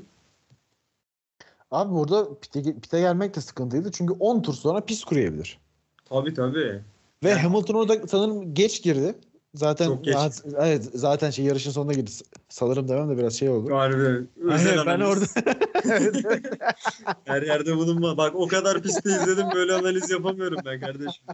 Abi 1.72 1.94
burada 1.94 2.40
pite, 2.40 2.80
pite 2.80 3.00
gelmek 3.00 3.36
de 3.36 3.42
sıkıntıydı. 3.42 3.92
Çünkü 3.92 4.14
10 4.14 4.42
tur 4.42 4.54
sonra 4.54 4.82
pis 4.82 5.04
kuruyabilir. 5.04 5.60
Tabii 6.06 6.34
tabii. 6.34 6.82
Ve. 7.24 7.34
Hamilton 7.34 7.74
orada 7.76 8.08
sanırım 8.08 8.54
geç 8.54 8.84
girdi. 8.84 9.16
Zaten. 9.58 10.00
Ha, 10.14 10.30
evet 10.60 10.90
zaten 10.94 11.30
şey 11.30 11.46
yarışın 11.46 11.72
sonuna 11.72 11.94
girdi. 11.94 12.12
Sanırım 12.50 12.88
demem 12.88 13.10
de 13.10 13.18
biraz 13.18 13.34
şey 13.34 13.50
oldu. 13.50 13.76
Harbi. 13.76 14.28
Aynen, 14.52 14.86
ben 14.86 15.00
orada. 15.00 15.26
Her 17.26 17.42
yerde 17.42 17.76
bulunma. 17.76 18.18
Bak 18.18 18.36
o 18.36 18.48
kadar 18.48 18.82
pistte 18.82 19.10
izledim 19.10 19.48
böyle 19.54 19.74
analiz 19.74 20.10
yapamıyorum 20.10 20.60
ben 20.66 20.80
kardeşim. 20.80 21.26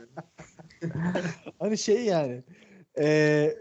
hani 1.59 1.77
şey 1.77 2.05
yani 2.05 2.43
e, 2.99 3.55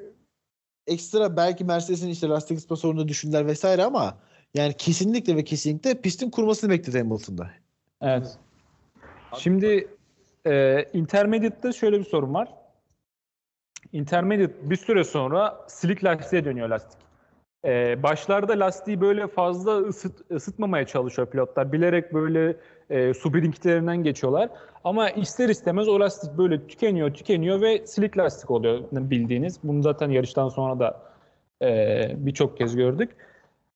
ekstra 0.87 1.37
belki 1.37 1.65
Mercedes'in 1.65 2.09
işte 2.09 2.29
lastik 2.29 2.59
ısıtma 2.59 2.77
sorununu 2.77 3.09
düşündüler 3.09 3.47
vesaire 3.47 3.85
ama 3.85 4.19
yani 4.55 4.75
kesinlikle 4.79 5.37
ve 5.37 5.45
kesinlikle 5.45 6.01
pistin 6.01 6.31
kurmasını 6.31 6.71
bekledi 6.71 6.99
Hamilton'da. 6.99 7.51
Evet. 8.01 8.39
Şimdi 9.39 9.89
e, 10.47 10.83
Intermediate'da 10.93 11.73
şöyle 11.73 11.99
bir 11.99 12.05
sorun 12.05 12.35
var. 12.35 12.62
Intermediate 13.93 14.71
bir 14.71 14.77
süre 14.77 15.05
sonra 15.05 15.65
slick 15.69 16.05
lastiğe 16.05 16.45
dönüyor 16.45 16.69
lastik. 16.69 16.99
E, 17.65 18.03
başlarda 18.03 18.53
lastiği 18.53 19.01
böyle 19.01 19.27
fazla 19.27 19.79
ısıt, 19.79 20.31
ısıtmamaya 20.31 20.87
çalışıyor 20.87 21.31
pilotlar. 21.31 21.73
Bilerek 21.73 22.15
böyle 22.15 22.57
e, 22.91 23.15
su 23.15 23.35
birikintilerinden 23.35 24.03
geçiyorlar. 24.03 24.49
Ama 24.85 25.11
ister 25.11 25.49
istemez 25.49 25.89
o 25.89 26.01
lastik 26.01 26.39
böyle 26.39 26.67
tükeniyor, 26.67 27.15
tükeniyor 27.15 27.61
ve 27.61 27.87
slick 27.87 28.19
lastik 28.19 28.51
oluyor 28.51 28.81
bildiğiniz. 28.93 29.59
Bunu 29.63 29.83
zaten 29.83 30.11
yarıştan 30.11 30.49
sonra 30.49 30.79
da 30.79 31.03
e, 31.63 32.11
birçok 32.17 32.59
kez 32.59 32.77
gördük. 32.77 33.11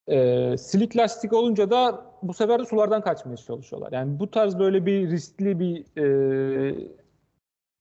E, 0.08 0.56
slick 0.56 0.96
lastik 0.96 1.32
olunca 1.32 1.70
da 1.70 2.04
bu 2.22 2.34
sefer 2.34 2.60
de 2.60 2.64
sulardan 2.64 3.02
kaçmaya 3.02 3.36
çalışıyorlar. 3.36 3.92
Yani 3.92 4.18
bu 4.20 4.30
tarz 4.30 4.58
böyle 4.58 4.86
bir 4.86 5.10
riskli 5.10 5.60
bir 5.60 5.84
e, 5.98 6.74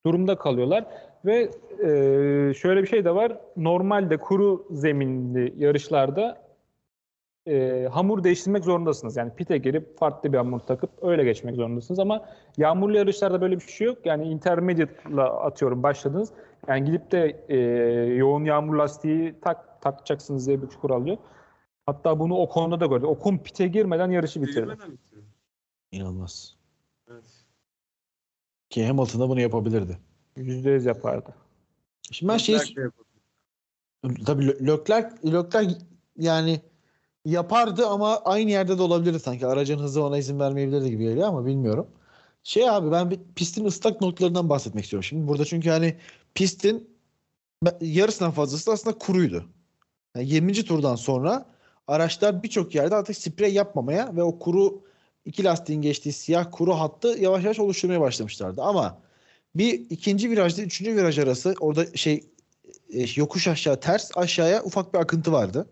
durumda 0.05 0.37
kalıyorlar 0.37 0.85
ve 1.25 1.51
e, 1.83 2.53
şöyle 2.53 2.81
bir 2.81 2.87
şey 2.87 3.05
de 3.05 3.15
var. 3.15 3.37
Normalde 3.57 4.17
kuru 4.17 4.67
zeminli 4.71 5.53
yarışlarda 5.57 6.45
e, 7.47 7.87
hamur 7.91 8.23
değiştirmek 8.23 8.63
zorundasınız. 8.63 9.17
Yani 9.17 9.35
pite 9.35 9.57
girip 9.57 9.97
farklı 9.99 10.33
bir 10.33 10.37
hamur 10.37 10.59
takıp 10.59 10.89
öyle 11.01 11.23
geçmek 11.23 11.55
zorundasınız 11.55 11.99
ama 11.99 12.25
yağmurlu 12.57 12.97
yarışlarda 12.97 13.41
böyle 13.41 13.55
bir 13.55 13.61
şey 13.61 13.87
yok. 13.87 14.05
Yani 14.05 14.27
intermediate'la 14.27 15.39
atıyorum 15.39 15.83
başladınız. 15.83 16.31
Yani 16.67 16.85
gidip 16.85 17.11
de 17.11 17.45
e, 17.49 17.57
yoğun 18.15 18.45
yağmur 18.45 18.75
lastiği 18.75 19.35
tak 19.41 19.81
takacaksınız 19.81 20.47
diye 20.47 20.61
bir 20.61 20.67
kural 20.67 21.07
yok. 21.07 21.19
Hatta 21.85 22.19
bunu 22.19 22.35
o 22.37 22.49
konuda 22.49 22.79
da 22.79 22.85
gördük. 22.85 23.07
Okun 23.07 23.37
pite 23.37 23.67
girmeden 23.67 24.11
yarışı 24.11 24.41
bitirdi. 24.41 24.77
İnanılmaz. 25.91 26.55
Evet. 27.11 27.45
Ki 28.69 28.87
Hamilton 28.87 29.21
da 29.21 29.29
bunu 29.29 29.41
yapabilirdi. 29.41 29.97
%100 30.37 30.87
yapardı. 30.87 31.33
Şimdi 32.11 32.33
ben 32.33 32.37
şey 32.37 32.57
tabii 34.25 34.47
Leclerc, 34.47 35.09
Leclerc 35.25 35.75
yani 36.17 36.61
yapardı 37.25 37.87
ama 37.87 38.17
aynı 38.17 38.51
yerde 38.51 38.77
de 38.77 38.81
olabilirdi 38.81 39.19
sanki. 39.19 39.47
Aracın 39.47 39.79
hızı 39.79 40.03
ona 40.03 40.17
izin 40.17 40.39
vermeyebilirdi 40.39 40.89
gibi 40.89 41.03
geliyor 41.03 41.27
ama 41.27 41.45
bilmiyorum. 41.45 41.87
Şey 42.43 42.69
abi 42.69 42.91
ben 42.91 43.11
bir 43.11 43.19
pistin 43.35 43.65
ıslak 43.65 44.01
noktalarından 44.01 44.49
bahsetmek 44.49 44.83
istiyorum 44.83 45.03
şimdi. 45.03 45.27
Burada 45.27 45.45
çünkü 45.45 45.69
hani 45.69 45.97
pistin 46.35 46.95
yarısından 47.81 48.31
fazlası 48.31 48.67
da 48.67 48.71
aslında 48.71 48.97
kuruydu. 48.97 49.45
Yani 50.15 50.29
20. 50.29 50.53
turdan 50.53 50.95
sonra 50.95 51.45
araçlar 51.87 52.43
birçok 52.43 52.75
yerde 52.75 52.95
artık 52.95 53.17
sprey 53.17 53.53
yapmamaya 53.53 54.15
ve 54.15 54.23
o 54.23 54.39
kuru 54.39 54.83
iki 55.25 55.43
lastiğin 55.43 55.81
geçtiği 55.81 56.13
siyah 56.13 56.47
kuru 56.51 56.73
hattı 56.73 57.07
yavaş 57.07 57.43
yavaş 57.43 57.59
oluşturmaya 57.59 58.01
başlamışlardı. 58.01 58.61
Ama 58.61 59.04
bir 59.55 59.73
ikinci 59.89 60.29
virajda 60.29 60.61
üçüncü 60.61 60.95
viraj 60.95 61.19
arası 61.19 61.55
orada 61.59 61.85
şey 61.95 62.23
e, 62.93 63.05
yokuş 63.15 63.47
aşağı 63.47 63.79
ters 63.79 64.11
aşağıya 64.17 64.63
ufak 64.63 64.93
bir 64.93 64.99
akıntı 64.99 65.31
vardı. 65.31 65.67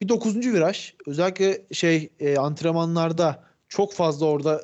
Bir 0.00 0.08
dokuzuncu 0.08 0.52
viraj 0.52 0.92
özellikle 1.06 1.62
şey 1.72 2.08
e, 2.20 2.36
antrenmanlarda 2.36 3.44
çok 3.68 3.92
fazla 3.92 4.26
orada 4.26 4.62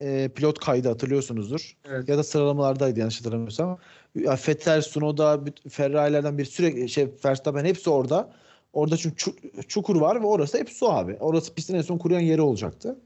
e, 0.00 0.28
pilot 0.28 0.58
kaydı 0.58 0.88
hatırlıyorsunuzdur. 0.88 1.76
Evet. 1.84 2.08
Ya 2.08 2.18
da 2.18 2.22
sıralamalardaydı 2.24 3.00
yanlış 3.00 3.20
hatırlamıyorsam. 3.20 3.78
Ya 4.14 4.38
Vettel, 4.48 4.82
Tsunoda, 4.82 5.46
bütün 5.46 5.70
Ferrari'lerden 5.70 6.38
bir 6.38 6.44
sürekli 6.44 6.88
şey 6.88 7.08
Verstappen 7.24 7.64
hepsi 7.64 7.90
orada. 7.90 8.32
Orada 8.72 8.96
çünkü 8.96 9.16
çu- 9.16 9.66
çukur 9.68 9.96
var 9.96 10.22
ve 10.22 10.26
orası 10.26 10.58
hep 10.58 10.70
su 10.70 10.92
abi. 10.92 11.16
Orası 11.20 11.54
pistin 11.54 11.74
en 11.74 11.82
son 11.82 11.98
kuruyan 11.98 12.20
yeri 12.20 12.40
olacaktı. 12.40 12.98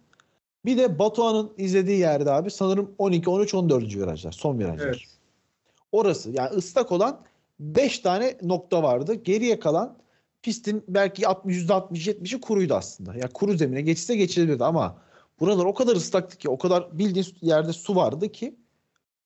Bir 0.65 0.78
de 0.78 0.99
Batuhan'ın 0.99 1.53
izlediği 1.59 1.99
yerde 1.99 2.31
abi 2.31 2.51
sanırım 2.51 2.95
12, 2.99 3.31
13, 3.31 3.55
14. 3.55 3.97
virajlar. 3.97 4.32
Son 4.32 4.59
virajlar. 4.59 4.87
Evet. 4.87 5.01
Orası 5.93 6.31
yani 6.31 6.51
ıslak 6.51 6.93
olan 6.93 7.20
5 7.61 7.99
tane 7.99 8.39
nokta 8.43 8.82
vardı. 8.82 9.15
Geriye 9.15 9.61
kalan 9.61 9.99
pistin 10.43 10.85
belki 10.89 11.28
60 11.28 11.57
%60-70'i 11.57 12.41
kuruydu 12.41 12.74
aslında. 12.74 13.15
Yani 13.15 13.32
kuru 13.32 13.57
zemine 13.57 13.81
geçse 13.81 14.16
geçilebilirdi 14.16 14.65
ama 14.65 14.97
buralar 15.41 15.65
o 15.65 15.74
kadar 15.74 15.97
ıslaktı 15.97 16.39
ki 16.39 16.49
o 16.49 16.59
kadar 16.59 16.99
bildiğin 16.99 17.27
yerde 17.41 17.73
su 17.73 17.97
vardı 17.97 18.32
ki 18.32 18.55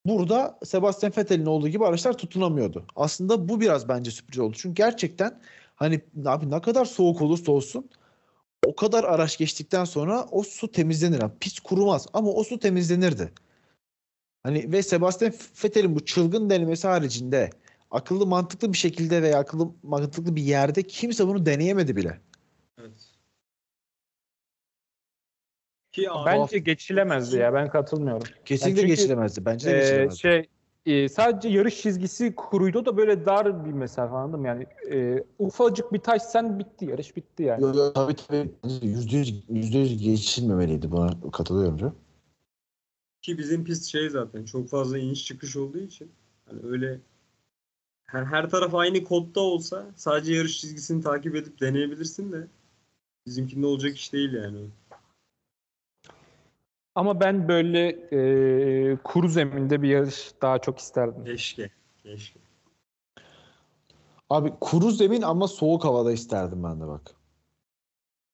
burada 0.05 0.59
Sebastian 0.65 1.13
Vettel'in 1.17 1.45
olduğu 1.45 1.67
gibi 1.67 1.85
araçlar 1.85 2.17
tutunamıyordu. 2.17 2.85
Aslında 2.95 3.49
bu 3.49 3.61
biraz 3.61 3.89
bence 3.89 4.11
sürpriz 4.11 4.39
oldu. 4.39 4.55
Çünkü 4.57 4.75
gerçekten 4.75 5.39
hani 5.75 6.01
abi 6.25 6.51
ne 6.51 6.61
kadar 6.61 6.85
soğuk 6.85 7.21
olursa 7.21 7.51
olsun 7.51 7.89
o 8.65 8.75
kadar 8.75 9.03
araç 9.03 9.37
geçtikten 9.37 9.85
sonra 9.85 10.25
o 10.31 10.43
su 10.43 10.71
temizlenir. 10.71 11.21
Yani 11.21 11.31
pis 11.39 11.59
kurumaz 11.59 12.07
ama 12.13 12.29
o 12.31 12.43
su 12.43 12.59
temizlenirdi. 12.59 13.31
Hani 14.43 14.71
ve 14.71 14.83
Sebastian 14.83 15.33
Vettel'in 15.63 15.95
bu 15.95 16.05
çılgın 16.05 16.49
denemesi 16.49 16.87
haricinde 16.87 17.49
akıllı 17.91 18.25
mantıklı 18.25 18.73
bir 18.73 18.77
şekilde 18.77 19.21
veya 19.21 19.39
akıllı 19.39 19.71
mantıklı 19.83 20.35
bir 20.35 20.43
yerde 20.43 20.83
kimse 20.83 21.27
bunu 21.27 21.45
deneyemedi 21.45 21.95
bile. 21.95 22.19
Evet. 22.81 23.11
Ki 25.91 26.07
Bence 26.25 26.59
geçilemezdi 26.59 27.37
ya. 27.37 27.53
Ben 27.53 27.69
katılmıyorum. 27.69 28.27
Kesinlikle 28.45 28.81
çünkü, 28.81 28.95
geçilemezdi. 28.95 29.45
Bence 29.45 29.67
de 29.67 29.71
Ee, 29.71 29.79
geçilemezdi. 29.79 30.19
şey 30.19 30.49
e, 30.85 31.09
sadece 31.09 31.49
yarış 31.49 31.81
çizgisi 31.81 32.35
kuruydu 32.35 32.85
da 32.85 32.97
böyle 32.97 33.25
dar 33.25 33.65
bir 33.65 33.71
mesafe 33.71 34.15
anladın 34.15 34.39
mı? 34.39 34.47
Yani 34.47 34.67
e, 34.91 35.23
ufacık 35.39 35.93
bir 35.93 35.99
taş 35.99 36.21
sen 36.21 36.59
bitti 36.59 36.85
yarış 36.85 37.15
bitti 37.15 37.43
yani. 37.43 37.63
Yo, 37.63 37.75
yo, 37.75 37.93
tabii 37.93 38.15
tabii 38.15 38.51
yüzde 38.81 39.17
yüz, 39.17 39.43
yüzde 39.49 39.77
yüz 39.77 40.03
geçilmemeliydi 40.03 40.91
buna 40.91 41.31
katılıyorum. 41.31 41.77
canım. 41.77 41.95
Ki 43.21 43.37
bizim 43.37 43.63
pist 43.63 43.85
şey 43.85 44.09
zaten 44.09 44.45
çok 44.45 44.69
fazla 44.69 44.97
iniş 44.97 45.25
çıkış 45.25 45.55
olduğu 45.55 45.79
için 45.79 46.11
hani 46.45 46.59
öyle 46.63 46.99
her, 48.05 48.25
her 48.25 48.49
taraf 48.49 48.75
aynı 48.75 49.03
kodda 49.03 49.39
olsa 49.39 49.85
sadece 49.95 50.33
yarış 50.33 50.61
çizgisini 50.61 51.03
takip 51.03 51.35
edip 51.35 51.61
deneyebilirsin 51.61 52.31
de 52.31 52.47
bizimkinde 53.27 53.65
olacak 53.65 53.95
iş 53.95 54.13
değil 54.13 54.33
yani. 54.33 54.67
Ama 56.95 57.19
ben 57.19 57.47
böyle 57.47 57.87
e, 58.11 58.97
kuru 59.03 59.27
zeminde 59.29 59.81
bir 59.81 59.89
yarış 59.89 60.31
daha 60.41 60.59
çok 60.59 60.79
isterdim. 60.79 61.25
Keşke. 61.25 61.69
Keşke. 62.03 62.39
Abi 64.29 64.53
kuru 64.59 64.91
zemin 64.91 65.21
ama 65.21 65.47
soğuk 65.47 65.85
havada 65.85 66.11
isterdim 66.11 66.63
ben 66.63 66.81
de 66.81 66.87
bak. 66.87 67.11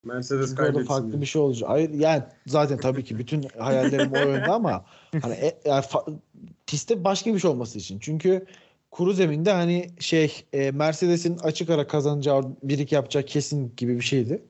Mercedes 0.04 0.48
Çünkü 0.48 0.62
orada 0.62 0.72
kaybetsin. 0.72 0.88
farklı 0.94 1.12
diye. 1.12 1.20
bir 1.20 1.26
şey 1.26 1.42
olacak. 1.42 1.70
Hayır 1.70 1.90
yani 1.90 2.22
zaten 2.46 2.78
tabii 2.78 3.04
ki 3.04 3.18
bütün 3.18 3.42
hayallerim 3.58 4.12
o 4.12 4.18
yönde 4.18 4.50
ama 4.50 4.84
hani 5.22 5.34
e, 5.34 5.60
yani 5.64 5.84
fa- 5.84 6.18
pistte 6.66 7.04
başka 7.04 7.34
bir 7.34 7.38
şey 7.38 7.50
olması 7.50 7.78
için. 7.78 7.98
Çünkü 7.98 8.46
kuru 8.90 9.12
zeminde 9.12 9.52
hani 9.52 9.90
şey 10.00 10.44
e, 10.52 10.70
Mercedes'in 10.70 11.38
açık 11.38 11.70
ara 11.70 11.86
kazanacağı 11.86 12.42
bir 12.62 12.78
iki 12.78 12.94
yapacağı 12.94 13.22
kesin 13.22 13.72
gibi 13.76 13.96
bir 13.96 14.04
şeydi. 14.04 14.42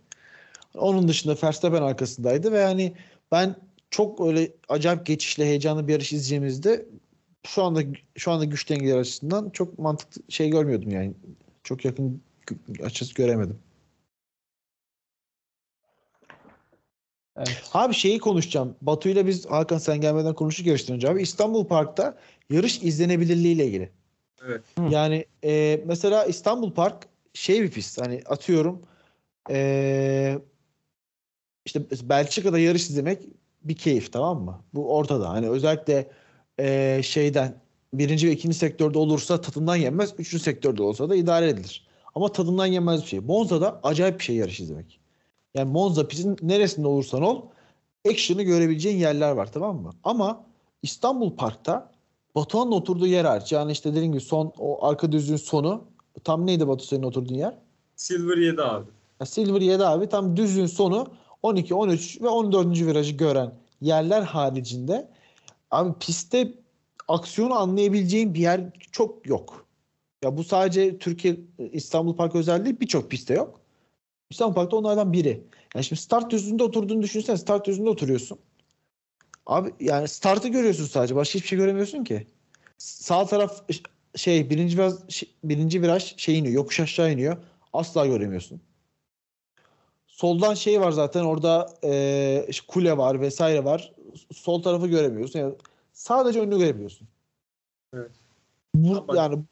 Onun 0.75 1.09
dışında 1.09 1.37
Verstappen 1.43 1.83
arkasındaydı 1.83 2.53
ve 2.53 2.65
hani 2.65 2.93
ben 3.33 3.57
çok 3.93 4.21
öyle 4.21 4.53
acayip 4.69 5.07
geçişli 5.07 5.45
heyecanlı 5.45 5.89
bir 5.89 5.93
yarış 5.93 6.13
izleyeceğimizde 6.13 6.87
şu 7.47 7.63
anda 7.63 7.83
şu 8.17 8.31
anda 8.31 8.45
güç 8.45 8.71
dengeleri 8.71 8.99
açısından 8.99 9.51
çok 9.51 9.79
mantıklı 9.79 10.23
şey 10.29 10.51
görmüyordum 10.51 10.91
yani. 10.91 11.15
Çok 11.65 11.85
yakın 11.85 12.23
açısı 12.83 13.15
göremedim. 13.15 13.59
Evet. 17.37 17.71
Abi 17.73 17.95
şeyi 17.95 18.19
konuşacağım. 18.19 18.77
Batu 18.83 19.09
ile 19.09 19.27
biz 19.27 19.47
Hakan 19.47 19.79
sen 19.79 20.01
gelmeden 20.01 20.35
konuştuk 20.35 20.67
yarıştan 20.67 20.97
önce 20.97 21.09
abi. 21.09 21.23
İstanbul 21.23 21.67
Park'ta 21.67 22.19
yarış 22.51 22.83
izlenebilirliği 22.83 23.55
ile 23.55 23.67
ilgili. 23.67 23.91
Evet. 24.47 24.63
Yani 24.91 25.27
e, 25.45 25.83
mesela 25.87 26.25
İstanbul 26.25 26.73
Park 26.73 27.09
şey 27.35 27.63
bir 27.63 27.71
pist. 27.71 28.01
Hani 28.01 28.23
atıyorum 28.27 28.83
e, 29.51 30.39
işte 31.65 31.81
Belçika'da 32.03 32.59
yarış 32.59 32.83
izlemek 32.83 33.23
bir 33.65 33.75
keyif 33.77 34.13
tamam 34.13 34.43
mı? 34.45 34.61
Bu 34.75 34.95
ortada. 34.97 35.29
Hani 35.29 35.49
özellikle 35.49 36.11
eee, 36.59 37.01
şeyden 37.05 37.55
birinci 37.95 38.29
ve 38.29 38.33
ikinci 38.33 38.57
sektörde 38.57 38.99
olursa 38.99 39.41
tadından 39.41 39.77
yenmez. 39.77 40.15
Üçüncü 40.19 40.45
sektörde 40.45 40.83
olsa 40.83 41.09
da 41.09 41.15
idare 41.17 41.49
edilir. 41.49 41.87
Ama 42.15 42.29
tadından 42.33 42.67
yenmez 42.67 43.03
bir 43.03 43.07
şey. 43.07 43.21
Monza'da 43.21 43.81
acayip 43.83 44.19
bir 44.19 44.25
şey 44.25 44.37
yarış 44.37 44.61
izlemek. 44.61 45.01
Yani 45.55 45.73
Monza 45.73 46.09
pistin 46.09 46.37
neresinde 46.43 46.87
olursan 46.89 47.23
ol 47.23 47.43
action'ı 48.11 48.43
görebileceğin 48.43 48.97
yerler 48.99 49.31
var 49.33 49.53
tamam 49.53 49.77
mı? 49.83 49.91
Ama 50.05 50.45
İstanbul 50.83 51.37
Park'ta 51.37 51.91
Batuhan'ın 52.35 52.73
oturduğu 52.73 53.07
yer 53.07 53.25
hariç. 53.25 53.53
Yani 53.53 53.73
işte 53.73 53.91
dediğim 53.95 54.13
gibi 54.13 54.23
son 54.23 54.53
o 54.59 54.87
arka 54.87 55.13
düzlüğün 55.13 55.37
sonu 55.37 55.85
tam 56.25 56.47
neydi 56.47 56.69
Batu 56.69 56.85
senin 56.85 57.03
oturduğun 57.03 57.35
yer? 57.35 57.55
Silver 57.97 58.37
7 58.37 58.63
abi. 58.63 58.87
Ya 59.21 59.27
Silver 59.27 59.61
7 59.61 59.85
abi 59.85 60.09
tam 60.09 60.37
düzlüğün 60.37 60.67
sonu 60.67 61.07
12, 61.43 61.75
13 61.75 62.21
ve 62.21 62.29
14. 62.29 62.81
virajı 62.81 63.13
gören 63.13 63.55
yerler 63.81 64.23
haricinde 64.23 65.09
abi 65.71 65.99
pistte 65.99 66.55
aksiyonu 67.09 67.55
anlayabileceğin 67.55 68.35
bir 68.35 68.41
yer 68.41 68.61
çok 68.93 69.27
yok. 69.27 69.67
Ya 70.25 70.37
bu 70.37 70.45
sadece 70.45 70.99
Türkiye 70.99 71.37
İstanbul 71.73 72.17
Park 72.17 72.35
özel 72.35 72.65
değil 72.65 72.81
birçok 72.81 73.11
pistte 73.11 73.35
yok. 73.35 73.61
İstanbul 74.31 74.55
Park'ta 74.55 74.77
onlardan 74.77 75.13
biri. 75.13 75.45
Yani 75.75 75.85
şimdi 75.85 76.01
start 76.01 76.31
düzlüğünde 76.31 76.63
oturduğunu 76.63 77.03
düşünsene 77.03 77.37
start 77.37 77.67
düzlüğünde 77.67 77.91
oturuyorsun. 77.91 78.39
Abi 79.47 79.71
yani 79.81 80.09
startı 80.09 80.49
görüyorsun 80.49 80.85
sadece. 80.85 81.17
Başka 81.17 81.35
hiçbir 81.35 81.49
şey 81.49 81.59
göremiyorsun 81.59 82.05
ki. 82.05 82.27
Sağ 82.79 83.27
taraf 83.27 83.65
şey 84.17 84.51
birinci 84.51 84.79
viraj, 84.79 85.23
birinci 85.45 85.83
viraj 85.83 86.17
şey 86.17 86.39
iniyor. 86.39 86.55
Yokuş 86.55 86.81
aşağı 86.81 87.13
iniyor. 87.13 87.37
Asla 87.73 88.07
göremiyorsun. 88.07 88.61
Soldan 90.13 90.55
şey 90.55 90.81
var 90.81 90.91
zaten 90.91 91.25
orada 91.25 91.75
e, 91.85 92.45
işte 92.49 92.67
kule 92.69 92.97
var 92.97 93.21
vesaire 93.21 93.65
var. 93.65 93.93
Sol 94.35 94.63
tarafı 94.63 94.87
göremiyorsun. 94.87 95.39
Yani 95.39 95.55
sadece 95.93 96.41
önünü 96.41 96.59
görebiliyorsun. 96.59 97.09
Evet. 97.95 98.11
Bu, 98.75 98.97
Ama- 98.97 99.17
yani 99.17 99.43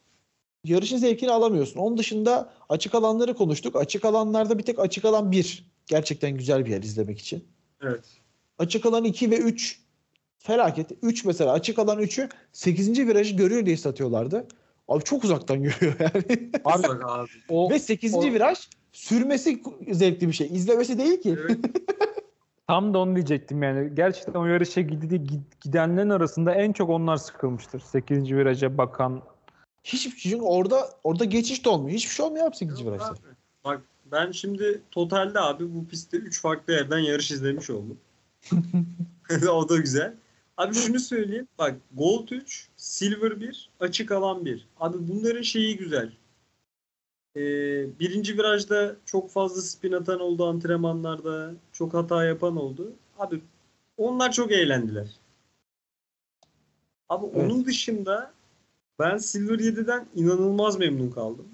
yarışın 0.65 0.97
zevkini 0.97 1.31
alamıyorsun. 1.31 1.81
Onun 1.81 1.99
dışında 1.99 2.53
açık 2.69 2.95
alanları 2.95 3.35
konuştuk. 3.35 3.77
Açık 3.77 4.05
alanlarda 4.05 4.59
bir 4.59 4.63
tek 4.63 4.79
açık 4.79 5.05
alan 5.05 5.33
1 5.33 5.67
gerçekten 5.87 6.37
güzel 6.37 6.67
bir 6.67 6.71
yer 6.71 6.83
izlemek 6.83 7.19
için. 7.19 7.45
Evet. 7.83 8.05
Açık 8.59 8.87
alan 8.87 9.05
2 9.05 9.31
ve 9.31 9.37
3 9.39 9.81
felaket. 10.39 10.91
3 11.03 11.25
mesela 11.25 11.53
açık 11.53 11.79
alan 11.79 11.99
3'ü 11.99 12.29
8. 12.53 13.07
virajı 13.07 13.37
görüyor 13.37 13.67
diye 13.67 13.77
satıyorlardı. 13.77 14.47
Abi 14.89 15.05
çok 15.05 15.25
uzaktan 15.25 15.63
görüyor 15.63 15.97
yani. 16.01 16.51
Abi 16.65 16.87
abi. 17.05 17.29
o 17.49 17.71
ve 17.71 17.79
8. 17.79 18.15
o- 18.15 18.23
viraj 18.23 18.59
sürmesi 18.93 19.63
zevkli 19.91 20.29
bir 20.29 20.33
şey. 20.33 20.47
İzlemesi 20.47 20.99
değil 20.99 21.23
ki. 21.23 21.37
Evet. 21.41 21.59
tam 22.67 22.95
da 22.95 22.99
onu 22.99 23.17
diyecektim 23.17 23.63
yani. 23.63 23.95
Gerçekten 23.95 24.35
o 24.35 24.47
yarışa 24.47 24.81
gidi- 24.81 25.41
gidenlerin 25.61 26.11
arasında 26.11 26.55
en 26.55 26.73
çok 26.73 26.91
onlar 26.91 27.17
sıkılmıştır. 27.17 27.81
8. 27.81 28.33
viraja 28.33 28.79
bakan. 28.79 29.23
Hiçbir 29.85 30.19
şey 30.19 30.33
çünkü 30.33 30.45
orada 30.45 30.89
orada 31.05 31.25
geçiş 31.25 31.65
de 31.65 31.69
olmuyor. 31.69 31.97
Hiçbir 31.97 32.15
şey 32.15 32.27
olmuyor 32.27 32.47
abi 32.47 32.57
8. 32.57 32.81
Yok 32.81 32.89
virajda. 32.89 33.07
abi. 33.07 33.19
Bak 33.65 33.83
ben 34.13 34.33
şimdi 34.33 34.83
totalde 34.91 35.41
abi 35.41 35.75
bu 35.75 35.87
pistte 35.89 36.17
3 36.17 36.41
farklı 36.41 36.73
yerden 36.73 36.99
yarış 36.99 37.31
izlemiş 37.31 37.71
oldum. 37.71 37.99
o 39.53 39.69
da 39.69 39.77
güzel. 39.77 40.15
Abi 40.57 40.75
şunu 40.75 41.01
söyleyeyim. 41.01 41.49
Bak 41.59 41.77
Gold 41.93 42.29
3, 42.31 42.69
Silver 42.77 43.41
1, 43.41 43.71
açık 43.81 44.13
alan 44.13 44.45
1. 44.45 44.69
Abi 44.81 44.97
bunların 45.01 45.43
şeyi 45.43 45.77
güzel. 45.77 46.13
Ee, 47.37 47.41
birinci 48.01 48.39
virajda 48.39 48.97
çok 49.07 49.31
fazla 49.31 49.63
spin 49.63 49.93
atan 49.93 50.21
oldu 50.21 50.47
antrenmanlarda. 50.47 51.55
Çok 51.73 51.95
hata 51.95 52.25
yapan 52.25 52.57
oldu. 52.57 52.93
Abi 53.19 53.41
onlar 53.97 54.33
çok 54.33 54.53
eğlendiler. 54.53 55.09
Abi 57.09 57.27
Evet. 57.35 57.37
onun 57.51 57.65
dışında 57.65 58.33
ben 58.99 59.19
Silver 59.19 59.59
7'den 59.59 60.07
inanılmaz 60.15 60.79
memnun 60.79 61.11
kaldım. 61.11 61.49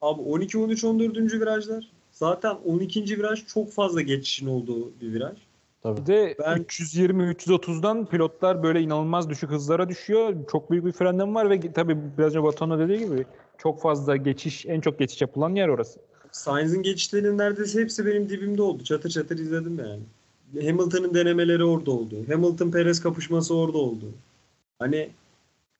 Abi 0.00 0.20
12, 0.22 0.58
13, 0.58 0.84
14. 0.84 1.16
virajlar. 1.40 1.90
Zaten 2.12 2.54
12. 2.64 3.18
viraj 3.18 3.46
çok 3.46 3.72
fazla 3.72 4.00
geçişin 4.00 4.46
olduğu 4.46 5.00
bir 5.00 5.12
viraj. 5.12 5.38
Tabii. 5.86 6.00
Bir 6.00 6.06
de 6.06 6.36
Ben- 6.38 6.58
320-330'dan 6.58 8.06
pilotlar 8.06 8.62
böyle 8.62 8.80
inanılmaz 8.80 9.30
düşük 9.30 9.50
hızlara 9.50 9.88
düşüyor. 9.88 10.34
Çok 10.52 10.70
büyük 10.70 10.84
bir 10.84 10.92
frenleme 10.92 11.34
var 11.34 11.50
ve 11.50 11.72
tabii 11.72 11.98
biraz 12.18 12.30
önce 12.30 12.42
Batuhan'a 12.42 12.78
dediği 12.78 12.98
gibi 12.98 13.26
çok 13.58 13.82
fazla 13.82 14.16
geçiş, 14.16 14.66
en 14.66 14.80
çok 14.80 14.98
geçiş 14.98 15.20
yapılan 15.20 15.54
yer 15.54 15.68
orası. 15.68 16.00
Sainz'in 16.32 16.82
geçişlerinin 16.82 17.38
neredeyse 17.38 17.80
hepsi 17.80 18.06
benim 18.06 18.28
dibimde 18.28 18.62
oldu. 18.62 18.84
Çatır 18.84 19.10
çatır 19.10 19.38
izledim 19.38 19.78
yani. 19.78 20.02
Hamilton'ın 20.66 21.14
denemeleri 21.14 21.64
orada 21.64 21.90
oldu. 21.90 22.16
Hamilton 22.28 22.70
Perez 22.70 23.00
kapışması 23.02 23.54
orada 23.54 23.78
oldu. 23.78 24.04
Hani 24.78 25.08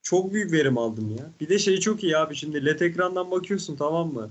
çok 0.02 0.32
büyük 0.32 0.52
verim 0.52 0.78
aldım 0.78 1.16
ya. 1.18 1.24
Bir 1.40 1.48
de 1.48 1.58
şey 1.58 1.80
çok 1.80 2.04
iyi 2.04 2.16
abi 2.18 2.34
şimdi 2.34 2.64
LED 2.66 2.80
ekrandan 2.80 3.30
bakıyorsun 3.30 3.76
tamam 3.76 4.14
mı? 4.14 4.30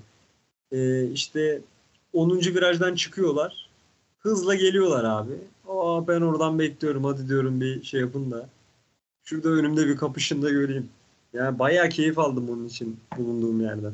Ee, 0.72 1.04
işte 1.04 1.62
10. 2.14 2.56
virajdan 2.56 2.96
çıkıyorlar. 2.96 3.65
Hızla 4.26 4.56
geliyorlar 4.56 5.04
abi. 5.04 5.34
Aa 5.70 6.08
ben 6.08 6.22
oradan 6.22 6.60
bekliyorum 6.60 7.04
hadi 7.04 7.30
diyorum 7.30 7.62
bir 7.62 7.84
şey 7.84 8.02
yapın 8.02 8.32
da. 8.32 8.50
Şurada 9.24 9.50
önümde 9.50 9.88
bir 9.88 9.98
kapışın 9.98 10.42
da 10.42 10.50
göreyim. 10.50 10.90
Yani 11.34 11.60
bayağı 11.60 11.90
keyif 11.90 12.20
aldım 12.20 12.50
onun 12.50 12.66
için 12.66 13.00
bulunduğum 13.18 13.62
yerden. 13.62 13.94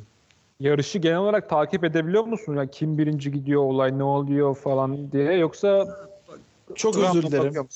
Yarışı 0.59 0.99
genel 0.99 1.17
olarak 1.17 1.49
takip 1.49 1.83
edebiliyor 1.83 2.23
musun? 2.23 2.55
Ya 2.55 2.65
kim 2.65 2.97
birinci 2.97 3.31
gidiyor, 3.31 3.61
olay 3.61 3.97
ne 3.97 4.03
oluyor 4.03 4.55
falan 4.55 5.11
diye 5.11 5.33
yoksa 5.33 5.97
Çok 6.75 6.97
özür 6.97 7.23
dilerim. 7.23 7.67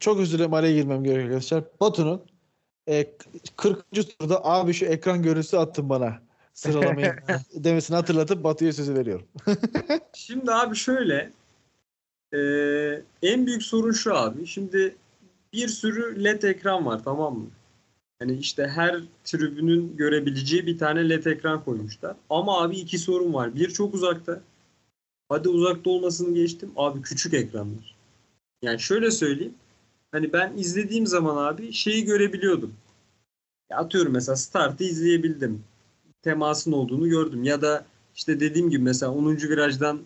Çok 0.00 0.20
özür 0.20 0.38
dilerim 0.38 0.54
araya 0.54 0.72
girmem 0.72 1.04
gerekiyor 1.04 1.24
arkadaşlar. 1.24 1.64
Batu'nun 1.80 2.20
e, 2.88 3.06
40. 3.56 3.84
turda 4.18 4.44
abi 4.44 4.72
şu 4.72 4.84
ekran 4.84 5.22
görüntüsü 5.22 5.56
attın 5.56 5.88
bana 5.88 6.18
sıralamayı 6.54 7.16
demesini 7.54 7.96
hatırlatıp 7.96 8.44
Batu'ya 8.44 8.72
sözü 8.72 8.94
veriyorum. 8.94 9.26
Şimdi 10.12 10.52
abi 10.52 10.76
şöyle 10.76 11.32
e, 12.34 12.38
en 13.22 13.46
büyük 13.46 13.62
sorun 13.62 13.92
şu 13.92 14.14
abi. 14.14 14.46
Şimdi 14.46 14.96
bir 15.52 15.68
sürü 15.68 16.24
LED 16.24 16.42
ekran 16.42 16.86
var 16.86 17.04
tamam 17.04 17.38
mı? 17.38 17.46
Hani 18.18 18.36
işte 18.36 18.66
her 18.66 19.00
tribünün 19.24 19.96
görebileceği 19.96 20.66
bir 20.66 20.78
tane 20.78 21.08
LED 21.08 21.24
ekran 21.24 21.64
koymuşlar. 21.64 22.16
Ama 22.30 22.62
abi 22.62 22.76
iki 22.76 22.98
sorun 22.98 23.34
var. 23.34 23.54
Bir 23.54 23.70
çok 23.70 23.94
uzakta. 23.94 24.40
Hadi 25.28 25.48
uzakta 25.48 25.90
olmasını 25.90 26.34
geçtim. 26.34 26.72
Abi 26.76 27.02
küçük 27.02 27.34
ekranlar. 27.34 27.96
Yani 28.62 28.80
şöyle 28.80 29.10
söyleyeyim. 29.10 29.54
Hani 30.12 30.32
ben 30.32 30.52
izlediğim 30.56 31.06
zaman 31.06 31.36
abi 31.46 31.72
şeyi 31.72 32.04
görebiliyordum. 32.04 32.74
Ya 33.70 33.76
atıyorum 33.76 34.12
mesela 34.12 34.36
startı 34.36 34.84
izleyebildim. 34.84 35.64
Temasın 36.22 36.72
olduğunu 36.72 37.08
gördüm. 37.08 37.44
Ya 37.44 37.62
da 37.62 37.86
işte 38.16 38.40
dediğim 38.40 38.70
gibi 38.70 38.82
mesela 38.82 39.12
10. 39.12 39.36
virajdan 39.36 40.00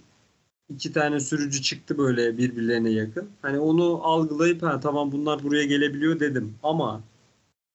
iki 0.71 0.93
tane 0.93 1.21
sürücü 1.21 1.63
çıktı 1.63 1.99
böyle 1.99 2.39
birbirlerine 2.39 2.91
yakın. 2.91 3.31
Hani 3.43 3.59
onu 3.59 4.01
algılayıp 4.05 4.63
ha 4.63 4.81
tamam 4.81 5.13
bunlar 5.13 5.43
buraya 5.43 5.65
gelebiliyor 5.65 6.21
dedim. 6.21 6.55
Ama 6.63 7.03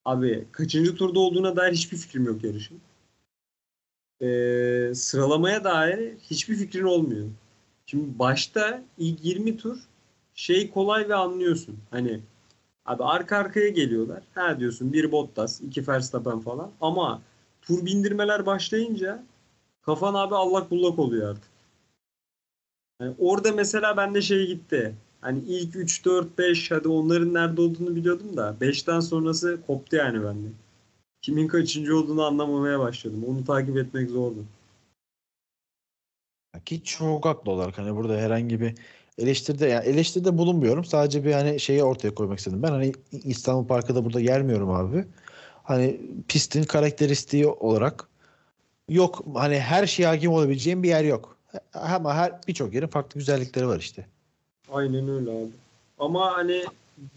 abi 0.05 0.45
kaçıncı 0.51 0.95
turda 0.95 1.19
olduğuna 1.19 1.55
dair 1.55 1.73
hiçbir 1.73 1.97
fikrim 1.97 2.25
yok 2.25 2.43
yarışın. 2.43 2.79
Ee, 4.21 4.91
sıralamaya 4.95 5.63
dair 5.63 6.13
hiçbir 6.29 6.55
fikrin 6.55 6.83
olmuyor. 6.83 7.27
Şimdi 7.85 8.19
başta 8.19 8.83
ilk 8.97 9.25
20 9.25 9.57
tur 9.57 9.79
şey 10.35 10.71
kolay 10.71 11.09
ve 11.09 11.15
anlıyorsun. 11.15 11.77
Hani 11.91 12.19
abi 12.85 13.03
arka 13.03 13.37
arkaya 13.37 13.69
geliyorlar. 13.69 14.23
Ha 14.35 14.59
diyorsun 14.59 14.93
bir 14.93 15.11
Bottas, 15.11 15.61
iki 15.61 15.87
Verstappen 15.87 16.39
falan. 16.39 16.71
Ama 16.81 17.21
tur 17.61 17.85
bindirmeler 17.85 18.45
başlayınca 18.45 19.23
kafan 19.81 20.13
abi 20.13 20.35
allak 20.35 20.71
bullak 20.71 20.99
oluyor 20.99 21.31
artık. 21.31 21.50
Yani 23.01 23.15
orada 23.19 23.51
mesela 23.51 23.97
bende 23.97 24.21
şey 24.21 24.47
gitti. 24.47 24.95
Hani 25.21 25.39
ilk 25.39 25.75
3, 25.75 26.05
4, 26.05 26.37
5 26.37 26.71
hadi 26.71 26.87
onların 26.87 27.33
nerede 27.33 27.61
olduğunu 27.61 27.95
biliyordum 27.95 28.37
da 28.37 28.55
5'ten 28.61 28.99
sonrası 28.99 29.59
koptu 29.67 29.95
yani 29.95 30.23
bende. 30.23 30.47
Kimin 31.21 31.47
kaçıncı 31.47 31.97
olduğunu 31.97 32.23
anlamamaya 32.23 32.79
başladım. 32.79 33.23
Onu 33.27 33.45
takip 33.45 33.77
etmek 33.77 34.09
zordu. 34.09 34.45
Ki 36.65 36.83
çok 36.83 37.25
haklı 37.25 37.51
olarak 37.51 37.77
hani 37.77 37.95
burada 37.95 38.17
herhangi 38.17 38.61
bir 38.61 38.75
eleştiride 39.17 39.67
yani 39.67 39.85
eleştiride 39.85 40.37
bulunmuyorum. 40.37 40.85
Sadece 40.85 41.25
bir 41.25 41.33
hani 41.33 41.59
şeyi 41.59 41.83
ortaya 41.83 42.15
koymak 42.15 42.39
istedim. 42.39 42.63
Ben 42.63 42.71
hani 42.71 42.91
İstanbul 43.11 43.67
Parkı'da 43.67 43.95
da 43.95 44.05
burada 44.05 44.21
gelmiyorum 44.21 44.69
abi. 44.69 45.05
Hani 45.63 46.01
pistin 46.27 46.63
karakteristiği 46.63 47.47
olarak 47.47 48.07
yok 48.89 49.23
hani 49.33 49.59
her 49.59 49.87
şeye 49.87 50.07
hakim 50.07 50.31
olabileceğim 50.31 50.83
bir 50.83 50.89
yer 50.89 51.03
yok. 51.03 51.37
Ama 51.73 52.13
her 52.13 52.39
birçok 52.47 52.73
yerin 52.73 52.87
farklı 52.87 53.19
güzellikleri 53.19 53.67
var 53.67 53.79
işte. 53.79 54.05
Aynen 54.71 55.09
öyle 55.09 55.31
abi. 55.31 55.51
Ama 55.99 56.31
hani 56.33 56.65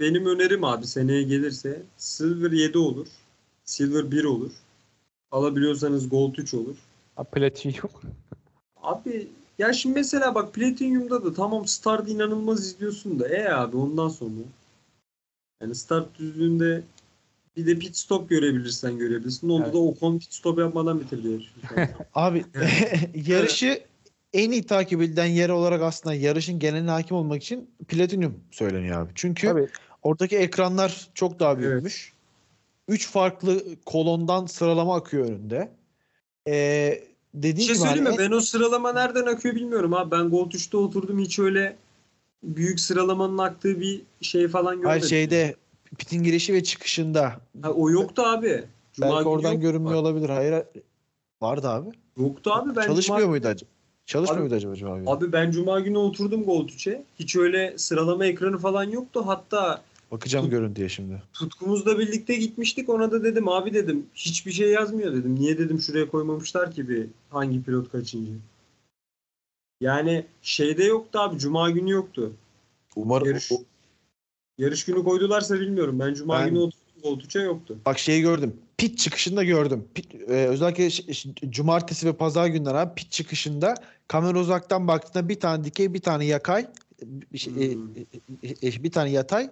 benim 0.00 0.26
önerim 0.26 0.64
abi 0.64 0.86
seneye 0.86 1.22
gelirse 1.22 1.82
Silver 1.96 2.50
7 2.50 2.78
olur. 2.78 3.06
Silver 3.64 4.10
1 4.10 4.24
olur. 4.24 4.52
Alabiliyorsanız 5.30 6.08
Gold 6.08 6.34
3 6.38 6.54
olur. 6.54 6.76
Ha, 7.16 7.24
platin 7.24 7.74
yok. 7.82 8.02
Abi 8.82 9.28
Ya 9.58 9.72
şimdi 9.72 9.94
mesela 9.94 10.34
bak 10.34 10.54
Platinum'da 10.54 11.24
da 11.24 11.34
tamam 11.34 11.66
start 11.66 12.08
inanılmaz 12.08 12.66
izliyorsun 12.66 13.20
da 13.20 13.28
e 13.28 13.48
abi 13.48 13.76
ondan 13.76 14.08
sonra 14.08 14.40
yani 15.62 15.74
start 15.74 16.18
düzlüğünde 16.18 16.82
bir 17.56 17.66
de 17.66 17.78
pit 17.78 17.96
stop 17.96 18.28
görebilirsen 18.28 18.98
görebilirsin. 18.98 19.48
Onda 19.48 19.64
Evet. 19.64 19.74
da 19.74 19.78
Ocon 19.78 20.18
pit 20.18 20.32
stop 20.32 20.58
yapmadan 20.58 21.00
bitirdi 21.00 21.28
yarışı. 21.28 21.50
Abi 22.14 22.44
yarışı 23.26 23.80
en 24.34 24.50
iyi 24.50 24.62
takip 24.66 25.02
edilen 25.02 25.26
yer 25.26 25.48
olarak 25.48 25.82
aslında 25.82 26.14
yarışın 26.14 26.58
geneline 26.58 26.90
hakim 26.90 27.16
olmak 27.16 27.42
için 27.42 27.70
Platinum 27.88 28.34
söyleniyor 28.50 29.00
abi. 29.02 29.12
Çünkü 29.14 29.46
Tabii. 29.46 29.68
oradaki 30.02 30.36
ekranlar 30.36 31.08
çok 31.14 31.40
daha 31.40 31.52
Evet. 31.52 31.62
büyükmüş. 31.62 32.12
Üç 32.88 33.08
farklı 33.08 33.62
kolondan 33.86 34.46
sıralama 34.46 34.96
akıyor 34.96 35.24
önünde. 35.28 35.70
Ee, 36.48 37.02
dediğim 37.34 37.66
şey 37.66 37.74
gibi 37.76 37.84
hani 37.84 37.96
söyleyeyim 37.96 38.16
mi? 38.18 38.24
en- 38.24 38.30
Ben 38.30 38.36
o 38.36 38.40
sıralama 38.40 38.92
nereden 38.92 39.26
akıyor 39.26 39.54
bilmiyorum 39.54 39.94
abi. 39.94 40.10
Ben 40.10 40.30
Gold 40.30 40.52
3'te 40.52 40.76
oturdum 40.76 41.18
hiç 41.18 41.38
öyle 41.38 41.76
büyük 42.42 42.80
sıralamanın 42.80 43.38
aktığı 43.38 43.80
bir 43.80 44.02
şey 44.20 44.48
falan 44.48 44.70
görmedim. 44.74 44.88
Hayır 44.90 45.02
şeyde 45.04 45.56
pitin 45.98 46.22
girişi 46.22 46.54
ve 46.54 46.62
çıkışında. 46.64 47.40
Ha, 47.62 47.70
o 47.70 47.90
yoktu 47.90 48.22
abi. 48.22 48.64
Cuma 48.92 49.16
Belki 49.16 49.28
oradan 49.28 49.52
yoktu. 49.52 49.60
görünmüyor 49.60 49.96
olabilir. 49.96 50.28
Hayır 50.28 50.54
vardı 51.42 51.68
abi. 51.68 51.88
Yoktu 52.18 52.52
abi. 52.52 52.76
Ben 52.76 52.86
Çalışmıyor 52.86 53.22
Cuma- 53.26 53.28
muydu 53.30 53.48
acaba? 53.48 53.70
Çalışmıyor 54.06 54.46
Abi- 54.46 54.54
acaba 54.54 54.74
Cuma 54.76 54.98
günü? 54.98 55.10
Abi 55.10 55.32
ben 55.32 55.50
Cuma 55.50 55.80
günü 55.80 55.98
oturdum 55.98 56.44
Gold 56.44 56.68
3'e. 56.68 57.04
Hiç 57.18 57.36
öyle 57.36 57.78
sıralama 57.78 58.26
ekranı 58.26 58.58
falan 58.58 58.84
yoktu. 58.84 59.22
Hatta 59.26 59.82
Bakacağım 60.10 60.50
görüntüye 60.50 60.88
şimdi. 60.88 61.22
tutkumuzla 61.32 61.98
birlikte 61.98 62.34
gitmiştik. 62.36 62.88
Ona 62.88 63.10
da 63.10 63.24
dedim 63.24 63.48
abi 63.48 63.74
dedim 63.74 64.06
hiçbir 64.14 64.52
şey 64.52 64.70
yazmıyor 64.70 65.12
dedim. 65.12 65.34
Niye 65.34 65.58
dedim 65.58 65.80
şuraya 65.80 66.08
koymamışlar 66.10 66.72
ki 66.74 66.88
bir 66.88 67.06
hangi 67.30 67.62
pilot 67.62 67.92
kaçıncı. 67.92 68.32
Yani 69.80 70.26
şeyde 70.42 70.84
yoktu 70.84 71.18
abi. 71.18 71.38
Cuma 71.38 71.70
günü 71.70 71.90
yoktu. 71.90 72.32
Umarım 72.96 73.26
Yarış- 73.26 73.52
o- 73.52 73.62
Yarış 74.58 74.84
günü 74.84 75.04
koydularsa 75.04 75.60
bilmiyorum. 75.60 75.98
Ben 76.00 76.14
Cuma 76.14 76.38
Ben- 76.40 76.48
günü 76.48 76.58
oturdum 76.58 76.83
3'e 77.08 77.42
yoktu. 77.42 77.78
Bak 77.86 77.98
şeyi 77.98 78.22
gördüm. 78.22 78.56
Pit 78.76 78.98
çıkışında 78.98 79.44
gördüm. 79.44 79.84
Pit, 79.94 80.14
e, 80.14 80.46
özellikle 80.46 80.90
cumartesi 81.50 82.06
ve 82.06 82.12
pazar 82.12 82.46
günleri 82.46 82.76
abi 82.76 82.94
pit 82.94 83.10
çıkışında 83.10 83.74
kamera 84.08 84.38
uzaktan 84.38 84.88
baktığında 84.88 85.28
bir 85.28 85.40
tane 85.40 85.64
dikey 85.64 85.94
bir 85.94 86.00
tane 86.00 86.24
yakay 86.24 86.66
bir, 87.02 87.38
şey- 87.38 87.52
e, 87.64 87.72
Hmm. 87.74 87.96
e, 88.62 88.68
e, 88.68 88.82
bir 88.84 88.90
tane 88.92 89.10
yatay 89.10 89.50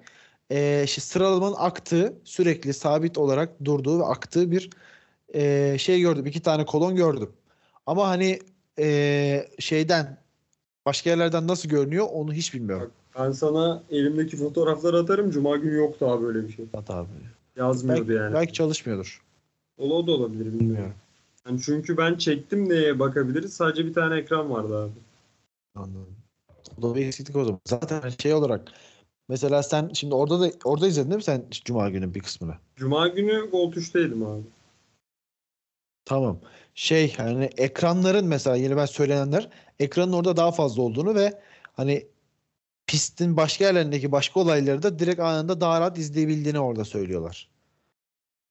e, 0.50 0.82
işte 0.84 1.00
sıralamanın 1.00 1.54
aktığı 1.58 2.14
sürekli 2.24 2.74
sabit 2.74 3.18
olarak 3.18 3.64
durduğu 3.64 3.98
ve 4.00 4.04
aktığı 4.04 4.50
bir 4.50 4.70
e, 5.34 5.74
şey 5.78 6.00
gördüm. 6.00 6.26
İki 6.26 6.40
tane 6.40 6.64
kolon 6.64 6.96
gördüm. 6.96 7.30
Ama 7.86 8.08
hani 8.08 8.38
e, 8.78 9.46
şeyden 9.58 10.18
başka 10.86 11.10
yerlerden 11.10 11.48
nasıl 11.48 11.68
görünüyor 11.68 12.06
onu 12.12 12.32
hiç 12.32 12.54
bilmiyorum. 12.54 12.90
Ben 13.18 13.32
sana 13.32 13.82
elimdeki 13.90 14.36
fotoğrafları 14.36 14.98
atarım. 14.98 15.30
Cuma 15.30 15.56
günü 15.56 15.74
yoktu 15.74 16.06
abi 16.06 16.24
böyle 16.24 16.48
bir 16.48 16.52
şey. 16.52 16.64
At 16.74 16.90
abi. 16.90 17.08
Yazmıyordu 17.56 18.08
Belki, 18.08 18.22
yani. 18.22 18.34
belki 18.34 18.52
çalışmıyordur. 18.52 19.22
Ola 19.78 19.94
o 19.94 20.06
da 20.06 20.12
olabilir 20.12 20.40
bilmiyorum. 20.40 20.60
Bilmiyorum. 20.60 20.94
Yani 21.46 21.60
çünkü 21.62 21.96
ben 21.96 22.16
çektim 22.16 22.68
neye 22.68 22.98
bakabiliriz. 22.98 23.52
Sadece 23.52 23.86
bir 23.86 23.94
tane 23.94 24.16
ekran 24.16 24.50
vardı 24.50 24.76
abi. 24.76 24.92
Anladım. 25.74 26.16
O 26.78 26.82
da 26.82 26.94
bir 26.94 27.06
eksiklik 27.06 27.36
o 27.36 27.44
zaman. 27.44 27.60
Zaten 27.66 28.10
şey 28.22 28.34
olarak 28.34 28.72
mesela 29.28 29.62
sen 29.62 29.90
şimdi 29.94 30.14
orada 30.14 30.40
da 30.40 30.50
orada 30.64 30.86
izledin 30.86 31.10
değil 31.10 31.16
mi 31.16 31.22
sen 31.22 31.44
Cuma 31.64 31.90
günü 31.90 32.14
bir 32.14 32.20
kısmını? 32.20 32.54
Cuma 32.76 33.08
günü 33.08 33.50
Gold 33.50 33.72
3'teydim 33.72 34.26
abi. 34.26 34.42
Tamam. 36.04 36.38
Şey 36.74 37.14
hani 37.16 37.44
ekranların 37.44 38.26
mesela 38.26 38.56
yine 38.56 38.76
ben 38.76 38.86
söylenenler 38.86 39.48
ekranın 39.78 40.12
orada 40.12 40.36
daha 40.36 40.52
fazla 40.52 40.82
olduğunu 40.82 41.14
ve 41.14 41.40
hani 41.72 42.06
pistin 42.92 43.36
başka 43.36 43.64
yerlerindeki 43.64 44.12
başka 44.12 44.40
olayları 44.40 44.82
da 44.82 44.98
direkt 44.98 45.20
anında 45.20 45.60
daha 45.60 45.80
rahat 45.80 45.98
izleyebildiğini 45.98 46.60
orada 46.60 46.84
söylüyorlar. 46.84 47.48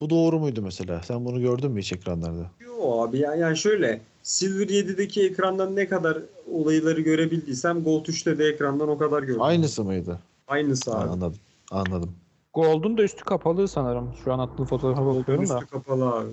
Bu 0.01 0.09
doğru 0.09 0.39
muydu 0.39 0.61
mesela? 0.61 1.01
Sen 1.03 1.25
bunu 1.25 1.41
gördün 1.41 1.71
mü 1.71 1.81
hiç 1.81 1.93
ekranlarda? 1.93 2.51
Yo 2.59 3.01
abi 3.01 3.17
ya 3.17 3.35
yani 3.35 3.57
şöyle 3.57 4.01
Silver 4.23 4.67
7'deki 4.67 5.23
ekrandan 5.23 5.75
ne 5.75 5.87
kadar 5.87 6.17
olayları 6.51 7.01
görebildiysem 7.01 7.83
Gold 7.83 8.05
3'te 8.05 8.37
de 8.37 8.45
ekrandan 8.45 8.89
o 8.89 8.97
kadar 8.97 9.23
gördüm. 9.23 9.41
Aynısı 9.41 9.83
mıydı? 9.83 10.19
Aynısı 10.47 10.91
Ha, 10.91 10.97
abi. 10.97 11.09
anladım. 11.09 11.39
Anladım. 11.71 12.15
Gold'un 12.53 12.97
da 12.97 13.03
üstü 13.03 13.23
kapalı 13.23 13.67
sanırım. 13.67 14.13
Şu 14.23 14.33
an 14.33 14.39
attığın 14.39 14.65
fotoğrafa 14.65 15.05
bakıyorum 15.05 15.49
da. 15.49 15.53
Üstü 15.59 15.67
kapalı 15.67 16.05
abi. 16.15 16.29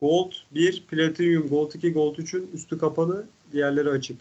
Gold 0.00 0.32
1, 0.54 0.86
Platinum, 0.86 1.48
Gold 1.48 1.72
2, 1.72 1.92
Gold 1.92 2.16
3'ün 2.16 2.50
üstü 2.54 2.78
kapalı, 2.78 3.26
diğerleri 3.52 3.90
açık. 3.90 4.20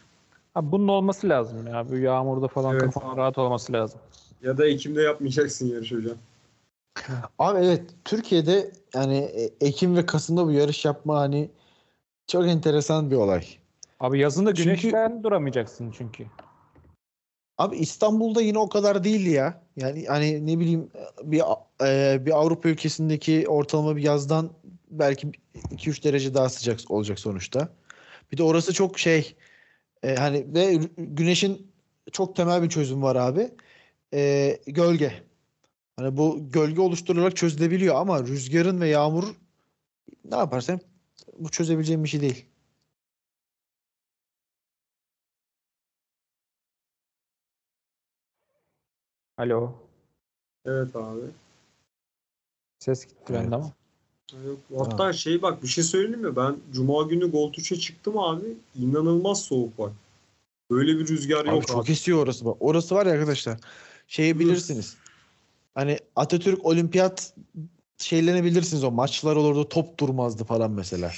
Abi 0.56 0.72
bunun 0.72 0.88
olması 0.88 1.30
lazım 1.30 1.68
ya. 1.68 1.90
Bu 1.90 1.98
yağmurda 1.98 2.48
falan 2.48 2.74
Evet. 2.74 2.84
kafan 2.94 3.18
rahat 3.18 3.38
olması 3.38 3.74
lazım. 3.74 4.00
Ya 4.42 4.58
da 4.58 4.68
Ekim'de 4.68 5.02
yapmayacaksın 5.02 5.68
yarış 5.68 5.92
hocam. 5.92 6.18
Abi 7.40 7.60
evet 7.66 7.82
Türkiye'de 8.06 8.72
yani 8.94 9.18
e, 9.18 9.50
Ekim 9.62 9.96
ve 9.96 10.06
Kasım'da 10.06 10.46
bu 10.46 10.52
yarış 10.52 10.86
yapma 10.86 11.20
hani 11.20 11.50
çok 12.28 12.48
enteresan 12.48 13.12
bir 13.12 13.16
olay. 13.16 13.46
Abi 14.00 14.20
yazın 14.20 14.46
da 14.46 14.54
Çünkü- 14.56 14.82
güneşten 14.82 15.24
duramayacaksın 15.24 15.94
çünkü. 15.98 16.26
Abi 17.58 17.76
İstanbul'da 17.78 18.42
yine 18.42 18.58
o 18.60 18.70
kadar 18.70 19.04
değildi 19.04 19.30
ya. 19.30 19.62
Yani 19.76 20.06
hani 20.08 20.46
ne 20.48 20.60
bileyim 20.60 20.90
bir 21.24 21.42
e, 21.86 22.26
bir 22.26 22.32
Avrupa 22.32 22.70
ülkesindeki 22.70 23.46
ortalama 23.48 23.96
bir 23.96 24.04
yazdan 24.04 24.50
belki 24.92 25.32
2-3 25.72 26.04
derece 26.04 26.34
daha 26.34 26.50
sıcak 26.50 26.92
olacak 26.92 27.20
sonuçta. 27.20 27.70
Bir 28.32 28.38
de 28.38 28.44
orası 28.44 28.74
çok 28.74 29.00
şey 29.00 29.36
e, 30.06 30.16
hani 30.16 30.54
ve 30.54 30.74
güneşin 30.98 31.72
çok 32.12 32.36
temel 32.36 32.64
bir 32.64 32.70
çözüm 32.70 33.02
var 33.02 33.16
abi. 33.16 33.52
E, 34.14 34.60
gölge. 34.68 35.24
Hani 35.98 36.18
bu 36.18 36.52
gölge 36.52 36.82
oluşturularak 36.82 37.36
çözülebiliyor 37.36 37.96
ama 37.96 38.24
rüzgarın 38.24 38.82
ve 38.82 38.88
yağmur 38.88 39.36
ne 40.26 40.36
yaparsan 40.36 40.80
bu 41.40 41.50
çözebileceğim 41.50 42.04
bir 42.04 42.10
şey 42.10 42.22
değil. 42.22 42.46
Alo. 49.38 49.74
Evet 50.66 50.96
abi. 50.96 51.22
Ses 52.80 53.06
gitti 53.06 53.24
Evet. 53.30 53.44
bende 53.44 53.56
ama. 53.56 53.74
Yok, 54.34 54.60
hatta 54.78 55.14
şey 55.14 55.42
bak 55.42 55.64
bir 55.64 55.68
şey 55.68 55.84
söyleyeyim 55.84 56.22
mi? 56.22 56.36
Ben 56.36 56.56
Cuma 56.74 57.04
günü 57.04 57.32
Gold 57.32 57.54
3'e 57.54 57.80
çıktım 57.80 58.18
abi. 58.18 58.46
İnanılmaz 58.76 59.42
soğuk 59.42 59.80
var. 59.80 59.92
Böyle 60.72 61.00
bir 61.00 61.08
rüzgar 61.08 61.46
Abi 61.46 61.50
yok 61.50 61.68
çok 61.68 61.86
abi. 61.86 61.92
esiyor 61.92 62.24
orası. 62.24 62.46
bak. 62.46 62.58
Orası 62.60 62.96
var 62.96 63.06
ya 63.06 63.14
arkadaşlar. 63.14 63.60
Şeyi 64.08 64.40
bilirsiniz. 64.40 64.96
Hani 65.76 66.00
Atatürk 66.16 66.66
Olimpiyat 66.66 67.34
şeylerini 67.98 68.44
bilirsiniz 68.44 68.84
o 68.84 68.92
maçlar 68.92 69.36
olurdu 69.36 69.70
top 69.70 70.00
durmazdı 70.00 70.44
falan 70.44 70.72
mesela. 70.72 71.12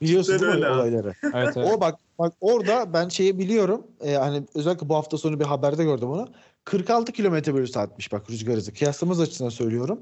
Biliyorsunuz 0.00 0.42
değil 0.42 0.54
mi 0.54 0.66
olayları? 0.66 1.14
Evet 1.22 1.56
evet. 1.56 1.72
O 1.72 1.80
bak 1.80 1.98
bak 2.18 2.32
orada 2.40 2.92
ben 2.92 3.08
şeyi 3.08 3.38
biliyorum. 3.38 3.86
Ee, 4.00 4.14
hani 4.14 4.42
özellikle 4.54 4.88
bu 4.88 4.94
hafta 4.94 5.18
sonu 5.18 5.40
bir 5.40 5.44
haberde 5.44 5.84
gördüm 5.84 6.10
onu. 6.10 6.28
46 6.64 7.12
kilometre 7.12 7.54
bölü 7.54 7.68
saatmiş 7.68 8.12
bak 8.12 8.30
rüzgar 8.30 8.56
hızı. 8.56 8.74
Kıyaslamamız 8.74 9.20
açısından 9.20 9.50
söylüyorum. 9.50 10.00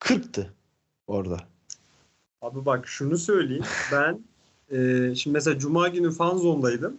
40'tı 0.00 0.54
orada. 1.06 1.38
Abi 2.42 2.66
bak 2.66 2.88
şunu 2.88 3.18
söyleyeyim. 3.18 3.64
Ben 3.92 4.20
e, 4.70 5.14
şimdi 5.14 5.34
mesela 5.34 5.58
Cuma 5.58 5.88
günü 5.88 6.12
fan 6.12 6.36
zondaydım. 6.36 6.96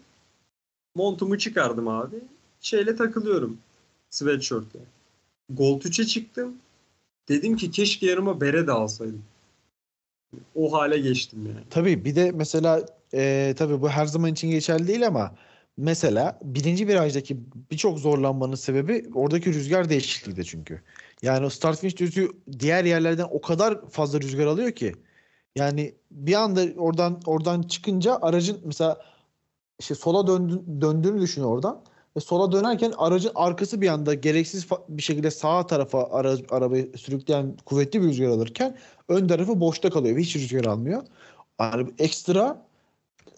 Montumu 0.95 1.38
çıkardım 1.38 1.88
abi. 1.88 2.15
Şeyle 2.61 2.95
takılıyorum. 2.95 3.57
Sweatshirt'le. 4.10 4.82
Gold 5.49 5.82
3'e 5.82 6.06
çıktım. 6.06 6.56
Dedim 7.30 7.57
ki 7.57 7.72
keşke 7.72 8.06
yanıma 8.06 8.41
bere 8.41 8.68
de 8.68 8.72
alsaydım. 8.72 9.23
O 10.56 10.73
hale 10.73 10.99
geçtim 10.99 11.45
yani. 11.45 11.64
Tabii 11.69 12.06
bir 12.06 12.15
de 12.15 12.32
mesela 12.32 12.86
e, 13.14 13.53
tabii 13.57 13.82
bu 13.82 13.90
her 13.90 14.06
zaman 14.06 14.32
için 14.32 14.52
geçerli 14.52 14.88
değil 14.88 15.07
ama 15.07 15.36
mesela 15.77 16.40
birinci 16.44 16.88
virajdaki 16.88 17.38
birçok 17.72 17.99
zorlanmanın 17.99 18.56
sebebi 18.56 19.06
oradaki 19.14 19.53
rüzgar 19.53 19.90
değişikliği 19.90 20.36
de 20.36 20.44
çünkü. 20.44 20.82
Yani 21.21 21.45
o 21.45 21.49
start 21.49 21.79
finish 21.79 21.97
düzlüğü 21.97 22.31
diğer 22.59 22.85
yerlerden 22.85 23.27
o 23.31 23.41
kadar 23.41 23.89
fazla 23.89 24.21
rüzgar 24.21 24.45
alıyor 24.45 24.71
ki. 24.71 24.93
Yani 25.55 25.95
bir 26.11 26.33
anda 26.33 26.65
oradan 26.77 27.21
oradan 27.25 27.61
çıkınca 27.61 28.19
aracın 28.21 28.61
mesela 28.63 29.01
işte 29.79 29.95
sola 29.95 30.27
döndü, 30.27 30.61
döndüğünü 30.81 31.21
düşün 31.21 31.43
oradan. 31.43 31.83
Ve 32.15 32.19
sola 32.19 32.51
dönerken 32.51 32.93
aracın 32.97 33.31
arkası 33.35 33.81
bir 33.81 33.87
anda 33.87 34.13
gereksiz 34.13 34.67
bir 34.89 35.01
şekilde 35.01 35.31
sağ 35.31 35.67
tarafa 35.67 36.07
ara, 36.11 36.37
arabayı 36.49 36.91
sürükleyen 36.97 37.57
kuvvetli 37.65 38.01
bir 38.01 38.07
rüzgar 38.07 38.27
alırken 38.27 38.77
ön 39.09 39.27
tarafı 39.27 39.59
boşta 39.59 39.89
kalıyor 39.89 40.15
ve 40.15 40.21
hiç 40.21 40.35
rüzgar 40.35 40.65
almıyor. 40.65 41.03
Yani 41.59 41.93
ekstra 41.99 42.65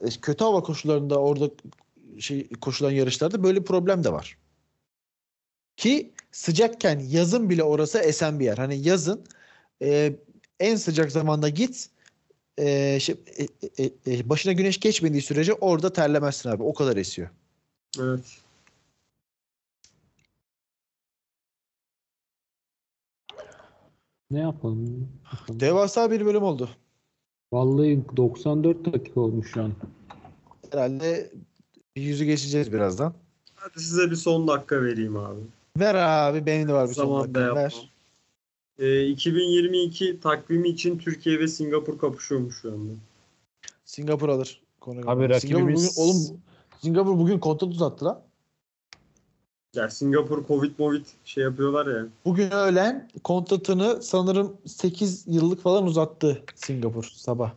e, 0.02 0.10
kötü 0.22 0.44
hava 0.44 0.64
koşullarında 0.64 1.20
orada 1.20 1.50
şey 2.20 2.50
koşulan 2.50 2.92
yarışlarda 2.92 3.44
böyle 3.44 3.60
bir 3.60 3.66
problem 3.66 4.04
de 4.04 4.12
var. 4.12 4.38
Ki 5.78 6.12
sıcakken 6.32 7.00
yazın 7.00 7.50
bile 7.50 7.64
orası 7.64 8.00
esen 8.00 8.40
bir 8.40 8.46
yer. 8.46 8.58
Hani 8.58 8.88
yazın 8.88 9.26
e, 9.82 10.16
en 10.60 10.76
sıcak 10.76 11.12
zamanda 11.12 11.50
git 11.50 11.90
e, 12.58 13.00
şey, 13.00 13.16
e, 13.38 13.84
e, 13.84 13.92
e, 14.08 14.30
başına 14.30 14.54
güneş 14.54 14.80
geçmediği 14.80 15.22
sürece 15.22 15.54
orada 15.54 15.94
terlemezsin 15.94 16.50
abi. 16.50 16.64
O 16.64 16.74
kadar 16.74 16.98
esiyor. 16.98 17.30
Evet. 18.00 18.38
Ne 24.32 24.40
yapalım? 24.40 25.10
Devasa 25.50 26.12
bir 26.12 26.26
bölüm 26.26 26.44
oldu. 26.44 26.70
Vallahi 27.54 28.02
94 28.18 28.94
dakika 28.94 29.20
olmuş 29.20 29.52
şu 29.52 29.64
an. 29.64 29.74
Herhalde 30.72 31.32
bir 31.96 32.02
yüzü 32.02 32.26
geçeceğiz 32.26 32.74
birazdan. 32.74 33.14
Hadi 33.56 33.80
size 33.80 34.12
bir 34.12 34.16
son 34.16 34.48
dakika 34.48 34.82
vereyim 34.82 35.18
abi. 35.18 35.40
Ver 35.80 35.96
abi 35.96 36.46
benim 36.46 36.68
de 36.68 36.74
var 36.74 36.90
bir 36.90 36.94
Zaman 36.94 37.36
da 37.36 37.56
ver. 37.56 37.90
Ee, 38.80 39.06
2022 39.08 40.20
takvimi 40.20 40.70
için 40.70 40.98
Türkiye 40.98 41.40
ve 41.40 41.48
Singapur 41.48 42.00
kapışıyormuş 42.00 42.62
şu 42.62 42.72
anda. 42.72 42.94
Singapur 43.86 44.30
alır. 44.30 44.62
Konu 44.80 45.00
Abi 45.00 45.40
Singapur 45.40 45.64
bugün, 45.64 45.76
rakibimiz- 45.76 46.00
oğlum 46.00 46.42
Singapur 46.82 47.18
bugün 47.18 47.40
kontrat 47.40 47.70
uzattı 47.70 48.06
lan. 48.06 48.22
Ya 49.76 49.90
Singapur 49.90 50.48
Covid 50.48 50.72
Movid 50.80 51.06
şey 51.26 51.44
yapıyorlar 51.44 51.88
ya. 51.96 52.08
Bugün 52.26 52.52
öğlen 52.52 53.10
kontratını 53.24 54.04
sanırım 54.04 54.58
8 54.66 55.24
yıllık 55.28 55.62
falan 55.62 55.86
uzattı 55.86 56.44
Singapur 56.56 57.04
sabah. 57.04 57.52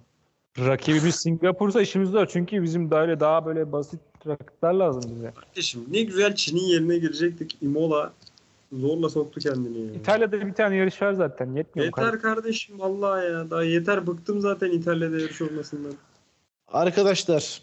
Rakibimiz 0.58 1.14
Singapur'sa 1.14 1.82
işimiz 1.82 2.14
var. 2.14 2.28
Çünkü 2.32 2.62
bizim 2.62 2.90
daha 2.90 3.02
öyle 3.02 3.20
daha 3.20 3.46
böyle 3.46 3.72
basit 3.72 4.00
rakipler 4.26 4.72
lazım 4.72 5.02
bize. 5.14 5.32
Kardeşim 5.34 5.84
ne 5.90 6.02
güzel 6.02 6.34
Çin'in 6.34 6.64
yerine 6.64 6.98
girecektik. 6.98 7.56
Imola 7.62 8.12
zorla 8.72 9.08
soktu 9.08 9.40
kendini 9.40 9.80
ya. 9.80 9.92
İtalya'da 9.94 10.46
bir 10.46 10.52
tane 10.54 10.76
yarış 10.76 11.02
var 11.02 11.12
zaten. 11.12 11.54
Yetmiyor? 11.56 11.86
Yeter 11.86 12.20
kardeşim 12.20 12.78
vallahi 12.78 13.26
ya. 13.26 13.50
Daha 13.50 13.64
yeter 13.64 14.06
bıktım 14.06 14.40
zaten 14.40 14.70
İtalya'da 14.70 15.18
yarış 15.18 15.42
olmasından. 15.42 15.92
Arkadaşlar 16.68 17.62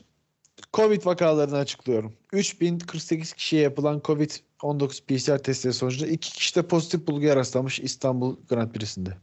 Covid 0.73 1.05
vakalarını 1.05 1.57
açıklıyorum. 1.57 2.13
3048 2.33 3.33
kişiye 3.33 3.61
yapılan 3.61 3.99
Covid-19 3.99 5.01
PCR 5.05 5.43
testleri 5.43 5.73
sonucunda 5.73 6.11
2 6.11 6.33
kişi 6.33 6.55
de 6.55 6.61
pozitif 6.61 7.07
bulguya 7.07 7.35
rastlanmış 7.35 7.79
İstanbul 7.79 8.35
Grand 8.49 8.71
Prix'sinde. 8.71 9.17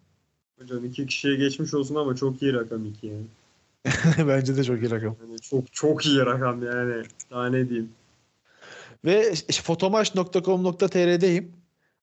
Hocam 0.61 0.85
iki 0.85 1.07
kişiye 1.07 1.37
geçmiş 1.37 1.75
olsun 1.75 1.95
ama 1.95 2.17
çok 2.17 2.43
iyi 2.43 2.53
rakam 2.53 2.87
iki 2.87 3.07
yani. 3.07 3.25
Bence 4.29 4.57
de 4.57 4.65
çok 4.65 4.83
iyi 4.83 4.91
rakam. 4.91 5.17
Yani 5.21 5.39
çok 5.41 5.73
çok 5.73 6.07
iyi 6.07 6.27
rakam 6.27 6.63
yani. 6.63 7.03
Daha 7.31 7.47
ne 7.47 7.69
diyeyim. 7.69 7.93
Ve 9.05 9.33
işte 9.33 9.63
fotomaç.com.tr'deyim. 9.63 11.53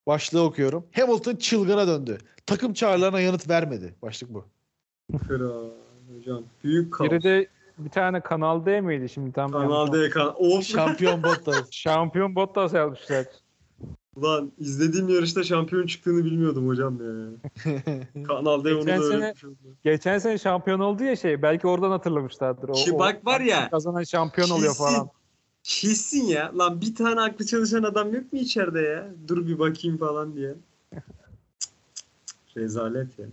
Başlığı 0.08 0.44
okuyorum. 0.44 0.86
Hamilton 0.96 1.36
çılgına 1.36 1.88
döndü. 1.88 2.18
Takım 2.46 2.74
çağrılarına 2.74 3.20
yanıt 3.20 3.50
vermedi. 3.50 3.96
Başlık 4.02 4.34
bu. 4.34 4.46
Kıra 5.28 5.52
hocam. 6.16 6.44
Büyük 6.64 6.94
kaos. 6.94 7.10
Biri 7.10 7.24
de 7.24 7.48
bir 7.78 7.90
tane 7.90 8.22
Kanal 8.22 8.66
D 8.66 8.82
miydi 8.82 9.10
şimdi 9.10 9.32
tam 9.32 9.52
Kanal 9.52 9.94
D 9.94 10.10
kan. 10.10 10.34
Of 10.38 10.64
Şampiyon 10.64 11.24
Bottas. 11.24 11.68
Şampiyon 11.72 12.36
Bottas 12.36 12.74
yazmışlar. 12.74 13.26
Ulan 14.16 14.52
izlediğim 14.58 15.10
yarışta 15.10 15.44
şampiyon 15.44 15.88
çıktığını 15.88 16.26
bilmiyordum 16.26 16.68
hocam 16.68 16.98
ya. 17.02 17.30
Kanal 18.28 18.64
D 18.64 18.76
onu 18.76 18.88
da 18.88 18.96
Geçen 18.96 19.02
sene-. 19.02 19.34
Geçen 19.84 20.18
sene 20.20 20.38
şampiyon 20.38 20.80
oldu 20.80 21.04
ya 21.04 21.16
şey. 21.16 21.42
Belki 21.42 21.68
oradan 21.68 21.92
hatırlamışlardır. 21.92 22.70
O, 22.70 22.74
Ki 22.74 23.00
bak 23.00 23.26
var 23.26 23.42
ya, 23.42 23.70
Kazanan 23.70 24.04
şampiyon 24.04 24.50
oluyor 24.50 24.72
kesin. 24.74 24.84
falan. 24.84 25.10
Kesin 25.64 26.26
ya. 26.26 26.52
Lan 26.58 26.82
bir 26.82 26.96
tane 26.96 27.22
aklı 27.22 27.46
çalışan 27.46 27.84
adam 27.84 28.14
yok 28.14 28.34
mu 28.34 28.40
içeride 28.40 28.82
ya? 28.82 29.08
Dur 29.28 29.48
bir 29.48 29.60
bakayım 29.60 29.98
falan 29.98 30.36
diye. 30.36 30.56
Rezalet 32.58 33.20
ya. 33.20 33.26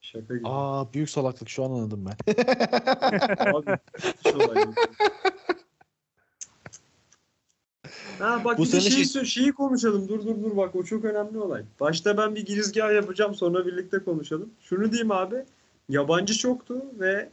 Şaka 0.00 0.36
gibi. 0.36 0.48
Aa 0.48 0.92
büyük 0.92 1.10
salaklık 1.10 1.48
şu 1.48 1.64
an 1.64 1.70
anladım 1.70 2.04
ben. 2.06 2.34
Abi. 3.54 3.78
Ha 8.18 8.44
bak 8.44 8.58
Bu 8.58 8.62
bir 8.62 8.68
sene 8.68 8.80
şeyi, 8.80 9.06
şey- 9.06 9.24
şeyi 9.24 9.52
konuşalım. 9.52 10.08
Dur 10.08 10.26
dur 10.26 10.42
dur 10.44 10.56
bak 10.56 10.76
o 10.76 10.84
çok 10.84 11.04
önemli 11.04 11.38
olay. 11.38 11.62
Başta 11.80 12.16
ben 12.16 12.34
bir 12.34 12.46
girizgah 12.46 12.94
yapacağım 12.94 13.34
sonra 13.34 13.66
birlikte 13.66 13.98
konuşalım. 13.98 14.50
Şunu 14.60 14.92
diyeyim 14.92 15.10
abi. 15.10 15.44
Yabancı 15.88 16.34
çoktu 16.34 16.82
ve 17.00 17.30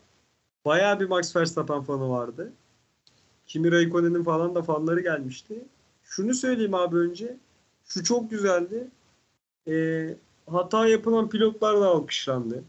bayağı 0.65 0.99
bir 0.99 1.05
Max 1.05 1.35
Verstappen 1.35 1.81
fanı 1.81 2.09
vardı. 2.09 2.53
Kimi 3.47 3.71
Raikkonen'in 3.71 4.23
falan 4.23 4.55
da 4.55 4.61
fanları 4.61 5.01
gelmişti. 5.01 5.65
Şunu 6.03 6.33
söyleyeyim 6.33 6.73
abi 6.73 6.95
önce. 6.95 7.37
Şu 7.85 8.03
çok 8.03 8.29
güzeldi. 8.29 8.87
Ee, 9.67 10.15
hata 10.47 10.87
yapılan 10.87 11.29
pilotlar 11.29 11.81
da 11.81 11.87
alkışlandı. 11.87 12.63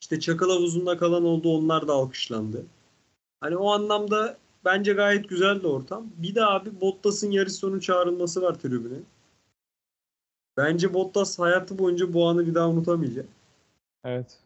İşte 0.00 0.20
çakal 0.20 0.50
havuzunda 0.50 0.96
kalan 0.96 1.24
oldu 1.24 1.56
onlar 1.56 1.88
da 1.88 1.92
alkışlandı. 1.92 2.66
Hani 3.40 3.56
o 3.56 3.70
anlamda 3.70 4.36
bence 4.64 4.92
gayet 4.92 5.28
güzeldi 5.28 5.66
ortam. 5.66 6.06
Bir 6.16 6.34
de 6.34 6.44
abi 6.44 6.80
Bottas'ın 6.80 7.30
yarış 7.30 7.52
sonu 7.52 7.80
çağrılması 7.80 8.42
var 8.42 8.54
tribüne. 8.54 8.98
Bence 10.56 10.94
Bottas 10.94 11.38
hayatı 11.38 11.78
boyunca 11.78 12.12
bu 12.12 12.28
anı 12.28 12.46
bir 12.46 12.54
daha 12.54 12.68
unutamayacak. 12.68 13.26
Evet. 14.04 14.38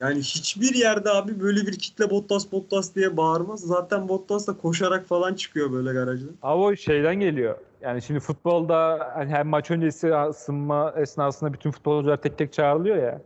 Yani 0.00 0.18
hiçbir 0.18 0.74
yerde 0.74 1.10
abi 1.10 1.40
böyle 1.40 1.66
bir 1.66 1.78
kitle 1.78 2.10
Bottas 2.10 2.52
Bottas 2.52 2.94
diye 2.94 3.16
bağırmaz. 3.16 3.60
Zaten 3.60 4.08
Bottas 4.08 4.46
da 4.46 4.56
koşarak 4.56 5.06
falan 5.06 5.34
çıkıyor 5.34 5.72
böyle 5.72 5.92
garajdan. 5.92 6.30
Ama 6.42 6.64
o 6.64 6.76
şeyden 6.76 7.20
geliyor. 7.20 7.58
Yani 7.80 8.02
şimdi 8.02 8.20
futbolda 8.20 9.10
hani 9.14 9.30
hem 9.30 9.48
maç 9.48 9.70
öncesi 9.70 10.14
ısınma 10.14 10.94
esnasında 10.96 11.52
bütün 11.52 11.70
futbolcular 11.70 12.16
tek 12.16 12.38
tek 12.38 12.52
çağrılıyor 12.52 12.96
ya. 12.96 13.22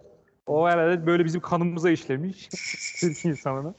O 0.47 0.69
herhalde 0.69 1.07
böyle 1.07 1.25
bizim 1.25 1.41
kanımıza 1.41 1.91
işlemiş. 1.91 2.49
Türk 3.01 3.25
insanına. 3.25 3.75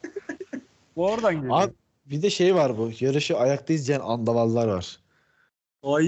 Bu 0.95 1.05
oradan 1.05 1.35
geliyor. 1.35 1.61
Abi 1.61 1.73
bir 2.09 2.21
de 2.21 2.29
şey 2.29 2.55
var 2.55 2.77
bu. 2.77 2.91
Yarışı 2.99 3.37
ayakta 3.37 3.73
izleyen 3.73 3.99
andavallar 3.99 4.67
var. 4.67 4.99
Ay. 5.83 6.05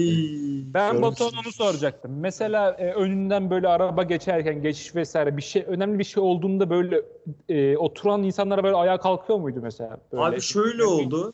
Ben 0.74 0.92
Görmüşsün. 0.92 1.02
Batuhan 1.02 1.44
onu 1.44 1.52
soracaktım. 1.52 2.20
Mesela 2.20 2.70
e, 2.70 2.92
önünden 2.92 3.50
böyle 3.50 3.68
araba 3.68 4.02
geçerken 4.02 4.62
geçiş 4.62 4.94
vesaire 4.94 5.36
bir 5.36 5.42
şey 5.42 5.64
önemli 5.66 5.98
bir 5.98 6.04
şey 6.04 6.22
olduğunda 6.22 6.70
böyle 6.70 7.02
e, 7.48 7.76
oturan 7.76 8.22
insanlara 8.22 8.64
böyle 8.64 8.76
ayağa 8.76 8.98
kalkıyor 8.98 9.38
muydu 9.38 9.60
mesela? 9.62 9.98
Böyle. 10.12 10.22
Abi 10.22 10.40
şöyle 10.40 10.84
oldu. 10.84 11.32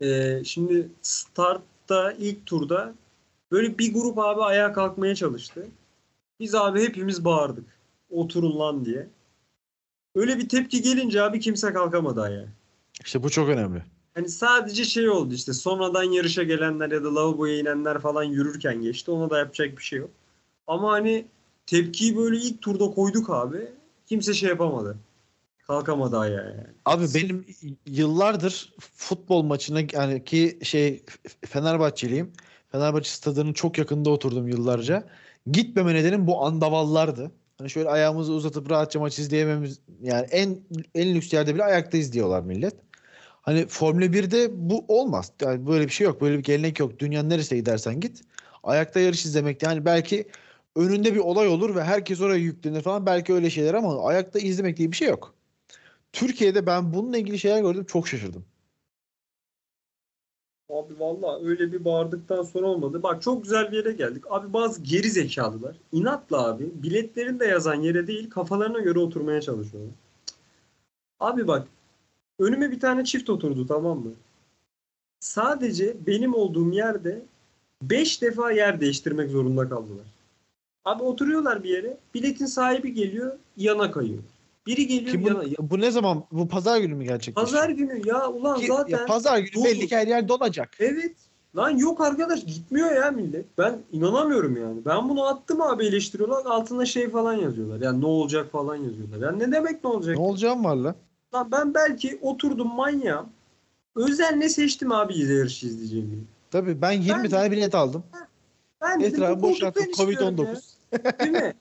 Ee, 0.00 0.42
şimdi 0.44 0.88
startta 1.02 2.12
ilk 2.12 2.46
turda 2.46 2.94
böyle 3.52 3.78
bir 3.78 3.94
grup 3.94 4.18
abi 4.18 4.42
ayağa 4.42 4.72
kalkmaya 4.72 5.14
çalıştı. 5.14 5.66
Biz 6.40 6.54
abi 6.54 6.82
hepimiz 6.82 7.24
bağırdık. 7.24 7.64
Oturun 8.10 8.58
lan 8.58 8.84
diye. 8.84 9.06
Öyle 10.14 10.38
bir 10.38 10.48
tepki 10.48 10.82
gelince 10.82 11.22
abi 11.22 11.40
kimse 11.40 11.72
kalkamadı 11.72 12.22
ayağa. 12.22 12.48
İşte 13.04 13.22
bu 13.22 13.30
çok 13.30 13.48
önemli. 13.48 13.82
Hani 14.14 14.28
sadece 14.28 14.84
şey 14.84 15.08
oldu 15.08 15.34
işte 15.34 15.52
sonradan 15.52 16.02
yarışa 16.02 16.42
gelenler 16.42 16.90
ya 16.90 17.04
da 17.04 17.14
lavaboya 17.14 17.58
inenler 17.58 17.98
falan 17.98 18.22
yürürken 18.22 18.82
geçti. 18.82 19.10
Ona 19.10 19.30
da 19.30 19.38
yapacak 19.38 19.78
bir 19.78 19.82
şey 19.82 19.98
yok. 19.98 20.10
Ama 20.66 20.92
hani 20.92 21.26
tepkiyi 21.66 22.16
böyle 22.16 22.36
ilk 22.36 22.62
turda 22.62 22.90
koyduk 22.90 23.30
abi. 23.30 23.68
Kimse 24.06 24.34
şey 24.34 24.48
yapamadı. 24.48 24.96
Kalkamadı 25.66 26.18
ayağa 26.18 26.44
yani. 26.44 26.66
Abi 26.84 27.04
benim 27.14 27.46
yıllardır 27.86 28.74
futbol 28.96 29.42
maçına 29.42 29.80
yani 29.92 30.24
ki 30.24 30.58
şey 30.62 31.04
Fenerbahçeliyim. 31.46 32.32
Fenerbahçe 32.72 33.10
stadının 33.10 33.52
çok 33.52 33.78
yakında 33.78 34.10
oturdum 34.10 34.48
yıllarca. 34.48 35.04
Gitmeme 35.46 35.94
nedenim 35.94 36.26
bu 36.26 36.44
andavallardı. 36.44 37.32
Hani 37.58 37.70
şöyle 37.70 37.88
ayağımızı 37.88 38.32
uzatıp 38.32 38.70
rahatça 38.70 39.00
maç 39.00 39.18
izleyememiz 39.18 39.80
yani 40.02 40.26
en 40.30 40.58
en 40.94 41.14
lüks 41.14 41.32
yerde 41.32 41.54
bile 41.54 41.64
ayakta 41.64 41.98
izliyorlar 41.98 42.42
millet. 42.42 42.74
Hani 43.44 43.66
Formula 43.66 44.04
1'de 44.04 44.48
bu 44.52 44.84
olmaz. 44.88 45.32
Yani 45.42 45.66
böyle 45.66 45.84
bir 45.84 45.92
şey 45.92 46.04
yok. 46.04 46.20
Böyle 46.20 46.38
bir 46.38 46.42
gelenek 46.42 46.80
yok. 46.80 46.98
Dünyanın 46.98 47.30
neresine 47.30 47.58
gidersen 47.58 48.00
git. 48.00 48.22
Ayakta 48.62 49.00
yarış 49.00 49.24
izlemek 49.24 49.62
yani 49.62 49.84
belki 49.84 50.28
önünde 50.76 51.14
bir 51.14 51.18
olay 51.18 51.48
olur 51.48 51.74
ve 51.74 51.84
herkes 51.84 52.20
oraya 52.20 52.38
yüklenir 52.38 52.82
falan. 52.82 53.06
Belki 53.06 53.34
öyle 53.34 53.50
şeyler 53.50 53.74
ama 53.74 54.04
ayakta 54.04 54.38
izlemek 54.38 54.76
diye 54.76 54.90
bir 54.90 54.96
şey 54.96 55.08
yok. 55.08 55.34
Türkiye'de 56.12 56.66
ben 56.66 56.94
bununla 56.94 57.18
ilgili 57.18 57.38
şeyler 57.38 57.60
gördüm. 57.62 57.84
Çok 57.84 58.08
şaşırdım. 58.08 58.44
Abi 60.68 61.00
valla 61.00 61.44
öyle 61.44 61.72
bir 61.72 61.84
bağırdıktan 61.84 62.42
sonra 62.42 62.66
olmadı. 62.66 63.02
Bak 63.02 63.22
çok 63.22 63.42
güzel 63.42 63.72
bir 63.72 63.76
yere 63.76 63.92
geldik. 63.92 64.24
Abi 64.30 64.52
bazı 64.52 64.82
geri 64.82 65.10
zekalılar 65.10 65.76
inatla 65.92 66.46
abi 66.46 66.70
biletlerinde 66.74 67.46
yazan 67.46 67.82
yere 67.82 68.06
değil 68.06 68.30
kafalarına 68.30 68.80
göre 68.80 68.98
oturmaya 68.98 69.40
çalışıyorlar. 69.40 69.94
Abi 71.20 71.46
bak 71.48 71.68
önüme 72.38 72.70
bir 72.70 72.80
tane 72.80 73.04
çift 73.04 73.30
oturdu 73.30 73.66
tamam 73.66 73.98
mı? 73.98 74.10
Sadece 75.20 75.96
benim 76.06 76.34
olduğum 76.34 76.72
yerde 76.72 77.22
5 77.82 78.22
defa 78.22 78.50
yer 78.52 78.80
değiştirmek 78.80 79.30
zorunda 79.30 79.68
kaldılar. 79.68 80.06
Abi 80.84 81.02
oturuyorlar 81.02 81.64
bir 81.64 81.68
yere. 81.68 81.96
Biletin 82.14 82.46
sahibi 82.46 82.94
geliyor 82.94 83.38
yana 83.56 83.90
kayıyor. 83.90 84.22
Biri 84.66 84.86
geliyor 84.86 85.12
Ki 85.12 85.22
bu, 85.24 85.28
yana. 85.28 85.44
Ya, 85.44 85.56
bu 85.60 85.80
ne 85.80 85.90
zaman? 85.90 86.24
Bu 86.32 86.48
pazar 86.48 86.78
günü 86.80 86.94
mü 86.94 87.04
gerçekleşti? 87.04 87.52
pazar 87.52 87.68
günü 87.68 88.08
ya 88.08 88.28
ulan 88.30 88.60
Ki- 88.60 88.66
zaten. 88.66 88.98
ya 88.98 89.06
pazar 89.06 89.38
günü 89.38 89.54
dolu. 89.54 89.64
belli 89.64 89.86
ki 89.88 89.96
her 89.96 90.06
yer 90.06 90.28
dolacak. 90.28 90.76
Evet. 90.80 91.12
Lan 91.56 91.70
yok 91.70 92.00
arkadaş 92.00 92.44
gitmiyor 92.44 92.92
ya 92.92 93.10
millet. 93.10 93.44
Ben 93.58 93.78
inanamıyorum 93.92 94.56
yani. 94.56 94.84
Ben 94.84 95.08
bunu 95.08 95.26
attım 95.26 95.62
abi 95.62 95.86
eleştiriyorlar. 95.86 96.44
Altına 96.46 96.86
şey 96.86 97.10
falan 97.10 97.34
yazıyorlar. 97.34 97.80
Yani 97.80 98.00
ne 98.00 98.06
olacak 98.06 98.52
falan 98.52 98.76
yazıyorlar. 98.76 99.18
Yani 99.26 99.38
ne 99.38 99.52
demek 99.52 99.84
ne 99.84 99.90
olacak? 99.90 100.16
Ne 100.16 100.22
olacağım 100.22 100.64
var 100.64 100.76
lan? 100.76 100.94
Lan 101.34 101.50
ben 101.52 101.74
belki 101.74 102.18
oturdum 102.22 102.74
manyağım. 102.74 103.28
Özenle 103.96 104.48
seçtim 104.48 104.92
abi 104.92 105.18
yarış 105.18 105.62
izleyeceğimi. 105.64 106.24
Tabii 106.50 106.80
ben 106.82 106.92
20 106.92 107.22
Ben- 107.22 107.30
tane 107.30 107.50
bilet 107.50 107.74
aldım. 107.74 108.04
Ben 108.80 109.00
Etrafı 109.00 109.42
boşalttım. 109.42 109.82
ben 109.86 109.90
istiyorum 109.90 110.36
ya. 110.38 110.54
Covid-19. 111.00 111.18
Değil 111.20 111.30
mi? 111.30 111.54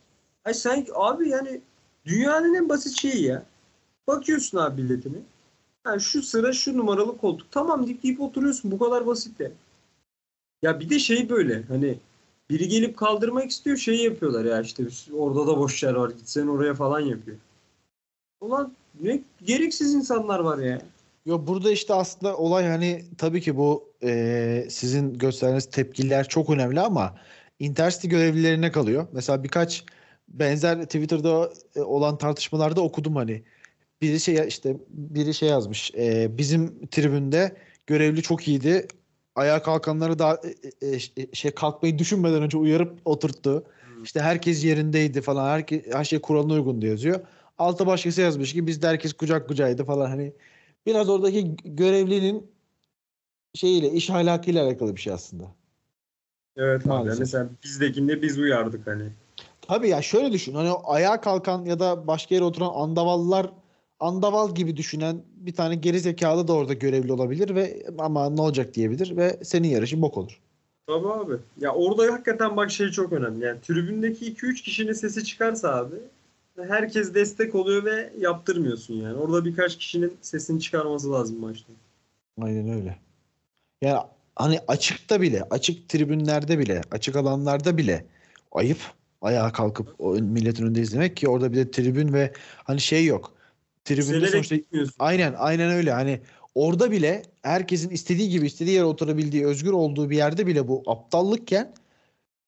Ay 0.46 0.54
sen 0.54 0.86
abi 0.94 1.30
yani 1.30 1.62
dünyanın 2.06 2.54
en 2.54 2.70
basit 2.70 3.00
şeyi 3.00 3.24
ya. 3.24 3.44
Bakıyorsun 4.08 4.58
abi 4.58 4.84
biletini. 4.84 5.18
Ha, 5.84 6.00
şu 6.00 6.22
sıra 6.24 6.54
şu 6.54 6.78
numaralı 6.78 7.18
koltuk. 7.18 7.52
Tamam 7.52 7.86
deyip 7.88 8.04
deyip 8.04 8.22
oturuyorsun. 8.22 8.72
Bu 8.72 8.80
kadar 8.80 9.06
basit 9.06 9.40
de. 9.40 9.52
Ya 10.62 10.80
bir 10.80 10.90
de 10.90 11.00
şey 11.00 11.30
böyle 11.30 11.64
hani 11.64 11.98
biri 12.50 12.68
gelip 12.68 12.98
kaldırmak 12.98 13.50
istiyor 13.52 13.78
şey 13.78 14.04
yapıyorlar 14.04 14.46
ya 14.46 14.62
işte 14.62 14.84
orada 15.14 15.48
da 15.48 15.58
boş 15.58 15.84
yer 15.84 15.94
var 15.94 16.10
gitsen 16.10 16.48
oraya 16.48 16.74
falan 16.74 17.00
yapıyor. 17.00 17.38
Ulan 18.42 18.74
ne 19.02 19.22
gereksiz 19.44 19.94
insanlar 19.94 20.40
var 20.40 20.58
ya. 20.58 20.82
Yo 21.26 21.48
burada 21.48 21.72
işte 21.72 21.94
aslında 21.94 22.38
olay 22.38 22.68
hani 22.68 23.04
tabii 23.18 23.42
ki 23.42 23.58
bu 23.58 23.94
e, 24.04 24.66
sizin 24.70 25.14
gösterdiğiniz 25.14 25.66
tepkiler 25.66 26.28
çok 26.28 26.50
önemli 26.50 26.80
ama 26.80 27.16
Intercity 27.60 28.08
görevlilerine 28.08 28.72
kalıyor. 28.72 29.08
Mesela 29.12 29.44
birkaç 29.44 29.84
benzer 30.28 30.84
Twitter'da 30.84 31.50
e, 31.76 31.82
olan 31.82 32.18
tartışmalarda 32.18 32.82
okudum 32.82 33.16
hani. 33.16 33.44
Biri 34.02 34.20
şey 34.20 34.48
işte 34.48 34.78
biri 34.90 35.34
şey 35.34 35.50
yazmış. 35.50 35.92
e, 35.98 36.38
bizim 36.38 36.88
tribünde 36.88 37.56
görevli 37.88 38.22
çok 38.22 38.48
iyiydi. 38.48 38.88
Ayağa 39.36 39.62
kalkanları 39.64 40.20
daha 40.20 40.34
e, 40.34 40.88
e, 40.88 40.96
e, 40.96 41.34
şey 41.34 41.52
kalkmayı 41.52 42.00
düşünmeden 42.00 42.42
önce 42.44 42.58
uyarıp 42.58 43.00
oturttu. 43.06 43.64
İşte 44.04 44.20
herkes 44.20 44.64
yerindeydi 44.64 45.22
falan. 45.22 45.50
Herkes, 45.50 45.82
her 45.92 46.04
şey 46.04 46.20
kuralına 46.20 46.54
uygundu 46.54 46.86
yazıyor. 46.86 47.20
Altta 47.58 47.88
başkası 47.88 48.22
yazmış 48.22 48.54
ki 48.54 48.68
bizde 48.68 48.88
herkes 48.88 49.14
kucak 49.14 49.48
kucağıydı 49.48 49.84
falan 49.86 50.10
hani 50.10 50.34
biraz 50.86 51.10
oradaki 51.10 51.56
görevlinin 51.66 52.52
şeyiyle 53.54 53.92
iş 53.92 54.10
ahlakıyla 54.10 54.66
alakalı 54.66 54.96
bir 54.96 55.02
şey 55.02 55.14
aslında. 55.14 55.44
Evet 56.58 56.82
abi 56.82 56.90
Maalesef. 56.90 57.20
mesela 57.20 57.50
bizdekinde 57.64 58.22
biz 58.22 58.40
uyardık 58.40 58.88
hani. 58.88 59.04
Tabii 59.62 59.90
ya 59.90 60.02
şöyle 60.02 60.32
düşün. 60.32 60.54
Hani 60.54 60.70
ayağa 60.70 61.22
kalkan 61.22 61.66
ya 61.66 61.80
da 61.80 62.08
başka 62.08 62.36
yere 62.36 62.44
oturan 62.44 62.72
andavallar 62.76 63.50
andaval 64.00 64.56
gibi 64.56 64.78
düşünen 64.78 65.24
bir 65.36 65.54
tane 65.54 65.76
geri 65.76 66.00
zekalı 66.00 66.48
da 66.48 66.54
orada 66.54 66.74
görevli 66.74 67.14
olabilir 67.14 67.56
ve 67.56 67.86
ama 67.98 68.30
ne 68.30 68.42
olacak 68.42 68.74
diyebilir 68.74 69.18
ve 69.18 69.40
senin 69.44 69.68
yarışın 69.68 70.02
bok 70.02 70.18
olur. 70.18 70.42
Tabii 70.88 71.08
abi. 71.08 71.34
Ya 71.60 71.74
orada 71.74 72.14
hakikaten 72.14 72.58
bak 72.58 72.72
şey 72.72 72.90
çok 72.90 73.14
önemli. 73.14 73.46
Yani 73.46 73.62
tribündeki 73.62 74.34
2-3 74.34 74.62
kişinin 74.64 74.94
sesi 74.94 75.24
çıkarsa 75.24 75.76
abi 75.76 75.96
herkes 76.62 77.14
destek 77.14 77.56
oluyor 77.56 77.86
ve 77.86 78.14
yaptırmıyorsun 78.20 78.94
yani. 78.94 79.14
Orada 79.14 79.46
birkaç 79.46 79.78
kişinin 79.78 80.18
sesini 80.22 80.62
çıkarması 80.62 81.12
lazım 81.12 81.40
maçta. 81.40 81.74
Aynen 82.42 82.70
öyle. 82.70 82.98
Yani 83.82 84.00
hani 84.36 84.60
açıkta 84.68 85.22
bile, 85.22 85.44
açık 85.50 85.90
tribünlerde 85.90 86.60
bile, 86.60 86.82
açık 86.92 87.16
alanlarda 87.16 87.78
bile 87.78 88.06
ayıp 88.52 88.78
ayağa 89.22 89.52
kalkıp 89.52 89.96
o 90.00 90.14
milletin 90.14 90.66
önünde 90.66 90.82
izlemek 90.82 91.18
ki 91.18 91.28
orada 91.28 91.52
bir 91.52 91.58
de 91.58 91.72
tribün 91.72 92.14
ve 92.14 92.34
hani 92.64 92.82
şey 92.82 93.06
yok. 93.06 93.34
Tribünde 93.86 94.28
sonuçta. 94.28 94.56
Aynen 95.00 95.34
aynen 95.38 95.72
öyle. 95.72 95.92
Hani 95.92 96.20
orada 96.56 96.92
bile 96.92 97.24
herkesin 97.42 97.90
istediği 97.90 98.30
gibi 98.30 98.46
istediği 98.46 98.76
yere 98.76 98.86
oturabildiği, 98.86 99.46
özgür 99.46 99.72
olduğu 99.72 100.10
bir 100.10 100.18
yerde 100.18 100.48
bile 100.48 100.68
bu 100.68 100.84
aptallıkken 100.88 101.74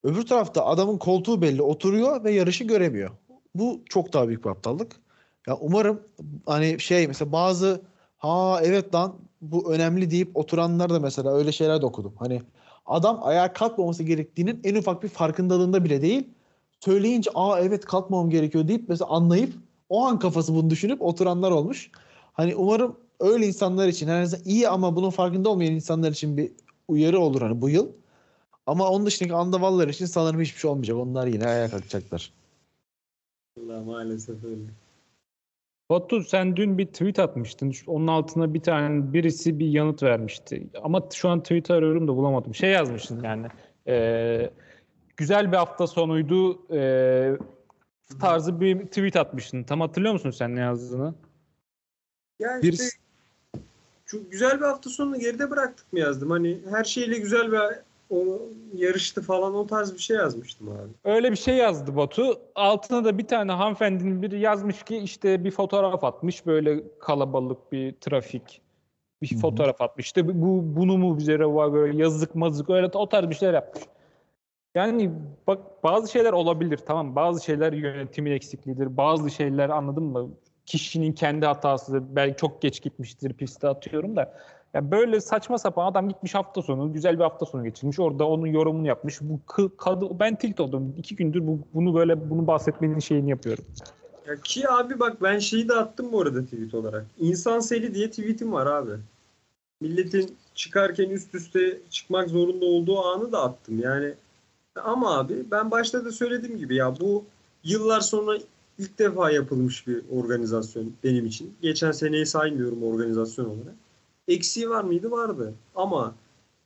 öbür 0.04 0.26
tarafta 0.26 0.66
adamın 0.66 0.98
koltuğu 0.98 1.42
belli 1.42 1.62
oturuyor 1.62 2.24
ve 2.24 2.32
yarışı 2.32 2.64
göremiyor. 2.64 3.12
Bu 3.56 3.82
çok 3.90 4.14
daha 4.14 4.28
büyük 4.28 4.46
bir 4.46 4.50
aptallık. 4.50 4.96
Ya 5.48 5.58
umarım 5.62 6.02
hani 6.46 6.80
şey 6.80 7.08
mesela 7.08 7.32
bazı 7.32 7.82
ha 8.18 8.60
evet 8.64 8.96
lan 8.96 9.16
bu 9.42 9.74
önemli 9.74 10.12
deyip 10.12 10.38
oturanlar 10.38 10.90
da 10.90 11.00
mesela 11.00 11.34
öyle 11.34 11.52
şeyler 11.52 11.82
de 11.82 11.86
okudum. 11.86 12.14
Hani 12.20 12.42
adam 12.86 13.20
ayağa 13.24 13.54
kalkmaması 13.54 14.04
gerektiğinin 14.04 14.62
en 14.64 14.76
ufak 14.76 15.04
bir 15.04 15.10
farkındalığında 15.10 15.84
bile 15.84 16.02
değil. 16.02 16.28
Söyleyince 16.80 17.32
aa 17.36 17.60
evet 17.60 17.86
kalkmamam 17.86 18.30
gerekiyor 18.30 18.68
deyip 18.68 18.90
mesela 18.90 19.10
anlayıp 19.10 19.54
o 19.90 20.06
an 20.06 20.20
kafası 20.20 20.56
bunu 20.56 20.70
düşünüp 20.70 21.02
oturanlar 21.02 21.52
olmuş. 21.52 21.92
Hani 22.34 22.56
umarım 22.56 22.96
öyle 23.20 23.48
insanlar 23.48 23.88
için 23.88 24.08
en 24.08 24.22
azından 24.22 24.46
iyi 24.46 24.70
ama 24.70 24.96
bunun 24.96 25.10
farkında 25.10 25.50
olmayan 25.50 25.74
insanlar 25.74 26.12
için 26.12 26.38
bir 26.38 26.52
uyarı 26.88 27.20
olur 27.20 27.42
hani 27.42 27.62
bu 27.62 27.70
yıl. 27.70 27.88
Ama 28.68 28.90
onun 28.90 29.06
dışındaki 29.06 29.36
andavallar 29.36 29.88
için 29.88 30.06
sanırım 30.06 30.42
hiçbir 30.42 30.60
şey 30.60 30.72
olmayacak. 30.72 30.98
Onlar 30.98 31.28
yine 31.28 31.48
ayağa 31.48 31.70
kalkacaklar. 31.70 32.32
Allah 33.60 33.82
maalesef 33.84 34.44
öyle. 34.44 34.62
Batu 35.90 36.24
sen 36.24 36.56
dün 36.56 36.78
bir 36.78 36.86
tweet 36.86 37.20
atmıştın. 37.20 37.74
Onun 37.88 38.08
altına 38.08 38.54
bir 38.54 38.60
tane 38.62 39.14
birisi 39.14 39.60
bir 39.60 39.68
yanıt 39.68 40.04
vermişti. 40.04 40.68
Ama 40.84 41.10
şu 41.14 41.30
an 41.30 41.44
tweet 41.44 41.72
arıyorum 41.72 42.08
da 42.08 42.16
bulamadım. 42.16 42.56
Şey 42.56 42.72
yazmışsın 42.72 43.24
yani. 43.24 43.48
e, 43.88 44.52
güzel 45.18 45.52
bir 45.52 45.58
hafta 45.58 45.88
sonuydu 45.88 46.68
e, 46.76 47.38
tarzı 48.22 48.62
bir 48.62 48.86
tweet 48.86 49.16
atmıştın. 49.16 49.64
Tam 49.64 49.82
hatırlıyor 49.82 50.14
musun 50.14 50.32
sen 50.32 50.56
ne 50.56 50.60
yazdığını? 50.60 51.16
Yani 52.40 52.64
Bir- 52.64 52.74
işte 52.74 52.86
çok 54.06 54.32
güzel 54.32 54.60
bir 54.60 54.66
hafta 54.66 54.90
sonunu 54.90 55.20
geride 55.20 55.50
bıraktık 55.52 55.94
mı 55.94 56.00
yazdım. 56.00 56.30
Hani 56.30 56.60
her 56.70 56.84
şeyle 56.84 57.18
güzel 57.20 57.52
bir 57.52 57.60
o 58.10 58.40
yarıştı 58.74 59.22
falan 59.22 59.56
o 59.56 59.68
tarz 59.68 59.94
bir 59.94 60.00
şey 60.00 60.18
yazmıştım 60.18 60.70
abi. 60.70 60.90
Öyle 61.04 61.32
bir 61.32 61.38
şey 61.38 61.56
yazdı 61.56 61.96
Batu. 61.96 62.40
Altına 62.56 63.06
da 63.06 63.18
bir 63.18 63.28
tane 63.28 63.52
hanımefendinin 63.52 64.22
biri 64.22 64.40
yazmış 64.40 64.84
ki 64.84 64.98
işte 64.98 65.44
bir 65.44 65.52
fotoğraf 65.52 66.04
atmış. 66.04 66.46
Böyle 66.46 66.84
kalabalık 67.00 67.72
bir 67.72 67.94
trafik. 68.02 68.62
Bir 69.22 69.32
Hı 69.32 69.36
hı. 69.36 69.40
fotoğraf 69.40 69.82
atmış. 69.82 70.06
İşte 70.06 70.42
bu 70.42 70.64
bunu 70.76 70.98
mu 70.98 71.18
bize 71.18 71.40
reva 71.40 71.74
böyle 71.74 72.04
yazık 72.04 72.36
mazık 72.36 72.70
öyle 72.70 72.88
o 72.88 73.10
tarz 73.10 73.30
bir 73.30 73.36
şeyler 73.36 73.54
yapmış. 73.54 73.84
Yani 74.76 75.12
bak 75.48 75.84
bazı 75.84 76.12
şeyler 76.12 76.34
olabilir 76.34 76.78
tamam 76.78 77.16
bazı 77.16 77.44
şeyler 77.44 77.74
yönetimin 77.74 78.32
eksikliğidir. 78.32 78.98
Bazı 78.98 79.30
şeyler 79.30 79.70
anladın 79.70 80.04
mı? 80.04 80.30
Kişinin 80.66 81.14
kendi 81.14 81.46
hatası 81.46 82.16
belki 82.16 82.38
çok 82.38 82.62
geç 82.62 82.82
gitmiştir 82.82 83.34
piste 83.34 83.68
atıyorum 83.68 84.16
da. 84.16 84.34
Ya 84.76 84.92
böyle 84.92 85.22
saçma 85.22 85.58
sapan 85.58 85.92
adam 85.92 86.10
gitmiş 86.10 86.36
hafta 86.36 86.62
sonu 86.62 86.94
güzel 86.94 87.16
bir 87.16 87.24
hafta 87.24 87.46
sonu 87.46 87.64
geçirmiş. 87.64 88.00
Orada 88.00 88.28
onun 88.28 88.48
yorumunu 88.48 88.88
yapmış. 88.88 89.20
Bu 89.22 89.40
kadı 89.78 90.20
ben 90.20 90.36
tilt 90.36 90.60
oldum. 90.60 90.96
iki 90.98 91.16
gündür 91.16 91.48
bu, 91.48 91.60
bunu 91.74 91.96
böyle 91.96 92.30
bunu 92.30 92.48
bahsetmenin 92.48 93.00
şeyini 93.00 93.30
yapıyorum. 93.30 93.66
Ya 94.28 94.36
ki 94.42 94.70
abi 94.70 95.00
bak 95.00 95.22
ben 95.22 95.40
şeyi 95.40 95.70
de 95.70 95.74
attım 95.74 96.12
bu 96.12 96.22
arada 96.22 96.44
tweet 96.44 96.74
olarak. 96.74 97.06
İnsan 97.20 97.60
seli 97.60 97.94
diye 97.94 98.10
tweetim 98.10 98.54
var 98.54 98.66
abi. 98.66 98.92
Milletin 99.82 100.36
çıkarken 100.56 101.10
üst 101.10 101.36
üste 101.36 101.78
çıkmak 101.90 102.30
zorunda 102.30 102.66
olduğu 102.66 103.00
anı 103.00 103.32
da 103.32 103.44
attım. 103.44 103.80
Yani 103.80 104.14
ama 104.84 105.18
abi 105.18 105.52
ben 105.52 105.72
başta 105.72 106.06
da 106.06 106.12
söylediğim 106.12 106.58
gibi 106.58 106.76
ya 106.76 107.00
bu 107.00 107.24
yıllar 107.64 108.02
sonra 108.02 108.38
ilk 108.80 109.00
defa 109.00 109.32
yapılmış 109.32 109.88
bir 109.88 110.02
organizasyon 110.12 110.94
benim 111.04 111.26
için. 111.26 111.54
Geçen 111.62 111.92
seneyi 111.92 112.26
saymıyorum 112.26 112.84
organizasyon 112.84 113.46
olarak. 113.46 113.85
Eksiği 114.28 114.70
var 114.70 114.84
mıydı? 114.84 115.12
Vardı. 115.12 115.54
Ama 115.76 116.16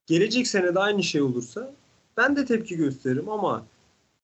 gelecek 0.08 0.48
sene 0.48 0.76
de 0.76 0.80
aynı 0.80 1.04
şey 1.04 1.22
olursa 1.22 1.74
ben 2.18 2.36
de 2.36 2.46
tepki 2.46 2.78
gösteririm 2.78 3.30
ama 3.30 3.66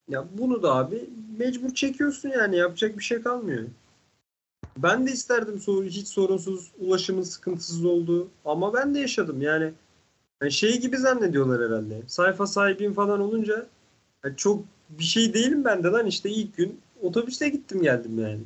ya 0.10 0.26
bunu 0.38 0.64
da 0.64 0.76
abi 0.76 1.10
mecbur 1.38 1.74
çekiyorsun 1.74 2.30
yani 2.30 2.58
yapacak 2.58 2.98
bir 2.98 3.04
şey 3.04 3.22
kalmıyor. 3.22 3.64
Ben 4.78 5.08
de 5.08 5.12
isterdim 5.12 5.60
hiç 5.84 6.08
sorunsuz 6.08 6.72
ulaşımın 6.80 7.24
sıkıntısız 7.24 7.86
olduğu 7.86 8.28
ama 8.46 8.74
ben 8.74 8.96
de 8.96 9.00
yaşadım 9.00 9.42
yani. 9.42 9.74
şey 10.50 10.80
gibi 10.80 10.98
zannediyorlar 10.98 11.70
herhalde. 11.70 12.02
Sayfa 12.08 12.48
sahibiyim 12.48 12.94
falan 12.94 13.20
olunca 13.22 13.66
çok 14.38 14.64
bir 14.90 15.04
şey 15.04 15.34
değilim 15.34 15.66
ben 15.66 15.84
de 15.84 15.88
lan 15.88 16.06
işte 16.06 16.30
ilk 16.30 16.58
gün 16.58 16.80
otobüste 17.02 17.50
gittim 17.50 17.82
geldim 17.82 18.20
yani. 18.20 18.42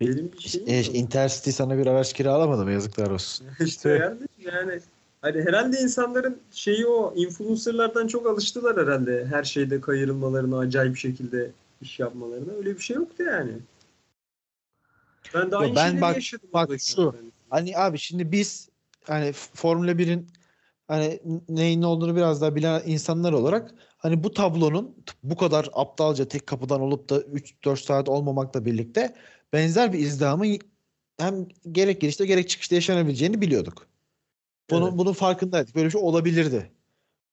Benim 0.00 0.32
bir 0.32 0.38
şeyim 0.38 0.68
E. 0.68 0.82
Intercity 0.82 1.50
sana 1.50 1.78
bir 1.78 1.86
araç 1.86 2.12
kiralamadı 2.12 2.64
mı? 2.64 2.72
Yazıklar 2.72 3.10
olsun. 3.10 3.46
işte 3.64 3.88
yani, 3.88 4.20
yani 4.38 4.80
hani 5.22 5.42
herhalde 5.42 5.80
insanların 5.80 6.40
şeyi 6.50 6.86
o 6.86 7.14
influencerlardan 7.16 8.06
çok 8.06 8.26
alıştılar 8.26 8.86
herhalde 8.86 9.26
her 9.26 9.44
şeyde 9.44 9.80
kayırılmalarına 9.80 10.58
acayip 10.58 10.96
şekilde 10.96 11.50
iş 11.82 11.98
yapmalarına 11.98 12.52
öyle 12.52 12.74
bir 12.74 12.80
şey 12.80 12.96
yoktu 12.96 13.22
yani. 13.22 13.52
Ben 15.34 15.50
de 15.50 15.54
Yo, 15.54 15.60
aynı 15.60 15.76
ben 15.76 16.00
bak- 16.00 16.14
yaşadım. 16.14 16.48
bak 16.52 16.70
şu, 16.80 17.02
yani. 17.02 17.30
Hani 17.50 17.78
abi 17.78 17.98
şimdi 17.98 18.32
biz 18.32 18.68
hani 19.04 19.32
Formula 19.32 19.92
1'in 19.92 20.28
hani 20.88 21.20
neyin 21.48 21.80
ne 21.80 21.86
olduğunu 21.86 22.16
biraz 22.16 22.40
daha 22.42 22.56
bilen 22.56 22.82
insanlar 22.86 23.32
olarak 23.32 23.70
hani 23.98 24.24
bu 24.24 24.32
tablonun 24.32 24.96
bu 25.22 25.36
kadar 25.36 25.68
aptalca 25.72 26.28
tek 26.28 26.46
kapıdan 26.46 26.80
olup 26.80 27.08
da 27.08 27.20
3-4 27.20 27.76
saat 27.76 28.08
olmamakla 28.08 28.64
birlikte 28.64 29.14
benzer 29.52 29.92
bir 29.92 29.98
izdihamın 29.98 30.58
hem 31.18 31.48
gerek 31.72 32.00
girişte 32.00 32.26
gerek 32.26 32.48
çıkışta 32.48 32.74
yaşanabileceğini 32.74 33.40
biliyorduk. 33.40 33.86
Bunun, 34.70 34.86
Evet. 34.88 34.98
bunun 34.98 35.12
farkındaydık. 35.12 35.74
Böyle 35.74 35.86
bir 35.86 35.92
şey 35.92 36.00
olabilirdi. 36.00 36.72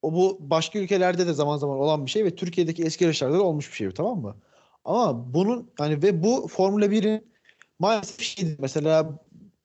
O 0.01 0.13
bu 0.13 0.37
başka 0.41 0.79
ülkelerde 0.79 1.27
de 1.27 1.33
zaman 1.33 1.57
zaman 1.57 1.79
olan 1.79 2.05
bir 2.05 2.11
şey 2.11 2.25
ve 2.25 2.35
Türkiye'deki 2.35 2.83
eski 2.83 3.03
yarışlarda 3.03 3.37
da 3.37 3.43
olmuş 3.43 3.71
bir 3.71 3.75
şey 3.75 3.91
tamam 3.91 4.21
mı? 4.21 4.35
Ama 4.85 5.33
bunun 5.33 5.71
hani 5.77 6.03
ve 6.03 6.23
bu 6.23 6.47
Formula 6.47 6.91
1'in 6.91 7.27
maalesef 7.79 8.21
şeydi 8.21 8.55
mesela 8.59 9.19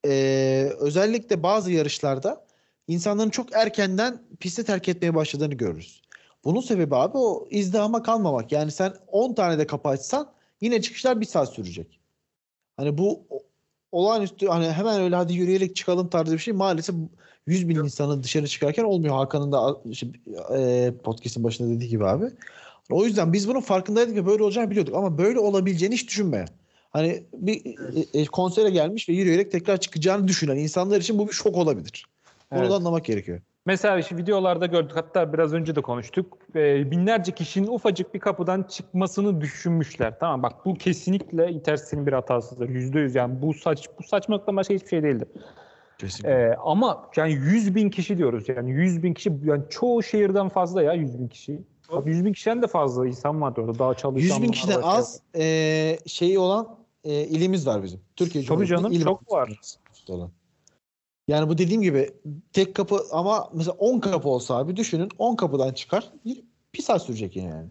eee, 0.05 0.73
özellikle 0.81 1.43
bazı 1.43 1.73
yarışlarda 1.73 2.47
insanların 2.89 3.31
çok 3.31 3.53
erkenden 3.53 4.23
pisti 4.41 4.65
terk 4.65 4.89
etmeye 4.89 5.15
başladığını 5.15 5.55
görürüz. 5.55 6.03
Bunun 6.45 6.61
sebebi 6.61 6.97
abi 6.97 7.19
o 7.19 7.47
izdihama 7.51 8.03
kalmamak. 8.03 8.53
Yani 8.53 8.71
sen 8.71 8.93
10 9.07 9.35
tane 9.35 9.59
de 9.59 9.67
kapı 9.67 9.89
açsan 9.89 10.33
yine 10.61 10.83
çıkışlar 10.83 11.21
bir 11.21 11.27
saat 11.27 11.49
sürecek. 11.53 12.01
Hani 12.77 12.99
bu 12.99 13.27
olağanüstü 13.93 14.47
hani 14.47 14.73
hemen 14.73 15.01
öyle 15.01 15.17
hadi 15.17 15.35
yürüyerek 15.35 15.77
çıkalım 15.77 16.09
tarzı 16.09 16.33
bir 16.33 16.39
şey 16.39 16.55
maalesef 16.55 16.97
100 17.47 17.69
bin 17.69 17.77
insanın 17.77 18.23
dışarı 18.23 18.47
çıkarken 18.47 18.85
olmuyor. 18.85 19.15
Hakan'ın 19.15 19.53
da 19.53 19.77
işte, 19.91 20.07
e, 20.57 20.93
podcast'in 21.05 21.45
başında 21.45 21.71
dediği 21.71 21.89
gibi 21.89 22.07
abi. 22.07 22.25
O 22.91 23.05
yüzden 23.05 23.33
biz 23.33 23.49
bunun 23.49 23.61
farkındaydık 23.61 24.17
ve 24.17 24.27
böyle 24.27 24.43
olacağını 24.43 24.71
biliyorduk 24.71 24.95
ama 24.95 25.19
böyle 25.19 25.39
olabileceğini 25.39 25.95
hiç 25.95 26.09
düşünme. 26.09 26.45
Hani 26.91 27.23
bir 27.33 27.77
e, 28.15 28.21
e, 28.21 28.25
konsere 28.25 28.71
gelmiş 28.71 29.09
ve 29.09 29.13
yürüyerek 29.13 29.53
tekrar 29.53 29.81
çıkacağını 29.81 30.29
düşünen 30.29 30.57
insanlar 30.57 31.01
için 31.01 31.19
bu 31.19 31.29
bir 31.29 31.33
şok 31.33 31.57
olabilir. 31.57 32.07
Bunu 32.53 32.61
Evet. 32.61 32.71
da 32.71 32.75
anlamak 32.75 33.05
gerekiyor. 33.05 33.41
Mesela 33.67 33.99
işte 33.99 34.17
videolarda 34.17 34.67
gördük 34.67 34.97
hatta 34.97 35.33
biraz 35.33 35.53
önce 35.53 35.77
de 35.77 35.81
konuştuk. 35.81 36.39
Ee, 36.55 36.91
binlerce 36.91 37.33
kişinin 37.33 37.67
ufacık 37.67 38.15
bir 38.15 38.21
kapıdan 38.21 38.63
çıkmasını 38.63 39.41
düşünmüşler. 39.41 40.19
Tamam 40.19 40.43
bak 40.43 40.65
bu 40.65 40.75
kesinlikle 40.75 41.51
Intercity'nin 41.51 42.07
bir 42.07 42.13
hatasıdır. 42.13 42.69
Yüzde 42.69 43.01
yüz 43.01 43.15
yani 43.15 43.43
bu 43.43 43.55
saç 43.55 43.89
bu 43.99 44.03
saçmalıktan 44.03 44.57
başka 44.57 44.75
hiçbir 44.75 44.89
şey 44.89 45.03
değildir. 45.03 45.29
Kesinlikle. 45.99 46.31
Ee, 46.31 46.57
ama 46.65 47.11
yani 47.17 47.33
100 47.33 47.75
bin 47.75 47.91
kişi 47.91 48.19
diyoruz 48.19 48.49
yani 48.49 48.71
100 48.71 49.03
bin 49.03 49.15
kişi 49.15 49.33
yani 49.45 49.63
çoğu 49.71 50.03
şehirden 50.03 50.49
fazla 50.49 50.83
ya 50.83 50.93
100 50.93 51.19
bin 51.19 51.29
kişi. 51.29 51.61
Abi 51.93 52.11
100 52.11 52.25
bin 52.25 52.33
kişiden 52.33 52.63
de 52.63 52.67
fazla 52.67 53.07
insan 53.07 53.41
var 53.41 53.55
orada 53.57 53.79
daha 53.79 53.95
çalışan. 53.95 54.25
100 54.25 54.43
bin 54.43 54.49
var, 54.49 54.53
kişiden 54.53 54.81
şey 54.81 54.83
az 54.85 55.21
e, 55.37 55.99
şeyi 56.07 56.39
olan 56.39 56.77
e, 57.05 57.13
ilimiz 57.15 57.67
var 57.67 57.83
bizim. 57.83 58.01
Türkiye 58.17 58.45
Tabii 58.45 58.67
canım, 58.67 58.93
il 58.93 59.05
çok 59.05 59.33
var. 59.33 59.67
olan. 60.09 60.31
Yani 61.29 61.49
bu 61.49 61.59
dediğim 61.59 61.83
gibi 61.83 62.11
tek 62.53 62.75
kapı 62.75 63.01
ama 63.13 63.51
mesela 63.55 63.77
10 63.79 64.01
kapı 64.01 64.29
olsa 64.29 64.57
abi 64.57 64.77
düşünün 64.77 65.09
10 65.19 65.37
kapıdan 65.37 65.73
çıkar 65.73 66.13
bir, 66.25 66.45
bir 66.75 66.83
saat 66.83 67.03
sürecek 67.03 67.37
yine 67.37 67.49
yani. 67.49 67.69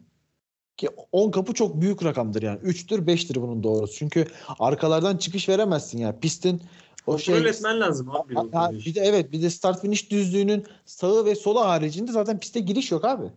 Ki 0.78 0.90
10 1.12 1.32
kapı 1.32 1.54
çok 1.54 1.82
büyük 1.82 2.04
rakamdır 2.04 2.42
yani. 2.42 2.60
3'tür 2.60 3.06
5'tir 3.08 3.42
bunun 3.42 3.64
doğrusu. 3.64 3.94
Çünkü 3.94 4.28
arkalardan 4.60 5.18
çıkış 5.18 5.50
veremezsin 5.50 5.98
ya. 5.98 6.20
Pistin 6.20 6.62
o 7.08 7.12
Kontrol 7.12 7.42
şey 7.42 7.50
etmen 7.50 7.80
lazım 7.80 8.12
abi. 8.12 8.36
Ha, 8.36 8.46
ha, 8.54 8.72
bir 8.72 8.96
de 8.96 9.02
evet 9.02 9.32
bir 9.32 9.42
de 9.42 9.50
start 9.50 9.82
finish 9.82 10.12
düzlüğünün 10.12 10.66
sağı 10.86 11.26
ve 11.26 11.36
solu 11.36 11.62
haricinde 11.62 12.12
zaten 12.12 12.40
piste 12.40 12.60
giriş 12.60 12.92
yok 12.92 13.06
abi. 13.06 13.32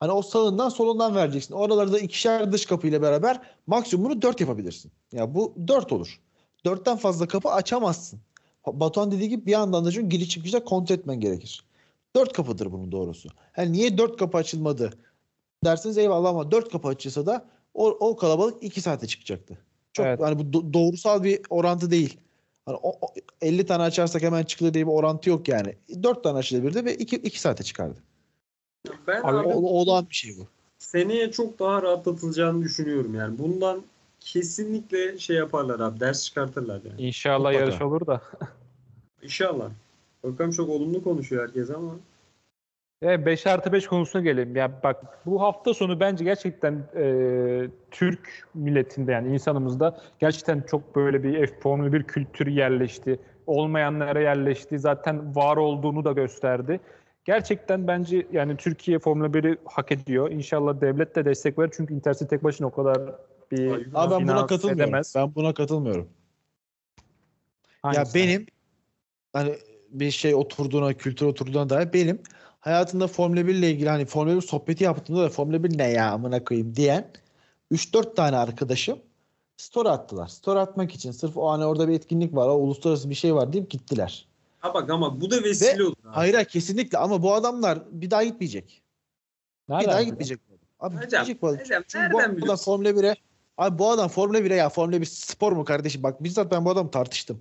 Hani 0.00 0.12
o 0.12 0.22
sağından 0.22 0.68
solundan 0.68 1.14
vereceksin. 1.14 1.54
Oralarda 1.54 1.98
ikişer 1.98 2.52
dış 2.52 2.66
kapı 2.66 2.86
ile 2.86 3.02
beraber 3.02 3.40
maksimumunu 3.66 4.22
4 4.22 4.40
yapabilirsin. 4.40 4.92
Ya 5.12 5.34
bu 5.34 5.54
4 5.68 5.92
olur. 5.92 6.20
4'ten 6.64 6.96
fazla 6.96 7.28
kapı 7.28 7.48
açamazsın. 7.48 8.20
Batuhan 8.66 9.10
dediği 9.10 9.28
gibi 9.28 9.46
bir 9.46 9.50
yandan 9.52 9.84
da 9.84 9.90
çünkü 9.92 10.08
giriş 10.08 10.28
çıkışta 10.28 10.64
kontrol 10.64 10.94
etmen 10.96 11.20
gerekir. 11.20 11.64
4 12.16 12.32
kapıdır 12.32 12.72
bunun 12.72 12.92
doğrusu. 12.92 13.28
Yani 13.56 13.72
niye 13.72 13.98
4 13.98 14.16
kapı 14.16 14.38
açılmadı 14.38 14.90
derseniz 15.64 15.98
eyvallah 15.98 16.30
ama 16.30 16.50
4 16.50 16.72
kapı 16.72 16.88
açılsa 16.88 17.26
da 17.26 17.46
o, 17.74 17.86
o 17.88 18.16
kalabalık 18.16 18.62
2 18.62 18.80
saate 18.80 19.06
çıkacaktı. 19.06 19.58
Çok 19.92 20.06
Evet. 20.06 20.20
hani 20.20 20.38
bu 20.38 20.42
do- 20.58 20.72
doğrusal 20.72 21.22
bir 21.24 21.40
orantı 21.50 21.90
değil. 21.90 22.18
Hani 22.66 22.76
o, 22.82 22.88
o- 23.00 23.14
50 23.42 23.66
tane 23.66 23.82
açarsak 23.82 24.22
hemen 24.22 24.42
çıkılır 24.44 24.74
diye 24.74 24.86
bir 24.86 24.92
orantı 24.92 25.30
yok 25.30 25.48
yani. 25.48 25.74
4 26.02 26.24
tane 26.24 26.38
açılabilirdi 26.38 26.84
ve 26.84 26.94
2 26.96 27.16
2 27.16 27.40
saate 27.40 27.64
çıkardı. 27.64 27.98
Ben 29.06 29.20
Abi, 29.22 29.36
abi, 29.38 29.48
O, 29.48 29.60
olağan 29.60 30.06
bir 30.10 30.14
şey 30.14 30.32
bu. 30.38 30.46
seneye 30.78 31.30
çok 31.32 31.58
daha 31.58 31.82
rahatlatılacağını 31.82 32.62
düşünüyorum 32.64 33.14
yani. 33.14 33.38
Bundan 33.38 33.82
kesinlikle 34.24 35.18
şey 35.18 35.36
yaparlar 35.36 35.80
abi. 35.80 36.00
Ders 36.00 36.24
çıkartırlar 36.24 36.80
yani. 36.84 37.02
İnşallah 37.02 37.38
Mutlaka. 37.38 37.58
yarış 37.58 37.82
olur 37.82 38.06
da. 38.06 38.20
İnşallah. 39.22 39.70
Bakalım 40.24 40.50
çok 40.50 40.68
olumlu 40.68 41.02
konuşuyor 41.02 41.42
herkes 41.42 41.70
ama. 41.70 41.90
E, 43.02 43.26
5 43.26 43.46
artı 43.46 43.72
5 43.72 43.86
konusuna 43.86 44.22
gelelim. 44.22 44.56
Ya 44.56 44.80
bak 44.82 45.26
bu 45.26 45.40
hafta 45.40 45.74
sonu 45.74 46.00
bence 46.00 46.24
gerçekten 46.24 46.84
e, 46.96 47.04
Türk 47.90 48.48
milletinde 48.54 49.12
yani 49.12 49.34
insanımızda 49.34 50.00
gerçekten 50.18 50.60
çok 50.60 50.96
böyle 50.96 51.22
bir 51.22 51.46
F 51.46 51.60
Formula 51.60 51.92
1 51.92 52.02
kültürü 52.02 52.50
yerleşti. 52.50 53.18
Olmayanlara 53.46 54.20
yerleşti. 54.20 54.78
Zaten 54.78 55.36
var 55.36 55.56
olduğunu 55.56 56.04
da 56.04 56.12
gösterdi. 56.12 56.80
Gerçekten 57.24 57.86
bence 57.86 58.26
yani 58.32 58.56
Türkiye 58.56 58.98
Formula 58.98 59.26
1'i 59.26 59.58
hak 59.64 59.92
ediyor. 59.92 60.30
İnşallah 60.30 60.80
devlet 60.80 61.16
de 61.16 61.24
destek 61.24 61.58
verir. 61.58 61.72
Çünkü 61.76 61.94
Intercity 61.94 62.26
tek 62.26 62.44
başına 62.44 62.66
o 62.66 62.70
kadar 62.70 63.00
bir 63.50 63.86
Abi 63.94 64.10
ben 64.14 64.28
buna 64.28 64.46
katılmıyorum. 64.46 64.82
edemez. 64.82 65.12
Ben 65.16 65.34
buna 65.34 65.54
katılmıyorum. 65.54 66.08
Ya 67.84 67.92
Hangisi? 67.92 68.14
benim 68.14 68.46
hani 69.32 69.56
bir 69.88 70.10
şey 70.10 70.34
oturduğuna, 70.34 70.94
kültür 70.94 71.26
oturduğuna 71.26 71.70
dair 71.70 71.92
benim 71.92 72.22
hayatımda 72.60 73.06
Formula 73.06 73.46
1 73.46 73.54
ile 73.54 73.70
ilgili 73.70 73.88
hani 73.88 74.04
Formula 74.06 74.36
1 74.36 74.40
sohbeti 74.40 74.84
yaptığımda 74.84 75.22
da 75.22 75.28
Formula 75.28 75.64
1 75.64 75.78
ne 75.78 75.90
ya 75.90 76.10
amına 76.12 76.44
koyayım 76.44 76.76
diyen 76.76 77.10
3-4 77.72 78.14
tane 78.14 78.36
arkadaşım 78.36 78.98
story 79.56 79.88
attılar. 79.88 80.26
Story 80.28 80.58
atmak 80.58 80.94
için 80.94 81.10
sırf 81.10 81.36
o 81.36 81.50
hani 81.50 81.64
orada 81.64 81.88
bir 81.88 81.94
etkinlik 81.94 82.34
var, 82.34 82.48
o 82.48 82.52
uluslararası 82.54 83.10
bir 83.10 83.14
şey 83.14 83.34
var 83.34 83.52
deyip 83.52 83.70
gittiler. 83.70 84.26
Ha 84.58 84.74
bak 84.74 84.90
ama 84.90 85.20
bu 85.20 85.30
da 85.30 85.42
vesile 85.42 85.84
olur. 85.84 85.94
abi. 86.04 86.14
Hayır 86.14 86.34
hayır, 86.34 86.48
kesinlikle 86.48 86.98
ama 86.98 87.22
bu 87.22 87.34
adamlar 87.34 87.78
bir 87.90 88.10
daha 88.10 88.24
gitmeyecek. 88.24 88.82
bir 89.68 89.74
Nereden 89.74 89.88
daha 89.88 90.00
biliyorsun? 90.00 90.10
gitmeyecek. 90.10 90.38
bu. 90.50 90.54
Abi 90.86 90.94
Hocam, 90.96 91.06
gitmeyecek 91.06 91.42
bu 91.42 91.46
adam. 91.48 91.58
hocam, 91.58 91.82
Çünkü 91.88 92.12
bu 92.12 92.18
adam 92.18 92.36
biliyorsun? 92.36 92.64
Formula 92.64 92.88
1'e 92.90 93.14
Abi 93.58 93.78
bu 93.78 93.90
adam 93.90 94.08
Formula 94.08 94.38
1'e 94.38 94.54
ya 94.54 94.68
Formula 94.68 95.00
1 95.00 95.06
spor 95.06 95.52
mu 95.52 95.64
kardeşim? 95.64 96.02
Bak 96.02 96.22
bizzat 96.22 96.50
ben 96.50 96.64
bu 96.64 96.70
adamı 96.70 96.90
tartıştım. 96.90 97.40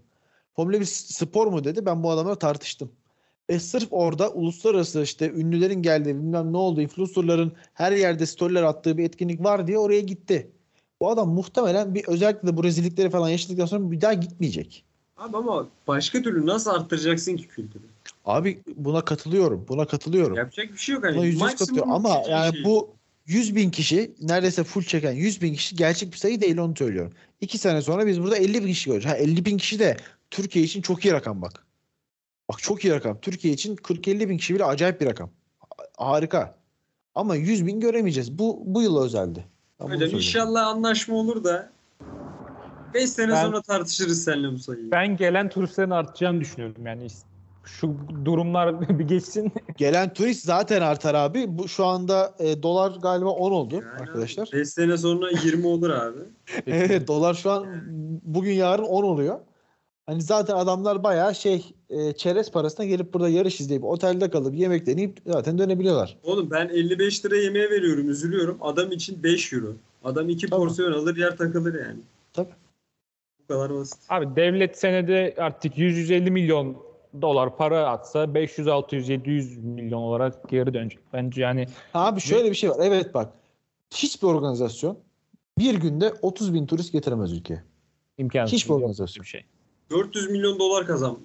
Formula 0.55 0.79
1 0.79 0.85
spor 0.85 1.47
mu 1.47 1.63
dedi. 1.63 1.85
Ben 1.85 2.03
bu 2.03 2.11
adamla 2.11 2.35
tartıştım. 2.35 2.91
E 3.49 3.59
sırf 3.59 3.87
orada 3.91 4.29
uluslararası 4.29 5.01
işte 5.01 5.31
ünlülerin 5.31 5.81
geldiği 5.81 6.15
bilmem 6.15 6.53
ne 6.53 6.57
oldu 6.57 6.81
influencerların 6.81 7.51
her 7.73 7.91
yerde 7.91 8.25
storyler 8.25 8.63
attığı 8.63 8.97
bir 8.97 9.03
etkinlik 9.03 9.43
var 9.43 9.67
diye 9.67 9.77
oraya 9.77 10.01
gitti. 10.01 10.51
Bu 10.99 11.09
adam 11.09 11.29
muhtemelen 11.29 11.95
bir 11.95 12.07
özellikle 12.07 12.47
de 12.47 12.57
bu 12.57 12.63
rezillikleri 12.63 13.09
falan 13.09 13.29
yaşadıktan 13.29 13.65
sonra 13.65 13.91
bir 13.91 14.01
daha 14.01 14.13
gitmeyecek. 14.13 14.83
Abi 15.17 15.37
ama 15.37 15.67
başka 15.87 16.21
türlü 16.21 16.45
nasıl 16.45 16.71
arttıracaksın 16.71 17.37
ki 17.37 17.47
kültürü? 17.47 17.83
Abi 18.25 18.63
buna 18.75 19.05
katılıyorum. 19.05 19.65
Buna 19.67 19.85
katılıyorum. 19.85 20.35
Yapacak 20.35 20.73
bir 20.73 20.77
şey 20.77 20.95
yok. 20.95 21.03
Hani 21.03 21.17
Buna 21.17 21.25
yüz 21.25 21.39
katılıyorum. 21.39 21.91
Ama 21.91 22.21
yani 22.29 22.53
şey. 22.53 22.65
bu 22.65 22.89
100 23.25 23.55
bin 23.55 23.69
kişi 23.69 24.15
neredeyse 24.21 24.63
full 24.63 24.83
çeken 24.83 25.11
100 25.11 25.41
bin 25.41 25.53
kişi 25.53 25.75
gerçek 25.75 26.11
bir 26.11 26.17
sayı 26.17 26.41
değil 26.41 26.57
onu 26.57 26.75
söylüyorum. 26.75 27.13
İki 27.41 27.57
sene 27.57 27.81
sonra 27.81 28.07
biz 28.07 28.21
burada 28.21 28.37
50 28.37 28.61
bin 28.63 28.67
kişi 28.67 28.89
göreceğiz. 28.89 29.17
Ha, 29.17 29.19
50 29.21 29.45
bin 29.45 29.57
kişi 29.57 29.79
de 29.79 29.97
Türkiye 30.31 30.65
için 30.65 30.81
çok 30.81 31.05
iyi 31.05 31.13
rakam 31.13 31.41
bak. 31.41 31.65
Bak 32.49 32.59
çok 32.59 32.85
iyi 32.85 32.93
rakam. 32.93 33.19
Türkiye 33.21 33.53
için 33.53 33.75
40-50 33.75 34.29
bin 34.29 34.37
kişi 34.37 34.55
bile 34.55 34.65
acayip 34.65 35.01
bir 35.01 35.05
rakam. 35.05 35.29
Ha- 35.59 36.05
Harika. 36.05 36.55
Ama 37.15 37.35
100 37.35 37.65
bin 37.65 37.79
göremeyeceğiz. 37.79 38.39
Bu 38.39 38.63
bu 38.65 38.81
yıl 38.81 39.03
özeldi. 39.03 39.45
Ben 39.79 39.95
Hocam 39.95 40.09
inşallah 40.09 40.67
anlaşma 40.67 41.15
olur 41.15 41.43
da 41.43 41.71
5 42.93 43.09
sene 43.09 43.31
Ben- 43.31 43.41
sonra 43.45 43.61
tartışırız 43.61 44.23
seninle 44.23 44.51
bu 44.51 44.59
sayıyı. 44.59 44.91
Ben 44.91 45.17
gelen 45.17 45.49
turistlerin 45.49 45.89
artacağını 45.89 46.41
düşünüyorum. 46.41 46.85
Yani 46.85 47.07
şu 47.65 47.95
durumlar 48.25 48.89
bir 48.99 49.03
geçsin. 49.03 49.51
Gelen 49.77 50.13
turist 50.13 50.45
zaten 50.45 50.81
artar 50.81 51.13
abi. 51.15 51.45
Bu 51.47 51.67
şu 51.67 51.85
anda 51.85 52.35
e, 52.39 52.63
dolar 52.63 52.91
galiba 53.01 53.29
10 53.29 53.51
oldu 53.51 53.75
Yani 53.75 54.01
arkadaşlar. 54.01 54.49
5 54.53 54.69
sene 54.69 54.97
sonra 54.97 55.29
20 55.43 55.67
olur 55.67 55.89
abi. 55.89 56.19
Evet 56.67 57.07
dolar 57.07 57.33
şu 57.33 57.51
an 57.51 57.65
bugün 58.23 58.51
yarın 58.53 58.83
10 58.83 59.03
oluyor. 59.03 59.39
Hani 60.05 60.21
zaten 60.21 60.55
adamlar 60.55 61.03
bayağı 61.03 61.35
şey 61.35 61.73
e, 61.89 62.13
çerez 62.13 62.51
parasına 62.51 62.85
gelip 62.85 63.13
burada 63.13 63.29
yarış 63.29 63.61
izleyip 63.61 63.83
otelde 63.83 64.29
kalıp 64.29 64.55
yemek 64.55 64.85
deneyip 64.85 65.17
zaten 65.25 65.57
dönebiliyorlar. 65.57 66.17
Oğlum 66.23 66.51
ben 66.51 66.69
55 66.69 67.25
lira 67.25 67.35
yemeğe 67.35 67.69
veriyorum 67.69 68.09
üzülüyorum. 68.09 68.57
Adam 68.61 68.91
için 68.91 69.23
5 69.23 69.53
euro. 69.53 69.73
Adam 70.03 70.29
2 70.29 70.47
Tabii. 70.47 70.59
porsiyon 70.59 70.91
alır 70.91 71.17
yer 71.17 71.37
takılır 71.37 71.73
yani. 71.85 71.99
Tabii. 72.33 72.53
Bu 73.39 73.53
kadar 73.53 73.73
basit. 73.73 73.99
Abi 74.09 74.35
devlet 74.35 74.77
senede 74.77 75.35
artık 75.37 75.77
100-150 75.77 76.29
milyon 76.31 76.77
dolar 77.21 77.57
para 77.57 77.87
atsa 77.89 78.33
500 78.33 78.67
600 78.67 79.09
700 79.09 79.57
milyon 79.57 80.01
olarak 80.01 80.49
geri 80.49 80.73
dönecek. 80.73 80.99
Bence 81.13 81.41
yani 81.41 81.65
Abi 81.93 82.19
şöyle 82.21 82.49
bir 82.49 82.55
şey 82.55 82.69
var. 82.69 82.77
Evet 82.81 83.13
bak. 83.13 83.33
Hiçbir 83.93 84.27
organizasyon 84.27 84.97
bir 85.59 85.75
günde 85.75 86.13
30 86.21 86.53
bin 86.53 86.65
turist 86.65 86.91
getiremez 86.91 87.33
ülkeye. 87.33 87.63
imkansız. 88.17 88.53
Hiçbir 88.53 88.73
organizasyon. 88.73 89.23
bir 89.23 89.27
şey. 89.29 89.45
400 89.89 90.29
milyon 90.29 90.59
dolar 90.59 90.87
kazan 90.87 91.17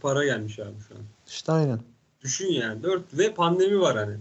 para 0.00 0.24
gelmiş 0.24 0.58
abi 0.58 0.80
şu 0.88 0.94
an. 0.94 1.00
İşte 1.26 1.52
aynen. 1.52 1.80
Düşün 2.22 2.52
yani. 2.52 2.82
4 2.82 3.18
ve 3.18 3.32
pandemi 3.34 3.80
var 3.80 3.96
hani. 3.96 4.16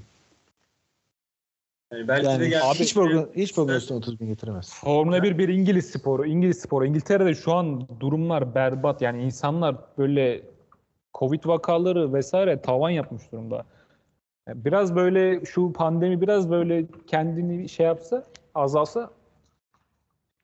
Yani 1.93 2.07
belki 2.07 2.25
de 2.25 2.29
Yani 2.29 2.49
gerçekten- 2.49 2.83
hiçbir, 2.83 3.01
organ, 3.01 3.29
hiçbir 3.35 3.61
organizasyon 3.61 3.97
30 3.97 4.19
bin 4.19 4.27
getiremez. 4.27 4.73
Formula 4.73 5.23
1 5.23 5.37
bir 5.37 5.49
İngiliz 5.49 5.85
sporu. 5.89 6.25
İngiliz 6.25 6.59
sporu. 6.59 6.85
İngiltere'de 6.85 7.33
şu 7.35 7.53
an 7.53 7.87
durumlar 7.99 8.55
berbat. 8.55 9.01
Yani 9.01 9.23
insanlar 9.23 9.75
böyle 9.97 10.41
Covid 11.13 11.45
vakaları 11.45 12.13
vesaire 12.13 12.61
tavan 12.61 12.89
yapmış 12.89 13.31
durumda. 13.31 13.65
Biraz 14.47 14.95
böyle 14.95 15.45
şu 15.45 15.73
pandemi 15.73 16.21
biraz 16.21 16.49
böyle 16.49 16.85
kendini 17.07 17.69
şey 17.69 17.85
yapsa, 17.85 18.25
azalsa 18.55 19.09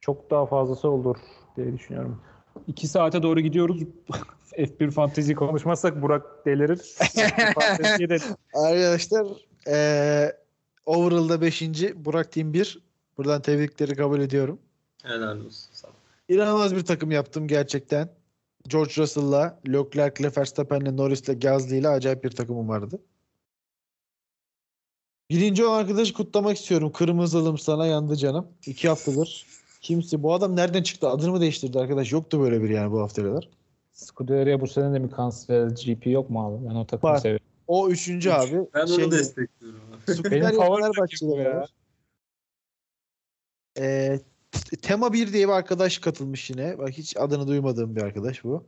çok 0.01 0.31
daha 0.31 0.45
fazlası 0.45 0.89
olur 0.89 1.17
diye 1.57 1.73
düşünüyorum. 1.73 2.21
İki 2.67 2.87
saate 2.87 3.23
doğru 3.23 3.39
gidiyoruz. 3.39 3.81
F1 4.57 4.91
Fantasy 4.91 5.33
konuşmazsak 5.33 6.01
Burak 6.01 6.45
delirir. 6.45 6.77
F1 6.77 7.53
Fantasy'ye 7.59 8.09
de 8.09 8.17
Arkadaşlar 8.53 9.27
eee 9.67 10.37
overall'da 10.85 11.41
5. 11.41 11.61
Burak 11.95 12.31
Team 12.31 12.53
1. 12.53 12.79
Buradan 13.17 13.41
tebrikleri 13.41 13.95
kabul 13.95 14.19
ediyorum. 14.19 14.59
Helal 15.03 15.37
olsun 15.37 15.69
sana. 15.71 15.91
İnanılmaz 16.29 16.75
bir 16.75 16.85
takım 16.85 17.11
yaptım 17.11 17.47
gerçekten. 17.47 18.09
George 18.67 18.91
Russell'la, 18.97 19.59
Leclerc'le, 19.67 20.37
Verstappen'le, 20.37 20.97
Norris'le, 20.97 21.41
Gasly'yle 21.41 21.87
acayip 21.87 22.23
bir 22.23 22.31
takımım 22.31 22.69
vardı. 22.69 22.99
Birinci 25.29 25.65
olan 25.65 25.79
arkadaşı 25.79 26.13
kutlamak 26.13 26.57
istiyorum. 26.57 26.91
Kırmızılım 26.91 27.57
sana 27.57 27.85
yandı 27.85 28.15
canım. 28.15 28.47
İki 28.65 28.89
haftadır. 28.89 29.45
Kimse 29.81 30.23
bu 30.23 30.33
adam 30.33 30.55
nereden 30.55 30.83
çıktı? 30.83 31.09
Adını 31.09 31.31
mı 31.31 31.41
değiştirdi 31.41 31.79
arkadaş? 31.79 32.11
Yoktu 32.11 32.39
böyle 32.41 32.63
bir 32.63 32.69
yani 32.69 32.91
bu 32.91 33.01
haftalar. 33.01 33.49
Scuderia 33.91 34.61
bu 34.61 34.67
sene 34.67 34.93
de 34.93 34.99
mi 34.99 35.09
kanser 35.11 35.67
GP 35.67 36.07
yok 36.07 36.29
mu 36.29 36.45
abi? 36.47 36.69
Ben 36.69 36.75
o 36.75 36.85
takımı 36.87 37.11
Var. 37.13 37.17
seviyorum. 37.17 37.45
O 37.67 37.89
üçüncü 37.89 38.29
abi. 38.31 38.59
Ben 38.73 38.81
onu 38.81 38.95
Şey- 38.95 39.11
destekliyorum. 39.11 39.79
abi. 40.07 40.15
Süper 40.15 40.31
Benim 40.31 40.57
favori 40.57 40.81
Fenerbahçe'de 40.81 41.35
ya. 41.35 41.65
Ee, 43.79 44.19
Tema 44.81 45.13
1 45.13 45.33
diye 45.33 45.47
bir 45.47 45.53
arkadaş 45.53 45.97
katılmış 45.97 46.49
yine. 46.49 46.77
Bak 46.77 46.89
hiç 46.89 47.17
adını 47.17 47.47
duymadığım 47.47 47.95
bir 47.95 48.01
arkadaş 48.01 48.43
bu. 48.43 48.67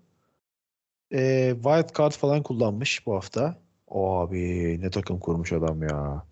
Ee, 1.14 1.52
wild 1.56 1.98
card 1.98 2.12
falan 2.12 2.44
kullanmış 2.44 3.06
bu 3.08 3.16
hafta. 3.16 3.62
O 3.88 4.20
abi 4.20 4.78
ne 4.82 4.90
takım 4.90 5.20
kurmuş 5.20 5.54
adam 5.54 5.84
ya. 5.84 6.26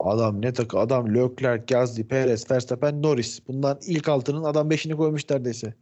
Adam 0.00 0.42
ne 0.42 0.52
takım 0.52 0.80
adam 0.80 1.14
Leclerc, 1.14 1.74
Gasly, 1.74 2.08
Perez, 2.08 2.50
Verstappen, 2.50 3.02
Norris. 3.02 3.48
Bundan 3.48 3.78
ilk 3.86 4.08
altının 4.08 4.44
adam 4.44 4.70
5'ini 4.70 4.96
koymuş 4.96 5.30
neredeyse. 5.30 5.74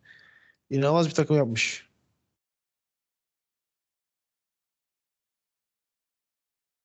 İnanılmaz 0.70 1.06
bir 1.08 1.14
takım 1.14 1.36
yapmış. 1.36 1.90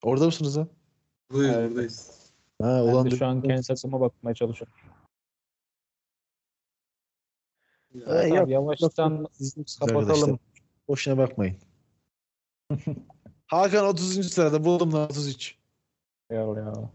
Orada 0.02 0.26
mısınız 0.26 0.56
ha? 0.56 0.68
Buradayız 1.30 1.70
buradayız. 1.70 2.10
Ha, 2.62 2.78
Ben 2.86 2.92
ulan 2.92 3.10
de 3.10 3.16
şu 3.16 3.26
an 3.26 3.42
kendi 3.42 3.62
takıma 3.62 4.00
bakmaya 4.00 4.34
çalışıyorum. 4.34 4.74
Ha, 8.04 8.22
Evet 8.22 8.34
yok, 8.34 8.48
yavaştan 8.48 9.26
Siz- 9.32 9.78
kapatalım. 9.78 10.38
Boşuna 10.88 11.18
bakmayın. 11.18 11.56
Hakan 13.46 13.86
30. 13.86 14.32
sırada 14.32 14.64
buldum 14.64 14.92
lan 14.92 15.04
33. 15.04 15.56
Ya, 16.30 16.36
ya. 16.36 16.90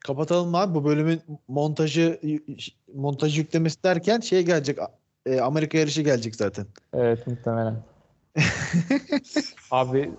Kapatalım 0.00 0.54
abi 0.54 0.74
bu 0.74 0.84
bölümün 0.84 1.22
montajı 1.48 2.20
montajı 2.94 3.40
yüklemesi 3.40 3.82
derken 3.82 4.20
şey 4.20 4.42
gelecek 4.44 4.78
e, 5.26 5.40
Amerika 5.40 5.78
yarışı 5.78 6.02
gelecek 6.02 6.36
zaten. 6.36 6.66
Evet 6.92 7.26
muhtemelen. 7.26 7.82
Abi 9.70 10.10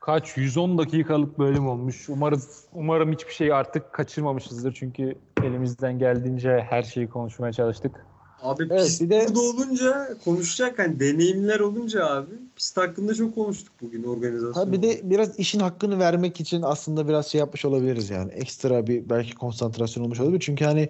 kaç 0.00 0.36
110 0.36 0.78
dakikalık 0.78 1.38
bölüm 1.38 1.68
olmuş. 1.68 2.08
Umarız 2.08 2.64
umarım 2.72 3.12
hiçbir 3.12 3.32
şey 3.32 3.52
artık 3.52 3.92
kaçırmamışızdır 3.92 4.74
çünkü 4.74 5.14
elimizden 5.42 5.98
geldiğince 5.98 6.66
her 6.70 6.82
şeyi 6.82 7.08
konuşmaya 7.08 7.52
çalıştık. 7.52 8.06
Abi 8.42 8.66
Evet, 8.70 8.82
pist 8.84 9.02
bir 9.02 9.10
de- 9.10 9.26
burada 9.28 9.40
olunca 9.40 10.08
konuşacak 10.24 10.78
hani 10.78 11.00
deneyimler 11.00 11.60
olunca 11.60 12.06
abi 12.06 12.30
pist 12.56 12.76
hakkında 12.76 13.14
çok 13.14 13.34
konuştuk 13.34 13.72
bugün 13.82 14.02
organizasyon. 14.04 14.64
Ha 14.66 14.72
bir 14.72 14.82
de 14.82 15.00
biraz 15.10 15.38
işin 15.38 15.60
hakkını 15.60 15.98
vermek 15.98 16.40
için 16.40 16.62
aslında 16.62 17.08
biraz 17.08 17.26
şey 17.26 17.38
yapmış 17.38 17.64
olabiliriz 17.64 18.10
yani. 18.10 18.32
Ekstra 18.32 18.86
bir 18.86 19.08
belki 19.10 19.34
konsantrasyon 19.34 20.04
olmuş 20.04 20.20
olabilir. 20.20 20.40
Çünkü 20.40 20.64
hani 20.64 20.88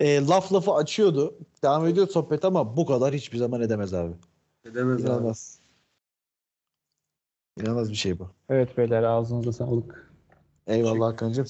e, 0.00 0.26
laf 0.26 0.52
lafı 0.52 0.72
açıyordu. 0.72 1.34
Devam 1.62 1.86
ediyor 1.86 2.08
sohbet 2.08 2.44
ama 2.44 2.76
bu 2.76 2.86
kadar 2.86 3.14
hiçbir 3.14 3.38
zaman 3.38 3.60
edemez 3.60 3.94
abi. 3.94 4.12
Edemez 4.64 5.04
abi. 5.06 5.32
İnanılmaz. 7.60 7.90
Bir 7.90 7.94
şey 7.94 8.18
bu. 8.18 8.28
Evet 8.48 8.78
beyler 8.78 9.02
ağzınıza 9.02 9.52
sağlık. 9.52 10.10
Eyvallah 10.66 11.12
Hakan'cığım. 11.12 11.46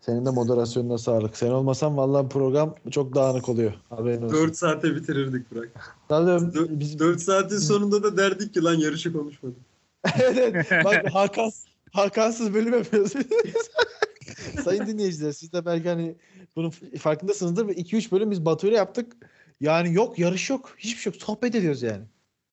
Senin 0.00 0.26
de 0.26 0.30
moderasyonuna 0.30 0.98
sağlık. 0.98 1.36
Sen 1.36 1.50
olmasan 1.50 1.96
vallahi 1.96 2.28
program 2.28 2.74
çok 2.90 3.14
dağınık 3.14 3.48
oluyor. 3.48 3.72
Haberin 3.88 4.22
olsun. 4.22 4.36
4 4.36 4.56
saate 4.56 4.96
bitirirdik 4.96 5.50
Burak. 5.50 5.96
Tabii 6.08 6.30
Dö- 6.30 6.80
biz 6.80 6.98
4 6.98 7.20
saatin 7.20 7.58
sonunda 7.58 8.02
da 8.02 8.16
derdik 8.16 8.54
ki 8.54 8.62
lan 8.62 8.74
yarışı 8.74 9.12
konuşmadık. 9.12 9.58
evet. 10.20 10.66
Bak 10.84 11.14
Hakan 11.14 11.50
Hakansız 11.92 12.54
bölüm 12.54 12.72
yapıyoruz. 12.74 13.12
Sayın 14.64 14.86
dinleyiciler 14.86 15.32
siz 15.32 15.52
de 15.52 15.66
belki 15.66 15.88
hani 15.88 16.14
bunun 16.56 16.70
farkındasınızdır. 16.98 17.68
2-3 17.68 18.10
bölüm 18.12 18.30
biz 18.30 18.44
Batu'yla 18.44 18.76
yaptık. 18.76 19.12
Yani 19.60 19.94
yok 19.94 20.18
yarış 20.18 20.50
yok. 20.50 20.74
Hiçbir 20.78 21.00
şey 21.00 21.12
yok. 21.12 21.22
Sohbet 21.22 21.54
ediyoruz 21.54 21.82
yani. 21.82 22.04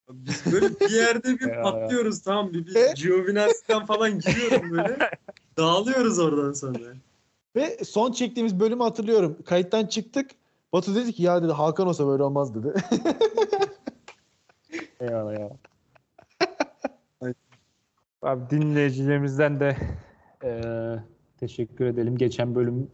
Biz 0.10 0.54
böyle 0.54 0.80
bir 0.80 0.90
yerde 0.90 1.40
bir 1.40 1.50
patlıyoruz 1.64 2.22
tamam 2.22 2.54
bir, 2.54 2.76
E? 2.76 2.92
bir 2.92 2.96
Giovinazzi'den 2.96 3.86
falan 3.86 4.20
giriyorum 4.20 4.72
böyle. 4.72 4.98
Dağılıyoruz 5.58 6.20
oradan 6.20 6.54
sonra. 6.54 6.80
Ve 7.56 7.78
son 7.84 8.12
çektiğimiz 8.12 8.60
bölümü 8.60 8.84
hatırlıyorum. 8.84 9.38
Kayıttan 9.46 9.86
çıktık. 9.86 10.32
Batu 10.74 10.96
dedi 10.96 11.14
ki 11.14 11.24
ya 11.24 11.44
dedi 11.44 11.52
Hakan 11.52 11.88
olsa 11.88 12.08
böyle 12.08 12.24
olmaz 12.24 12.56
dedi. 12.56 12.74
Eyvallah 15.00 15.40
ya. 15.40 15.50
Abi 18.22 18.50
dinleyicilerimizden 18.50 19.60
de 19.60 19.78
eee, 20.44 21.04
teşekkür 21.40 21.86
edelim. 21.86 22.18
Geçen 22.18 22.56
bölüm 22.56 22.92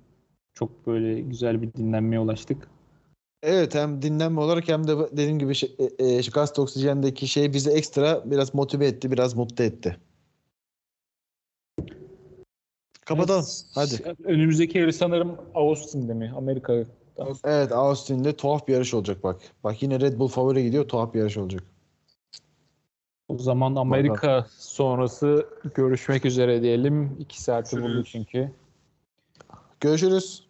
çok 0.54 0.88
böyle 0.88 1.22
güzel 1.22 1.62
bir 1.62 1.74
dinlenmeye 1.74 2.20
ulaştık. 2.20 2.68
Evet 3.47 3.76
hem 3.76 4.01
dinlenme 4.01 4.41
olarak 4.41 4.67
hem 4.67 4.88
de 4.88 4.97
dediğim 5.11 5.39
gibi 5.39 5.55
şey, 5.55 5.76
e, 5.99 6.05
e, 6.05 6.22
gaz 6.34 6.59
oksijendeki 6.59 7.27
şey 7.27 7.53
bizi 7.53 7.69
ekstra 7.69 8.31
biraz 8.31 8.55
motive 8.55 8.88
etti, 8.88 9.11
biraz 9.11 9.34
mutlu 9.35 9.63
etti. 9.63 9.97
Kapatalım. 13.05 13.45
Evet. 13.45 13.65
Hadi. 13.76 14.15
Önümüzdeki 14.23 14.77
yarış 14.77 14.95
sanırım 14.95 15.38
Austin'de 15.53 16.13
mi? 16.13 16.34
Amerika. 16.38 16.84
Evet 17.43 17.72
Austin'de 17.72 18.35
tuhaf 18.35 18.67
bir 18.67 18.73
yarış 18.73 18.93
olacak 18.93 19.23
bak. 19.23 19.41
Bak 19.63 19.84
yine 19.84 19.99
Red 19.99 20.19
Bull 20.19 20.27
favori 20.27 20.63
gidiyor. 20.63 20.88
Tuhaf 20.88 21.13
bir 21.13 21.19
yarış 21.19 21.38
olacak. 21.38 21.63
O 23.27 23.38
zaman 23.38 23.76
Amerika 23.76 24.45
sonrası 24.57 25.49
görüşmek 25.76 26.26
üzere 26.26 26.61
diyelim. 26.61 27.17
İki 27.19 27.41
saati 27.41 27.81
buldu 27.81 28.03
çünkü. 28.03 28.51
Görüşürüz. 29.81 30.44